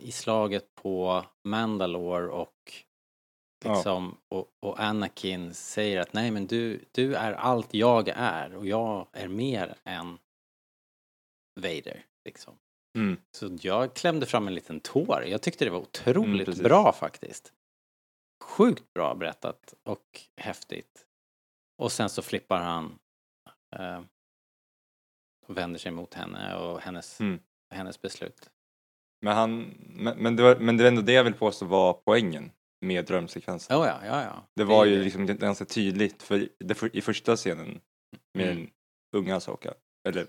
i 0.00 0.12
slaget 0.12 0.74
på 0.74 1.24
Mandalore 1.44 2.28
och 2.28 2.54
Ja. 3.64 3.74
liksom 3.74 4.16
och, 4.28 4.52
och 4.60 4.80
Anakin 4.80 5.54
säger 5.54 6.00
att 6.00 6.12
nej 6.12 6.30
men 6.30 6.46
du, 6.46 6.84
du 6.92 7.14
är 7.14 7.32
allt 7.32 7.74
jag 7.74 8.08
är 8.08 8.54
och 8.54 8.66
jag 8.66 9.08
är 9.12 9.28
mer 9.28 9.74
än 9.84 10.18
Vader 11.60 12.06
liksom. 12.24 12.58
Mm. 12.98 13.20
Så 13.30 13.58
jag 13.60 13.94
klämde 13.94 14.26
fram 14.26 14.48
en 14.48 14.54
liten 14.54 14.80
tår. 14.80 15.24
Jag 15.26 15.42
tyckte 15.42 15.64
det 15.64 15.70
var 15.70 15.78
otroligt 15.78 16.46
precis. 16.46 16.62
bra 16.62 16.92
faktiskt. 16.92 17.52
Sjukt 18.44 18.92
bra 18.94 19.14
berättat 19.14 19.74
och 19.82 20.20
häftigt. 20.36 21.06
Och 21.78 21.92
sen 21.92 22.08
så 22.08 22.22
flippar 22.22 22.60
han 22.60 22.98
eh, 23.76 24.02
vänder 25.54 25.78
sig 25.78 25.92
mot 25.92 26.14
henne 26.14 26.54
och 26.56 26.80
hennes, 26.80 27.20
Mm. 27.20 27.38
hennes 27.74 28.02
beslut. 28.02 28.50
Men, 29.22 29.36
han, 29.36 29.74
men, 29.78 30.18
men, 30.18 30.36
det 30.36 30.42
var, 30.42 30.56
men 30.56 30.76
det 30.76 30.82
var 30.82 30.88
ändå 30.88 31.02
det 31.02 31.12
jag 31.12 31.24
vill 31.24 31.34
påstå 31.34 31.66
var 31.66 31.92
poängen 31.92 32.50
med 32.86 33.04
drömsekvensen. 33.06 33.76
Oh, 33.76 33.86
ja, 33.86 34.00
ja, 34.06 34.22
ja. 34.24 34.46
Det 34.56 34.64
var 34.64 34.84
ju 34.84 35.04
liksom 35.04 35.26
ganska 35.26 35.64
tydligt 35.64 36.22
för 36.22 36.48
det, 36.58 36.74
för, 36.74 36.96
i 36.96 37.00
första 37.00 37.36
scenen 37.36 37.80
med 38.34 38.46
Mm. 38.46 38.56
den 38.58 38.70
unga 39.16 39.36
Asoka, 39.36 39.74
eller 40.08 40.26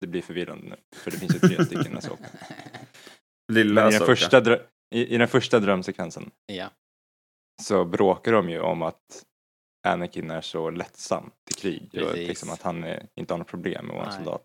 det 0.00 0.06
blir 0.06 0.22
förvirrande 0.22 0.66
nu, 0.68 0.76
för 0.96 1.10
det 1.10 1.16
finns 1.16 1.34
ju 1.34 1.38
tre 1.38 1.64
stycken 1.66 1.96
Asoka. 1.96 2.24
Lilla 3.52 3.84
Men 3.84 3.92
i 3.94 3.98
den, 3.98 4.06
första 4.06 4.40
drö- 4.40 4.62
i, 4.94 5.14
I 5.14 5.18
den 5.18 5.28
första 5.28 5.60
drömsekvensen 5.60 6.30
Ja, 6.46 6.70
så 7.62 7.84
bråkar 7.84 8.32
de 8.32 8.50
ju 8.50 8.60
om 8.60 8.82
att 8.82 9.24
Anakin 9.92 10.30
är 10.30 10.40
så 10.40 10.70
lättsam 10.70 11.30
till 11.44 11.56
krig 11.56 12.02
och 12.04 12.16
liksom 12.16 12.50
att 12.50 12.62
han 12.62 12.84
är, 12.84 13.06
inte 13.14 13.34
har 13.34 13.38
något 13.38 13.48
problem 13.48 13.86
med 13.86 13.94
att 13.96 13.98
vara 13.98 14.06
en 14.06 14.24
soldat. 14.24 14.42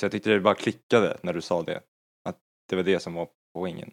Så 0.00 0.04
jag 0.04 0.12
tyckte 0.12 0.30
det 0.30 0.40
bara 0.40 0.54
klickade 0.54 1.18
när 1.22 1.32
du 1.32 1.40
sa 1.40 1.62
det. 1.62 1.80
Att 2.24 2.38
det 2.68 2.76
var 2.76 2.82
det 2.82 3.00
som 3.00 3.14
var 3.14 3.28
poängen. 3.54 3.92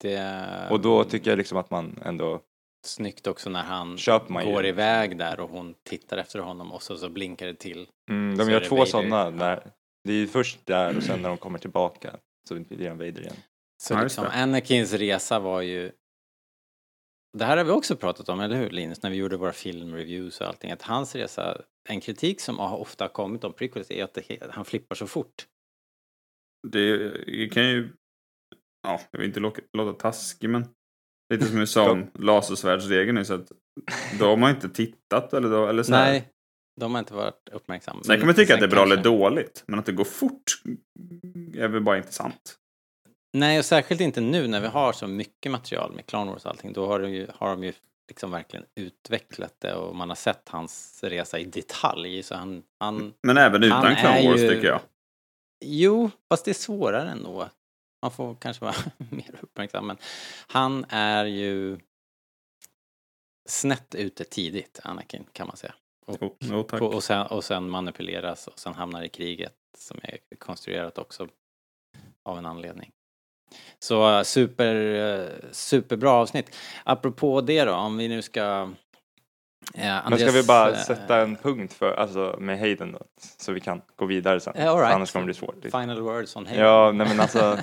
det 0.00 0.68
Och 0.70 0.80
då 0.80 1.04
tycker 1.04 1.30
jag 1.30 1.36
liksom 1.36 1.58
att 1.58 1.70
man 1.70 1.98
ändå 2.04 2.40
snyggt 2.86 3.26
också 3.26 3.50
när 3.50 3.62
han 3.62 3.98
man 4.28 4.46
ju. 4.46 4.52
går 4.52 4.66
iväg 4.66 5.18
där 5.18 5.40
och 5.40 5.50
hon 5.50 5.74
tittar 5.82 6.16
efter 6.16 6.38
honom 6.38 6.72
och 6.72 6.82
så, 6.82 6.96
så 6.96 7.08
blinkar 7.08 7.46
det 7.46 7.54
till. 7.54 7.88
Mm, 8.10 8.36
Så 8.36 8.42
de 8.42 8.48
är 8.48 8.52
gör 8.52 8.68
två 8.68 8.76
Vader. 8.76 8.90
sådana. 8.90 9.30
När, 9.30 9.70
det 10.04 10.12
är 10.12 10.16
ju 10.16 10.26
först 10.26 10.66
där 10.66 10.96
och 10.96 11.02
sen 11.02 11.22
när 11.22 11.28
de 11.28 11.38
kommer 11.38 11.58
tillbaka 11.58 12.16
så 12.48 12.54
blir 12.54 12.88
han 12.88 12.98
Vader 12.98 13.20
igen. 13.20 13.36
Så 13.82 14.02
liksom. 14.02 14.26
Anakins 14.32 14.92
resa 14.92 15.38
var 15.38 15.60
ju 15.60 15.92
det 17.32 17.44
här 17.44 17.56
har 17.56 17.64
vi 17.64 17.70
också 17.70 17.96
pratat 17.96 18.28
om, 18.28 18.40
eller 18.40 18.56
hur 18.56 18.70
Linus, 18.70 19.02
när 19.02 19.10
vi 19.10 19.16
gjorde 19.16 19.36
våra 19.36 19.52
filmreviews 19.52 20.40
och 20.40 20.46
allting, 20.46 20.70
att 20.70 20.82
hans 20.82 21.14
resa, 21.14 21.62
en 21.88 22.00
kritik 22.00 22.40
som 22.40 22.60
ofta 22.60 23.04
har 23.04 23.08
kommit 23.08 23.44
om 23.44 23.52
prequels 23.52 23.90
är 23.90 24.04
att 24.04 24.14
det, 24.14 24.50
han 24.50 24.64
flippar 24.64 24.96
så 24.96 25.06
fort. 25.06 25.46
Det 26.68 27.52
kan 27.52 27.68
ju... 27.68 27.92
Ja, 28.82 29.00
jag 29.10 29.18
vill 29.18 29.28
inte 29.28 29.40
låta, 29.72 29.92
taskig 29.92 30.50
men... 30.50 30.66
Lite 31.34 31.46
som 31.46 31.58
vi 31.60 31.66
sa 31.66 31.90
om 31.90 32.10
lasersvärdsregeln. 32.14 33.24
Så 33.24 33.34
att 33.34 33.52
då 34.18 34.24
har 34.24 34.36
man 34.36 34.50
inte 34.50 34.68
tittat 34.68 35.32
eller, 35.32 35.50
då, 35.50 35.66
eller 35.66 35.82
så 35.82 35.94
här. 35.94 36.10
Nej, 36.12 36.28
de 36.80 36.92
har 36.92 36.98
inte 36.98 37.14
varit 37.14 37.48
uppmärksamma. 37.52 38.02
Sen 38.02 38.16
kan 38.16 38.26
man 38.26 38.34
tycka 38.34 38.54
att 38.54 38.60
det 38.60 38.66
är 38.66 38.70
bra 38.70 38.82
eller 38.82 38.96
kanske- 38.96 39.10
dåligt. 39.10 39.64
Men 39.66 39.78
att 39.78 39.86
det 39.86 39.92
går 39.92 40.04
fort 40.04 40.62
är 41.54 41.68
väl 41.68 41.82
bara 41.82 41.96
inte 41.96 42.12
sant. 42.12 42.58
Nej, 43.32 43.58
och 43.58 43.64
särskilt 43.64 44.00
inte 44.00 44.20
nu 44.20 44.46
när 44.46 44.60
vi 44.60 44.66
har 44.66 44.92
så 44.92 45.06
mycket 45.06 45.52
material 45.52 45.92
med 45.92 46.06
Clone 46.06 46.30
Wars 46.30 46.44
och 46.44 46.50
allting. 46.50 46.72
Då 46.72 46.86
har 46.86 47.00
de 47.00 47.10
ju, 47.10 47.26
har 47.34 47.48
de 47.50 47.64
ju 47.64 47.72
liksom 48.08 48.30
verkligen 48.30 48.66
utvecklat 48.74 49.54
det 49.58 49.74
och 49.74 49.96
man 49.96 50.08
har 50.08 50.16
sett 50.16 50.48
hans 50.48 51.04
resa 51.04 51.38
i 51.38 51.44
detalj. 51.44 52.22
Så 52.22 52.34
han, 52.34 52.62
han 52.78 53.14
Men 53.22 53.36
även 53.36 53.62
utan 53.64 53.96
Clone 53.96 54.28
Wars 54.28 54.40
ju- 54.40 54.48
tycker 54.48 54.68
jag. 54.68 54.80
Jo, 55.64 56.10
fast 56.28 56.44
det 56.44 56.50
är 56.50 56.54
svårare 56.54 57.10
ändå. 57.10 57.48
Man 58.02 58.10
får 58.10 58.34
kanske 58.34 58.64
vara 58.64 58.74
mer 59.10 59.34
uppmärksam. 59.40 59.86
Men 59.86 59.96
han 60.46 60.84
är 60.88 61.24
ju 61.24 61.78
snett 63.48 63.94
ute 63.94 64.24
tidigt, 64.24 64.80
Anakin, 64.84 65.24
kan 65.32 65.46
man 65.46 65.56
säga. 65.56 65.74
Och, 66.06 66.36
jo, 66.38 66.62
tack. 66.62 66.80
och, 66.82 66.94
och, 66.94 67.04
sen, 67.04 67.26
och 67.26 67.44
sen 67.44 67.70
manipuleras 67.70 68.46
och 68.46 68.58
sen 68.58 68.74
hamnar 68.74 69.02
i 69.02 69.08
kriget 69.08 69.54
som 69.78 70.00
är 70.02 70.18
konstruerat 70.38 70.98
också 70.98 71.28
av 72.22 72.38
en 72.38 72.46
anledning. 72.46 72.92
Så 73.78 74.16
eh, 74.18 74.22
super, 74.22 74.74
eh, 74.94 75.28
superbra 75.52 76.10
avsnitt. 76.10 76.56
Apropå 76.84 77.40
det 77.40 77.64
då, 77.64 77.74
om 77.74 77.96
vi 77.96 78.08
nu 78.08 78.22
ska... 78.22 78.40
eh, 78.40 78.68
Men 79.74 80.02
ska 80.02 80.12
Andreas, 80.14 80.34
vi 80.34 80.42
bara 80.42 80.70
eh, 80.70 80.76
sätta 80.78 81.20
en 81.20 81.36
punkt 81.36 81.72
för, 81.72 81.92
alltså 81.94 82.36
med 82.40 82.58
Hayden 82.58 82.92
då? 82.92 82.98
Så 83.38 83.52
vi 83.52 83.60
kan 83.60 83.82
gå 83.96 84.06
vidare 84.06 84.40
sen. 84.40 84.54
Eh, 84.56 84.70
all 84.70 84.78
right. 84.78 84.94
Annars 84.94 85.12
kommer 85.12 85.22
det 85.22 85.26
bli 85.26 85.34
svårt. 85.34 85.54
liksom. 85.62 85.80
Final 85.80 86.00
words 86.00 86.36
on 86.36 86.46
Hayden. 86.46 86.64
Ja, 86.64 86.92
nej 86.92 87.08
men 87.08 87.20
alltså. 87.20 87.58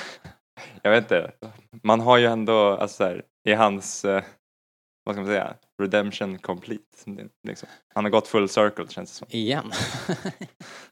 jag 0.82 0.90
vet 0.90 1.04
inte. 1.04 1.30
Man 1.82 2.00
har 2.00 2.18
ju 2.18 2.26
ändå, 2.26 2.68
alltså 2.76 2.96
så 2.96 3.04
här, 3.04 3.22
i 3.48 3.52
hans, 3.52 4.04
eh, 4.04 4.22
vad 5.04 5.14
ska 5.14 5.22
man 5.22 5.30
säga, 5.30 5.54
redemption 5.82 6.38
complete. 6.38 6.82
Liksom. 7.48 7.68
Han 7.94 8.04
har 8.04 8.10
gått 8.10 8.28
full 8.28 8.48
circle 8.48 8.88
känns 8.88 9.10
det 9.10 9.16
som. 9.16 9.26
Igen. 9.30 9.72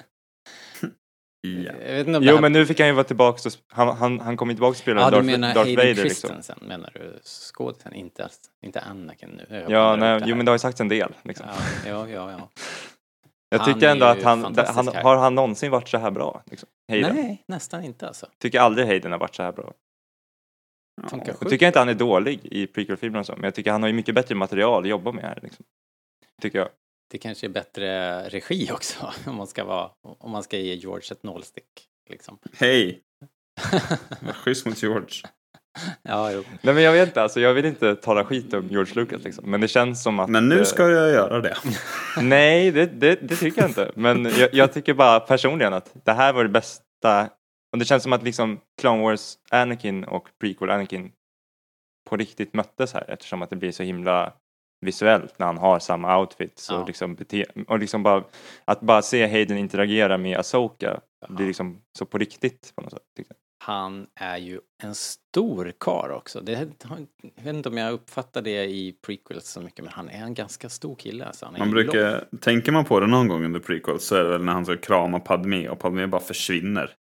Ja. 1.41 1.73
Jag 1.87 1.95
vet 1.95 2.07
inte 2.07 2.19
om 2.19 2.25
det 2.25 2.29
Jo 2.29 2.35
här... 2.35 2.43
men 2.43 2.53
nu 2.53 2.67
fick 2.67 2.79
han 2.79 2.89
ju 2.89 2.95
vara 2.95 3.05
tillbaka, 3.05 3.49
och, 3.49 3.53
han, 3.69 3.97
han, 3.97 4.21
han 4.21 4.37
kom 4.37 4.49
ju 4.49 4.55
tillbaka 4.55 4.71
och 4.71 4.77
spelade 4.77 5.07
Ja, 5.07 5.11
du 5.11 5.17
Darth, 5.17 5.27
menar 5.27 5.55
Darth 5.55 5.59
Hayden 5.59 5.77
Vader 5.77 6.05
liksom. 6.05 6.29
Christensen 6.29 6.59
menar 6.69 6.91
du? 6.95 7.19
Skådisen, 7.23 7.95
inte, 7.95 8.29
inte 8.63 8.81
Anakin 8.81 9.29
nu. 9.29 9.67
Ja, 9.69 9.97
nej, 9.97 10.23
jo 10.27 10.37
men 10.37 10.47
det 10.47 10.51
har 10.51 10.55
ju 10.55 10.59
sagts 10.59 10.81
en 10.81 10.89
del. 10.89 11.15
Liksom. 11.23 11.47
Ja, 11.87 11.89
ja, 11.91 12.09
ja. 12.09 12.31
ja. 12.31 12.51
jag 13.49 13.59
han 13.59 13.75
tycker 13.75 13.89
ändå 13.89 14.07
att 14.07 14.23
han, 14.23 14.57
han, 14.67 14.89
har 14.89 15.17
han 15.17 15.35
någonsin 15.35 15.71
varit 15.71 15.89
så 15.89 15.99
här 15.99 16.11
bra? 16.11 16.43
Liksom? 16.47 16.69
Hayden? 16.89 17.17
Nej, 17.17 17.45
nästan 17.47 17.85
inte 17.85 18.07
alltså. 18.07 18.27
Tycker 18.39 18.61
aldrig 18.61 18.87
Hayden 18.87 19.13
har 19.13 19.19
varit 19.19 19.35
så 19.35 19.43
här 19.43 19.53
bra. 19.53 19.73
Funkar 21.07 21.37
Jag 21.41 21.51
tycker 21.51 21.67
inte 21.67 21.79
han 21.79 21.89
är 21.89 21.95
dålig 21.95 22.41
i 22.43 22.67
prequel-filmerna 22.67 23.25
så, 23.25 23.33
men 23.33 23.45
jag 23.45 23.55
tycker 23.55 23.73
han 23.73 23.83
har 23.83 23.89
ju 23.89 23.95
mycket 23.95 24.15
bättre 24.15 24.35
material 24.35 24.83
att 24.83 24.89
jobba 24.89 25.13
med 25.13 25.25
här. 25.25 25.39
Liksom. 25.43 25.65
Tycker 26.43 26.59
jag. 26.59 26.69
Det 27.11 27.19
kanske 27.19 27.47
är 27.47 27.49
bättre 27.49 28.21
regi 28.29 28.71
också 28.73 29.13
om 29.27 29.37
man 29.37 29.47
ska, 29.47 29.65
vara, 29.65 29.91
om 30.03 30.31
man 30.31 30.43
ska 30.43 30.57
ge 30.59 30.75
George 30.75 31.09
ett 31.11 31.23
nålstick. 31.23 31.89
Liksom. 32.11 32.39
Hej! 32.57 33.01
Var 34.21 34.33
schysst 34.33 34.67
mot 34.67 34.83
George. 34.83 35.23
ja, 36.03 36.33
jo. 36.33 36.45
Nej 36.63 36.75
men 36.75 36.83
jag 36.83 36.93
vet 36.93 37.09
inte, 37.09 37.23
alltså, 37.23 37.41
jag 37.41 37.55
vill 37.55 37.65
inte 37.65 37.97
tala 37.97 38.25
skit 38.25 38.55
om 38.55 38.69
George 38.69 38.95
Lucas 38.95 39.25
liksom, 39.25 39.51
men 39.51 39.61
det 39.61 39.69
känns 39.69 40.03
som 40.03 40.21
att... 40.21 40.31
Men 40.31 40.49
nu 40.49 40.59
eh, 40.59 40.65
ska 40.65 40.91
jag 40.91 41.11
göra 41.11 41.41
det. 41.41 41.57
Nej, 42.23 42.71
det, 42.71 42.87
det, 42.87 43.29
det 43.29 43.37
tycker 43.37 43.61
jag 43.61 43.71
inte. 43.71 43.93
Men 43.95 44.25
jag, 44.25 44.55
jag 44.55 44.73
tycker 44.73 44.95
bara 44.95 45.21
personligen 45.21 45.73
att 45.73 45.91
det 46.05 46.13
här 46.13 46.33
var 46.33 46.43
det 46.43 46.51
bästa. 46.51 47.31
Och 47.73 47.79
det 47.79 47.85
känns 47.85 48.03
som 48.03 48.13
att 48.13 48.23
liksom 48.23 48.61
Clone 48.81 49.03
Wars 49.03 49.39
Anakin 49.51 50.05
och 50.05 50.29
prequel 50.41 50.71
Anakin 50.71 51.13
på 52.11 52.17
riktigt 52.17 52.55
möttes 52.55 52.95
här 52.95 53.05
eftersom 53.09 53.43
att 53.43 53.51
det 53.51 53.57
blir 53.57 53.73
så 53.73 53.83
himla 53.83 54.33
visuellt 54.81 55.39
när 55.39 55.47
han 55.47 55.59
har 55.59 55.79
samma 55.79 56.19
outfits 56.21 56.69
Ja. 56.71 56.79
och 56.81 56.87
liksom 56.87 57.17
bete- 57.17 57.65
och 57.69 57.79
liksom 57.79 58.03
bara 58.03 58.25
att 58.65 58.81
bara 58.81 59.03
se 59.03 59.27
Hayden 59.27 59.59
interagera 59.59 60.19
med 60.19 60.39
Asoka 60.39 61.01
blir 61.29 61.47
liksom 61.47 61.81
så 61.99 62.07
på 62.07 62.19
riktigt 62.19 62.73
på 62.77 62.83
något 62.83 62.93
sätt. 62.93 63.03
jag. 63.17 63.25
han 63.65 64.07
är 64.21 64.37
ju 64.37 64.61
en 64.83 64.95
stor 64.95 65.73
kar 65.81 66.11
också. 66.11 66.41
Det, 66.41 66.53
jag 66.53 67.43
vet 67.45 67.55
inte 67.55 67.69
om 67.69 67.77
jag 67.77 67.93
uppfattar 67.93 68.43
det 68.43 68.65
i 68.65 68.93
prequels 69.07 69.49
så 69.49 69.61
mycket, 69.61 69.85
men 69.85 69.93
han 69.93 70.09
är 70.09 70.23
en 70.25 70.35
ganska 70.35 70.69
stor 70.69 70.95
kille. 70.97 71.25
Alltså. 71.25 71.47
Han 71.47 71.55
är 71.55 71.59
Man 71.59 71.71
brukar, 71.71 72.11
lång. 72.31 72.41
tänker 72.41 72.73
man 72.73 72.85
på 72.85 73.01
det 73.01 73.07
någon 73.07 73.29
gång 73.29 73.45
under 73.45 73.61
prequel 73.61 74.01
så 74.01 74.15
är 74.17 74.25
det 74.25 74.31
väl 74.31 74.45
när 74.45 74.53
han 74.53 74.65
ska 74.65 74.77
krama 74.77 75.21
Padmé 75.21 75.69
och 75.69 75.79
Padmé 75.79 76.07
bara 76.07 76.21
försvinner. 76.21 76.95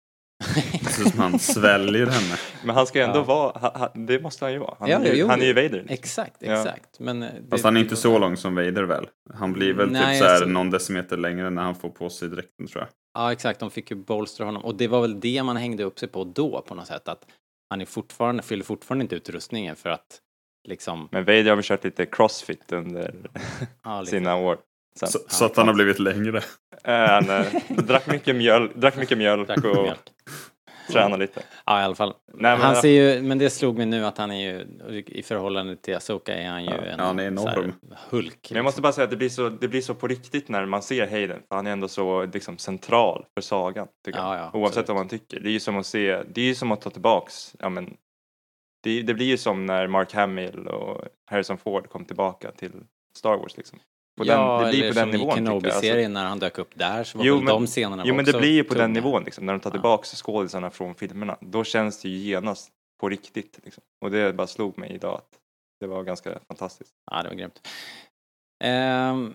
Ut 0.81 1.11
som 1.11 1.21
han 1.21 1.39
sväljer 1.39 2.07
henne. 2.07 2.37
Men 2.65 2.75
han 2.77 2.87
ska 2.87 2.99
ju 2.99 3.05
ändå 3.05 3.19
Ja. 3.19 3.23
vara, 3.25 3.59
han, 3.59 3.71
han, 3.75 4.07
det 4.07 4.21
måste 4.23 4.45
han 4.45 4.53
ju 4.53 4.59
vara. 4.59 4.75
Han, 4.79 4.89
Ja, 4.91 4.99
är, 4.99 5.05
ju, 5.15 5.21
jo, 5.21 5.27
han 5.27 5.41
är 5.43 5.47
ju. 5.47 5.53
Vader. 5.53 5.87
Exakt, 5.89 6.37
Ja. 6.41 6.53
exakt. 6.61 7.01
Men 7.01 7.23
eh, 7.23 7.29
det- 7.43 7.51
Fast 7.51 7.65
han 7.65 7.77
är 7.77 7.81
inte 7.81 7.97
så 7.97 8.19
lång 8.19 8.37
som 8.37 8.55
Vader 8.55 8.83
väl? 8.83 9.09
Han 9.35 9.53
blir 9.53 9.73
väl 9.75 9.91
Nej, 9.91 10.01
typ 10.15 10.19
så 10.19 10.25
här 10.25 10.33
alltså- 10.35 10.49
någon 10.49 10.71
decimeter 10.71 11.17
längre 11.17 11.51
när 11.51 11.63
han 11.63 11.75
får 11.75 11.89
på 11.91 12.11
sig 12.11 12.29
dräkten 12.29 12.67
tror 12.67 12.83
jag. 12.83 12.89
Ja, 13.15 13.33
exakt. 13.33 13.61
De 13.61 13.71
fick 13.71 13.91
ju 13.91 13.97
bolstra 13.97 14.47
honom. 14.47 14.65
Och 14.65 14.75
det 14.77 14.89
var 14.89 15.01
väl 15.01 15.21
det 15.21 15.43
man 15.43 15.57
hängde 15.57 15.85
upp 15.85 15.99
sig 15.99 16.09
på 16.09 16.25
då 16.25 16.63
på 16.69 16.75
något 16.75 16.87
sätt. 16.87 17.09
Att 17.09 17.23
han 17.71 17.81
är 17.81 17.87
fortfarande, 17.87 18.43
fyller 18.43 18.65
fortfarande 18.65 19.03
inte 19.03 19.15
ut 19.17 19.29
rustningen 19.29 19.77
för 19.77 19.91
att 19.91 20.07
liksom... 20.69 21.09
Men 21.13 21.25
Vader 21.25 21.45
har 21.49 21.57
väl 21.57 21.65
kört 21.65 21.85
lite 21.85 22.07
crossfit 22.07 22.73
under 22.73 23.15
Ja, 23.85 24.01
lite. 24.01 24.11
sina 24.11 24.37
år. 24.37 24.59
Sen. 24.97 25.09
Så, 25.09 25.19
så 25.29 25.45
att 25.45 25.57
han 25.57 25.67
har 25.69 25.75
blivit 25.75 25.99
längre. 25.99 26.39
Eh, 26.85 26.95
han 26.95 27.31
eh, 27.31 27.47
drack 27.69 28.07
mycket 28.07 28.37
mjölk, 28.37 28.75
drack 28.75 28.97
mycket 28.97 29.19
mjölk 29.19 29.47
Drack 29.49 29.65
och 29.65 29.83
mjölk. 29.83 30.13
tränade 30.93 31.17
lite. 31.17 31.43
Ja, 31.67 31.81
i 31.81 31.85
alla 31.85 31.95
fall. 31.95 32.15
Nej, 32.35 32.57
men- 32.57 32.61
han 32.61 32.77
ser 32.77 32.89
ju, 33.15 33.23
men 33.23 33.39
det 33.39 33.51
slog 33.51 33.77
mig 33.77 33.87
nu 33.87 34.07
att 34.07 34.19
han 34.19 34.31
är 34.31 34.41
ju, 34.91 35.03
i 35.07 35.23
förhållande 35.23 35.77
till 35.77 35.97
Asoka 35.97 36.35
är 36.35 36.49
han 36.49 36.65
ju 36.65 36.71
en 36.71 36.99
ja, 36.99 37.05
han 37.05 37.19
är 37.19 37.37
så 37.37 37.49
här 37.49 37.57
enorm. 37.59 37.73
Hulk. 38.11 38.47
Men 38.51 38.57
jag 38.57 38.65
måste 38.65 38.83
bara 38.83 38.93
säga 38.93 39.05
att 39.05 39.11
det 39.11 39.17
blir 39.17 39.29
så, 39.29 39.49
det 39.49 39.69
blir 39.69 39.81
så 39.81 39.95
på 39.95 40.07
riktigt 40.09 40.49
när 40.49 40.67
man 40.67 40.83
ser 40.83 41.07
Hayden. 41.11 41.43
För 41.49 41.57
han 41.57 41.67
är 41.67 41.71
ändå 41.71 41.89
så 41.89 42.27
liksom, 42.27 42.59
central 42.59 43.25
för 43.35 43.41
sagan. 43.43 43.89
Tycker 44.05 44.19
Ja, 44.19 44.37
jag. 44.37 44.45
ja, 44.45 44.59
Oavsett 44.59 44.69
absolut. 44.79 44.89
vad 44.89 44.97
man 44.97 45.09
tycker. 45.09 45.41
Det 45.41 45.49
är 45.49 45.53
ju 45.53 45.61
som 45.61 45.77
att 45.77 45.87
se, 45.87 46.23
det 46.23 46.41
är 46.41 46.45
ju 46.45 46.55
som 46.55 46.73
att 46.73 46.81
ta 46.81 46.91
tillbaks, 46.91 47.55
ja 47.59 47.69
men. 47.69 47.97
Det, 48.83 49.03
det 49.03 49.15
blir 49.15 49.27
ju 49.27 49.37
som 49.37 49.67
när 49.67 49.87
Mark 49.87 50.13
Hamill 50.15 50.67
och 50.69 51.05
Harrison 51.31 51.59
Ford 51.59 51.89
kom 51.89 52.05
tillbaka 52.05 52.51
till 52.51 52.73
Star 53.19 53.37
Wars 53.37 53.57
liksom. 53.57 53.79
På 54.17 54.25
ja, 54.27 54.59
den, 54.59 54.65
det 54.65 54.71
blir 54.71 54.83
eller 54.83 54.93
på 54.93 54.99
den 55.01 55.11
som 55.13 55.21
nivån 55.21 55.39
i 55.39 55.43
jag. 55.45 55.49
Alltså, 55.65 55.81
Kenobi-serien 55.81 56.13
när 56.13 56.25
han 56.25 56.39
dök 56.39 56.59
upp 56.59 56.71
där 56.75 57.05
så 57.05 57.19
var 57.19 57.25
Jo, 57.25 57.35
väl 57.35 57.45
men- 57.45 57.55
de 57.55 57.67
scenerna 57.67 58.03
Jo 58.07 58.15
men 58.15 58.25
det 58.25 58.33
blir 58.39 58.53
ju 58.53 58.65
på 58.65 58.75
den 58.75 58.83
tunga. 58.83 58.95
nivån 58.95 59.25
liksom. 59.25 59.47
När 59.47 59.53
de 59.53 59.61
tar 59.61 59.71
Ja. 59.71 59.73
tillbaks 59.73 60.11
skådisarna 60.23 60.71
från 60.71 60.95
filmerna. 60.95 61.39
Då 61.41 61.65
känns 61.65 62.03
det 62.03 62.09
ju 62.09 62.17
genast 62.17 62.71
på 63.01 63.09
riktigt. 63.09 63.61
Liksom. 63.65 63.83
Och 64.05 64.11
det 64.11 64.33
bara 64.33 64.47
slog 64.47 64.79
mig 64.79 64.93
idag 64.95 65.15
att 65.15 65.29
det 65.81 65.87
var 65.87 66.03
ganska 66.03 66.39
fantastiskt. 66.49 66.91
Ja, 67.11 67.23
det 67.23 67.29
var 67.29 67.37
grymt. 67.37 67.69
Ehm, 68.65 69.35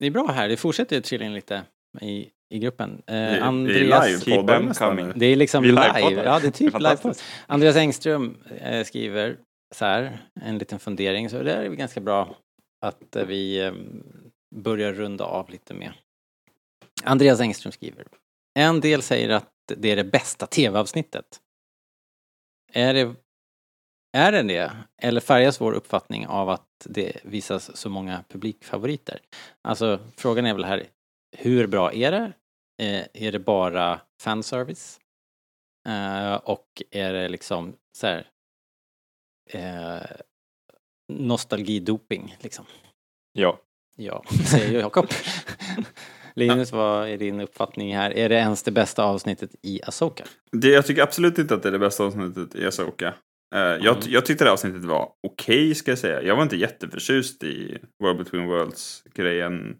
det 0.00 0.06
är 0.06 0.10
bra 0.10 0.26
här, 0.32 0.48
det 0.48 0.56
fortsätter 0.56 0.96
ju 0.96 1.02
tydligen 1.02 1.34
lite 1.34 1.62
i, 2.00 2.28
i 2.54 2.58
gruppen. 2.58 2.90
Uh, 2.90 2.98
vi 3.08 3.14
är 3.14 3.40
Andreas, 3.40 4.04
Keep 4.06 4.18
livepoddar 4.26 4.56
them 4.58 4.66
nästan 4.66 5.12
det 5.16 5.26
är 5.26 5.36
liksom 5.36 5.64
live. 5.64 5.92
livepoddar. 5.94 6.24
Ja, 6.24 6.38
det 6.40 6.46
är 6.46 6.50
typ 6.50 6.78
livepodd. 6.80 7.16
Andreas 7.46 7.76
Engström 7.76 8.36
eh, 8.60 8.84
skriver 8.84 9.36
så 9.74 9.84
här, 9.84 10.18
en 10.40 10.58
liten 10.58 10.78
fundering, 10.78 11.30
så 11.30 11.42
det 11.42 11.52
är 11.52 11.68
ganska 11.68 12.00
bra 12.00 12.36
att 12.82 13.16
eh, 13.16 13.26
vi 13.26 13.60
eh, 13.60 13.72
börjar 14.54 14.92
runda 14.92 15.24
av 15.24 15.50
lite 15.50 15.74
med. 15.74 15.92
Andreas 17.04 17.40
Engström 17.40 17.72
skriver, 17.72 18.06
en 18.54 18.80
del 18.80 19.02
säger 19.02 19.28
att 19.28 19.52
det 19.76 19.90
är 19.90 19.96
det 19.96 20.04
bästa 20.04 20.46
tv-avsnittet. 20.46 21.40
Är 22.72 22.94
det, 22.94 23.14
är 24.12 24.32
det 24.32 24.42
det? 24.42 24.72
Eller 25.02 25.20
färgas 25.20 25.60
vår 25.60 25.72
uppfattning 25.72 26.26
av 26.26 26.48
att 26.48 26.68
det 26.84 27.16
visas 27.24 27.76
så 27.76 27.88
många 27.88 28.24
publikfavoriter? 28.28 29.20
Alltså, 29.62 30.00
frågan 30.16 30.46
är 30.46 30.54
väl 30.54 30.64
här, 30.64 30.86
hur 31.36 31.66
bra 31.66 31.92
är 31.92 32.10
det? 32.10 32.32
Eh, 32.82 33.06
är 33.14 33.32
det 33.32 33.38
bara 33.38 34.00
fanservice? 34.20 35.00
Eh, 35.88 36.34
och 36.34 36.82
är 36.90 37.12
det 37.12 37.28
liksom 37.28 37.76
så 37.98 38.06
här 38.06 38.30
eh, 39.50 40.20
nostalgidoping 41.18 42.36
liksom? 42.40 42.64
Ja. 43.32 43.60
Ja, 43.96 44.24
säger 44.50 44.80
Jakob. 44.80 45.06
Linus, 46.34 46.72
vad 46.72 47.08
är 47.08 47.18
din 47.18 47.40
uppfattning 47.40 47.96
här? 47.96 48.10
Är 48.10 48.28
det 48.28 48.34
ens 48.34 48.62
det 48.62 48.70
bästa 48.70 49.04
avsnittet 49.04 49.50
i 49.62 49.82
Asoka? 49.82 50.24
Det, 50.52 50.68
jag 50.68 50.86
tycker 50.86 51.02
absolut 51.02 51.38
inte 51.38 51.54
att 51.54 51.62
det 51.62 51.68
är 51.68 51.72
det 51.72 51.78
bästa 51.78 52.04
avsnittet 52.04 52.54
i 52.54 52.66
Asoka. 52.66 53.14
Jag, 53.54 53.80
Mm. 53.96 53.98
jag 54.08 54.26
tyckte 54.26 54.44
det 54.44 54.48
här 54.48 54.52
avsnittet 54.52 54.84
var 54.84 55.12
okej 55.22 55.74
ska 55.74 55.90
jag 55.90 55.98
säga. 55.98 56.22
Jag 56.22 56.36
var 56.36 56.42
inte 56.42 56.56
jätteförtjust 56.56 57.42
i 57.44 57.78
World 58.02 58.18
Between 58.18 58.46
Worlds-grejen 58.46 59.78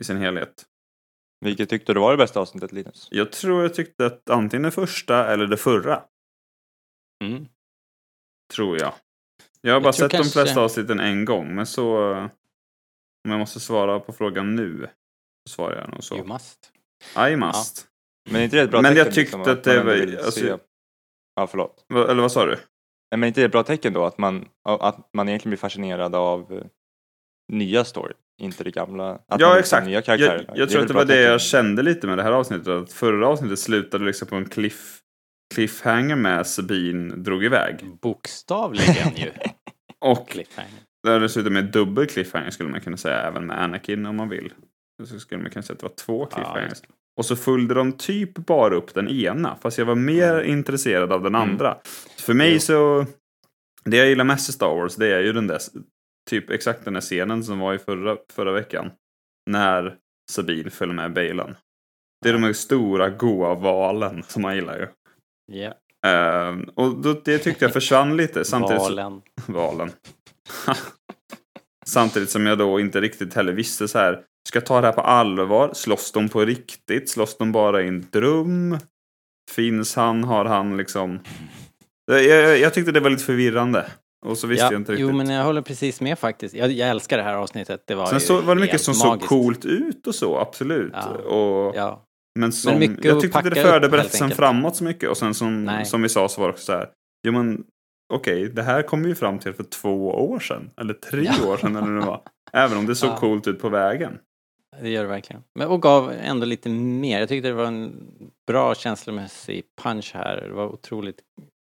i 0.00 0.04
sin 0.04 0.16
helhet. 0.16 0.64
Vilket 1.44 1.68
tyckte 1.70 1.94
du 1.94 2.00
var 2.00 2.10
det 2.10 2.16
bästa 2.16 2.40
avsnittet 2.40 2.72
Linus? 2.72 3.08
Jag 3.10 3.32
tror 3.32 3.62
jag 3.62 3.74
tyckte 3.74 4.06
att 4.06 4.30
antingen 4.30 4.62
det 4.62 4.70
första 4.70 5.32
eller 5.32 5.46
det 5.46 5.56
förra, 5.56 6.02
Mm. 7.24 7.46
tror 8.54 8.78
jag. 8.80 8.94
Jag 9.66 9.74
har 9.74 9.80
bara 9.80 9.92
tror 9.92 10.04
sett 10.04 10.10
de 10.10 10.16
kanske- 10.16 10.40
flesta 10.40 10.60
avsnitten 10.60 11.00
en 11.00 11.24
gång, 11.24 11.54
men 11.54 11.66
så... 11.66 12.12
Om 13.26 13.30
jag 13.30 13.38
måste 13.38 13.60
svara 13.60 14.00
på 14.00 14.12
frågan 14.12 14.56
nu, 14.56 14.86
så 15.48 15.54
svarar 15.54 15.76
jag 15.80 15.84
nog 15.88 15.94
You 15.94 16.02
så. 16.02 16.24
must. 16.24 16.70
I 17.32 17.36
must. 17.36 17.86
Men 18.30 18.40
är 18.40 18.44
inte 18.44 18.56
det 18.56 18.62
ett 18.62 18.70
bra 18.70 18.82
Men 18.82 18.96
jag 18.96 19.06
tecken, 19.06 19.14
tyckte 19.14 19.36
liksom, 19.38 19.52
att 19.52 19.64
det 19.64 19.84
man 19.84 19.92
ändå 19.94 20.16
var- 20.16 20.24
alltså- 20.24 20.40
se... 20.40 20.56
Ja, 21.36 21.46
förlåt. 21.46 21.84
Va- 21.88 22.10
Eller 22.10 22.22
vad 22.22 22.32
sa 22.32 22.44
du? 22.46 22.50
Nej, 22.52 23.18
Men 23.18 23.24
inte 23.26 23.40
det 23.40 23.44
ett 23.46 23.52
bra 23.52 23.62
tecken 23.62 23.92
då 23.92 24.04
att 24.04 24.18
man, 24.18 24.48
att 24.64 25.08
man 25.14 25.28
egentligen 25.28 25.50
blir 25.50 25.58
fascinerad 25.58 26.14
av 26.14 26.52
eh, 26.52 26.64
nya 27.52 27.84
story, 27.84 28.14
inte 28.42 28.64
det 28.64 28.70
gamla? 28.70 29.10
Att 29.28 29.40
ja, 29.40 29.52
se 29.54 29.58
exakt. 29.60 29.86
Nya 29.86 30.02
Jag, 30.06 30.58
jag 30.58 30.70
tror 30.70 30.82
att 30.82 30.88
det 30.88 30.94
var 30.94 31.04
det 31.04 31.20
jag 31.20 31.40
kände 31.40 31.82
lite 31.82 32.06
med 32.06 32.18
det 32.18 32.22
här 32.22 32.32
avsnittet. 32.32 32.68
Att 32.68 32.92
förra 32.92 33.28
avsnittet 33.28 33.58
slutade 33.58 34.04
liksom 34.04 34.28
på 34.28 34.36
en 34.36 34.48
cliff, 34.48 35.00
cliffhanger 35.54 36.16
med 36.16 36.46
Sabine 36.46 37.14
drog 37.16 37.44
iväg. 37.44 37.84
Bokstavligen 38.02 39.16
ju. 39.16 39.32
Och 39.98 40.36
det 41.02 41.28
slutade 41.28 41.54
med 41.54 41.64
dubbel 41.64 42.06
cliffhanger 42.06 42.50
skulle 42.50 42.68
man 42.70 42.80
kunna 42.80 42.96
säga. 42.96 43.20
Även 43.22 43.46
med 43.46 43.62
Anakin 43.62 44.06
om 44.06 44.16
man 44.16 44.28
vill. 44.28 44.52
Så 45.04 45.20
skulle 45.20 45.42
man 45.42 45.50
kunna 45.50 45.62
säga 45.62 45.74
att 45.74 45.80
det 45.80 45.86
var 45.86 45.94
två 45.94 46.28
Ja, 46.30 46.36
cliffhangers. 46.36 46.68
just 46.70 46.84
och 47.16 47.24
så 47.26 47.36
följde 47.36 47.74
de 47.74 47.92
typ 47.92 48.34
bara 48.34 48.74
upp 48.74 48.94
den 48.94 49.08
ena. 49.08 49.56
Fast 49.62 49.78
jag 49.78 49.84
var 49.86 49.94
mer 49.94 50.40
intresserad 50.42 51.12
av 51.12 51.22
den 51.22 51.34
Mm. 51.34 51.50
andra. 51.50 51.78
För 52.18 52.34
mig 52.34 52.52
Jo. 52.52 52.58
så... 52.60 53.06
Det 53.84 53.96
jag 53.96 54.08
gillar 54.08 54.24
mest 54.24 54.48
i 54.48 54.52
Star 54.52 54.74
Wars 54.74 54.96
det 54.96 55.14
är 55.14 55.20
ju 55.20 55.32
den 55.32 55.46
där... 55.46 55.58
Typ 56.30 56.50
exakt 56.50 56.84
den 56.84 56.94
där 56.94 57.00
scenen 57.00 57.44
som 57.44 57.58
var 57.58 57.74
i 57.74 57.78
förra, 57.78 58.16
förra 58.32 58.52
veckan. 58.52 58.90
När 59.50 59.96
Sabine 60.30 60.70
följer 60.70 60.94
med 60.94 61.12
Balen. 61.12 61.56
Det 62.22 62.28
är 62.28 62.32
de 62.32 62.42
här 62.42 62.52
stora 62.52 63.10
goa 63.10 63.54
valen 63.54 64.22
som 64.22 64.42
man 64.42 64.54
gillar 64.54 64.78
ju. 64.78 64.86
Ja, 65.52 65.74
Ehm, 66.04 66.62
och 66.74 66.94
då, 66.96 67.12
det 67.24 67.38
tyckte 67.38 67.64
jag 67.64 67.72
försvann 67.72 68.16
lite. 68.16 68.44
Samtidigt 68.44 68.82
så- 68.82 68.88
valen. 68.88 69.20
valen. 69.46 69.90
Samtidigt 71.86 72.30
som 72.30 72.46
jag 72.46 72.58
då 72.58 72.80
inte 72.80 73.00
riktigt 73.00 73.34
heller 73.34 73.52
visste 73.52 73.88
så 73.88 73.98
här. 73.98 74.20
Ska 74.48 74.56
jag 74.58 74.66
ta 74.66 74.80
det 74.80 74.86
här 74.86 74.94
på 74.94 75.00
allvar? 75.00 75.70
Slåss 75.74 76.12
de 76.12 76.28
på 76.28 76.40
riktigt? 76.44 77.08
Slåss 77.10 77.36
de 77.38 77.52
bara 77.52 77.82
i 77.82 77.88
en 77.88 78.06
dröm? 78.10 78.78
Finns 79.50 79.96
han? 79.96 80.24
Har 80.24 80.44
han 80.44 80.76
liksom? 80.76 81.18
Jag, 82.06 82.24
jag, 82.24 82.58
jag 82.58 82.74
tyckte 82.74 82.92
det 82.92 83.00
var 83.00 83.10
lite 83.10 83.24
förvirrande. 83.24 83.86
Och 84.26 84.38
så 84.38 84.46
visste 84.46 84.64
Ja, 84.64 84.72
jag 84.72 84.80
inte 84.80 84.92
riktigt. 84.92 85.06
jo, 85.08 85.12
men 85.16 85.30
jag 85.30 85.44
håller 85.44 85.62
precis 85.62 86.00
med 86.00 86.18
faktiskt. 86.18 86.54
Jag, 86.54 86.70
jag 86.72 86.88
älskar 86.88 87.16
det 87.16 87.22
här 87.22 87.34
avsnittet. 87.34 87.82
Det 87.86 87.94
var 87.94 88.06
Sen 88.06 88.20
så 88.20 88.40
var 88.40 88.54
det 88.54 88.60
mycket 88.60 88.80
som 88.80 88.94
såg 88.94 89.08
magiskt. 89.08 89.28
coolt 89.28 89.64
ut 89.64 90.06
och 90.06 90.14
så, 90.14 90.38
absolut. 90.38 90.92
Ja. 90.94 91.08
Och, 91.08 91.76
Ja, 91.76 92.03
Men 92.38 92.52
som, 92.52 92.78
mycket 92.78 93.04
jag 93.04 93.20
tyckte 93.20 93.38
inte 93.38 93.50
det 93.50 93.62
förde 93.62 93.86
upp, 93.86 93.90
berättelsen 93.92 94.30
framåt 94.30 94.76
så 94.76 94.84
mycket. 94.84 95.10
Och 95.10 95.16
sen 95.16 95.34
som, 95.34 95.64
Nej. 95.64 95.84
som 95.84 96.02
vi 96.02 96.08
sa 96.08 96.28
så 96.28 96.40
var 96.40 96.48
det 96.48 96.52
också 96.52 96.64
så 96.64 96.72
här. 96.72 96.88
Jo 97.26 97.32
men 97.32 97.64
okej, 98.14 98.48
det 98.48 98.62
här 98.62 98.82
kom 98.82 99.02
vi 99.02 99.08
ju 99.08 99.14
fram 99.14 99.38
till 99.38 99.52
för 99.52 99.64
två 99.64 100.08
år 100.10 100.38
sedan. 100.40 100.70
Eller 100.80 100.94
tre 100.94 101.30
Ja. 101.40 101.48
år 101.48 101.56
sedan 101.56 101.76
eller 101.76 101.92
det 102.00 102.06
var. 102.06 102.20
Även 102.52 102.78
om 102.78 102.86
det 102.86 102.94
såg 102.96 103.10
Ja. 103.10 103.16
coolt 103.16 103.46
ut 103.46 103.60
på 103.60 103.68
vägen. 103.68 104.18
det 104.82 104.88
gör 104.88 105.02
det 105.02 105.08
verkligen. 105.08 105.42
Men, 105.58 105.68
och 105.68 105.82
gav 105.82 106.12
ändå 106.22 106.46
lite 106.46 106.68
mer. 106.68 107.20
Jag 107.20 107.28
tyckte 107.28 107.48
det 107.48 107.54
var 107.54 107.66
en 107.66 107.92
bra 108.46 108.74
känslomässig 108.74 109.64
punch 109.82 110.10
här. 110.14 110.36
Det 110.48 110.52
var 110.54 110.66
otroligt 110.68 111.18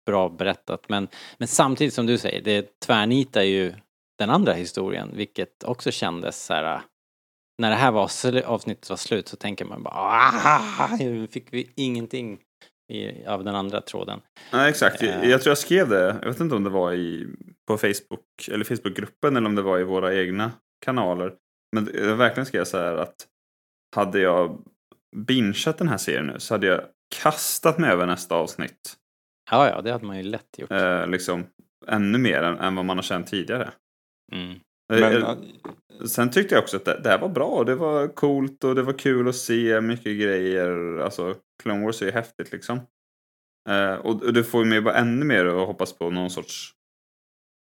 bra 0.05 0.30
berättat. 0.30 0.89
Men, 0.89 1.07
men 1.38 1.47
samtidigt 1.47 1.93
som 1.93 2.05
du 2.05 2.18
säger, 2.18 2.41
det 2.41 2.80
tvärnitar 2.86 3.41
ju 3.41 3.74
den 4.20 4.30
andra 4.30 4.53
historien, 4.53 5.09
vilket 5.16 5.64
också 5.64 5.91
kändes 5.91 6.45
så 6.45 6.53
här. 6.53 6.82
När 7.58 7.70
det 7.70 7.76
här 7.76 7.91
var, 7.91 8.12
avsnittet 8.45 8.89
var 8.89 8.97
slut 8.97 9.28
så 9.28 9.38
tänker 9.38 9.66
man 9.66 9.84
bara 9.84 9.93
ah, 9.93 10.97
fick 11.32 11.54
vi 11.54 11.72
ingenting 11.76 12.39
i, 12.91 13.26
av 13.26 13.43
den 13.43 13.56
andra 13.56 13.82
tråden. 13.82 14.22
Ja, 14.52 14.70
exakt. 14.70 15.04
Eh. 15.04 15.10
Jag, 15.10 15.26
jag 15.26 15.41
tror 15.41 15.52
jag 15.52 15.58
skrev 15.58 15.89
det. 15.89 16.18
Jag 16.22 16.30
vet 16.30 16.39
inte 16.39 16.56
om 16.56 16.64
det 16.64 16.70
var 16.70 16.93
i, 16.93 17.28
på 17.68 17.78
Facebook 17.78 18.47
eller 18.52 18.66
Facebookgruppen 18.66 19.38
eller 19.38 19.47
om 19.47 19.56
det 19.56 19.62
var 19.62 19.80
i 19.80 19.84
våra 19.84 20.16
egna 20.16 20.52
kanaler. 20.86 21.34
Men 21.76 21.89
jag 21.93 22.16
verkligen 22.16 22.45
skrev 22.45 22.64
så 22.64 22.78
här 22.78 22.95
att 22.95 23.16
hade 23.95 24.20
jag 24.20 24.62
bingeat 25.16 25.78
den 25.78 25.88
här 25.88 25.97
serien 25.97 26.28
nu 26.28 26.39
så 26.39 26.54
hade 26.54 26.68
jag 26.68 26.82
kastat 27.22 27.78
mig 27.78 27.91
över 27.91 28.06
nästa 28.06 28.36
avsnitt. 28.36 28.97
Ja, 29.52 29.70
ja, 29.70 29.82
det 29.82 29.91
hade 29.91 30.06
man 30.06 30.18
ju 30.18 30.24
lätt 30.24 30.58
gjort. 30.58 30.72
Eh, 30.72 31.08
liksom 31.08 31.45
ännu 31.88 32.18
mer 32.18 32.43
än, 32.43 32.60
än 32.60 32.76
vad 32.76 32.86
man 32.86 32.97
har 32.97 33.04
känt 33.04 33.28
tidigare. 33.28 33.72
Mm. 34.34 34.60
Men, 35.00 35.24
Eh, 36.02 36.06
Sen 36.06 36.32
tyckte 36.32 36.56
jag 36.56 36.62
också 36.62 36.78
att 36.78 36.86
det, 36.86 37.02
det 37.04 37.10
här 37.10 37.20
var 37.20 37.30
bra. 37.30 37.64
Det 37.64 37.76
var 37.76 38.08
coolt 38.08 38.64
och 38.64 38.76
det 38.76 38.84
var 38.84 38.94
kul 38.94 39.28
att 39.28 39.36
se 39.36 39.82
mycket 39.82 40.20
grejer. 40.20 40.98
Alltså, 40.98 41.36
Clone 41.64 41.86
Wars 41.86 42.02
är 42.02 42.06
ju 42.06 42.12
häftigt 42.12 42.52
liksom. 42.52 42.80
Eh, 43.70 43.94
och, 43.94 44.24
och 44.24 44.34
det 44.34 44.44
får 44.44 44.64
ju 44.64 44.70
mig 44.70 44.82
bara 44.82 44.96
ännu 44.96 45.26
mer 45.26 45.46
att 45.46 45.68
hoppas 45.68 45.94
på 45.94 46.10
någon 46.10 46.30
sorts 46.30 46.74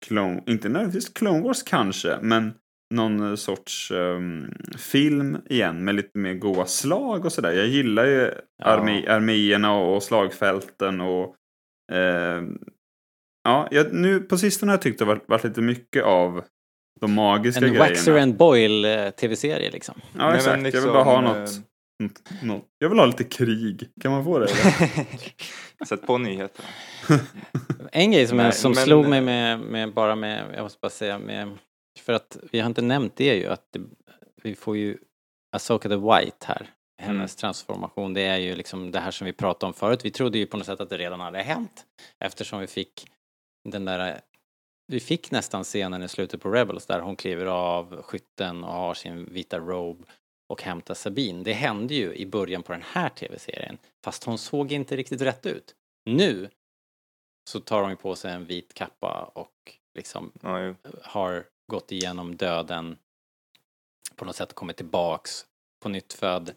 Clone, 0.07 0.43
inte 0.47 0.69
nödvändigtvis 0.69 1.09
Clone 1.09 1.43
Wars 1.43 1.62
kanske, 1.62 2.19
men 2.23 2.55
någon 2.95 3.37
sorts 3.37 3.91
ehm, 3.91 4.55
film 4.79 5.39
igen 5.47 5.85
med 5.85 5.95
lite 5.95 6.19
mer 6.19 6.35
goa 6.35 6.66
slag 6.66 7.25
och 7.25 7.33
sådär. 7.33 7.53
Jag 7.53 7.66
gillar 7.66 8.07
ju 8.07 8.31
armé, 8.62 9.07
arméerna 9.07 9.79
och, 9.79 10.03
slagfälten 10.03 11.01
och 11.01 11.37
ehm, 11.93 12.59
ja, 13.45 13.69
jag, 13.71 13.93
nu 13.93 14.21
på 14.21 14.39
sistone 14.39 14.73
har 14.73 14.75
jag 14.75 14.83
tyckt 14.83 14.99
det 14.99 15.05
varit, 15.05 15.29
varit 15.29 15.45
lite 15.45 15.61
mycket 15.61 16.05
av 16.05 16.45
de 17.01 17.14
magiska 17.14 17.64
En 17.64 17.72
grejerna. 17.72 17.88
Waxer 17.90 18.18
and 18.18 18.36
Boyle 18.36 18.84
eh, 19.07 19.11
tv-serie 19.11 19.70
liksom. 19.70 19.94
Ja, 20.18 20.26
Nej, 20.28 20.36
exakt. 20.36 20.62
men 20.62 20.72
jag 20.72 20.80
vill 20.80 20.90
bara 20.92 21.03
ha 21.03 21.40
liksom, 21.40 21.64
något, 22.03 22.42
något. 22.42 22.64
Jag 22.78 22.88
vill 22.88 22.99
ha 22.99 23.07
lite 23.07 23.24
krig. 23.24 23.88
Kan 24.01 24.12
man 24.12 24.24
få 24.24 24.38
det? 24.38 24.44
eller? 24.46 25.84
Sätt 25.86 26.07
på 26.07 26.18
nyheterna. 26.18 26.68
En 27.92 28.12
grej 28.12 28.26
som, 28.26 28.36
Nej, 28.36 28.53
som 28.53 28.72
men- 28.72 28.84
slog 28.84 29.09
mig 29.09 29.20
med, 29.20 29.61
med, 29.61 29.94
bara 29.94 30.14
med, 30.16 30.44
jag 30.55 30.62
måste 30.62 30.78
bara 30.82 30.90
säga 30.90 31.18
med, 31.18 31.59
för 32.01 32.12
att 32.12 32.36
vi 32.53 32.61
har 32.61 32.66
inte 32.66 32.82
nämnt 32.82 33.16
det 33.16 33.34
ju 33.36 33.46
att 33.46 33.72
det, 33.72 33.80
vi 34.42 34.55
får 34.55 34.76
ju 34.76 34.99
Asoka 35.57 35.88
the 35.88 35.96
White 35.96 36.46
här. 36.46 36.70
Hennes 37.03 37.36
transformation, 37.36 38.14
det 38.14 38.20
är 38.22 38.36
ju 38.36 38.55
liksom 38.55 38.90
det 38.90 39.01
här 39.01 39.11
som 39.11 39.24
vi 39.24 39.32
pratade 39.32 39.66
om 39.68 39.74
förut. 39.74 40.05
Vi 40.05 40.11
trodde 40.11 40.38
ju 40.38 40.46
på 40.46 40.57
något 40.57 40.66
sätt 40.66 40.80
att 40.80 40.90
det 40.90 40.96
redan 40.99 41.20
hade 41.20 41.42
hänt 41.42 41.84
eftersom 42.24 42.61
vi 42.61 42.66
fick 42.66 43.07
den 43.68 43.84
där 43.84 44.20
vi 44.91 45.01
fick 45.01 45.30
nästan 45.30 45.64
scenen 45.64 46.03
i 46.03 46.09
slutet 46.09 46.41
på 46.41 46.51
Rebels 46.51 46.86
där 46.86 47.01
hon 47.01 47.16
kliver 47.16 47.47
av 47.47 48.03
skytten 48.03 48.64
och 48.64 48.72
har 48.72 48.95
sin 48.95 49.24
vita 49.24 49.59
robe 49.59 50.05
och 50.49 50.62
hämtar 50.62 50.95
Sabine. 50.95 51.45
Det 51.45 51.53
hände 51.53 51.95
ju 51.95 52.14
i 52.14 52.26
början 52.26 52.62
på 52.62 52.72
den 52.72 52.82
här 52.82 53.09
tv-serien 53.09 53.78
fast 54.05 54.24
hon 54.24 54.39
såg 54.39 54.72
inte 54.72 54.97
riktigt 54.97 55.20
rätt 55.20 55.47
ut. 55.47 55.74
Nu 56.05 56.51
så 57.51 57.61
tar 57.61 57.80
hon 57.82 57.91
ju 57.91 57.97
på 57.97 58.16
sig 58.16 58.32
en 58.32 58.45
vit 58.45 58.74
kappa 58.74 59.30
och 59.34 59.78
liksom 59.95 60.32
Ja, 60.43 60.74
har 61.03 61.45
gått 61.66 61.93
igenom 61.93 62.36
döden 62.36 62.99
på 64.16 64.24
något 64.24 64.36
sätt 64.36 64.53
kommit 64.53 64.76
tillbaks 64.76 65.47
på 65.82 65.89
nytt 65.89 66.12
född 66.12 66.55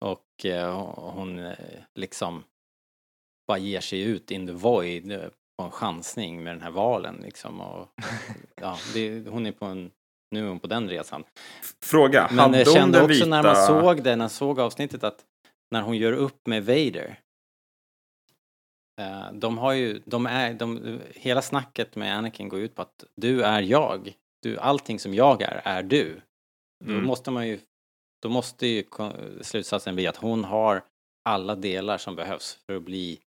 och 0.00 0.44
eh, 0.44 0.90
hon 0.94 1.38
eh, 1.38 1.56
liksom 1.94 2.44
bara 3.46 3.58
ger 3.58 3.80
sig 3.80 4.00
ut 4.00 4.30
in 4.30 4.46
the 4.46 4.52
void 4.52 5.12
eh, 5.12 5.28
på 5.58 5.64
en 5.64 5.70
chansning 5.70 6.42
med 6.42 6.54
den 6.54 6.62
här 6.62 6.70
valen 6.70 7.16
liksom 7.22 7.60
och 7.60 7.88
ja, 8.60 8.78
det, 8.94 9.28
hon 9.28 9.46
är 9.46 9.52
på 9.52 9.64
en, 9.66 9.90
nu 10.30 10.44
är 10.44 10.48
hon 10.48 10.60
på 10.60 10.66
den 10.66 10.88
resan. 10.88 11.24
Fråga, 11.82 12.26
Men 12.30 12.38
hade 12.38 12.58
jag 12.58 12.72
kände 12.72 12.98
också 13.02 13.08
vita... 13.14 13.26
när 13.26 13.42
man 13.42 13.56
såg 13.66 14.02
det, 14.02 14.10
när 14.10 14.16
man 14.16 14.30
såg 14.30 14.60
avsnittet 14.60 15.04
att 15.04 15.24
när 15.70 15.82
hon 15.82 15.96
gör 15.96 16.12
upp 16.12 16.46
med 16.46 16.64
Vader 16.66 17.18
eh, 19.00 19.32
de 19.32 19.58
har 19.58 19.72
ju, 19.72 20.02
de 20.04 20.26
är, 20.26 20.54
de, 20.54 21.00
hela 21.14 21.42
snacket 21.42 21.96
med 21.96 22.16
Anakin 22.18 22.48
går 22.48 22.60
ut 22.60 22.74
på 22.74 22.82
att 22.82 23.04
du 23.16 23.42
är 23.42 23.62
jag. 23.62 24.14
Du, 24.42 24.58
allting 24.58 24.98
som 24.98 25.14
jag 25.14 25.42
är, 25.42 25.62
är 25.64 25.82
du. 25.82 26.20
Då 26.84 26.90
Mm. 26.92 27.06
måste 27.06 27.30
man 27.30 27.48
ju, 27.48 27.60
då 28.22 28.28
måste 28.28 28.66
ju 28.66 28.84
slutsatsen 29.40 29.94
bli 29.94 30.06
att 30.06 30.16
hon 30.16 30.44
har 30.44 30.84
alla 31.28 31.54
delar 31.54 31.98
som 31.98 32.16
behövs 32.16 32.58
för 32.66 32.76
att 32.76 32.82
bli 32.82 33.20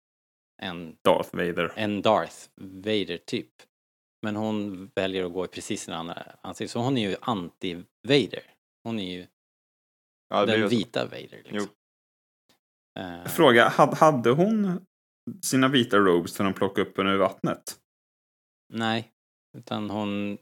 en, 0.62 0.96
Darth 1.02 1.36
Vader. 1.36 1.72
en 1.76 2.02
Darth 2.02 2.48
Vader 2.56 3.18
typ. 3.26 3.50
Men 4.22 4.36
hon 4.36 4.86
väljer 4.94 5.24
att 5.24 5.32
gå 5.32 5.44
i 5.44 5.48
precis 5.48 5.82
sin 5.82 5.94
andra 5.94 6.22
ansikte, 6.42 6.72
så 6.72 6.78
hon 6.80 6.96
är 6.98 7.08
ju 7.10 7.16
anti-Vader. 7.16 8.42
Hon 8.84 8.98
är 8.98 9.14
ju 9.16 9.26
Ja, 10.28 10.46
den 10.46 10.56
ju 10.56 10.62
så. 10.62 10.68
vita 10.76 11.04
Vader 11.04 11.42
liksom. 11.44 11.68
Eh, 12.98 13.24
Fråga, 13.24 13.68
had- 13.68 13.94
hade 13.94 14.30
hon 14.30 14.86
sina 15.42 15.68
vita 15.68 15.96
robes 15.98 16.38
när 16.38 16.44
de 16.44 16.54
plockade 16.54 16.88
upp 16.88 16.96
henne 16.98 17.10
ur 17.12 17.18
vattnet? 17.18 17.80
Nej, 18.72 19.12
utan 19.58 19.90
hon... 19.90 20.38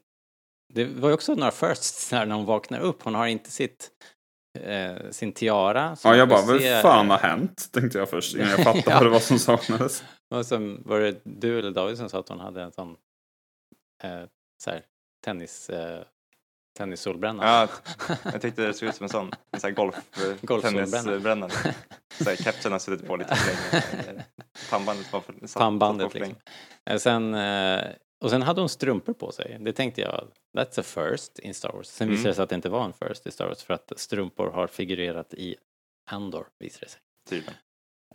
Det 0.74 0.84
var 0.84 1.08
ju 1.08 1.14
också 1.14 1.34
några 1.34 1.50
firsts 1.50 2.12
när 2.12 2.30
hon 2.30 2.44
vaknar 2.44 2.80
upp. 2.80 3.02
Hon 3.02 3.14
har 3.14 3.26
inte 3.26 3.50
sitt, 3.50 3.90
eh, 4.60 5.10
sin 5.10 5.32
tiara. 5.32 5.96
Ja, 6.04 6.16
jag 6.16 6.28
bara, 6.28 6.42
vad 6.42 6.62
fan 6.82 7.10
har 7.10 7.18
hänt? 7.18 7.68
Tänkte 7.72 7.98
jag 7.98 8.10
först, 8.10 8.34
innan 8.34 8.48
jag 8.50 8.58
fattade 8.64 8.82
Ja. 8.86 8.94
vad 8.94 9.06
det 9.06 9.10
var 9.10 9.20
som 9.20 9.38
saknades. 9.38 10.04
Och 10.34 10.46
sen 10.46 10.82
var 10.84 11.00
det 11.00 11.20
du 11.24 11.58
eller 11.58 11.70
David 11.70 11.98
som 11.98 12.08
sa 12.08 12.18
att 12.20 12.28
hon 12.28 12.40
hade 12.40 12.62
en 12.62 12.72
sån 12.72 12.96
eh, 14.04 14.22
så 14.64 14.70
här, 14.70 14.82
tennis, 15.24 15.70
eh, 15.70 16.02
tennissolbränna. 16.78 17.44
Ja, 17.44 17.68
jag 18.32 18.40
tyckte 18.42 18.62
det 18.66 18.74
såg 18.74 18.88
ut 18.88 18.94
som 18.94 19.04
en 19.04 19.08
sån, 19.10 19.30
en 19.52 19.60
sån 19.60 19.68
här 19.70 19.74
golf, 19.76 19.94
eh, 20.50 20.60
tennisbränna. 20.60 21.48
Kepsen 22.44 22.72
har 22.72 22.78
suttit 22.78 23.06
på 23.06 23.16
lite 23.16 23.34
för 23.36 24.06
länge. 24.06 24.24
Pannbandet 24.70 25.12
var 25.12 25.20
för, 25.20 25.32
satt- 25.32 25.50
satt 25.50 25.60
Pannbandet 25.60 26.04
på 26.06 26.10
för 26.10 26.18
länge. 26.18 26.34
liksom. 26.34 26.92
Eh, 26.94 26.98
Sen, 26.98 27.34
eh, 27.34 27.84
och 28.22 28.30
sen 28.30 28.42
hade 28.42 28.60
hon 28.60 28.68
strumpor 28.68 29.12
på 29.12 29.32
sig. 29.32 29.56
Det 29.60 29.72
tänkte 29.72 30.00
jag, 30.00 30.28
that's 30.58 30.80
a 30.80 30.82
first 30.82 31.38
in 31.38 31.54
Star 31.54 31.72
Wars. 31.72 31.86
Sen 31.86 32.08
Mm. 32.08 32.16
visade 32.16 32.30
det 32.30 32.34
sig 32.34 32.42
att 32.42 32.48
det 32.48 32.54
inte 32.54 32.68
var 32.68 32.84
en 32.84 32.92
first 32.92 33.26
i 33.26 33.30
Star 33.30 33.46
Wars 33.46 33.62
för 33.62 33.74
att 33.74 33.92
strumpor 33.96 34.50
har 34.50 34.66
figurerat 34.66 35.34
i 35.34 35.56
Andor, 36.10 36.46
visade 36.58 36.86
det 36.86 36.90
sig. 36.90 37.00
Tydligen. 37.28 37.54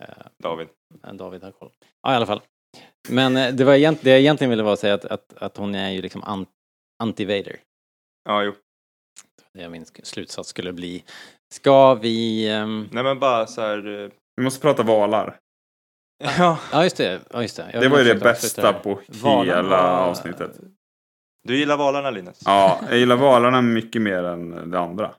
Eh, 0.00 0.26
David. 0.42 0.68
David 1.12 1.42
har 1.42 1.50
koll. 1.52 1.70
Ja, 2.02 2.12
i 2.12 2.16
alla 2.16 2.26
fall. 2.26 2.40
Men 3.08 3.36
eh, 3.36 3.54
det, 3.54 3.64
var 3.64 3.74
egent, 3.74 4.02
det 4.02 4.10
jag 4.10 4.18
egentligen 4.18 4.50
ville 4.50 4.62
vara 4.62 4.72
att 4.72 4.78
säga 4.80 4.94
att, 4.94 5.04
att, 5.04 5.34
att 5.36 5.56
hon 5.56 5.74
är 5.74 5.90
ju 5.90 6.02
liksom 6.02 6.22
an, 6.22 6.46
anti-Vader. 7.02 7.56
Ja, 8.24 8.42
jo. 8.42 8.52
Det 9.52 9.62
är 9.62 9.68
min 9.68 9.84
slutsats 9.86 10.48
skulle 10.48 10.72
bli. 10.72 11.04
Ska 11.54 11.94
vi... 11.94 12.48
ehm, 12.50 12.88
Nej 12.92 13.02
men 13.04 13.18
bara 13.18 13.46
så 13.46 13.60
här. 13.60 14.02
eh, 14.04 14.10
Vi 14.36 14.42
måste 14.42 14.60
prata 14.60 14.82
valar. 14.82 15.38
Ja. 16.18 16.58
Ja, 16.72 16.82
just 16.84 16.96
det. 16.96 17.20
Ja, 17.30 17.42
just 17.42 17.56
det. 17.56 17.70
Jag 17.72 17.82
Det 17.82 17.88
var 17.88 17.98
ju 17.98 18.04
det 18.04 18.14
bästa 18.14 18.72
på 18.72 19.00
Valarna 19.08 19.56
hela 19.56 19.68
var- 19.68 20.08
avsnittet. 20.10 20.60
Du 21.42 21.56
gillar 21.56 21.76
valarna 21.76 22.10
Linus? 22.10 22.42
Ja, 22.44 22.80
jag 22.88 22.98
gillar 22.98 23.16
valarna 23.16 23.62
mycket 23.62 24.02
mer 24.02 24.24
än 24.24 24.70
det 24.70 24.78
andra. 24.78 25.14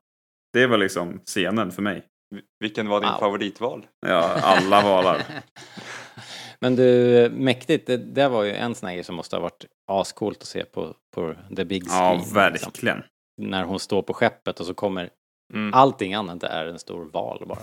Det 0.54 0.68
var 0.68 0.78
liksom 0.78 1.20
scenen 1.26 1.72
för 1.72 1.82
mig. 1.82 2.06
Vi- 2.36 2.42
Vilken 2.60 2.88
var 2.90 3.02
din 3.02 3.10
Wow. 3.10 3.20
favoritval? 3.20 3.88
Ja, 4.08 4.40
alla 4.44 4.82
valar. 4.82 5.22
Men 6.60 6.76
du, 6.76 7.30
mäktigt. 7.34 7.88
Det, 7.88 7.98
det 7.98 8.28
var 8.30 8.44
ju 8.44 8.52
en 8.54 8.76
sån 8.76 8.88
här 8.88 8.96
grej 8.96 9.04
som 9.04 9.16
måste 9.16 9.36
ha 9.36 9.42
varit 9.42 9.66
ascoolt 9.92 10.38
att 10.42 10.48
se 10.48 10.66
på, 10.66 10.96
på 11.16 11.36
the 11.56 11.66
big 11.66 11.84
Ja, 11.88 11.90
screen. 11.90 12.52
liksom. 12.54 12.72
verkligen. 12.72 13.04
När 13.42 13.64
hon 13.64 13.80
står 13.80 14.02
på 14.02 14.14
skeppet 14.14 14.60
och 14.60 14.66
så 14.66 14.74
kommer 14.74 15.10
Mm. 15.54 15.74
allting 15.74 16.14
annat 16.14 16.44
är 16.44 16.66
en 16.66 16.80
stor 16.80 17.06
val 17.06 17.44
bara. 17.48 17.60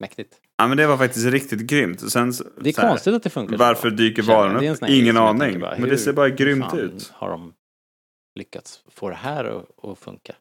Mäktigt. 0.00 0.40
Ja, 0.56 0.66
men 0.68 0.76
det 0.76 0.86
var 0.86 0.96
faktiskt 0.96 1.26
riktigt 1.26 1.60
grymt. 1.60 2.10
Sen, 2.12 2.32
så- 2.32 2.44
Det 2.60 2.68
är 2.68 2.72
så 2.72 2.80
här, 2.80 2.88
konstigt 2.88 3.14
att 3.14 3.22
det 3.22 3.30
funkar 3.30 3.56
så 3.56 3.64
Varför 3.64 3.90
bra. 3.90 3.96
dyker 3.96 4.22
Det 4.22 4.66
en 4.66 4.72
upp? 4.74 4.88
Ingen 4.88 5.16
aning. 5.16 5.60
bara, 5.60 5.78
men 5.78 5.88
det 5.88 5.98
ser 5.98 6.12
bara 6.12 6.28
grymt 6.28 6.74
ut. 6.74 7.10
har 7.14 7.28
de 7.30 7.52
lyckats 8.38 8.80
få 8.90 9.08
det 9.08 9.14
här 9.14 9.44
att, 9.44 9.84
att 9.84 9.98
funka? 9.98 10.34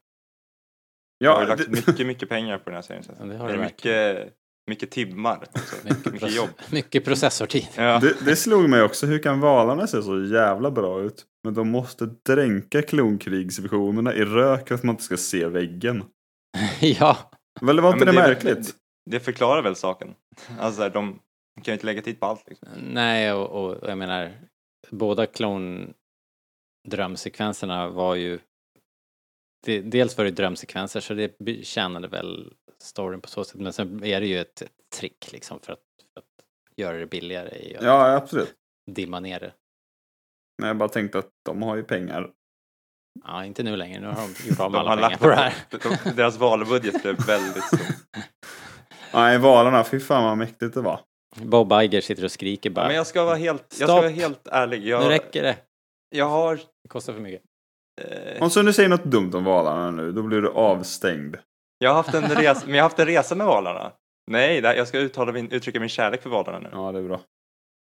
Jag 1.18 1.32
har 1.36 1.38
Ja, 1.38 1.44
ju 1.44 1.48
lagt 1.50 1.66
det, 1.66 1.88
mycket, 1.88 2.08
mycket 2.08 2.30
pengar 2.30 2.58
på 2.58 2.64
den 2.66 2.74
här 2.76 2.82
serien. 2.82 3.04
Ja, 3.20 3.26
det 3.26 3.32
det 3.32 3.38
har 3.38 3.50
är 3.50 3.54
du 3.54 3.60
mycket, 3.60 4.34
mycket 4.70 4.92
timmar. 4.92 5.38
Också. 5.52 5.76
Mycket, 5.84 6.14
mycket 6.14 6.36
jobb. 6.36 6.50
mycket 6.72 7.06
processortid. 7.06 7.68
Ja. 7.76 8.00
det, 8.00 8.26
det 8.26 8.36
slog 8.36 8.70
mig 8.70 8.82
också. 8.84 9.06
Hur 9.06 9.20
kan 9.20 9.40
valarna 9.40 9.88
se 9.88 10.04
så 10.04 10.24
jävla 10.24 10.72
bra 10.72 11.02
ut? 11.02 11.26
Men 11.44 11.54
de 11.54 11.70
måste 11.70 12.06
dränka 12.28 12.82
klonkrigsvisionerna 12.82 14.14
i 14.14 14.26
rök 14.26 14.68
för 14.68 14.76
att 14.76 14.84
man 14.84 14.94
inte 14.94 15.04
ska 15.04 15.18
se 15.18 15.48
väggen. 15.48 16.04
ja, 16.80 17.18
Väl, 17.62 17.80
var 17.80 17.90
Ja, 17.90 17.94
inte 17.94 18.06
men 18.06 18.16
det, 18.16 18.22
det 18.22 18.28
märkligt? 18.28 18.76
Det 19.06 19.20
förklarar 19.20 19.62
väl 19.62 19.76
saken. 19.76 20.16
Alltså 20.60 20.90
de 20.90 21.20
kan 21.56 21.64
ju 21.66 21.74
inte 21.74 21.86
lägga 21.86 22.02
tid 22.02 22.20
på 22.20 22.26
allt. 22.26 22.50
Liksom. 22.50 22.68
nej 22.82 23.34
och, 23.34 23.66
och 23.66 23.90
jag 23.90 23.98
menar 23.98 24.38
båda 24.90 25.26
klon-drömsekvenserna 25.26 27.90
var 27.90 28.16
ju 28.16 28.40
det, 29.66 29.82
dels 29.82 30.18
var 30.18 30.26
det 30.26 30.32
drömsekvenser 30.32 31.00
så 31.00 31.14
det 31.14 31.66
tjänade 31.66 32.08
väl 32.08 32.54
storyn 32.84 33.22
på 33.22 33.30
så 33.30 33.44
sätt 33.44 33.60
men 33.62 33.74
sen 33.74 34.04
är 34.04 34.22
det 34.22 34.28
ju 34.28 34.40
ett, 34.40 34.62
ett 34.62 34.72
trick 35.00 35.32
liksom 35.32 35.60
för 35.60 35.74
att, 35.74 35.80
för 36.14 36.20
att 36.20 36.26
göra 36.78 36.98
det 36.98 37.06
billigare 37.06 37.78
Ja, 37.82 38.16
absolut. 38.16 38.56
dimma 38.92 39.20
ner 39.20 39.40
det. 39.40 39.54
Men 40.58 40.68
jag 40.68 40.78
bara 40.78 40.90
tänkte 40.90 41.20
att 41.20 41.30
de 41.46 41.62
har 41.62 41.76
ju 41.76 41.84
pengar. 41.84 42.32
Ja, 43.24 43.46
inte 43.46 43.64
nu 43.64 43.76
längre. 43.76 44.00
Nu 44.02 44.08
har 44.08 44.16
de 44.16 44.34
gjort 44.50 44.60
av 44.66 44.72
med 44.72 44.82
De 44.82 44.88
alla 44.88 45.02
har 45.02 45.10
pengar 45.10 45.18
på 45.18 45.28
det 45.28 45.36
här. 45.36 45.54
de, 45.70 45.98
deras 46.16 46.38
valbudget 46.38 47.02
blev 47.02 47.26
väldigt 47.26 47.64
stor. 47.64 47.80
Nej, 49.14 49.38
valarna, 49.40 49.84
fy 49.84 50.00
fan 50.00 50.24
vad 50.24 50.38
mäktigt 50.38 50.74
det 50.74 50.82
var. 50.82 51.00
Bob 51.36 51.72
Iger 51.74 52.02
sitter 52.02 52.24
och 52.24 52.32
skriker 52.32 52.70
bara. 52.70 52.88
Men 52.88 52.96
jag 52.96 53.08
ska 53.08 53.24
vara 53.24 53.36
helt, 53.36 53.62
jag 53.70 53.76
ska 53.76 53.86
Stopp. 53.86 53.98
vara 53.98 54.10
helt 54.10 54.48
ärlig. 54.48 54.88
Jag, 54.88 55.04
Nu 55.04 55.10
räcker 55.10 55.44
det. 55.44 55.58
jag 56.10 56.26
har... 56.26 56.56
Det 56.56 56.90
kostar 56.90 57.14
för 57.14 57.20
mycket. 57.22 57.42
Eh, 58.02 58.44
Om 58.44 58.50
så 58.50 58.62
du 58.62 58.74
säger 58.74 58.90
något 58.90 59.04
dumt 59.04 59.32
om 59.34 59.44
valarna 59.44 59.92
nu, 59.92 60.12
då 60.12 60.22
blir 60.24 60.42
du 60.42 60.50
avstängd. 60.50 61.36
jag 61.78 61.90
har 61.90 61.96
haft 61.96 62.14
en 62.14 62.22
resa, 62.24 62.62
men 62.66 62.76
jag 62.76 62.84
har 62.84 62.90
haft 62.90 63.00
en 63.00 63.06
resa 63.06 63.36
med 63.36 63.48
valarna. 63.48 63.92
Nej, 64.32 64.62
det 64.62 64.68
här, 64.68 64.76
jag 64.76 64.88
ska 64.88 64.98
uttala 65.00 65.32
min, 65.32 65.52
uttrycka 65.52 65.80
min 65.80 65.90
kärlek 65.90 66.22
för 66.22 66.30
valarna 66.30 66.60
nu. 66.60 66.70
Ja, 66.72 66.92
det 66.92 67.00
är 67.00 67.04
bra. 67.04 67.20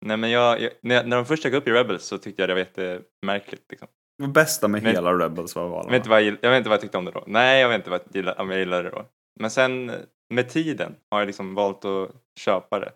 Nej, 0.06 0.16
men 0.16 0.30
jag, 0.30 0.60
jag, 0.60 0.70
när, 0.82 1.04
när 1.04 1.16
de 1.16 1.26
först 1.26 1.42
dök 1.42 1.52
upp 1.54 1.68
i 1.68 1.70
Rebels 1.70 2.04
så 2.04 2.18
tyckte 2.18 2.42
jag 2.42 2.48
det 2.48 2.54
var 2.54 2.58
jättemärkligt. 2.58 3.62
Liksom. 3.70 3.88
Det 4.22 4.28
bästa 4.28 4.68
med 4.68 4.82
Men- 4.82 4.94
hela 4.94 5.12
Rebels 5.18 5.54
var 5.56 5.62
Jag 5.62 5.68
valarna. 5.70 5.90
vet, 5.90 5.96
inte 5.96 6.08
vad 6.10 6.22
jag, 6.22 6.26
gill- 6.32 6.38
jag 6.40 6.50
vet 6.50 6.56
inte 6.58 6.68
vad 6.68 6.74
jag 6.74 6.80
tyckte 6.80 6.98
om 6.98 7.04
det 7.04 7.10
då. 7.10 7.24
Nej, 7.26 7.60
jag 7.60 7.68
vet 7.68 7.76
inte 7.76 7.90
vad 7.90 8.00
jag 8.00 8.16
gillade, 8.16 8.42
om 8.42 8.50
jag 8.50 8.58
gillade 8.58 8.82
det 8.82 8.90
då. 8.90 9.04
Men 9.40 9.50
sen 9.50 9.92
med 10.30 10.48
tiden 10.48 10.96
har 11.10 11.18
jag 11.18 11.26
liksom 11.26 11.54
valt 11.54 11.84
att 11.84 12.10
köpa 12.40 12.78
det. 12.78 12.92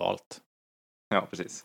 Valt. 0.00 0.40
Ja, 1.14 1.26
precis. 1.30 1.64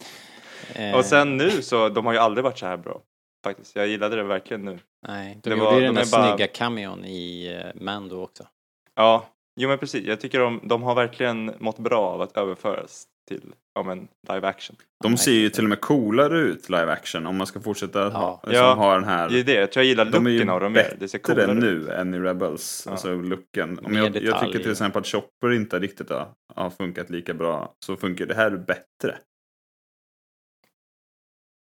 Eh, 0.76 0.96
Och 0.98 1.06
sen 1.06 1.38
nu 1.38 1.50
så, 1.62 1.90
de 1.90 2.06
har 2.06 2.14
ju 2.14 2.20
aldrig 2.20 2.44
varit 2.44 2.58
så 2.58 2.66
här 2.66 2.78
bra. 2.78 3.02
Faktiskt. 3.44 3.76
Jag 3.76 3.88
gillade 3.88 4.16
det 4.16 4.24
verkligen 4.24 4.66
nu. 4.66 4.80
Nej, 5.08 5.40
de 5.44 5.50
det 5.50 5.56
gjorde 5.56 5.66
var- 5.72 5.80
ju 5.80 5.86
den 5.86 5.96
de 5.96 6.02
där 6.02 6.08
är 6.08 6.12
bara- 6.12 6.28
snygga 6.38 6.48
cameon 6.48 7.06
i 7.06 7.48
eh, 7.76 7.82
Mando 7.82 8.22
också. 8.24 8.48
Ja, 8.96 9.26
jo 9.56 9.70
men 9.70 9.78
precis. 9.78 10.06
Jag 10.06 10.20
tycker 10.22 10.40
de, 10.40 10.60
de 10.64 10.84
har 10.84 10.96
verkligen 10.96 11.54
mått 11.60 11.78
bra 11.80 12.02
av 12.02 12.22
att 12.22 12.38
överföras 12.38 13.08
till 13.28 13.54
ja, 13.76 13.84
men, 13.84 14.08
live 14.30 14.48
action. 14.48 14.76
De 15.04 15.18
ser 15.18 15.32
ju 15.32 15.50
till 15.50 15.64
och 15.64 15.70
med 15.70 15.82
coolare 15.82 16.40
ut 16.40 16.70
live 16.70 16.92
action 16.92 17.26
om 17.28 17.38
man 17.38 17.48
ska 17.48 17.60
fortsätta 17.60 18.00
Ja. 18.00 18.10
ha, 18.10 18.42
liksom, 18.44 18.66
Ja, 18.66 18.74
ha 18.74 18.94
den 18.94 19.04
här. 19.04 19.30
Det 19.30 19.40
är 19.40 19.44
det, 19.44 19.54
jag 19.54 19.72
tror 19.72 19.84
jag 19.84 19.90
gillar 19.90 20.06
De 20.06 20.28
looken 20.28 20.50
av 20.50 20.60
dem 20.60 20.74
mer. 20.74 20.96
Det 21.00 21.08
ser 21.08 21.20
coolare 21.20 21.52
ut. 21.52 21.58
nu 21.58 21.92
än 21.92 22.14
i 22.14 22.20
Rebels. 22.20 22.84
Ja. 22.86 22.92
Alltså 22.92 23.16
looken. 23.16 23.80
Om 23.84 23.94
jag, 23.94 24.16
jag 24.24 24.42
tycker 24.42 24.60
till 24.60 24.72
exempel 24.72 25.00
att 25.00 25.08
Chopper 25.08 25.52
inte 25.52 25.80
riktigt 25.80 26.10
har, 26.10 26.28
har 26.56 26.70
funkat 26.70 27.10
lika 27.10 27.34
bra. 27.34 27.76
Så 27.86 27.96
funkar 27.96 28.26
det 28.26 28.36
här 28.36 28.52
bättre. 28.52 29.18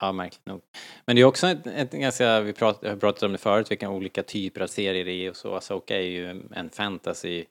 Ja, 0.03 0.13
märkligt 0.13 0.47
nog. 0.47 0.61
Men 1.07 1.17
det 1.17 1.23
är 1.23 1.27
också 1.27 1.47
ett, 1.47 1.67
ett 1.67 1.93
ganska, 1.93 2.41
vi 2.41 2.53
prat, 2.53 2.85
har 2.85 2.97
pratat 2.97 3.23
om 3.23 3.33
det 3.33 3.39
förut, 3.39 3.71
vilka 3.71 3.91
olika 3.91 4.23
typer 4.23 4.61
av 4.61 4.67
serier 4.67 5.05
det 5.05 5.13
är 5.13 5.31
och 5.31 5.37
så. 5.37 5.55
Asoka 5.55 5.97
är 5.97 6.03
ju 6.07 6.43
en 6.53 6.71
fantasy, 6.71 7.45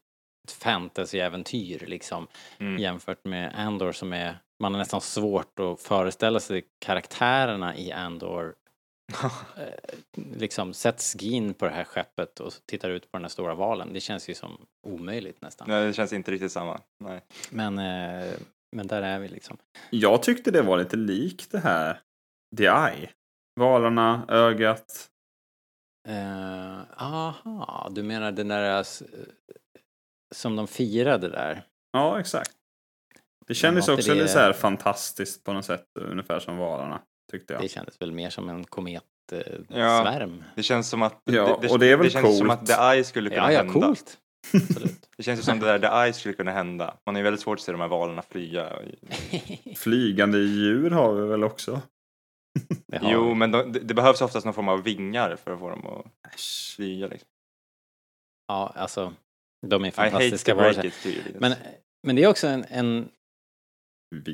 fantasyäventyr 0.52 1.86
liksom. 1.88 2.28
Mm. 2.60 2.78
Jämfört 2.82 3.26
med 3.26 3.54
Andor 3.56 3.91
som 3.91 4.14
är, 4.14 4.38
man 4.60 4.74
har 4.74 4.80
nästan 4.80 5.02
svårt 5.02 5.60
att 5.60 5.82
föreställa 5.82 6.39
sig 6.39 6.64
karaktärerna 6.80 7.78
i 7.78 7.91
Andor. 7.91 8.56
eh, 9.58 10.00
liksom 10.14 10.74
sätts 10.74 11.16
in 11.16 11.54
på 11.54 11.66
det 11.66 11.72
här 11.72 11.84
skeppet 11.84 12.39
och 12.39 12.54
tittar 12.66 12.89
ut 12.89 13.12
på 13.12 13.18
den 13.18 13.24
här 13.24 13.30
stora 13.30 13.56
valen. 13.56 13.93
Det 13.93 14.00
känns 14.00 14.30
ju 14.30 14.34
som 14.34 14.58
omöjligt 14.88 15.41
nästan. 15.41 15.68
Nej, 15.70 15.88
det 15.88 15.93
känns 15.93 16.14
inte 16.14 16.32
riktigt 16.32 16.52
samma. 16.52 16.82
Nej. 17.00 17.22
Men, 17.52 17.80
eh, 17.80 18.34
men 18.76 18.88
där 18.88 19.02
är 19.02 19.20
vi 19.20 19.28
liksom. 19.28 19.58
Jag 19.89 20.24
tyckte 20.24 20.52
det 20.52 20.62
var 20.62 20.78
lite 20.78 20.97
likt 20.97 21.52
det 21.52 21.60
här 21.60 22.00
The 22.58 22.66
Eye. 22.66 23.10
Valarna, 23.60 24.26
ögat. 24.28 25.10
Uh, 26.08 26.82
aha, 26.97 27.89
du 27.91 28.04
menar 28.04 28.32
den 28.32 28.47
där 28.47 28.86
som 30.36 30.56
de 30.56 30.68
firade 30.68 31.30
där? 31.30 31.64
Ja, 31.92 32.20
exakt. 32.20 32.52
Det 33.48 33.56
kändes 33.56 33.84
inte 33.84 33.94
också 33.94 34.10
det- 34.10 34.16
lite 34.16 34.28
så 34.28 34.40
här 34.40 34.54
fantastiskt 34.54 35.44
på 35.44 35.54
något 35.54 35.66
sätt. 35.66 35.86
Ungefär 36.00 36.40
som 36.40 36.58
valarna. 36.58 37.02
Tyckte 37.32 37.54
jag. 37.54 37.62
Det 37.62 37.68
kändes 37.68 38.02
väl 38.02 38.12
mer 38.12 38.30
som 38.30 38.50
en 38.50 38.64
kometsvärm. 38.64 39.66
Ja. 39.70 40.02
svärm. 40.04 40.44
Det 40.56 40.64
känns 40.64 40.90
som 40.90 41.02
att 41.02 41.22
Ja, 41.24 41.54
och 41.70 41.80
det 41.80 41.92
är 41.92 41.98
väl 41.98 42.12
känns 42.12 42.38
som 42.38 42.50
att 42.50 42.66
The 42.66 42.74
Eye 42.74 43.04
skulle 43.04 43.30
kunna 43.30 43.42
Ja, 43.42 43.52
ja, 43.52 43.58
hända. 43.58 43.74
coolt. 43.74 44.18
Det 45.18 45.24
känns 45.24 45.40
ju 45.40 45.44
som 45.44 45.60
det 45.60 45.66
där 45.66 45.80
The 45.80 45.88
Eye 46.06 46.14
skulle 46.14 46.34
kunna 46.34 46.52
hända. 46.52 46.98
Man 47.06 47.16
är 47.16 47.24
väldigt 47.24 47.42
svårt 47.42 47.58
att 47.60 47.64
se 47.64 47.72
de 47.72 47.82
här 47.82 47.88
valarna 47.88 48.22
flyga. 48.22 48.74
Flygande 49.78 50.38
djur 50.40 50.90
har 50.92 51.14
vi 51.14 51.28
väl 51.28 51.44
också? 51.44 51.82
Det 52.88 53.00
Jo, 53.04 53.34
men 53.34 53.52
de, 53.52 53.72
det, 53.72 53.80
det 53.80 53.94
behövs 53.94 54.22
oftast 54.22 54.46
någon 54.46 54.54
form 54.54 54.70
av 54.70 54.84
vingar 54.84 55.36
för 55.36 55.52
att 55.54 55.60
få 55.60 55.70
dem 55.70 55.86
att 55.88 56.40
flyga. 56.76 57.08
Liksom. 57.08 57.30
Ja, 58.48 58.74
alltså. 58.76 59.14
De 59.68 59.86
är 59.86 59.91
fantastiska 59.91 60.55
varelser. 60.55 60.91
Men, 61.39 61.53
men 62.03 62.16
det 62.16 62.24
är 62.24 62.28
också 62.28 62.47
en, 62.47 62.66
en 62.70 63.10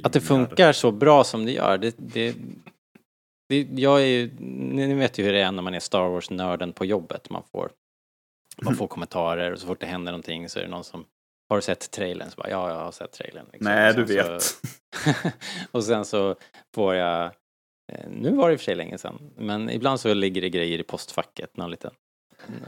att 0.03 0.13
det 0.13 0.21
funkar 0.21 0.73
så 0.73 0.91
bra 0.91 1.23
som 1.23 1.45
det 1.45 1.51
gör. 1.51 1.77
Det, 1.77 1.95
det, 1.97 2.35
det, 3.49 3.67
jag 3.75 4.01
är 4.01 4.05
ju, 4.05 4.31
ni 4.39 4.93
vet 4.93 5.17
ju 5.17 5.23
hur 5.23 5.33
det 5.33 5.41
är 5.41 5.51
när 5.51 5.61
man 5.61 5.73
är 5.73 5.79
Star 5.79 6.09
Wars-nörden 6.09 6.73
på 6.73 6.85
jobbet. 6.85 7.29
Man 7.29 7.43
får, 7.51 7.71
man 8.61 8.75
får 8.75 8.87
kommentarer 8.87 9.51
och 9.51 9.59
så 9.59 9.67
fort 9.67 9.79
det 9.79 9.85
händer 9.85 10.11
någonting 10.11 10.49
så 10.49 10.59
är 10.59 10.63
det 10.63 10.69
någon 10.69 10.83
som 10.83 11.05
har 11.49 11.57
du 11.57 11.61
sett 11.61 11.91
trailern? 11.91 12.29
Så 12.29 12.35
bara, 12.35 12.49
ja, 12.49 12.69
jag 12.69 12.75
har 12.75 12.91
sett 12.91 13.11
trailern. 13.11 13.45
liksom. 13.51 13.71
Nej, 13.71 13.93
du 13.93 14.03
vet. 14.03 14.41
Så, 14.41 14.57
och 15.71 15.83
sen 15.83 16.05
så 16.05 16.35
får 16.75 16.95
jag, 16.95 17.25
eh, 17.91 18.09
nu 18.09 18.31
var 18.31 18.47
det 18.47 18.53
i 18.53 18.55
och 18.55 18.59
för 18.59 18.65
sig 18.65 18.75
länge 18.75 18.97
sedan, 18.97 19.33
men 19.37 19.69
ibland 19.69 19.99
så 19.99 20.13
ligger 20.13 20.41
det 20.41 20.49
grejer 20.49 20.79
i 20.79 20.83
postfacket, 20.83 21.57
någon 21.57 21.71
liten, 21.71 21.91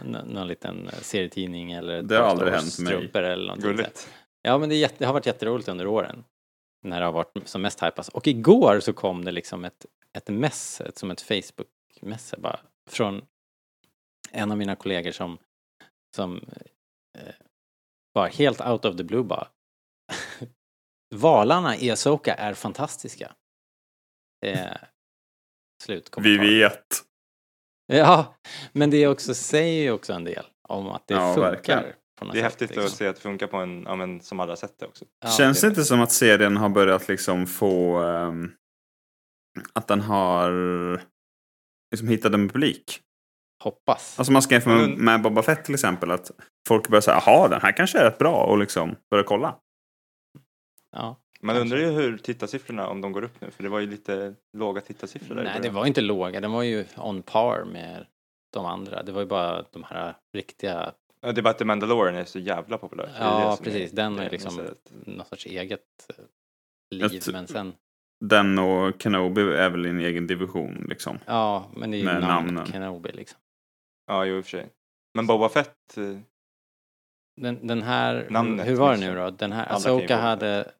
någon 0.05 0.47
liten 0.47 0.89
serietidning 1.01 1.71
eller 1.71 2.01
Det 2.01 2.15
har 2.15 2.23
aldrig 2.23 2.53
hänt 2.53 2.79
mig. 2.79 3.11
Eller 3.13 3.37
någonting. 3.37 3.69
Gulligt. 3.69 4.09
Ja, 4.41 4.57
men 4.57 4.69
det, 4.69 4.75
jätte, 4.75 4.95
det 4.97 5.05
har 5.05 5.13
varit 5.13 5.25
jätteroligt 5.25 5.69
under 5.69 5.87
åren. 5.87 6.23
När 6.83 6.99
det 6.99 7.05
har 7.05 7.13
varit 7.13 7.31
som 7.45 7.61
mest 7.61 7.83
hypas. 7.83 8.09
Och 8.09 8.27
igår 8.27 8.79
så 8.79 8.93
kom 8.93 9.25
det 9.25 9.31
liksom 9.31 9.65
ett, 9.65 9.85
ett 10.13 10.29
mess, 10.29 10.81
ett, 10.81 10.97
som 10.97 11.11
ett 11.11 11.21
Facebook-mess 11.21 12.33
bara 12.37 12.59
från 12.89 13.21
en 14.31 14.51
av 14.51 14.57
mina 14.57 14.75
kollegor 14.75 15.11
som, 15.11 15.37
som 16.15 16.37
eh, 17.17 17.33
var 18.13 18.27
helt 18.27 18.61
out 18.61 18.85
of 18.85 18.97
the 18.97 19.03
blue 19.03 19.23
bara. 19.23 19.47
Valarna 21.15 21.77
i 21.77 21.91
Asoka 21.91 22.33
är 22.33 22.53
fantastiska. 22.53 23.35
Eh, 24.45 24.77
slut 25.83 26.09
Vi 26.17 26.37
vet. 26.37 26.87
Ja, 27.87 28.35
men 28.73 28.89
det 28.89 28.97
är 28.97 29.07
också, 29.07 29.33
säger 29.33 29.83
ju 29.83 29.91
också 29.91 30.13
en 30.13 30.23
del 30.23 30.45
om 30.69 30.87
att 30.87 31.07
det 31.07 31.13
Ja, 31.13 31.33
funkar. 31.33 31.51
verkligen. 31.51 31.83
På 32.19 32.25
något 32.25 32.33
Det 32.33 32.39
är 32.39 32.43
sätt, 32.43 32.51
häftigt 32.51 32.69
liksom. 32.69 32.85
att 32.85 32.91
se 32.91 33.07
att 33.07 33.15
det 33.15 33.21
funkar 33.21 33.47
på 33.47 33.57
en, 33.57 33.83
ja 33.83 33.95
men 33.95 34.21
som 34.21 34.39
alla 34.39 34.55
sett 34.55 34.79
det 34.79 34.85
också. 34.85 35.05
Ja, 35.23 35.29
Känns 35.29 35.61
det 35.61 35.67
det- 35.67 35.69
inte 35.71 35.83
som 35.83 36.01
att 36.01 36.11
serien 36.11 36.57
har 36.57 36.69
börjat 36.69 37.07
liksom 37.07 37.47
få... 37.47 37.97
ehm, 38.03 38.51
att 39.73 39.87
den 39.87 40.01
har 40.01 40.51
liksom 41.91 42.07
hittat 42.07 42.33
en 42.33 42.49
publik? 42.49 43.01
Hoppas. 43.63 44.19
Alltså 44.19 44.31
man 44.33 44.41
ska 44.41 44.55
jämföra 44.55 44.75
med, 44.87 44.97
med 44.97 45.21
Boba 45.21 45.41
Fett 45.43 45.65
till 45.65 45.73
exempel. 45.73 46.11
Att 46.11 46.31
folk 46.67 46.87
börjar 46.87 47.01
säga 47.01 47.21
jaha 47.25 47.47
den 47.47 47.61
här 47.61 47.71
kanske 47.71 47.99
är 47.99 48.03
rätt 48.03 48.17
bra 48.17 48.43
och 48.43 48.57
liksom 48.57 48.95
börja 49.11 49.23
kolla. 49.23 49.55
Ja. 50.91 51.19
Man 51.39 51.57
undrar 51.57 51.77
ju 51.77 51.85
hur 51.85 52.17
tittarsiffrorna, 52.17 52.87
om 52.87 53.01
de 53.01 53.11
går 53.11 53.23
upp 53.23 53.41
nu, 53.41 53.51
för 53.51 53.63
det 53.63 53.69
var 53.69 53.79
ju 53.79 53.87
lite 53.87 54.35
låga 54.53 54.81
tittarsiffror 54.81 55.35
där 55.35 55.43
Nej, 55.43 55.59
det 55.61 55.69
var 55.69 55.85
inte 55.85 56.01
låga. 56.01 56.41
Den 56.41 56.51
var 56.51 56.63
ju 56.63 56.85
on 56.97 57.21
par 57.21 57.63
med 57.63 58.05
de 58.53 58.65
andra. 58.65 59.03
Det 59.03 59.11
var 59.11 59.21
ju 59.21 59.27
bara 59.27 59.65
de 59.71 59.83
här 59.83 60.15
riktiga... 60.33 60.93
Ja, 61.21 61.31
Det 61.31 61.41
är 61.41 61.43
bara 61.43 61.49
att 61.49 61.57
The 61.57 61.65
Mandalorian 61.65 62.15
är 62.15 62.25
så 62.25 62.39
jävla 62.39 62.77
populär. 62.77 63.03
Det 63.03 63.11
är 63.11 63.39
det 63.39 63.41
Ja, 63.41 63.57
precis. 63.63 63.91
Den 63.91 64.19
är 64.19 64.29
liksom 64.29 64.69
något 65.05 65.27
sorts 65.27 65.45
eget 65.45 65.81
eh, 66.09 66.25
liv. 66.95 67.21
Men 67.31 67.47
sen... 67.47 67.73
Den 68.25 68.59
och 68.59 69.01
Kenobi 69.01 69.41
är 69.41 69.69
väl 69.69 69.85
i 69.85 69.89
en 69.89 69.99
egen 69.99 70.27
division 70.27 70.85
liksom. 70.89 71.19
Ja, 71.25 71.67
men 71.75 71.91
det 71.91 71.97
är 71.97 71.99
ju 71.99 72.05
Med 72.05 72.21
namn 72.21 72.47
namnen. 72.47 72.65
Kenobi 72.65 73.11
liksom. 73.11 73.39
Ja, 74.07 74.25
jo 74.25 74.37
i 74.37 74.41
och 74.41 74.45
för 74.45 74.49
sig. 74.49 74.69
Men 75.13 75.27
Boba 75.27 75.49
Fett, 75.49 75.97
eh, 75.97 76.17
Den, 77.41 77.67
den 77.67 77.81
här... 77.81 78.27
Namnet 78.29 78.67
hur 78.67 78.75
var 78.75 78.91
det 78.91 78.97
liksom. 78.97 79.15
nu 79.15 79.21
då? 79.21 79.29
Den 79.29 79.51
här... 79.51 79.75
Asoka 79.75 80.17
hade 80.17 80.71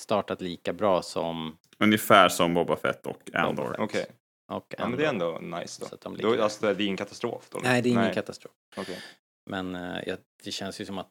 startat 0.00 0.40
lika 0.40 0.72
bra 0.72 1.02
som... 1.02 1.58
Ungefär 1.78 2.28
som 2.28 2.54
Boba 2.54 2.76
Fett 2.76 3.06
och 3.06 3.30
Andor. 3.34 3.76
okej. 3.78 4.06
Och 4.52 4.74
Ja, 4.78 4.88
men 4.88 4.98
det 4.98 5.04
är 5.04 5.08
Andor. 5.08 5.36
ändå 5.44 5.56
nice 5.58 5.82
då. 5.82 5.88
Så 5.88 5.94
att 5.94 6.00
de 6.00 6.16
ligger- 6.16 6.36
då 6.36 6.42
alltså, 6.42 6.74
det 6.74 6.82
är 6.84 6.86
ingen 6.86 6.96
katastrof 6.96 7.48
då? 7.50 7.60
Nej, 7.62 7.82
det 7.82 7.88
är 7.88 7.90
ingen 7.90 8.14
katastrof. 8.14 8.52
Okej. 8.76 8.98
Men 9.50 9.74
eh, 9.74 9.96
jag, 10.06 10.18
det 10.44 10.50
känns 10.52 10.80
ju 10.80 10.84
som 10.84 10.98
att 10.98 11.08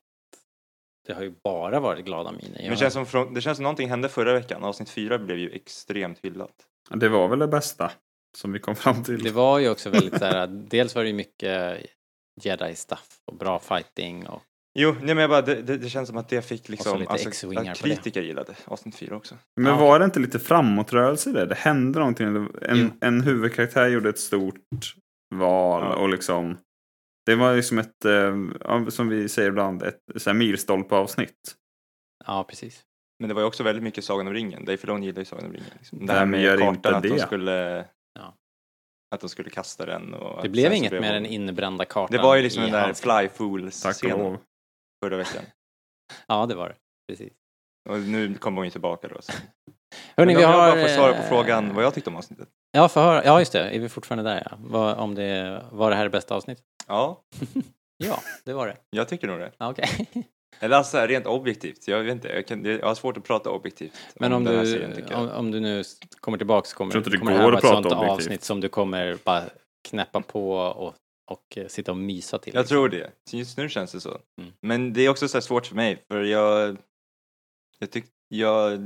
det 1.08 1.14
har 1.14 1.22
ju 1.22 1.34
bara 1.44 1.80
varit 1.80 2.06
glada 2.06 2.32
miner. 2.32 2.50
Men 2.56 2.64
Jag- 2.64 2.74
det 2.74 2.78
känns, 2.78 2.94
som 2.94 3.06
från, 3.06 3.34
det 3.34 3.42
känns 3.42 3.58
som 3.58 3.64
någonting 3.64 3.90
hände 3.90 4.10
förra 4.10 4.34
veckan. 4.34 4.64
Avsnitt 4.64 4.90
fyra 4.90 5.18
blev 5.18 5.38
ju 5.38 5.50
extremt 5.52 6.20
hyllat. 6.22 6.54
Det 6.90 7.10
var 7.10 7.28
väl 7.28 7.40
det 7.40 7.48
bästa 7.48 7.92
som 8.38 8.52
vi 8.54 8.60
kom 8.60 8.76
fram 8.76 9.04
till. 9.04 9.24
Det 9.24 9.32
var 9.32 9.60
ju 9.60 9.70
också 9.70 9.90
väldigt 9.90 10.20
så 10.20 10.26
här, 10.26 10.48
dels 10.70 10.96
var 10.96 11.02
det 11.04 11.08
ju 11.10 11.16
mycket 11.16 11.86
jedi-stuff 12.42 13.20
och 13.26 13.36
bra 13.38 13.60
fighting 13.60 14.28
och 14.28 14.42
Jo, 14.80 14.92
nej 14.92 15.06
men 15.16 15.18
jag 15.18 15.30
bara, 15.30 15.42
det, 15.42 15.62
det, 15.62 15.78
det 15.78 15.90
känns 15.90 16.08
som 16.10 16.18
att 16.18 16.30
det 16.30 16.42
fick 16.42 16.62
Och 16.62 16.66
så 16.66 16.72
liksom, 16.72 17.00
lite 17.00 17.12
alltså, 17.12 17.30
X-wingar 17.30 17.72
att 17.72 17.82
på 17.82 17.88
det. 17.88 17.96
kritiker 17.96 18.22
gillade 18.22 18.54
avsnitt 18.66 18.96
fyra 18.96 19.16
också. 19.16 19.36
Men 19.62 19.74
Ja. 19.74 19.80
var 19.80 20.00
det 20.00 20.06
inte 20.06 20.20
lite 20.20 20.40
framåtrörelse 20.40 21.30
i 21.30 21.34
det? 21.34 21.46
Det 21.46 21.56
hände 21.56 22.00
någonting. 22.00 22.28
Jo. 22.36 22.48
En, 22.62 22.92
en 23.02 23.22
huvudkaraktär 23.22 23.88
gjorde 23.88 24.10
ett 24.10 24.20
stort 24.20 24.96
val 25.36 25.84
Ja. 25.84 25.96
och 25.96 26.10
liksom 26.10 26.58
det 27.26 27.36
var 27.36 27.56
liksom 27.56 27.78
ett, 27.80 28.06
eh, 28.06 28.36
ja, 28.64 28.86
som 28.92 29.10
vi 29.10 29.30
säger 29.30 29.50
ibland, 29.50 29.84
ett 29.84 30.00
så 30.16 30.30
här 30.30 30.38
milstolpe-avsnitt. 30.38 31.56
ja, 32.26 32.44
precis. 32.50 32.82
Men 33.20 33.28
det 33.28 33.34
var 33.34 33.42
ju 33.42 33.48
också 33.48 33.64
väldigt 33.64 33.84
mycket 33.84 34.04
Sagan 34.04 34.28
om 34.28 34.34
ringen. 34.34 34.66
Dave 34.66 34.78
Filoni 34.78 35.06
gillar 35.06 35.20
ju 35.20 35.26
Sagan 35.26 35.46
om 35.46 35.52
ringen. 35.54 35.70
Liksom. 35.78 36.00
Det 36.00 36.06
Vem 36.06 36.16
här 36.18 36.26
med 36.26 36.42
gör 36.42 36.58
kartan, 36.58 36.76
inte 36.76 36.96
att 36.96 37.04
de 37.04 37.10
det? 37.10 37.20
skulle 37.20 37.86
Ja. 38.20 38.36
att 39.16 39.22
de 39.22 39.30
skulle 39.30 39.50
kasta 39.50 39.86
den. 39.86 40.14
Och 40.14 40.44
Det 40.44 40.50
blev 40.50 40.70
så 40.70 40.76
inget 40.76 40.92
med 40.92 41.14
den 41.14 41.26
innebrända 41.26 41.86
kartan 41.86 42.18
Det 42.18 42.24
var 42.24 42.36
ju 42.36 42.42
liksom 42.42 42.62
i 42.62 42.66
den 42.66 42.74
där 42.74 42.82
handsken. 42.82 43.10
Tack 43.10 43.24
och 43.26 43.38
Flyfools-scenen 43.38 44.18
lov. 44.18 44.38
Förra 45.04 45.18
veckan. 45.18 45.43
Ja, 46.28 46.45
det 46.45 46.56
var 46.56 46.70
det. 46.70 46.76
Precis. 47.08 47.34
Och 47.89 47.99
nu 47.99 48.34
kommer 48.36 48.58
hon 48.58 48.66
ju 48.66 48.72
tillbaka 48.72 49.08
då. 49.08 49.22
Så. 49.22 49.32
Hörni, 50.18 50.34
Men 50.34 50.38
vi 50.41 50.45
om 50.45 50.51
har... 50.51 50.68
jag 50.68 50.76
bara 50.76 50.82
får 50.88 50.95
svara 50.95 51.14
på 51.14 51.20
eh, 51.20 51.30
frågan 51.30 51.76
vad 51.76 51.84
jag 51.84 51.93
tyckte 51.93 52.10
om 52.10 52.16
avsnittet. 52.16 52.47
Ja, 52.72 52.89
för 52.89 53.01
höra. 53.01 53.26
Ja, 53.26 53.39
just 53.39 53.51
det. 53.51 53.70
Är 53.70 53.80
vi 53.80 53.89
fortfarande 53.89 54.30
där, 54.32 54.47
ja. 54.51 54.58
Vad, 54.60 54.97
om 54.97 55.16
det 55.16 55.62
var 55.72 55.89
det 55.89 55.95
här 55.95 56.04
det 56.04 56.10
bästa 56.10 56.36
avsnittet? 56.36 56.64
Ja, 56.88 57.24
Ja, 57.97 58.20
det 58.45 58.54
var 58.54 58.68
det. 58.68 58.78
jag 58.89 59.08
tycker 59.08 59.28
nog 59.28 59.39
det. 59.39 59.51
Ja, 59.58 59.70
Okej. 59.72 60.08
Eller 60.60 60.78
alltså 60.78 60.97
rent 60.97 61.26
objektivt. 61.26 61.88
Jag 61.88 62.04
vet 62.04 62.12
inte, 62.12 62.28
jag, 62.28 62.47
kan, 62.47 62.66
jag 62.66 62.88
har 62.88 62.95
svårt 62.95 63.18
att 63.18 63.24
prata 63.24 63.49
objektivt 63.49 63.93
Men 64.16 64.34
om 64.34 64.47
här 64.47 64.62
du, 64.62 64.68
serien 64.68 65.14
om, 65.14 65.30
om 65.30 65.51
du 65.51 65.60
nu 65.60 65.84
kommer 66.20 66.38
tillbaks 66.38 66.74
kommer, 66.74 66.91
kommer 67.18 67.32
det 67.32 67.38
här 67.38 67.51
att 67.51 67.51
vara 67.51 67.58
ett 67.58 67.66
sånt 67.66 67.86
objektivt. 67.86 68.12
avsnitt 68.12 68.43
som 68.43 68.62
du 68.62 68.70
kommer 68.70 69.18
bara 69.24 69.43
knäppa 69.89 70.22
på 70.22 70.51
och, 70.56 70.93
och 71.26 71.58
eh, 71.58 71.68
sitta 71.68 71.92
och 71.92 71.98
mysa 71.98 72.40
till. 72.40 72.54
Jag 72.54 72.62
liksom. 72.62 72.76
tror 72.76 72.90
det. 72.90 73.12
Just 73.32 73.58
nu 73.58 73.70
känns 73.70 73.92
det 73.92 74.02
så. 74.02 74.22
Mm. 74.42 74.54
Men 74.62 74.94
det 74.94 75.02
är 75.02 75.10
också 75.10 75.28
så 75.28 75.42
svårt 75.42 75.66
för 75.66 75.76
mig 75.76 76.04
för 76.08 76.24
jag... 76.24 76.78
Jag 77.80 77.92
tyckte... 77.92 78.12
Jag... 78.28 78.80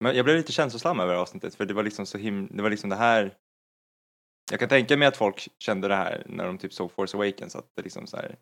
Men 0.00 0.16
jag 0.16 0.24
blev 0.24 0.36
lite 0.36 0.52
känslosam 0.52 1.00
över 1.00 1.14
avsnittet 1.14 1.54
för 1.54 1.66
det 1.66 1.74
var 1.74 1.82
liksom 1.82 2.06
så 2.06 2.18
him... 2.18 2.48
Det 2.50 2.62
var 2.62 2.70
liksom 2.70 2.90
det 2.90 2.96
här... 2.96 3.36
Jag 4.50 4.60
kan 4.60 4.68
tänka 4.68 4.96
mig 4.96 5.08
att 5.08 5.16
folk 5.16 5.48
kände 5.58 5.88
det 5.88 5.96
här 5.96 6.22
när 6.26 6.46
de 6.46 6.58
typ 6.58 6.72
såg 6.72 6.92
Force 6.92 7.16
Awakens 7.16 7.56
att 7.56 7.70
det 7.76 7.82
liksom 7.82 8.06
så 8.06 8.16
här... 8.16 8.38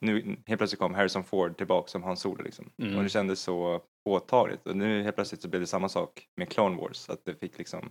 Nu 0.00 0.36
helt 0.46 0.58
plötsligt 0.58 0.80
kom 0.80 0.94
Harrison 0.94 1.24
Ford 1.24 1.56
tillbaka 1.56 1.88
som 1.88 2.02
Han 2.02 2.16
Solo 2.16 2.42
liksom. 2.42 2.72
Mm. 2.78 2.96
Och 2.96 3.02
det 3.02 3.08
kändes 3.08 3.40
så 3.40 3.82
påtagligt. 4.04 4.66
Och 4.66 4.76
nu 4.76 5.02
helt 5.02 5.16
plötsligt 5.16 5.42
så 5.42 5.48
blev 5.48 5.60
det 5.60 5.66
samma 5.66 5.88
sak 5.88 6.28
med 6.36 6.48
Clone 6.48 6.76
Wars. 6.76 7.10
Att 7.10 7.24
det 7.24 7.34
fick 7.34 7.58
liksom 7.58 7.90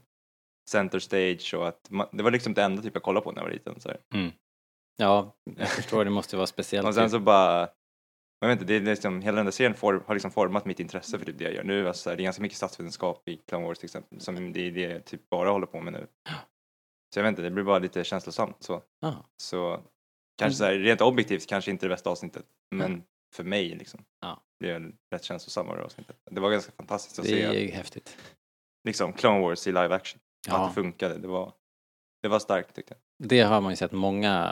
center 0.70 1.00
stage 1.00 1.54
och 1.54 1.68
att 1.68 1.90
man, 1.90 2.08
det 2.12 2.24
var 2.24 2.32
liksom 2.32 2.54
det 2.54 2.64
enda 2.64 2.82
typ 2.82 2.94
jag 2.94 3.04
kollade 3.04 3.24
på 3.24 3.32
när 3.32 3.40
jag 3.40 3.46
var 3.46 3.54
liten. 3.54 3.80
Så 3.80 3.90
här. 3.90 4.00
Ja, 4.98 5.36
jag 5.58 5.70
förstår, 5.70 6.06
det 6.06 6.12
måste 6.12 6.38
vara 6.38 6.48
speciellt. 6.48 6.88
Och 6.88 6.96
sen 6.96 7.10
så 7.10 7.20
bara, 7.20 7.70
jag 8.40 8.48
vet 8.48 8.62
inte, 8.62 8.74
det 8.74 8.76
är 8.76 8.82
liksom, 8.82 9.22
hela 9.22 9.36
den 9.36 9.46
där 9.46 9.52
serien 9.52 9.74
form, 9.74 10.04
har 10.06 10.16
liksom 10.16 10.32
format 10.32 10.66
mitt 10.66 10.80
intresse 10.80 11.20
för 11.20 11.26
typ 11.26 11.38
det 11.38 11.44
jag 11.44 11.54
gör 11.54 11.64
nu. 11.64 11.88
Alltså, 11.88 12.10
det 12.10 12.22
är 12.22 12.24
ganska 12.24 12.42
mycket 12.42 12.58
statsvetenskap 12.58 13.30
i 13.30 13.38
Clone 13.38 13.68
Wars 13.68 13.80
till 13.80 13.86
exempel, 13.88 14.22
som 14.22 14.54
det 14.54 14.60
är 14.60 14.72
det 14.72 14.82
jag 14.82 15.06
typ 15.06 15.30
bara 15.30 15.50
håller 15.50 15.68
på 15.68 15.82
med 15.82 15.94
nu. 15.94 16.08
Så 17.14 17.20
jag 17.20 17.24
vet 17.24 17.30
inte, 17.30 17.42
det 17.42 17.52
blir 17.52 17.64
bara 17.64 17.80
lite 17.80 18.04
känslosamt 18.04 18.64
så. 18.64 18.82
Ja. 19.00 19.26
Så 19.38 19.84
kanske 20.38 20.58
så 20.58 20.66
här, 20.66 20.74
rent 20.74 21.02
objektivt 21.02 21.48
kanske 21.50 21.72
inte 21.72 21.86
det 21.86 21.90
bästa 21.90 22.10
avsnittet, 22.10 22.46
men 22.76 23.04
för 23.36 23.44
mig 23.44 23.76
liksom. 23.76 24.06
Ja. 24.22 24.42
Det 24.60 24.72
är 24.72 24.92
rätt 25.14 25.24
känslosamt 25.24 25.70
det 25.70 25.84
avsnittet. 25.84 26.18
Det 26.32 26.40
var 26.40 26.52
ganska 26.52 26.72
fantastiskt 26.72 27.20
att 27.20 27.26
Det 27.26 27.44
är 27.44 27.52
se 27.52 27.66
ju 27.66 27.72
häftigt. 27.72 28.18
liksom 28.88 29.14
Clone 29.14 29.40
Wars 29.40 29.68
i 29.68 29.72
live 29.72 29.96
action. 29.96 30.20
Ja. 30.48 30.58
Att 30.66 30.70
det 30.72 30.74
funkade, 30.82 31.18
det 31.18 31.28
var, 31.28 31.54
det 32.22 32.28
var 32.28 32.40
starkt 32.40 32.76
tyckte 32.76 32.94
jag. 32.94 33.30
Det 33.30 33.42
har 33.42 33.62
man 33.62 33.72
ju 33.72 33.76
sett 33.76 33.92
många 33.92 34.52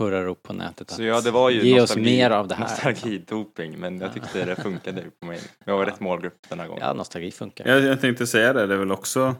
hurrarop 0.00 0.42
på 0.42 0.52
nätet. 0.52 0.90
Så 0.90 1.02
att 1.02 1.06
ja, 1.08 1.20
det 1.20 1.30
var 1.30 1.50
ju 1.50 1.62
Ge 1.66 1.80
oss 1.80 1.96
mer 1.96 2.30
av 2.30 2.48
det 2.48 2.54
här. 2.54 2.62
Nostalgidoping, 2.62 3.78
men 3.78 3.98
jag 4.00 4.14
tyckte 4.14 4.44
det 4.44 4.56
funkade 4.56 5.10
på 5.20 5.26
mig. 5.26 5.40
Jag 5.64 5.78
var 5.78 5.86
rätt 5.86 6.00
målgrupp 6.00 6.48
den 6.48 6.60
här 6.60 6.66
gången. 6.68 6.82
Ja, 6.86 6.92
nostalgi 6.92 7.30
funkar. 7.30 7.66
Jag, 7.68 7.80
jag 7.82 8.00
tänkte 8.00 8.26
säga 8.26 8.52
det, 8.52 8.66
det 8.66 8.74
är 8.74 8.78
väl 8.78 8.92
också 8.92 9.34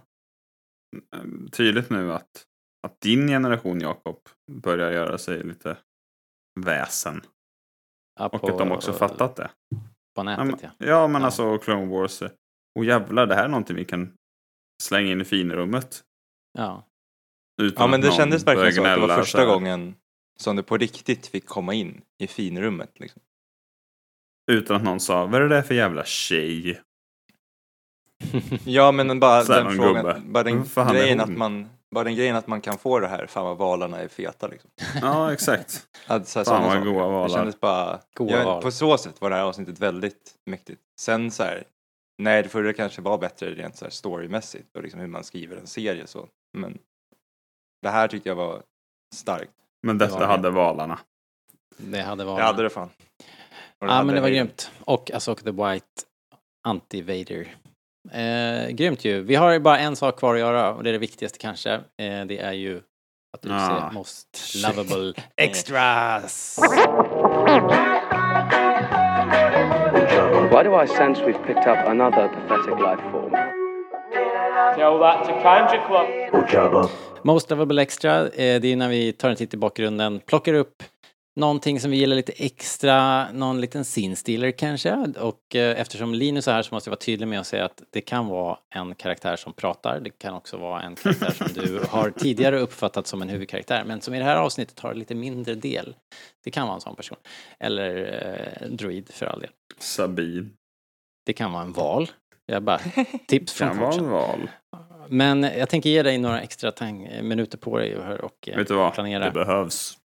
mm, 1.16 1.48
tydligt 1.50 1.90
nu 1.90 2.12
att, 2.12 2.44
att 2.86 3.00
din 3.00 3.28
generation, 3.28 3.80
Jakob, 3.80 4.18
börjar 4.52 4.90
göra 4.92 5.18
sig 5.18 5.42
lite 5.42 5.76
väsen. 6.60 7.22
Ja, 8.18 8.26
Och 8.28 8.40
på- 8.40 8.48
att 8.48 8.58
de 8.58 8.72
också 8.72 8.92
fattat 8.92 9.36
det. 9.36 9.50
På 9.70 9.78
Ja, 10.14 10.22
nätet, 10.22 10.46
men, 10.46 10.58
ja. 10.62 10.86
ja, 10.86 11.06
men 11.06 11.20
Ja. 11.20 11.26
alltså 11.26 11.58
Clone 11.58 11.86
Wars. 11.86 12.22
eh, 12.22 12.30
Och 12.78 12.84
jävlar, 12.84 13.26
det 13.26 13.34
här 13.34 13.44
är 13.44 13.48
någonting 13.48 13.76
vi 13.76 13.84
kan 13.84 14.16
slänga 14.82 15.12
in 15.12 15.20
i 15.20 15.24
finrummet. 15.24 16.00
Ja. 16.58 16.82
Utan 17.62 17.82
Ja 17.82 17.86
men 17.86 18.00
det 18.00 18.12
kändes 18.12 18.46
verkligen 18.46 18.72
så 18.74 18.84
att 18.84 18.94
det 19.00 19.06
var 19.06 19.16
första 19.16 19.44
gången 19.44 19.94
som 20.38 20.56
det 20.56 20.62
på 20.62 20.76
riktigt 20.76 21.26
fick 21.26 21.46
komma 21.46 21.74
in 21.74 22.00
i 22.18 22.26
finrummet. 22.26 22.90
Liksom. 23.00 23.22
Utan 24.50 24.76
att 24.76 24.82
någon 24.82 25.00
sa, 25.00 25.26
vad 25.26 25.34
är 25.34 25.40
det 25.48 25.54
där 25.54 25.62
för 25.62 25.74
jävla 25.74 26.04
tjej? 26.04 26.80
Ja 28.64 28.92
men 28.92 29.20
bara 29.20 29.44
den 29.44 29.76
frågan, 29.76 29.94
gubbe. 30.04 30.22
bara 30.26 30.42
den, 30.44 30.64
fan 30.64 30.94
grejen 30.94 31.20
att 31.20 31.30
man, 31.36 31.68
bara 31.94 32.04
den 32.04 32.14
grejen 32.14 32.36
att 32.36 32.46
man 32.46 32.60
kan 32.60 32.78
få 32.78 32.98
det 33.00 33.08
här, 33.08 33.26
fan 33.26 33.44
vad 33.44 33.58
valarna 33.58 33.98
är 33.98 34.08
feta 34.08 34.46
liksom. 34.48 34.70
Ja, 35.02 35.32
exakt. 35.32 35.86
Att, 36.06 36.28
så 36.28 36.38
här, 36.38 36.44
Fan, 36.44 36.62
vad 36.64 36.84
goa 36.84 37.04
Det 37.06 37.12
valar. 37.12 37.28
kändes 37.28 37.60
bara, 37.60 38.00
Goa 38.14 38.30
ja, 38.30 38.44
val. 38.44 38.62
på 38.62 38.70
så 38.70 38.98
sätt 38.98 39.20
var 39.20 39.30
det 39.30 39.36
här 39.36 39.42
avsnittet 39.42 39.78
väldigt 39.80 40.34
mäktigt. 40.46 40.80
Sen 41.00 41.30
så 41.30 41.42
här, 41.42 41.64
nej 42.18 42.42
det 42.42 42.48
förra 42.48 42.72
kanske 42.72 43.02
var 43.02 43.18
bättre 43.18 43.50
rent 43.54 43.76
så 43.76 43.84
här 43.84 43.90
storymässigt 43.90 44.76
och 44.76 44.82
liksom 44.82 45.00
hur 45.00 45.06
man 45.06 45.24
skriver 45.24 45.56
en 45.56 45.66
serie 45.66 46.06
så. 46.06 46.28
Men 46.58 46.78
det 47.82 47.88
här 47.90 48.08
tyckte 48.08 48.28
jag 48.28 48.36
var 48.36 48.62
starkt. 49.14 49.52
Men 49.82 49.98
Det 49.98 50.06
detta 50.06 50.18
det. 50.18 50.26
hade 50.26 50.50
valarna. 50.50 50.98
Det 51.76 52.02
hade 52.02 52.24
varit... 52.24 52.38
Jag 52.38 52.46
hade 52.46 52.62
det 52.62 52.70
fan. 52.70 52.88
Ja, 53.78 53.86
hade 53.90 54.04
men 54.06 54.14
det 54.14 54.20
var 54.20 54.28
Hayden. 54.28 54.46
grymt. 54.46 54.70
Och 54.80 55.10
Asoka 55.10 55.42
the 55.42 55.50
White 55.50 55.86
Anti-Vader. 56.68 57.48
Eh, 58.12 58.68
grymt 58.70 59.04
ju. 59.04 59.22
Vi 59.22 59.34
har 59.34 59.52
ju 59.52 59.58
bara 59.60 59.78
en 59.78 59.96
sak 59.96 60.18
kvar 60.18 60.34
att 60.34 60.40
göra 60.40 60.74
och 60.74 60.82
det 60.84 60.90
är 60.90 60.92
det 60.92 60.98
viktigaste 60.98 61.38
kanske. 61.38 61.74
Eh, 61.74 62.24
det 62.26 62.38
är 62.38 62.52
ju 62.52 62.76
att 63.36 63.44
utse 63.44 63.54
Ah, 63.54 63.90
Most 63.92 64.54
Lovable 64.66 65.12
Extras. 65.36 66.58
Why 70.56 70.62
do 70.62 70.74
I 70.74 70.86
sense 70.86 71.20
we've 71.26 71.42
picked 71.46 71.66
up 71.66 71.86
another 71.86 72.28
pathetic 72.28 72.78
life 72.78 73.00
form? 73.12 73.30
Tell 74.74 74.98
that 75.00 75.24
to 75.26 75.32
Kanji 75.44 75.78
Club. 75.86 76.90
Most 77.22 77.50
Lovable 77.50 77.78
Extra, 77.78 78.28
eh, 78.28 78.60
det 78.60 78.72
är 78.72 78.76
när 78.76 78.88
vi 78.88 79.12
tar 79.12 79.30
en 79.30 79.36
titt 79.36 79.54
i 79.54 79.56
bakgrunden, 79.56 80.20
plockar 80.20 80.54
upp 80.54 80.82
någonting 81.36 81.80
som 81.80 81.90
vi 81.90 81.96
gillar 81.96 82.16
lite 82.16 82.32
extra, 82.32 83.26
någon 83.32 83.60
liten 83.60 83.84
sinstealer 83.84 84.50
kanske. 84.50 84.94
Och 85.18 85.56
eh, 85.56 85.80
eftersom 85.80 86.14
Linus 86.14 86.48
är 86.48 86.52
här 86.52 86.62
så 86.62 86.74
måste 86.74 86.88
jag 86.88 86.92
vara 86.92 87.00
tydlig 87.00 87.28
med 87.28 87.40
att 87.40 87.46
säga 87.46 87.64
att 87.64 87.82
det 87.90 88.00
kan 88.00 88.26
vara 88.26 88.58
en 88.74 88.94
karaktär 88.94 89.36
som 89.36 89.52
pratar, 89.52 90.00
det 90.00 90.10
kan 90.10 90.34
också 90.34 90.56
vara 90.56 90.82
en 90.82 90.94
karaktär 90.94 91.30
som 91.30 91.48
du 91.54 91.80
har 91.88 92.10
tidigare 92.10 92.58
uppfattat 92.58 93.06
som 93.06 93.22
en 93.22 93.28
huvudkaraktär, 93.28 93.84
men 93.86 94.00
som 94.00 94.14
i 94.14 94.18
det 94.18 94.24
här 94.24 94.36
avsnittet 94.36 94.80
har 94.80 94.94
lite 94.94 95.14
mindre 95.14 95.54
del. 95.54 95.94
Det 96.44 96.50
kan 96.50 96.66
vara 96.66 96.74
en 96.74 96.80
sån 96.80 96.96
person. 96.96 97.18
Eller 97.60 97.96
eh, 98.62 98.68
druid 98.68 99.08
för 99.12 99.26
all 99.26 99.40
del. 99.40 99.50
Sabine. 99.78 100.50
Det 101.26 101.32
kan 101.32 101.52
vara 101.52 101.62
en 101.62 101.72
val. 101.72 102.10
Jag 102.46 102.62
bara, 102.62 102.80
tips 103.26 103.52
från 103.52 103.68
Kan 103.76 103.78
vara 103.78 103.94
en 103.94 104.08
val. 104.08 104.50
Men 105.08 105.42
jag 105.42 105.68
tänker 105.68 105.90
ge 105.90 106.02
dig 106.02 106.18
några 106.18 106.40
extra 106.40 106.72
minuter 107.22 107.58
på 107.58 107.78
dig 107.78 107.96
och, 107.96 108.20
och 108.20 108.48
eh, 108.48 108.56
Vet 108.56 108.68
du 108.68 108.74
vad? 108.74 108.94
planera. 108.94 109.24
Det 109.24 109.30
behövs. 109.30 109.98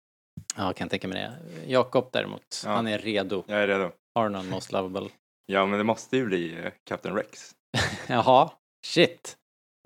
Ja, 0.59 0.65
jag 0.65 0.77
kan 0.77 0.89
tänka 0.89 1.09
mig 1.09 1.19
det. 1.19 1.33
Jakob 1.67 2.09
däremot, 2.13 2.63
Ja. 2.65 2.71
han 2.71 2.87
är 2.87 2.99
redo. 2.99 3.45
Jag 3.47 3.63
är 3.63 3.67
redo. 3.69 3.91
Har 4.15 4.29
någon 4.29 4.49
most 4.51 4.73
lovable? 4.73 5.09
Ja 5.47 5.67
men 5.67 5.79
det 5.79 5.85
måste 5.85 6.17
ju 6.17 6.27
bli 6.27 6.59
eh, 6.65 6.73
Captain 6.85 7.15
Rex. 7.17 7.55
Jaha, 8.09 8.51
shit. 8.87 9.37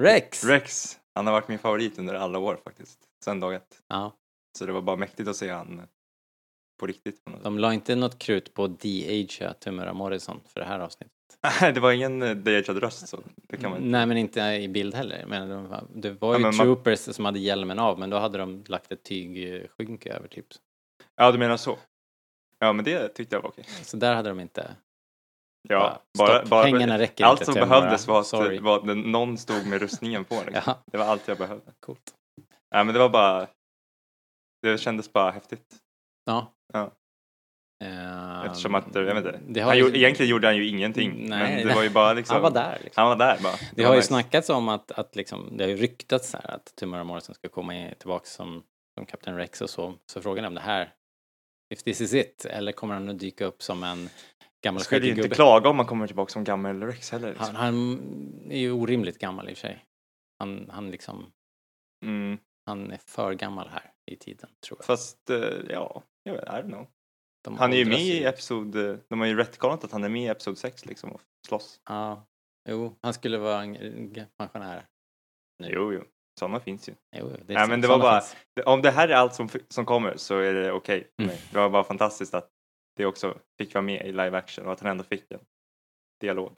Rex! 0.02 0.44
Rex, 0.44 0.98
han 1.14 1.26
har 1.26 1.32
varit 1.32 1.48
min 1.48 1.58
favorit 1.58 1.98
under 1.98 2.14
alla 2.14 2.38
år 2.38 2.60
faktiskt. 2.64 2.98
Sen 3.24 3.40
dag 3.40 3.54
ett. 3.54 3.82
Ja, 3.88 4.12
Så 4.58 4.66
det 4.66 4.72
var 4.72 4.82
bara 4.82 4.96
mäktigt 4.96 5.28
att 5.28 5.36
se 5.36 5.50
han 5.50 5.82
på 6.80 6.86
riktigt. 6.86 7.24
på 7.24 7.30
något 7.30 7.38
sätt. 7.38 7.44
de 7.44 7.58
la 7.58 7.72
inte 7.74 7.94
något 7.94 8.18
krut 8.18 8.54
på 8.54 8.66
de-agea 8.66 9.54
Tumura 9.54 9.92
Morrison 9.92 10.40
för 10.46 10.60
det 10.60 10.66
här 10.66 10.78
avsnittet. 10.80 11.12
Nej, 11.60 11.72
det 11.72 11.80
var 11.80 11.92
ingen 11.92 12.22
eh, 12.22 12.30
deagad 12.36 12.76
röst 12.78 13.08
så. 13.08 13.20
Det 13.36 13.56
kan 13.56 13.70
man 13.70 13.78
inte. 13.78 13.90
Nej, 13.90 14.06
men 14.06 14.16
inte 14.16 14.40
i 14.40 14.68
bild 14.68 14.94
heller. 14.94 15.24
Men 15.28 15.68
var, 15.68 15.84
det 15.94 16.10
var 16.10 16.32
Ja, 16.32 16.38
ju 16.38 16.44
man- 16.44 16.52
troopers 16.52 16.98
som 17.00 17.24
hade 17.24 17.38
hjälmen 17.38 17.78
av, 17.78 17.98
men 17.98 18.10
då 18.10 18.18
hade 18.18 18.38
de 18.38 18.64
lagt 18.66 18.92
ett 18.92 19.02
tygskynke 19.02 20.12
över 20.12 20.28
typ. 20.28 20.46
Ja, 21.16 21.32
du 21.32 21.38
menar 21.38 21.56
så. 21.56 21.78
Ja, 22.58 22.72
men 22.72 22.84
det 22.84 23.08
tyckte 23.08 23.36
jag 23.36 23.42
var 23.42 23.48
okej. 23.50 23.64
Så 23.82 23.96
där 23.96 24.14
hade 24.14 24.28
de 24.28 24.40
inte... 24.40 24.76
Ja, 25.68 26.02
Bara, 26.18 26.28
bara, 26.28 26.46
bara, 26.46 26.62
pengarna 26.64 26.98
räcker 26.98 27.24
allt 27.24 27.44
som 27.44 27.54
behövdes 27.54 28.06
var 28.06 28.20
att 28.20 28.60
var 28.62 28.76
att 28.78 28.96
någon 28.96 29.38
stod 29.38 29.66
med 29.66 29.80
rustningen 29.80 30.24
på. 30.24 30.34
Liksom. 30.34 30.54
Ja. 30.66 30.82
Det 30.92 30.98
var 30.98 31.04
allt 31.04 31.28
jag 31.28 31.38
behövde. 31.38 31.72
Coolt. 31.80 32.14
Ja, 32.70 32.84
men 32.84 32.94
det 32.94 32.98
var 32.98 33.08
bara, 33.08 33.46
det 34.62 34.78
kändes 34.78 35.12
bara 35.12 35.30
häftigt. 35.30 35.76
Ja. 36.24 36.52
Ja. 36.72 36.90
Ehm, 37.82 38.46
Eftersom 38.46 38.74
att, 38.74 38.94
jag 38.94 39.02
vet 39.02 39.16
inte, 39.16 39.40
det 39.48 39.60
har 39.60 39.68
han 39.68 39.78
ju- 39.78 39.96
egentligen 39.96 40.30
gjorde 40.30 40.46
han 40.46 40.56
ju 40.56 40.66
ingenting. 40.68 41.28
Nej, 41.28 41.56
men 41.56 41.66
det 41.68 41.74
var 41.74 41.82
ju 41.82 41.90
bara 41.90 42.12
liksom, 42.12 42.34
Han 42.34 42.42
var 42.42 42.50
där. 42.50 42.78
Liksom. 42.84 43.00
Han 43.00 43.08
var 43.18 43.26
där 43.26 43.38
bara. 43.42 43.52
Det 43.74 43.82
var 43.82 43.88
har 43.88 43.94
ju 43.94 43.98
nice. 43.98 44.08
snackats 44.08 44.50
om 44.50 44.68
att, 44.68 44.92
att 44.92 45.16
liksom, 45.16 45.56
det 45.56 45.64
har 45.64 45.68
ju 45.68 45.76
ryktats 45.76 46.30
så 46.30 46.36
här 46.36 46.50
att 46.54 46.72
Tumura 46.76 47.04
Morrison 47.04 47.34
ska 47.34 47.48
komma 47.48 47.72
tillbaka 47.98 48.24
som, 48.26 48.62
som 48.98 49.06
Captain 49.06 49.36
Rex 49.36 49.60
och 49.62 49.70
så. 49.70 49.94
Så 50.06 50.22
frågan 50.22 50.44
är 50.44 50.48
om 50.48 50.54
det 50.54 50.60
här, 50.60 50.92
if 51.74 51.82
this 51.82 52.00
is 52.00 52.14
it, 52.14 52.44
eller 52.44 52.72
kommer 52.72 52.94
han 52.94 53.08
att 53.08 53.18
dyka 53.18 53.44
upp 53.44 53.62
som 53.62 53.82
en 53.84 54.08
gammal 54.64 54.82
skulle 54.82 55.06
ju 55.06 55.12
inte 55.14 55.28
klaga 55.28 55.68
om 55.70 55.78
han 55.78 55.86
kommer 55.86 56.06
tillbaka 56.06 56.30
som 56.32 56.44
gammal 56.44 56.82
Rex 56.82 57.10
heller. 57.10 57.28
Liksom. 57.28 57.54
Han, 57.54 57.56
han 57.56 58.50
är 58.50 58.58
ju 58.58 58.72
orimligt 58.72 59.18
gammal 59.18 59.48
i 59.48 59.52
och 59.52 59.56
för 59.56 59.66
sig. 59.68 59.84
Han, 60.38 60.70
han 60.72 60.90
liksom, 60.90 61.26
Mm. 62.04 62.38
han 62.66 62.90
är 62.90 62.98
för 63.06 63.32
gammal 63.34 63.68
här 63.68 63.90
i 64.10 64.16
tiden, 64.16 64.50
tror 64.66 64.78
jag. 64.78 64.86
Fast, 64.86 65.30
eh, 65.30 65.38
ja, 65.68 66.02
jag 66.22 66.32
vet, 66.32 66.44
I 66.44 66.46
don't 66.46 66.68
know. 66.68 66.86
De 67.44 67.56
Han 67.58 67.72
är 67.72 67.76
ju 67.76 67.84
med 67.84 68.00
i 68.00 68.24
episod, 68.24 68.72
de 69.08 69.20
har 69.20 69.26
ju 69.26 69.36
retconat 69.36 69.84
att 69.84 69.92
han 69.92 70.04
är 70.04 70.08
med 70.08 70.22
i 70.22 70.26
episod 70.26 70.58
6 70.58 70.86
liksom 70.86 71.12
och 71.12 71.20
slåss. 71.48 71.80
Ja, 71.88 72.26
jo, 72.68 72.96
han 73.02 73.14
skulle 73.14 73.38
vara 73.38 73.62
en 73.62 73.76
en 73.76 74.26
pensionär. 74.38 74.86
Jo, 75.62 75.92
jo, 75.92 76.04
sådana 76.40 76.60
finns 76.60 76.88
ju. 76.88 76.94
Jo, 77.16 77.28
det 77.28 77.52
är 77.52 77.54
Nej, 77.54 77.64
så- 77.64 77.70
men 77.70 77.80
det 77.80 77.88
var 77.88 77.98
bara, 77.98 78.20
finns. 78.20 78.66
om 78.66 78.82
det 78.82 78.90
här 78.90 79.08
är 79.08 79.14
allt 79.14 79.34
som, 79.34 79.48
som 79.68 79.84
kommer 79.86 80.16
så 80.16 80.38
är 80.38 80.54
det 80.54 80.72
okej 80.72 81.08
för 81.16 81.22
Mm. 81.24 81.36
Det 81.52 81.58
var 81.58 81.70
bara 81.70 81.84
fantastiskt 81.84 82.34
att 82.34 82.50
det 82.96 83.06
också 83.06 83.38
fick 83.58 83.74
vara 83.74 83.82
med 83.82 84.06
i 84.06 84.12
live 84.12 84.38
action 84.38 84.66
och 84.66 84.72
att 84.72 84.80
han 84.80 84.90
ändå 84.90 85.04
fick 85.04 85.30
en 85.30 85.40
dialog. 86.20 86.56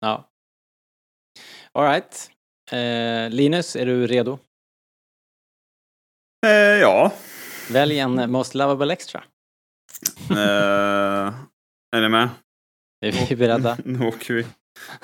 Ja. 0.00 0.28
Alright. 1.72 2.30
Eh, 2.72 3.30
Linus, 3.30 3.76
är 3.76 3.86
du 3.86 4.06
redo? 4.06 4.38
Eh, 6.46 6.52
ja. 6.80 7.12
Välj 7.72 7.98
en 7.98 8.30
Most 8.32 8.54
Lovable 8.54 8.92
Extra. 8.92 9.24
Eh, 10.30 11.34
är 11.96 12.00
ni 12.00 12.08
med? 12.08 12.28
Är 13.00 13.28
vi 13.28 13.36
beredda? 13.36 13.78
Nu 13.84 14.06
åker 14.06 14.34
vi. 14.34 14.46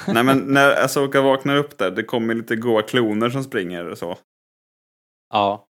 Nej 0.07 0.23
men 0.23 0.39
när 0.39 0.85
Asoka 0.85 1.21
vaknar 1.21 1.57
upp 1.57 1.79
där, 1.79 1.91
det 1.91 2.03
kommer 2.03 2.35
lite 2.35 2.57
goa 2.57 2.83
kloner 2.83 3.31
som 3.31 3.45
springer 3.45 3.85
och 3.85 3.99
så. 3.99 4.19
Ja. 5.35 5.67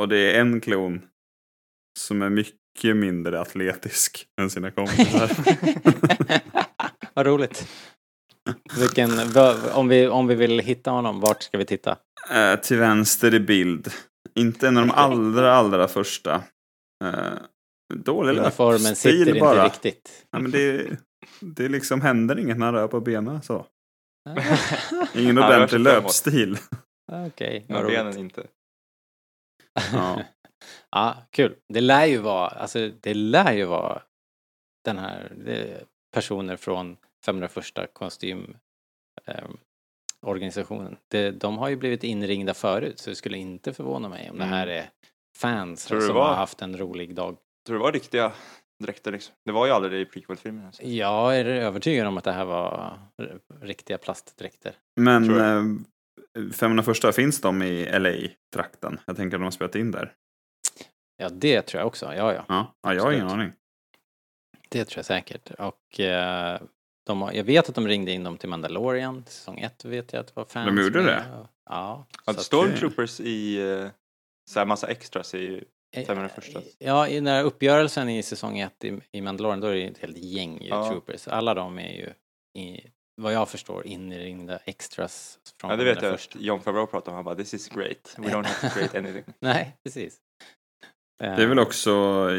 Och 0.00 0.08
det 0.08 0.18
är 0.18 0.40
en 0.40 0.60
klon 0.60 1.02
som 1.98 2.22
är 2.22 2.30
mycket 2.30 2.96
mindre 2.96 3.40
atletisk 3.40 4.26
än 4.40 4.50
sina 4.50 4.70
kompisar. 4.70 5.30
Vad 7.14 7.26
roligt. 7.26 7.68
Vilken, 8.78 9.10
om, 9.72 9.88
vi, 9.88 10.08
om 10.08 10.26
vi 10.26 10.34
vill 10.34 10.58
hitta 10.60 10.90
honom, 10.90 11.20
vart 11.20 11.42
ska 11.42 11.58
vi 11.58 11.64
titta? 11.64 11.96
Eh, 12.30 12.60
till 12.60 12.76
vänster 12.76 13.34
i 13.34 13.40
bild. 13.40 13.92
Inte 14.34 14.68
en 14.68 14.76
av 14.76 14.86
de 14.86 14.92
allra, 14.92 15.54
allra 15.54 15.88
första. 15.88 16.34
Eh, 17.04 17.32
dålig 17.96 18.38
Uniformen 18.38 18.78
stil 18.78 18.96
sitter 18.96 19.28
inte 19.28 19.40
bara. 19.40 19.64
riktigt. 19.66 20.26
Nej, 20.32 20.42
men 20.42 20.50
det, 20.50 20.90
det 21.40 21.68
liksom 21.68 22.00
händer 22.00 22.38
inget 22.38 22.58
när 22.58 22.66
han 22.66 22.74
rör 22.74 22.88
på 22.88 23.00
benen 23.00 23.42
så. 23.42 23.66
Ingen 25.14 25.38
rör 25.38 25.42
sig 25.48 25.54
ordentlig 25.56 25.80
löpstil. 25.80 26.58
Okej, 27.12 27.64
Men 27.68 27.76
vad 27.82 27.86
benen 27.92 28.18
inte. 28.18 28.46
Ja. 29.92 30.22
Ja, 30.90 31.16
kul. 31.30 31.56
Det 31.68 31.80
lär 31.80 32.04
ju 32.06 32.18
vara, 32.18 32.48
alltså 32.48 32.90
det 33.00 33.14
lär 33.14 33.52
ju 33.52 33.64
vara 33.64 34.02
den 34.84 34.98
här 34.98 35.32
personer 36.14 36.56
från 36.56 36.96
501 37.24 37.64
kostym 37.92 38.56
eh, 39.26 39.44
organisationen. 40.26 40.96
Det, 41.08 41.30
de 41.30 41.58
har 41.58 41.68
ju 41.68 41.76
blivit 41.76 42.04
inringda 42.04 42.54
förut 42.54 42.98
så 42.98 43.10
det 43.10 43.16
skulle 43.16 43.38
inte 43.38 43.72
förvåna 43.72 44.08
mig 44.08 44.30
om 44.30 44.38
det 44.38 44.44
här 44.44 44.66
är 44.66 44.90
fans 45.36 45.82
som 45.82 45.98
var- 45.98 46.28
har 46.28 46.34
haft 46.34 46.62
en 46.62 46.76
rolig 46.78 47.14
dag. 47.14 47.36
Tror 47.66 47.74
du 47.74 47.78
det 47.78 47.84
var 47.84 47.92
riktiga 47.92 48.32
dräkter 48.84 49.12
liksom? 49.12 49.34
Det 49.44 49.52
var 49.52 49.66
ju 49.66 49.72
aldrig 49.72 49.92
det 49.92 49.98
i 50.00 50.04
prequel-filmen. 50.04 50.66
Alltså. 50.66 50.82
Jag 50.82 51.38
är 51.38 51.44
övertygad 51.44 52.06
om 52.06 52.18
att 52.18 52.24
det 52.24 52.32
här 52.32 52.44
var 52.44 52.98
riktiga 53.60 53.98
plastdräkter. 53.98 54.74
Men 54.96 55.40
eh, 55.40 56.52
501 56.52 57.14
finns 57.14 57.40
de 57.40 57.62
i 57.62 57.98
LA-trakten? 57.98 59.00
Jag 59.06 59.16
tänker 59.16 59.36
att 59.36 59.40
de 59.40 59.44
har 59.44 59.50
spelat 59.50 59.74
in 59.74 59.90
där. 59.90 60.14
Ja, 61.16 61.28
det 61.28 61.62
tror 61.62 61.80
jag 61.80 61.86
också. 61.86 62.14
Ja, 62.14 62.34
ja. 62.34 62.44
Ja, 62.48 62.74
ja 62.82 62.94
jag 62.94 63.02
har 63.02 63.12
ingen 63.12 63.28
aning. 63.28 63.52
Det 64.68 64.84
tror 64.84 64.98
jag 64.98 65.06
säkert. 65.06 65.50
Och 65.50 66.00
eh, 66.00 66.60
de 67.06 67.22
har, 67.22 67.32
jag 67.32 67.44
vet 67.44 67.68
att 67.68 67.74
de 67.74 67.88
ringde 67.88 68.12
in 68.12 68.24
dem 68.24 68.38
till 68.38 68.48
Mandalorian, 68.48 69.24
säsong 69.26 69.58
ett 69.58 69.84
vet 69.84 70.12
jag 70.12 70.20
att 70.20 70.26
det 70.26 70.36
var 70.36 70.44
fans 70.44 70.66
De 70.66 70.82
gjorde 70.82 71.02
med. 71.02 71.06
det? 71.06 71.24
Ja. 71.70 72.06
Att 72.24 72.42
Stormtroopers 72.42 73.20
i 73.20 73.62
uh, 73.62 73.88
så 74.50 74.58
här 74.58 74.66
massa 74.66 74.86
extras 74.86 75.34
i 75.34 75.64
Eh, 75.96 76.06
501. 76.06 76.76
Ja, 76.78 77.08
i 77.08 77.14
den 77.14 77.26
här 77.26 77.44
uppgörelsen 77.44 78.08
i 78.08 78.22
säsong 78.22 78.58
ett 78.58 78.84
i, 78.84 79.00
i 79.12 79.20
Mandalorian, 79.20 79.60
då 79.60 79.66
är 79.66 79.74
det 79.74 79.84
ett 79.86 79.98
helt 79.98 80.18
gäng 80.18 80.58
Ja. 80.66 80.88
troopers. 80.90 81.28
Alla 81.28 81.54
de 81.54 81.78
är 81.78 81.92
ju, 81.92 82.12
i, 82.62 82.90
vad 83.16 83.32
jag 83.32 83.48
förstår, 83.48 83.86
inringda 83.86 84.56
extras 84.58 85.38
från 85.60 85.70
Ja, 85.70 85.76
det 85.76 85.84
de 85.84 85.90
vet 85.94 86.02
jag 86.02 86.12
första. 86.12 86.38
att 86.38 86.44
John 86.44 86.60
Favreau 86.60 86.86
pratade 86.86 87.10
om. 87.10 87.14
Han 87.14 87.24
bara 87.24 87.34
this 87.34 87.54
is 87.54 87.68
great. 87.68 88.14
We 88.18 88.24
don't 88.28 88.44
have 88.44 88.68
to 88.68 88.74
create 88.74 88.98
anything. 88.98 89.24
Nej, 89.40 89.76
precis. 89.84 90.20
Det 91.18 91.26
är 91.26 91.46
väl 91.46 91.58
också, 91.58 91.90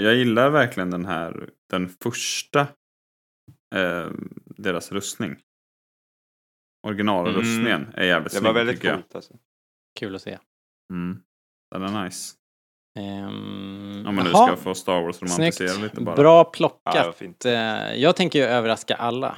jag 0.02 0.16
gillar 0.16 0.50
verkligen 0.50 0.92
den 0.92 1.06
här, 1.06 1.50
den 1.70 1.90
första, 1.90 2.60
eh, 3.76 4.10
deras 4.46 4.92
rustning. 4.92 5.36
Originalrustningen 6.88 7.94
är 7.94 8.04
jävligt 8.06 8.32
Det 8.34 8.38
snygg 8.38 8.48
var 8.48 8.54
väldigt 8.54 8.76
tycker 8.76 8.88
jag. 8.88 8.98
coolt 8.98 9.16
alltså. 9.16 9.34
Kul 10.00 10.16
att 10.16 10.22
se. 10.22 10.38
Mm. 10.94 11.22
Den 11.72 11.84
är 11.84 12.04
nice. 12.04 12.36
Um, 13.00 14.06
Om 14.08 14.16
man 14.16 14.26
nu 14.26 14.32
ska 14.32 14.56
få 14.58 14.76
Star 14.76 15.02
Wars 15.02 15.22
romantisera 15.22 15.68
Snyggt. 15.70 15.82
lite 15.94 16.02
bara. 16.06 16.16
Bra 16.16 16.38
Ja, 16.38 16.44
plockat. 16.44 17.16
fint. 17.16 17.46
Eh, 17.46 17.54
jag 17.96 18.16
tänker 18.16 18.40
ju 18.40 18.46
överraska 18.46 18.96
alla. 18.96 19.38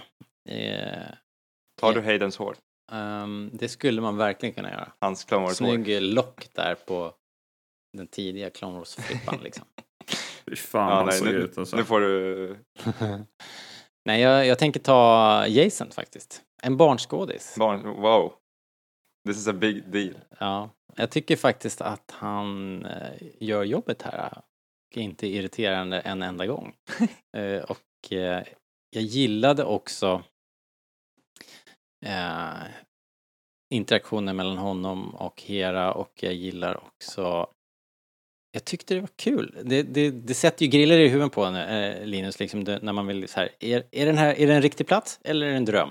Eh, 0.50 1.02
Tar 1.82 1.94
du 1.94 2.02
Haydens 2.02 2.38
hår? 2.38 2.56
ehm, 2.92 3.50
det 3.54 3.68
skulle 3.70 4.02
man 4.02 4.18
verkligen 4.18 4.56
kunna 4.56 4.72
göra. 4.72 4.92
Hans 5.02 5.24
Clone 5.24 5.44
Wars 5.46 5.60
hår? 5.60 5.68
Snygg 5.68 6.02
lock 6.02 6.48
där 6.54 6.76
på 6.76 7.14
den 7.98 8.08
tidiga 8.08 8.50
Clone 8.50 8.78
Wars-flippan 8.78 9.40
liksom. 9.44 9.66
Fy 10.50 10.56
fan 10.56 10.90
Ja, 10.90 10.96
han 10.96 11.06
nej, 11.06 11.18
såg 11.18 11.28
nu, 11.28 11.34
ut 11.34 11.58
alltså. 11.58 11.76
nu 11.76 11.84
får 11.84 12.00
du... 12.00 12.58
Nej, 14.06 14.22
jag, 14.22 14.46
jag 14.48 14.60
tänker 14.60 14.80
ta 14.80 15.48
Jason 15.48 15.92
faktiskt. 15.92 16.42
En 16.64 16.78
barnskådis. 16.78 17.56
Barn, 17.60 17.84
wow. 18.02 18.34
This 19.28 19.38
is 19.38 19.48
a 19.48 19.54
big 19.54 19.92
deal. 19.92 20.14
Ja, 20.40 20.70
jag 20.96 21.12
tycker 21.12 21.36
faktiskt 21.36 21.82
att 21.82 22.12
han 22.12 22.86
eh, 22.86 23.12
gör 23.40 23.64
jobbet 23.64 24.02
här. 24.02 24.38
Och 24.38 24.98
inte 24.98 25.28
irriterande 25.28 26.00
en 26.00 26.22
enda 26.22 26.46
gång. 26.46 26.74
eh, 27.38 27.62
och 27.62 28.14
eh, 28.14 28.44
jag 28.90 29.04
gillade 29.04 29.64
också 29.64 30.24
eh, 32.06 32.64
interaktionen 33.74 34.36
mellan 34.36 34.58
honom 34.58 35.16
och 35.16 35.42
Hera 35.42 35.94
och 35.94 36.14
jag 36.22 36.34
gillar 36.34 36.78
också 36.78 37.48
jag 38.56 38.66
tyckte 38.66 38.94
det 38.94 39.00
var 39.00 39.10
kul. 39.16 39.58
Det, 39.64 39.84
det, 39.84 40.12
det 40.12 40.34
sätter 40.34 40.66
ju 40.66 40.72
griller 40.72 41.00
i 41.00 41.08
huvudet 41.08 41.34
på 41.34 41.44
en, 41.44 41.56
eh, 41.56 42.06
Linus, 42.06 42.40
liksom, 42.40 42.64
det, 42.64 42.80
när 42.82 42.94
man 42.94 43.08
vill 43.08 43.28
så 43.28 43.40
här, 43.40 43.50
är, 43.60 43.84
är, 43.92 44.06
den 44.06 44.18
här, 44.18 44.40
är 44.40 44.48
det 44.48 44.54
en 44.54 44.62
riktig 44.62 44.88
plats 44.88 45.20
eller 45.24 45.48
är 45.48 45.52
det 45.52 45.58
en 45.58 45.66
dröm? 45.66 45.90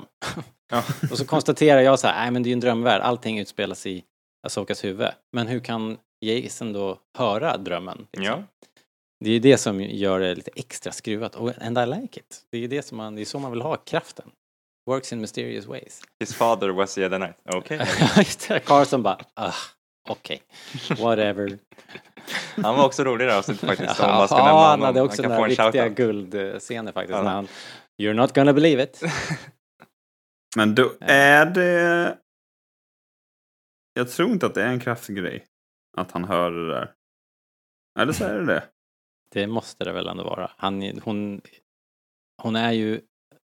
Ja. 0.70 0.84
och 1.10 1.18
så 1.18 1.26
konstaterar 1.26 1.80
jag 1.80 1.98
så 1.98 2.06
här, 2.06 2.22
nej 2.22 2.30
men 2.30 2.42
det 2.42 2.46
är 2.46 2.50
ju 2.50 2.54
en 2.54 2.60
drömvärld, 2.60 3.00
allting 3.02 3.38
utspelas 3.38 3.86
i 3.86 4.04
Asokas 4.46 4.84
huvud. 4.84 5.08
Men 5.32 5.46
hur 5.46 5.60
kan 5.60 5.98
Jason 6.20 6.72
då 6.72 6.98
höra 7.18 7.56
drömmen? 7.56 8.06
Liksom? 8.12 8.24
Ja. 8.24 8.42
Det 9.24 9.30
är 9.30 9.34
ju 9.34 9.38
det 9.38 9.58
som 9.58 9.80
gör 9.80 10.20
det 10.20 10.34
lite 10.34 10.50
extra 10.56 10.92
skruvat. 10.92 11.34
Och 11.34 11.52
and 11.62 11.78
I 11.78 11.86
like 11.86 12.20
it. 12.20 12.40
Det 12.50 12.56
är 12.56 12.60
ju 12.60 12.66
det 12.66 12.82
som 12.82 12.96
man, 12.96 13.14
det 13.14 13.20
är 13.20 13.24
så 13.24 13.38
man 13.38 13.50
vill 13.50 13.62
ha 13.62 13.76
kraften. 13.76 14.30
Works 14.90 15.12
in 15.12 15.20
mysterious 15.20 15.66
ways. 15.66 16.02
His 16.20 16.34
father 16.34 16.68
was 16.68 16.94
the 16.94 17.06
other 17.06 17.18
night. 17.18 17.36
Okej. 17.44 17.78
Det, 18.48 18.60
Carson 18.60 19.02
bara, 19.02 19.18
ah, 19.34 19.52
okej, 20.08 20.42
whatever. 20.98 21.58
Han 22.62 22.76
var 22.76 22.86
också 22.86 23.04
rolig 23.04 23.24
i 23.24 23.28
det 23.28 23.38
avsnittet 23.38 23.68
faktiskt. 23.68 24.00
Om 24.00 24.06
man 24.10 24.20
Ja, 24.20 24.26
ska 24.26 24.36
han 24.42 24.56
honom. 24.70 24.82
hade 24.86 25.00
också 25.00 25.22
den 25.22 25.30
där 25.30 25.44
riktiga 25.44 25.72
shoutout. 25.72 25.96
guldscener 25.96 26.92
faktiskt. 26.92 27.16
Ja. 27.16 27.22
När 27.22 27.30
han, 27.30 27.48
You're 28.02 28.12
not 28.14 28.34
gonna 28.34 28.52
believe 28.52 28.82
it. 28.82 29.02
Men 30.56 30.74
då 30.74 30.92
är 31.00 31.46
det... 31.46 32.16
Jag 33.94 34.10
tror 34.10 34.30
inte 34.30 34.46
att 34.46 34.54
det 34.54 34.62
är 34.62 34.68
en 34.68 34.80
kraftgrej. 34.80 35.46
Att 35.96 36.10
han 36.12 36.24
hör 36.24 36.50
det 36.50 36.68
där. 36.68 36.92
Eller 37.98 38.12
så 38.12 38.24
är 38.24 38.34
det 38.38 38.46
det. 38.46 38.64
Det 39.30 39.46
måste 39.46 39.84
det 39.84 39.92
väl 39.92 40.08
ändå 40.08 40.24
vara. 40.24 40.50
Han, 40.56 41.00
hon, 41.04 41.40
hon 42.42 42.56
är 42.56 42.72
ju, 42.72 43.00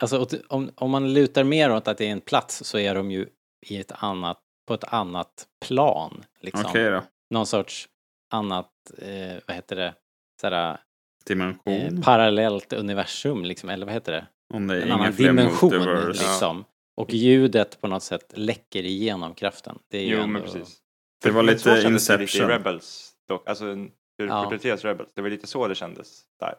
alltså 0.02 0.28
om, 0.50 0.72
om 0.76 0.92
man 0.92 1.14
lutar 1.14 1.44
mer 1.44 1.72
åt 1.72 1.88
att 1.88 1.98
det 1.98 2.08
är 2.08 2.12
en 2.12 2.22
plats 2.22 2.64
så 2.64 2.78
är 2.78 2.96
de 2.96 3.12
ju 3.12 3.30
i 3.66 3.78
ett 3.80 3.92
annat, 3.92 4.40
på 4.68 4.74
ett 4.74 4.84
annat 4.84 5.48
plan. 5.66 6.24
Liksom. 6.40 6.66
Okej 6.66 6.92
då. 6.92 7.04
Någon 7.30 7.46
sorts 7.46 7.90
annat, 8.34 8.72
eh, 8.98 9.38
vad 9.48 9.56
heter 9.56 9.76
det, 9.76 9.94
såhär, 10.42 10.78
Dimension. 11.26 11.74
eh, 11.74 12.02
parallellt 12.04 12.74
universum 12.74 13.46
liksom, 13.46 13.70
eller 13.70 13.86
vad 13.86 13.94
heter 13.94 14.12
det? 14.12 14.28
Om 14.54 14.68
det 14.68 14.78
är 14.78 14.82
en 14.82 14.92
annan 14.92 15.16
dimension 15.16 16.08
liksom. 16.08 16.66
Och 16.98 17.14
ljudet 17.14 17.82
på 17.82 17.88
något 17.88 18.04
sätt 18.04 18.34
läcker 18.36 18.84
igenom 18.84 19.34
kraften. 19.36 19.80
Det 19.88 19.98
är 19.98 20.04
ju 20.06 20.14
Jo, 20.16 20.22
ändå... 20.22 20.34
men 20.34 20.42
precis. 20.42 20.78
Det 21.24 21.32
var 21.32 21.44
lite 21.44 21.60
så 21.60 21.76
kändes 21.82 22.08
det 22.08 22.14
lite 22.14 22.24
Inception. 22.24 22.50
i 22.50 22.54
Rebels 22.54 23.14
dock. 23.28 23.50
Alltså 23.50 23.66
hur 23.66 23.92
det 24.18 24.26
Ja. 24.26 24.44
porträtteras 24.44 24.84
Rebels. 24.86 25.10
Det 25.14 25.22
var 25.22 25.30
lite 25.30 25.48
så 25.48 25.68
det 25.68 25.76
kändes 25.76 26.24
där. 26.40 26.56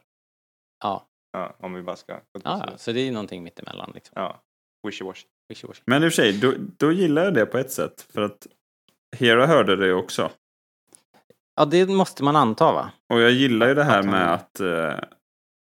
Ja. 0.85 1.07
Ja, 1.33 1.57
om 1.59 1.75
vi 1.75 1.83
bara 1.83 1.97
ska... 1.97 2.21
Ja, 2.45 2.69
så 2.77 2.93
det 2.93 3.01
är 3.01 3.05
ju 3.05 3.11
någonting 3.11 3.43
mittemellan 3.43 3.91
liksom. 3.95 4.13
Ja. 4.17 4.43
Wishy-washy. 4.89 5.25
Wishy-washy. 5.53 5.83
Men 5.85 6.05
i 6.05 6.09
och 6.09 6.13
för 6.13 6.23
sig, 6.23 6.33
då, 6.33 6.55
då 6.59 6.93
gillar 6.93 7.25
jag 7.25 7.35
det 7.35 7.47
på 7.47 7.59
ett 7.59 7.71
sätt. 7.73 8.07
För 8.13 8.23
att 8.23 8.47
Hera 9.17 9.47
hörde 9.47 9.77
det 9.77 9.95
också. 9.95 10.31
Ja, 11.57 11.65
det 11.65 11.87
måste 11.87 12.25
man 12.25 12.37
anta 12.37 12.73
va? 12.73 12.91
Och 13.13 13.21
jag 13.21 13.31
gillar 13.31 13.69
ju 13.69 13.75
det 13.75 13.85
här 13.85 14.03
med 14.03 14.33
att 14.35 14.61
eh, 14.61 14.95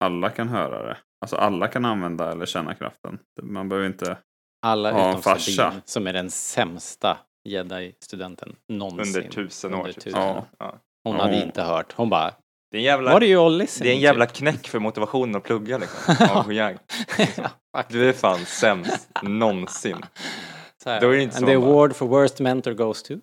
alla 0.04 0.30
kan 0.30 0.48
höra 0.48 0.82
det. 0.86 0.98
Alltså 1.20 1.36
alla 1.36 1.68
kan 1.68 1.84
använda 1.84 2.32
eller 2.32 2.46
känna 2.46 2.74
kraften. 2.74 3.18
Man 3.42 3.68
behöver 3.68 3.86
inte... 3.88 4.18
Alla 4.62 4.90
Ja, 4.90 5.10
utom 5.10 5.22
farsa. 5.22 5.50
Sabine, 5.52 5.82
som 5.84 6.06
är 6.06 6.12
den 6.12 6.30
sämsta 6.30 7.18
jedi-studenten 7.48 8.56
någonsin. 8.68 9.16
Under 9.16 9.30
tusen 9.30 9.74
år. 9.74 9.78
Under 9.78 9.92
typ. 9.92 10.02
tusen 10.04 10.20
Ja. 10.22 10.30
år. 10.38 10.44
Ja. 10.58 10.78
Hon 11.04 11.16
Ja. 11.16 11.22
hade 11.22 11.42
inte 11.42 11.62
hört. 11.62 11.92
Hon 11.96 12.10
bara, 12.10 12.34
Det 12.70 12.76
är 12.76 12.78
en 12.78 12.84
jävla, 12.84 13.10
what 13.12 13.22
are 13.22 13.26
you 13.30 13.46
all 13.46 13.52
det 13.52 13.58
listening 13.58 13.90
är 13.92 13.94
en 13.94 14.00
jävla 14.00 14.26
to?" 14.26 14.32
knäck 14.34 14.68
för 14.68 14.78
motivationen 14.78 15.36
att 15.36 15.42
plugga 15.42 15.78
liksom. 15.78 16.14
Ja. 16.54 16.72
Du 17.88 18.08
är 18.08 18.12
fan 18.12 18.38
sämst 18.46 19.08
någonsin. 19.22 19.96
Så 20.82 20.90
här. 20.90 21.00
Då 21.00 21.08
är 21.10 21.16
det 21.16 21.22
inte 21.22 21.36
And 21.36 21.40
så 21.40 21.46
the 21.46 21.54
man 21.54 21.62
bara- 21.64 21.70
award 21.72 21.96
for 21.96 22.06
worst 22.06 22.40
mentor 22.40 22.72
goes 22.72 23.02
to? 23.02 23.14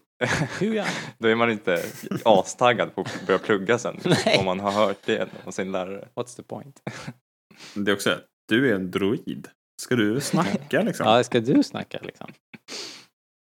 Då 1.17 1.27
är 1.27 1.35
man 1.35 1.51
inte 1.51 1.83
astaggad 2.25 2.95
på 2.95 3.01
att 3.01 3.21
börja 3.27 3.39
plugga 3.39 3.77
sen. 3.77 3.99
Om 4.39 4.45
man 4.45 4.59
har 4.59 4.71
hört 4.71 4.97
det 5.05 5.29
av 5.45 5.51
sin 5.51 5.71
lärare. 5.71 6.07
What's 6.15 6.35
the 6.35 6.43
point? 6.43 6.79
Det 7.73 7.91
är 7.91 7.95
också, 7.95 8.17
du 8.47 8.71
är 8.71 8.75
en 8.75 8.91
droid. 8.91 9.47
Ska 9.81 9.95
du 9.95 10.21
snacka 10.21 10.81
liksom? 10.81 11.05
Ja, 11.07 11.23
ska 11.23 11.39
du 11.39 11.63
snacka 11.63 11.99
liksom? 12.01 12.27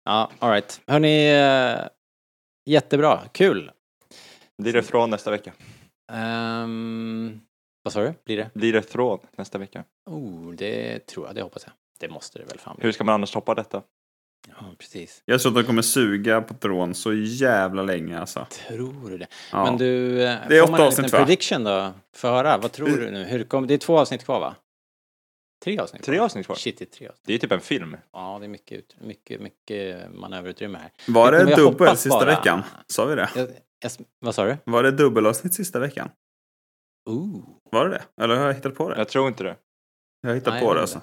Ja, 0.06 0.32
alright. 0.40 0.82
Hörni, 0.88 1.30
eh, 1.30 1.88
jättebra. 2.66 3.22
Kul. 3.32 3.72
Blir 4.64 4.74
det 4.74 4.84
från 4.84 5.10
nästa 5.10 5.32
vecka? 5.32 5.54
Ehm, 6.12 7.42
vad 7.84 7.94
sa 7.94 8.02
du? 8.02 8.14
Blir 8.26 8.38
det? 8.38 8.50
Blir 8.54 8.74
det 8.74 8.82
från 8.82 9.20
nästa 9.38 9.58
vecka? 9.58 9.84
Oh, 10.10 10.52
det 10.52 11.06
tror 11.08 11.26
jag. 11.28 11.36
Det 11.36 11.42
hoppas 11.42 11.64
jag. 11.66 11.74
Det 12.00 12.10
måste 12.14 12.40
det 12.40 12.46
väl 12.46 12.60
fan 12.60 12.76
bli. 12.76 12.86
Hur 12.86 12.92
ska 12.92 13.04
man 13.04 13.16
annars 13.16 13.32
toppa 13.32 13.56
detta? 13.56 13.82
Ja, 14.48 14.66
precis. 14.78 15.22
Jag 15.26 15.42
tror 15.42 15.52
att 15.52 15.56
de 15.58 15.64
kommer 15.64 15.82
suga 15.82 16.42
på 16.42 16.54
trån 16.54 16.94
så 16.94 17.14
jävla 17.14 17.84
länge 17.84 18.20
alltså. 18.20 18.48
Tror 18.68 19.10
du 19.10 19.18
det? 19.18 19.28
Ja. 19.52 19.64
Men 19.66 19.78
du, 19.78 20.22
eh, 20.24 20.36
Det 20.50 20.58
är 20.58 20.62
får 20.62 20.72
man 20.72 20.82
en 20.82 20.88
avsnitt, 20.88 21.06
liten 21.06 21.20
va? 21.20 21.26
prediction 21.26 21.64
då? 21.64 21.92
Få 22.16 22.28
höra, 22.28 22.58
vad 22.58 22.72
tror 22.72 22.88
du 22.88 23.12
nu? 23.12 23.24
Hur 23.24 23.44
kom, 23.44 23.68
det 23.68 23.74
är 23.74 23.78
två 23.78 24.00
avsnitt 24.00 24.24
kvar 24.26 24.40
va? 24.40 24.56
Tre 25.64 25.80
avsnitt 25.80 26.04
Tre 26.04 26.20
avsnitt 26.20 26.46
kvar? 26.46 26.56
Shit, 26.56 26.78
det 26.78 26.84
är 26.84 26.90
tre 26.98 27.08
avsnitt. 27.08 27.26
Det 27.28 27.34
är 27.34 27.38
typ 27.38 27.52
en 27.52 27.62
film. 27.62 27.98
Ja, 28.12 28.38
det 28.40 28.46
är 28.46 28.50
mycket, 28.50 28.78
ut- 28.80 28.96
mycket, 29.02 29.42
mycket 29.42 30.12
manöverutrymme 30.14 30.78
här. 30.78 30.92
Var 31.08 31.32
det 31.32 31.56
dubbel 31.56 31.98
sista 31.98 32.20
bara? 32.20 32.26
veckan? 32.26 32.64
Sa 32.88 33.06
vi 33.06 33.16
det? 33.16 33.30
Jag, 33.36 33.50
jag, 33.80 33.92
vad 34.20 34.36
sa 34.36 34.46
du? 34.46 34.58
Var 34.64 34.84
det 34.84 34.92
dubbelavsnitt 34.92 35.54
sista 35.54 35.80
veckan? 35.80 36.10
Ooh. 37.10 37.44
Var 37.72 37.90
det 37.90 37.96
det? 38.16 38.24
Eller 38.24 38.36
har 38.36 38.48
jag 38.48 38.54
hittat 38.54 38.76
på 38.76 38.90
det? 38.90 38.98
Jag 38.98 39.10
tror 39.10 39.28
inte 39.28 39.44
det. 39.44 39.56
Jag 40.22 40.30
har 40.30 40.36
hittat 40.36 40.54
Nej, 40.54 40.64
på 40.64 40.74
det 40.74 40.82
alltså. 40.82 41.02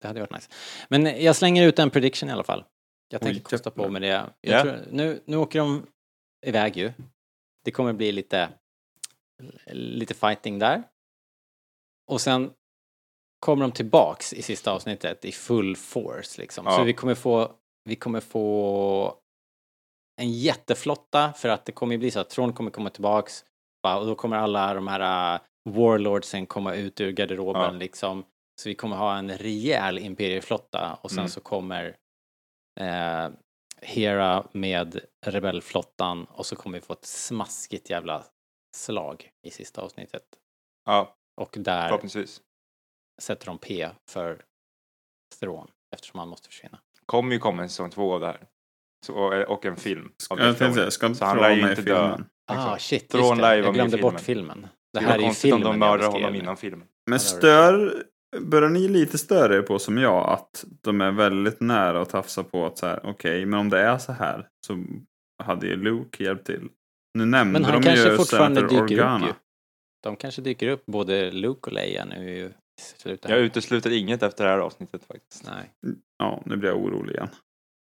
Det 0.00 0.06
hade 0.06 0.20
varit 0.20 0.32
nice. 0.32 0.50
Men 0.88 1.22
jag 1.24 1.36
slänger 1.36 1.66
ut 1.68 1.78
en 1.78 1.90
prediction 1.90 2.28
i 2.28 2.32
alla 2.32 2.44
fall. 2.44 2.64
Jag 3.08 3.20
tänker 3.20 3.40
Oj, 3.40 3.42
kosta 3.42 3.70
på 3.70 3.88
med 3.88 4.02
det. 4.02 4.06
Jag 4.06 4.30
Ja. 4.40 4.62
tror, 4.62 4.78
nu, 4.90 5.22
nu 5.24 5.36
åker 5.36 5.58
de 5.58 5.86
iväg 6.46 6.76
ju. 6.76 6.92
Det 7.64 7.70
kommer 7.70 7.92
bli 7.92 8.12
lite, 8.12 8.48
lite 9.72 10.14
fighting 10.14 10.58
där. 10.58 10.82
Och 12.06 12.20
sen 12.20 12.50
kommer 13.40 13.62
de 13.62 13.72
tillbaks 13.72 14.32
i 14.32 14.42
sista 14.42 14.72
avsnittet 14.72 15.24
i 15.24 15.32
full 15.32 15.76
force 15.76 16.40
liksom. 16.40 16.64
Ja. 16.66 16.76
Så 16.76 16.84
vi 16.84 16.92
kommer 16.92 17.14
få, 17.14 17.52
vi 17.84 17.96
kommer 17.96 18.20
få 18.20 19.14
en 20.20 20.32
jätteflotta 20.32 21.32
för 21.32 21.48
att 21.48 21.64
det 21.64 21.72
kommer 21.72 21.92
ju 21.94 21.98
bli 21.98 22.10
så 22.10 22.20
att 22.20 22.30
Tron 22.30 22.52
kommer 22.52 22.70
komma 22.70 22.90
tillbaks 22.90 23.44
och 23.98 24.06
då 24.06 24.14
kommer 24.14 24.36
alla 24.36 24.74
de 24.74 24.88
här 24.88 25.34
uh, 25.34 25.40
warlordsen 25.70 26.46
komma 26.46 26.74
ut 26.74 27.00
ur 27.00 27.12
garderoben 27.12 27.62
Ja. 27.62 27.70
liksom. 27.70 28.24
Så 28.60 28.68
vi 28.68 28.74
kommer 28.74 28.96
ha 28.96 29.18
en 29.18 29.30
rejäl 29.38 29.98
imperieflotta 29.98 30.98
och 31.02 31.10
sen 31.10 31.18
Mm. 31.18 31.28
så 31.28 31.40
kommer 31.40 31.96
eh, 32.80 33.28
Hera 33.82 34.46
med 34.52 35.00
rebellflottan 35.26 36.24
och 36.24 36.46
så 36.46 36.56
kommer 36.56 36.78
vi 36.78 36.84
få 36.86 36.92
ett 36.92 37.04
smaskigt 37.04 37.90
jävla 37.90 38.24
slag 38.76 39.30
i 39.46 39.50
sista 39.50 39.82
avsnittet. 39.82 40.22
Ja, 40.86 41.16
Och 41.40 41.56
där 41.58 41.88
förhoppningsvis. 41.88 42.40
Sätter 43.18 43.46
de 43.46 43.58
P 43.58 43.88
för 44.10 44.42
Thrawn 45.40 45.68
eftersom 45.94 46.18
han 46.20 46.28
måste 46.28 46.48
försvinna. 46.48 46.78
Kommer 47.06 47.32
ju 47.32 47.38
komma 47.38 47.62
en 47.62 47.68
säsong 47.68 47.90
två 47.90 48.14
av 48.14 48.20
det 48.20 48.26
här. 48.26 48.40
Så, 49.06 49.44
och 49.48 49.64
en 49.66 49.76
film. 49.76 50.12
av 50.30 50.38
Jag 50.40 50.58
tänkte 50.58 50.74
säga, 50.74 50.90
ska 50.90 51.14
Så 51.14 51.24
han 51.24 51.36
lär 51.36 51.50
ju 51.50 51.60
inte 51.70 51.82
dö. 51.82 51.82
filmen? 51.82 52.24
Ah 52.50 52.78
shit, 52.78 53.08
Thrawn 53.08 53.28
just 53.28 53.40
det. 53.42 53.56
ju 53.56 53.62
Jag 53.62 53.74
glömde 53.74 53.98
bort 53.98 54.20
filmen. 54.20 54.54
filmen. 54.54 54.68
Det 54.92 55.00
Det 55.00 55.06
här 55.06 55.14
är 55.14 55.18
ju 55.18 55.24
konstigt 55.24 55.52
om 55.52 55.58
filmen 55.60 55.72
de 55.72 55.78
mördar 55.78 56.06
honom 56.12 56.34
innan 56.34 56.56
filmen. 56.56 56.86
Men 57.10 57.20
stör, 57.20 58.02
börjar 58.40 58.68
ni 58.68 58.88
lite 58.88 59.18
störa 59.18 59.56
er 59.56 59.62
på 59.62 59.78
som 59.78 59.98
jag 59.98 60.28
att 60.28 60.64
de 60.82 61.00
är 61.00 61.10
väldigt 61.10 61.60
nära 61.60 62.02
att 62.02 62.10
tafsa 62.10 62.44
på 62.44 62.66
att 62.66 62.78
så 62.78 62.86
här, 62.86 63.00
okej, 63.04 63.46
men 63.46 63.60
om 63.60 63.68
det 63.70 63.80
är 63.80 63.98
så 63.98 64.12
här 64.12 64.48
så 64.66 64.84
hade 65.42 65.66
ju 65.66 65.76
Luke 65.76 66.24
hjälpt 66.24 66.46
till. 66.46 66.68
Nu 67.18 67.24
nämnde 67.24 67.52
Men 67.60 67.64
han 67.70 67.82
de 67.82 67.86
kanske 67.86 68.10
ju 68.10 68.16
fortfarande 68.16 68.60
dyker 68.62 68.82
Organa. 68.82 69.24
upp 69.28 69.30
ju. 69.30 69.38
De 70.02 70.16
kanske 70.16 70.42
dyker 70.42 70.68
upp, 70.68 70.86
både 70.86 71.30
Luke 71.30 71.60
och 71.70 71.72
Leia 71.72 72.04
nu 72.04 72.52
i 72.78 73.00
slutet. 73.00 73.30
Jag 73.30 73.38
utesluter 73.40 73.90
inget 73.90 74.22
efter 74.22 74.44
det 74.44 74.50
här 74.50 74.58
avsnittet 74.58 75.02
faktiskt. 75.04 75.44
Nej. 75.46 75.70
Ja, 76.18 76.42
nu 76.46 76.56
blir 76.56 76.68
jag 76.70 76.78
orolig 76.78 77.14
igen. 77.14 77.28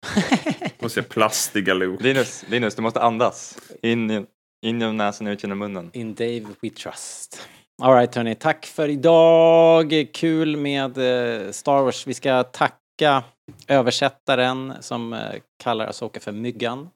Och 0.79 0.93
se 0.93 1.03
plastiga 1.03 1.75
Luke. 1.75 2.03
Linus, 2.05 2.45
Linus, 2.49 2.75
du 2.75 2.83
måste 2.83 3.01
andas. 3.01 3.59
In, 3.83 4.11
i- 4.11 4.27
in 4.67 4.81
genom 4.81 4.97
näsan, 4.97 5.27
ut 5.27 5.43
genom 5.43 5.59
munnen. 5.59 5.91
In 5.93 6.15
Dave 6.15 6.47
we 6.61 6.71
trust. 6.71 7.49
Alright 7.83 8.15
hörni, 8.15 8.35
tack 8.35 8.67
för 8.67 8.89
idag. 8.89 10.09
Kul 10.15 10.57
med 10.57 10.99
eh, 10.99 11.51
Star 11.53 11.83
Wars. 11.83 12.07
Vi 12.07 12.15
ska 12.15 12.43
tacka 12.45 13.25
översättaren 13.69 14.73
som 14.81 15.13
eh, 15.13 15.21
kallar 15.63 15.87
Asoka 15.87 16.21
för 16.21 16.33
Myggan. 16.33 16.89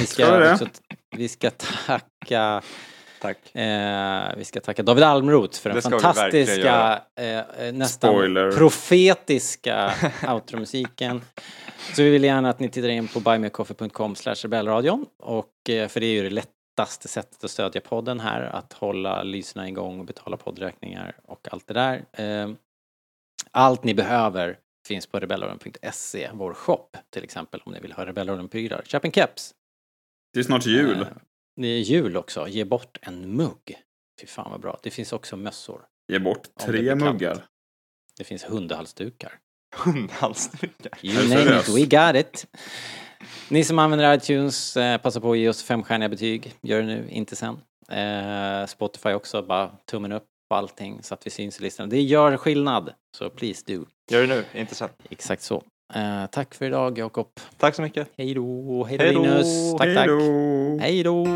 Vi 0.00 0.06
Ska 0.06 0.24
ska, 0.26 0.52
också, 0.52 0.66
vi 1.16 1.28
ska 1.28 1.50
tacka 1.86 2.62
Tack. 3.20 3.54
Eh, 3.54 4.36
vi 4.36 4.44
ska 4.44 4.60
tacka 4.60 4.82
David 4.82 5.04
Almroth 5.04 5.60
för 5.60 5.70
den 5.70 5.82
fantastiska, 5.82 7.02
eh, 7.16 7.38
eh, 7.38 7.72
nästan 7.72 8.10
Spoiler. 8.10 8.52
profetiska 8.52 9.92
outromusiken. 10.28 11.22
Så 11.94 12.02
vi 12.02 12.10
vill 12.10 12.24
gärna 12.24 12.50
att 12.50 12.60
ni 12.60 12.68
tittar 12.68 12.88
in 12.88 13.08
på 13.08 13.20
buymeacoffee.com 13.20 14.14
rebellradion 14.14 15.06
och 15.18 15.70
eh, 15.70 15.88
för 15.88 16.00
det 16.00 16.06
är 16.06 16.14
ju 16.14 16.22
det 16.22 16.30
lättaste 16.30 17.08
sättet 17.08 17.44
att 17.44 17.50
stödja 17.50 17.80
podden 17.80 18.20
här, 18.20 18.42
att 18.42 18.72
hålla 18.72 19.22
lyssna 19.22 19.68
igång 19.68 19.98
och 20.00 20.04
betala 20.06 20.36
poddräkningar 20.36 21.16
och 21.24 21.48
allt 21.50 21.66
det 21.66 21.74
där. 21.74 22.04
Eh, 22.12 22.50
allt 23.50 23.84
ni 23.84 23.94
behöver 23.94 24.58
finns 24.88 25.06
på 25.06 25.20
rebellradion.se, 25.20 26.30
vår 26.32 26.54
shop 26.54 26.88
till 27.10 27.24
exempel 27.24 27.60
om 27.64 27.72
ni 27.72 27.80
vill 27.80 27.92
ha 27.92 28.06
Rebellradion-prylar. 28.06 28.82
Köp 28.84 29.04
en 29.04 29.12
keps! 29.12 29.54
Det 30.32 30.38
är 30.40 30.44
snart 30.44 30.66
jul. 30.66 31.06
Det 31.60 31.68
är 31.68 31.80
jul 31.80 32.16
också. 32.16 32.48
Ge 32.48 32.64
bort 32.64 32.98
en 33.02 33.36
mugg. 33.36 33.78
Fy 34.20 34.26
fan 34.26 34.50
vad 34.50 34.60
bra. 34.60 34.78
Det 34.82 34.90
finns 34.90 35.12
också 35.12 35.36
mössor. 35.36 35.82
Ge 36.12 36.18
bort 36.18 36.42
det 36.56 36.64
tre 36.64 36.88
kallt. 36.88 37.00
muggar. 37.00 37.44
Det 38.18 38.24
finns 38.24 38.44
hundhalsdukar. 38.44 39.32
Hundhalsdukar. 39.76 40.98
You 41.02 41.28
name 41.28 41.60
it, 41.60 41.68
we 41.68 41.80
got 41.80 42.16
it. 42.26 42.46
Ni 43.48 43.64
som 43.64 43.78
använder 43.78 44.14
iTunes, 44.16 44.76
eh, 44.76 44.98
passa 45.00 45.20
på 45.20 45.32
att 45.32 45.38
ge 45.38 45.48
oss 45.48 45.62
femstjärniga 45.62 46.08
betyg. 46.08 46.54
Gör 46.60 46.80
det 46.80 46.86
nu, 46.86 47.08
inte 47.10 47.36
sen. 47.36 47.60
Eh, 47.88 48.66
Spotify 48.66 49.12
också, 49.12 49.42
bara 49.42 49.70
tummen 49.84 50.12
upp 50.12 50.26
på 50.50 50.56
allting 50.56 51.02
så 51.02 51.14
att 51.14 51.26
vi 51.26 51.30
syns 51.30 51.60
i 51.60 51.62
listan. 51.62 51.88
Det 51.88 52.00
gör 52.00 52.36
skillnad, 52.36 52.92
så 53.16 53.30
please 53.30 53.64
do. 53.66 53.84
Gör 54.10 54.26
det 54.26 54.26
nu, 54.26 54.44
inte 54.60 54.74
sen. 54.74 54.88
Exakt 55.10 55.42
så. 55.42 55.62
Uh, 55.96 56.26
tack 56.26 56.54
för 56.54 56.64
idag, 56.64 56.98
Jakob. 56.98 57.26
Tack 57.58 57.74
så 57.74 57.82
mycket. 57.82 58.08
Hej 58.18 58.34
då. 58.34 58.86
Hej 58.88 58.98
då, 58.98 59.04
Linus. 59.22 59.76
Tack, 59.78 59.94
tack. 59.94 60.08
Hej 60.80 61.02
då. 61.02 61.26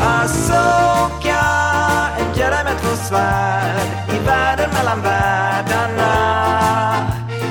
Asoka, 0.00 1.44
en 2.18 2.38
jedi 2.38 2.64
med 2.64 2.78
två 2.80 2.96
svärd 3.08 3.88
i 4.08 4.26
världen 4.26 4.70
mellan 4.70 5.02
världarna. 5.02 6.12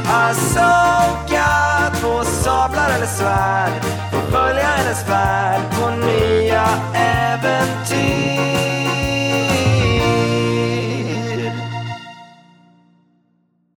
Asoka, 0.08 1.48
två 2.02 2.24
sablar 2.24 2.96
eller 2.96 3.06
svärd, 3.06 3.84
får 4.12 4.32
följa 4.32 4.64
hennes 4.64 5.04
färd 5.04 5.62
på 5.72 5.90
ny. 6.06 6.37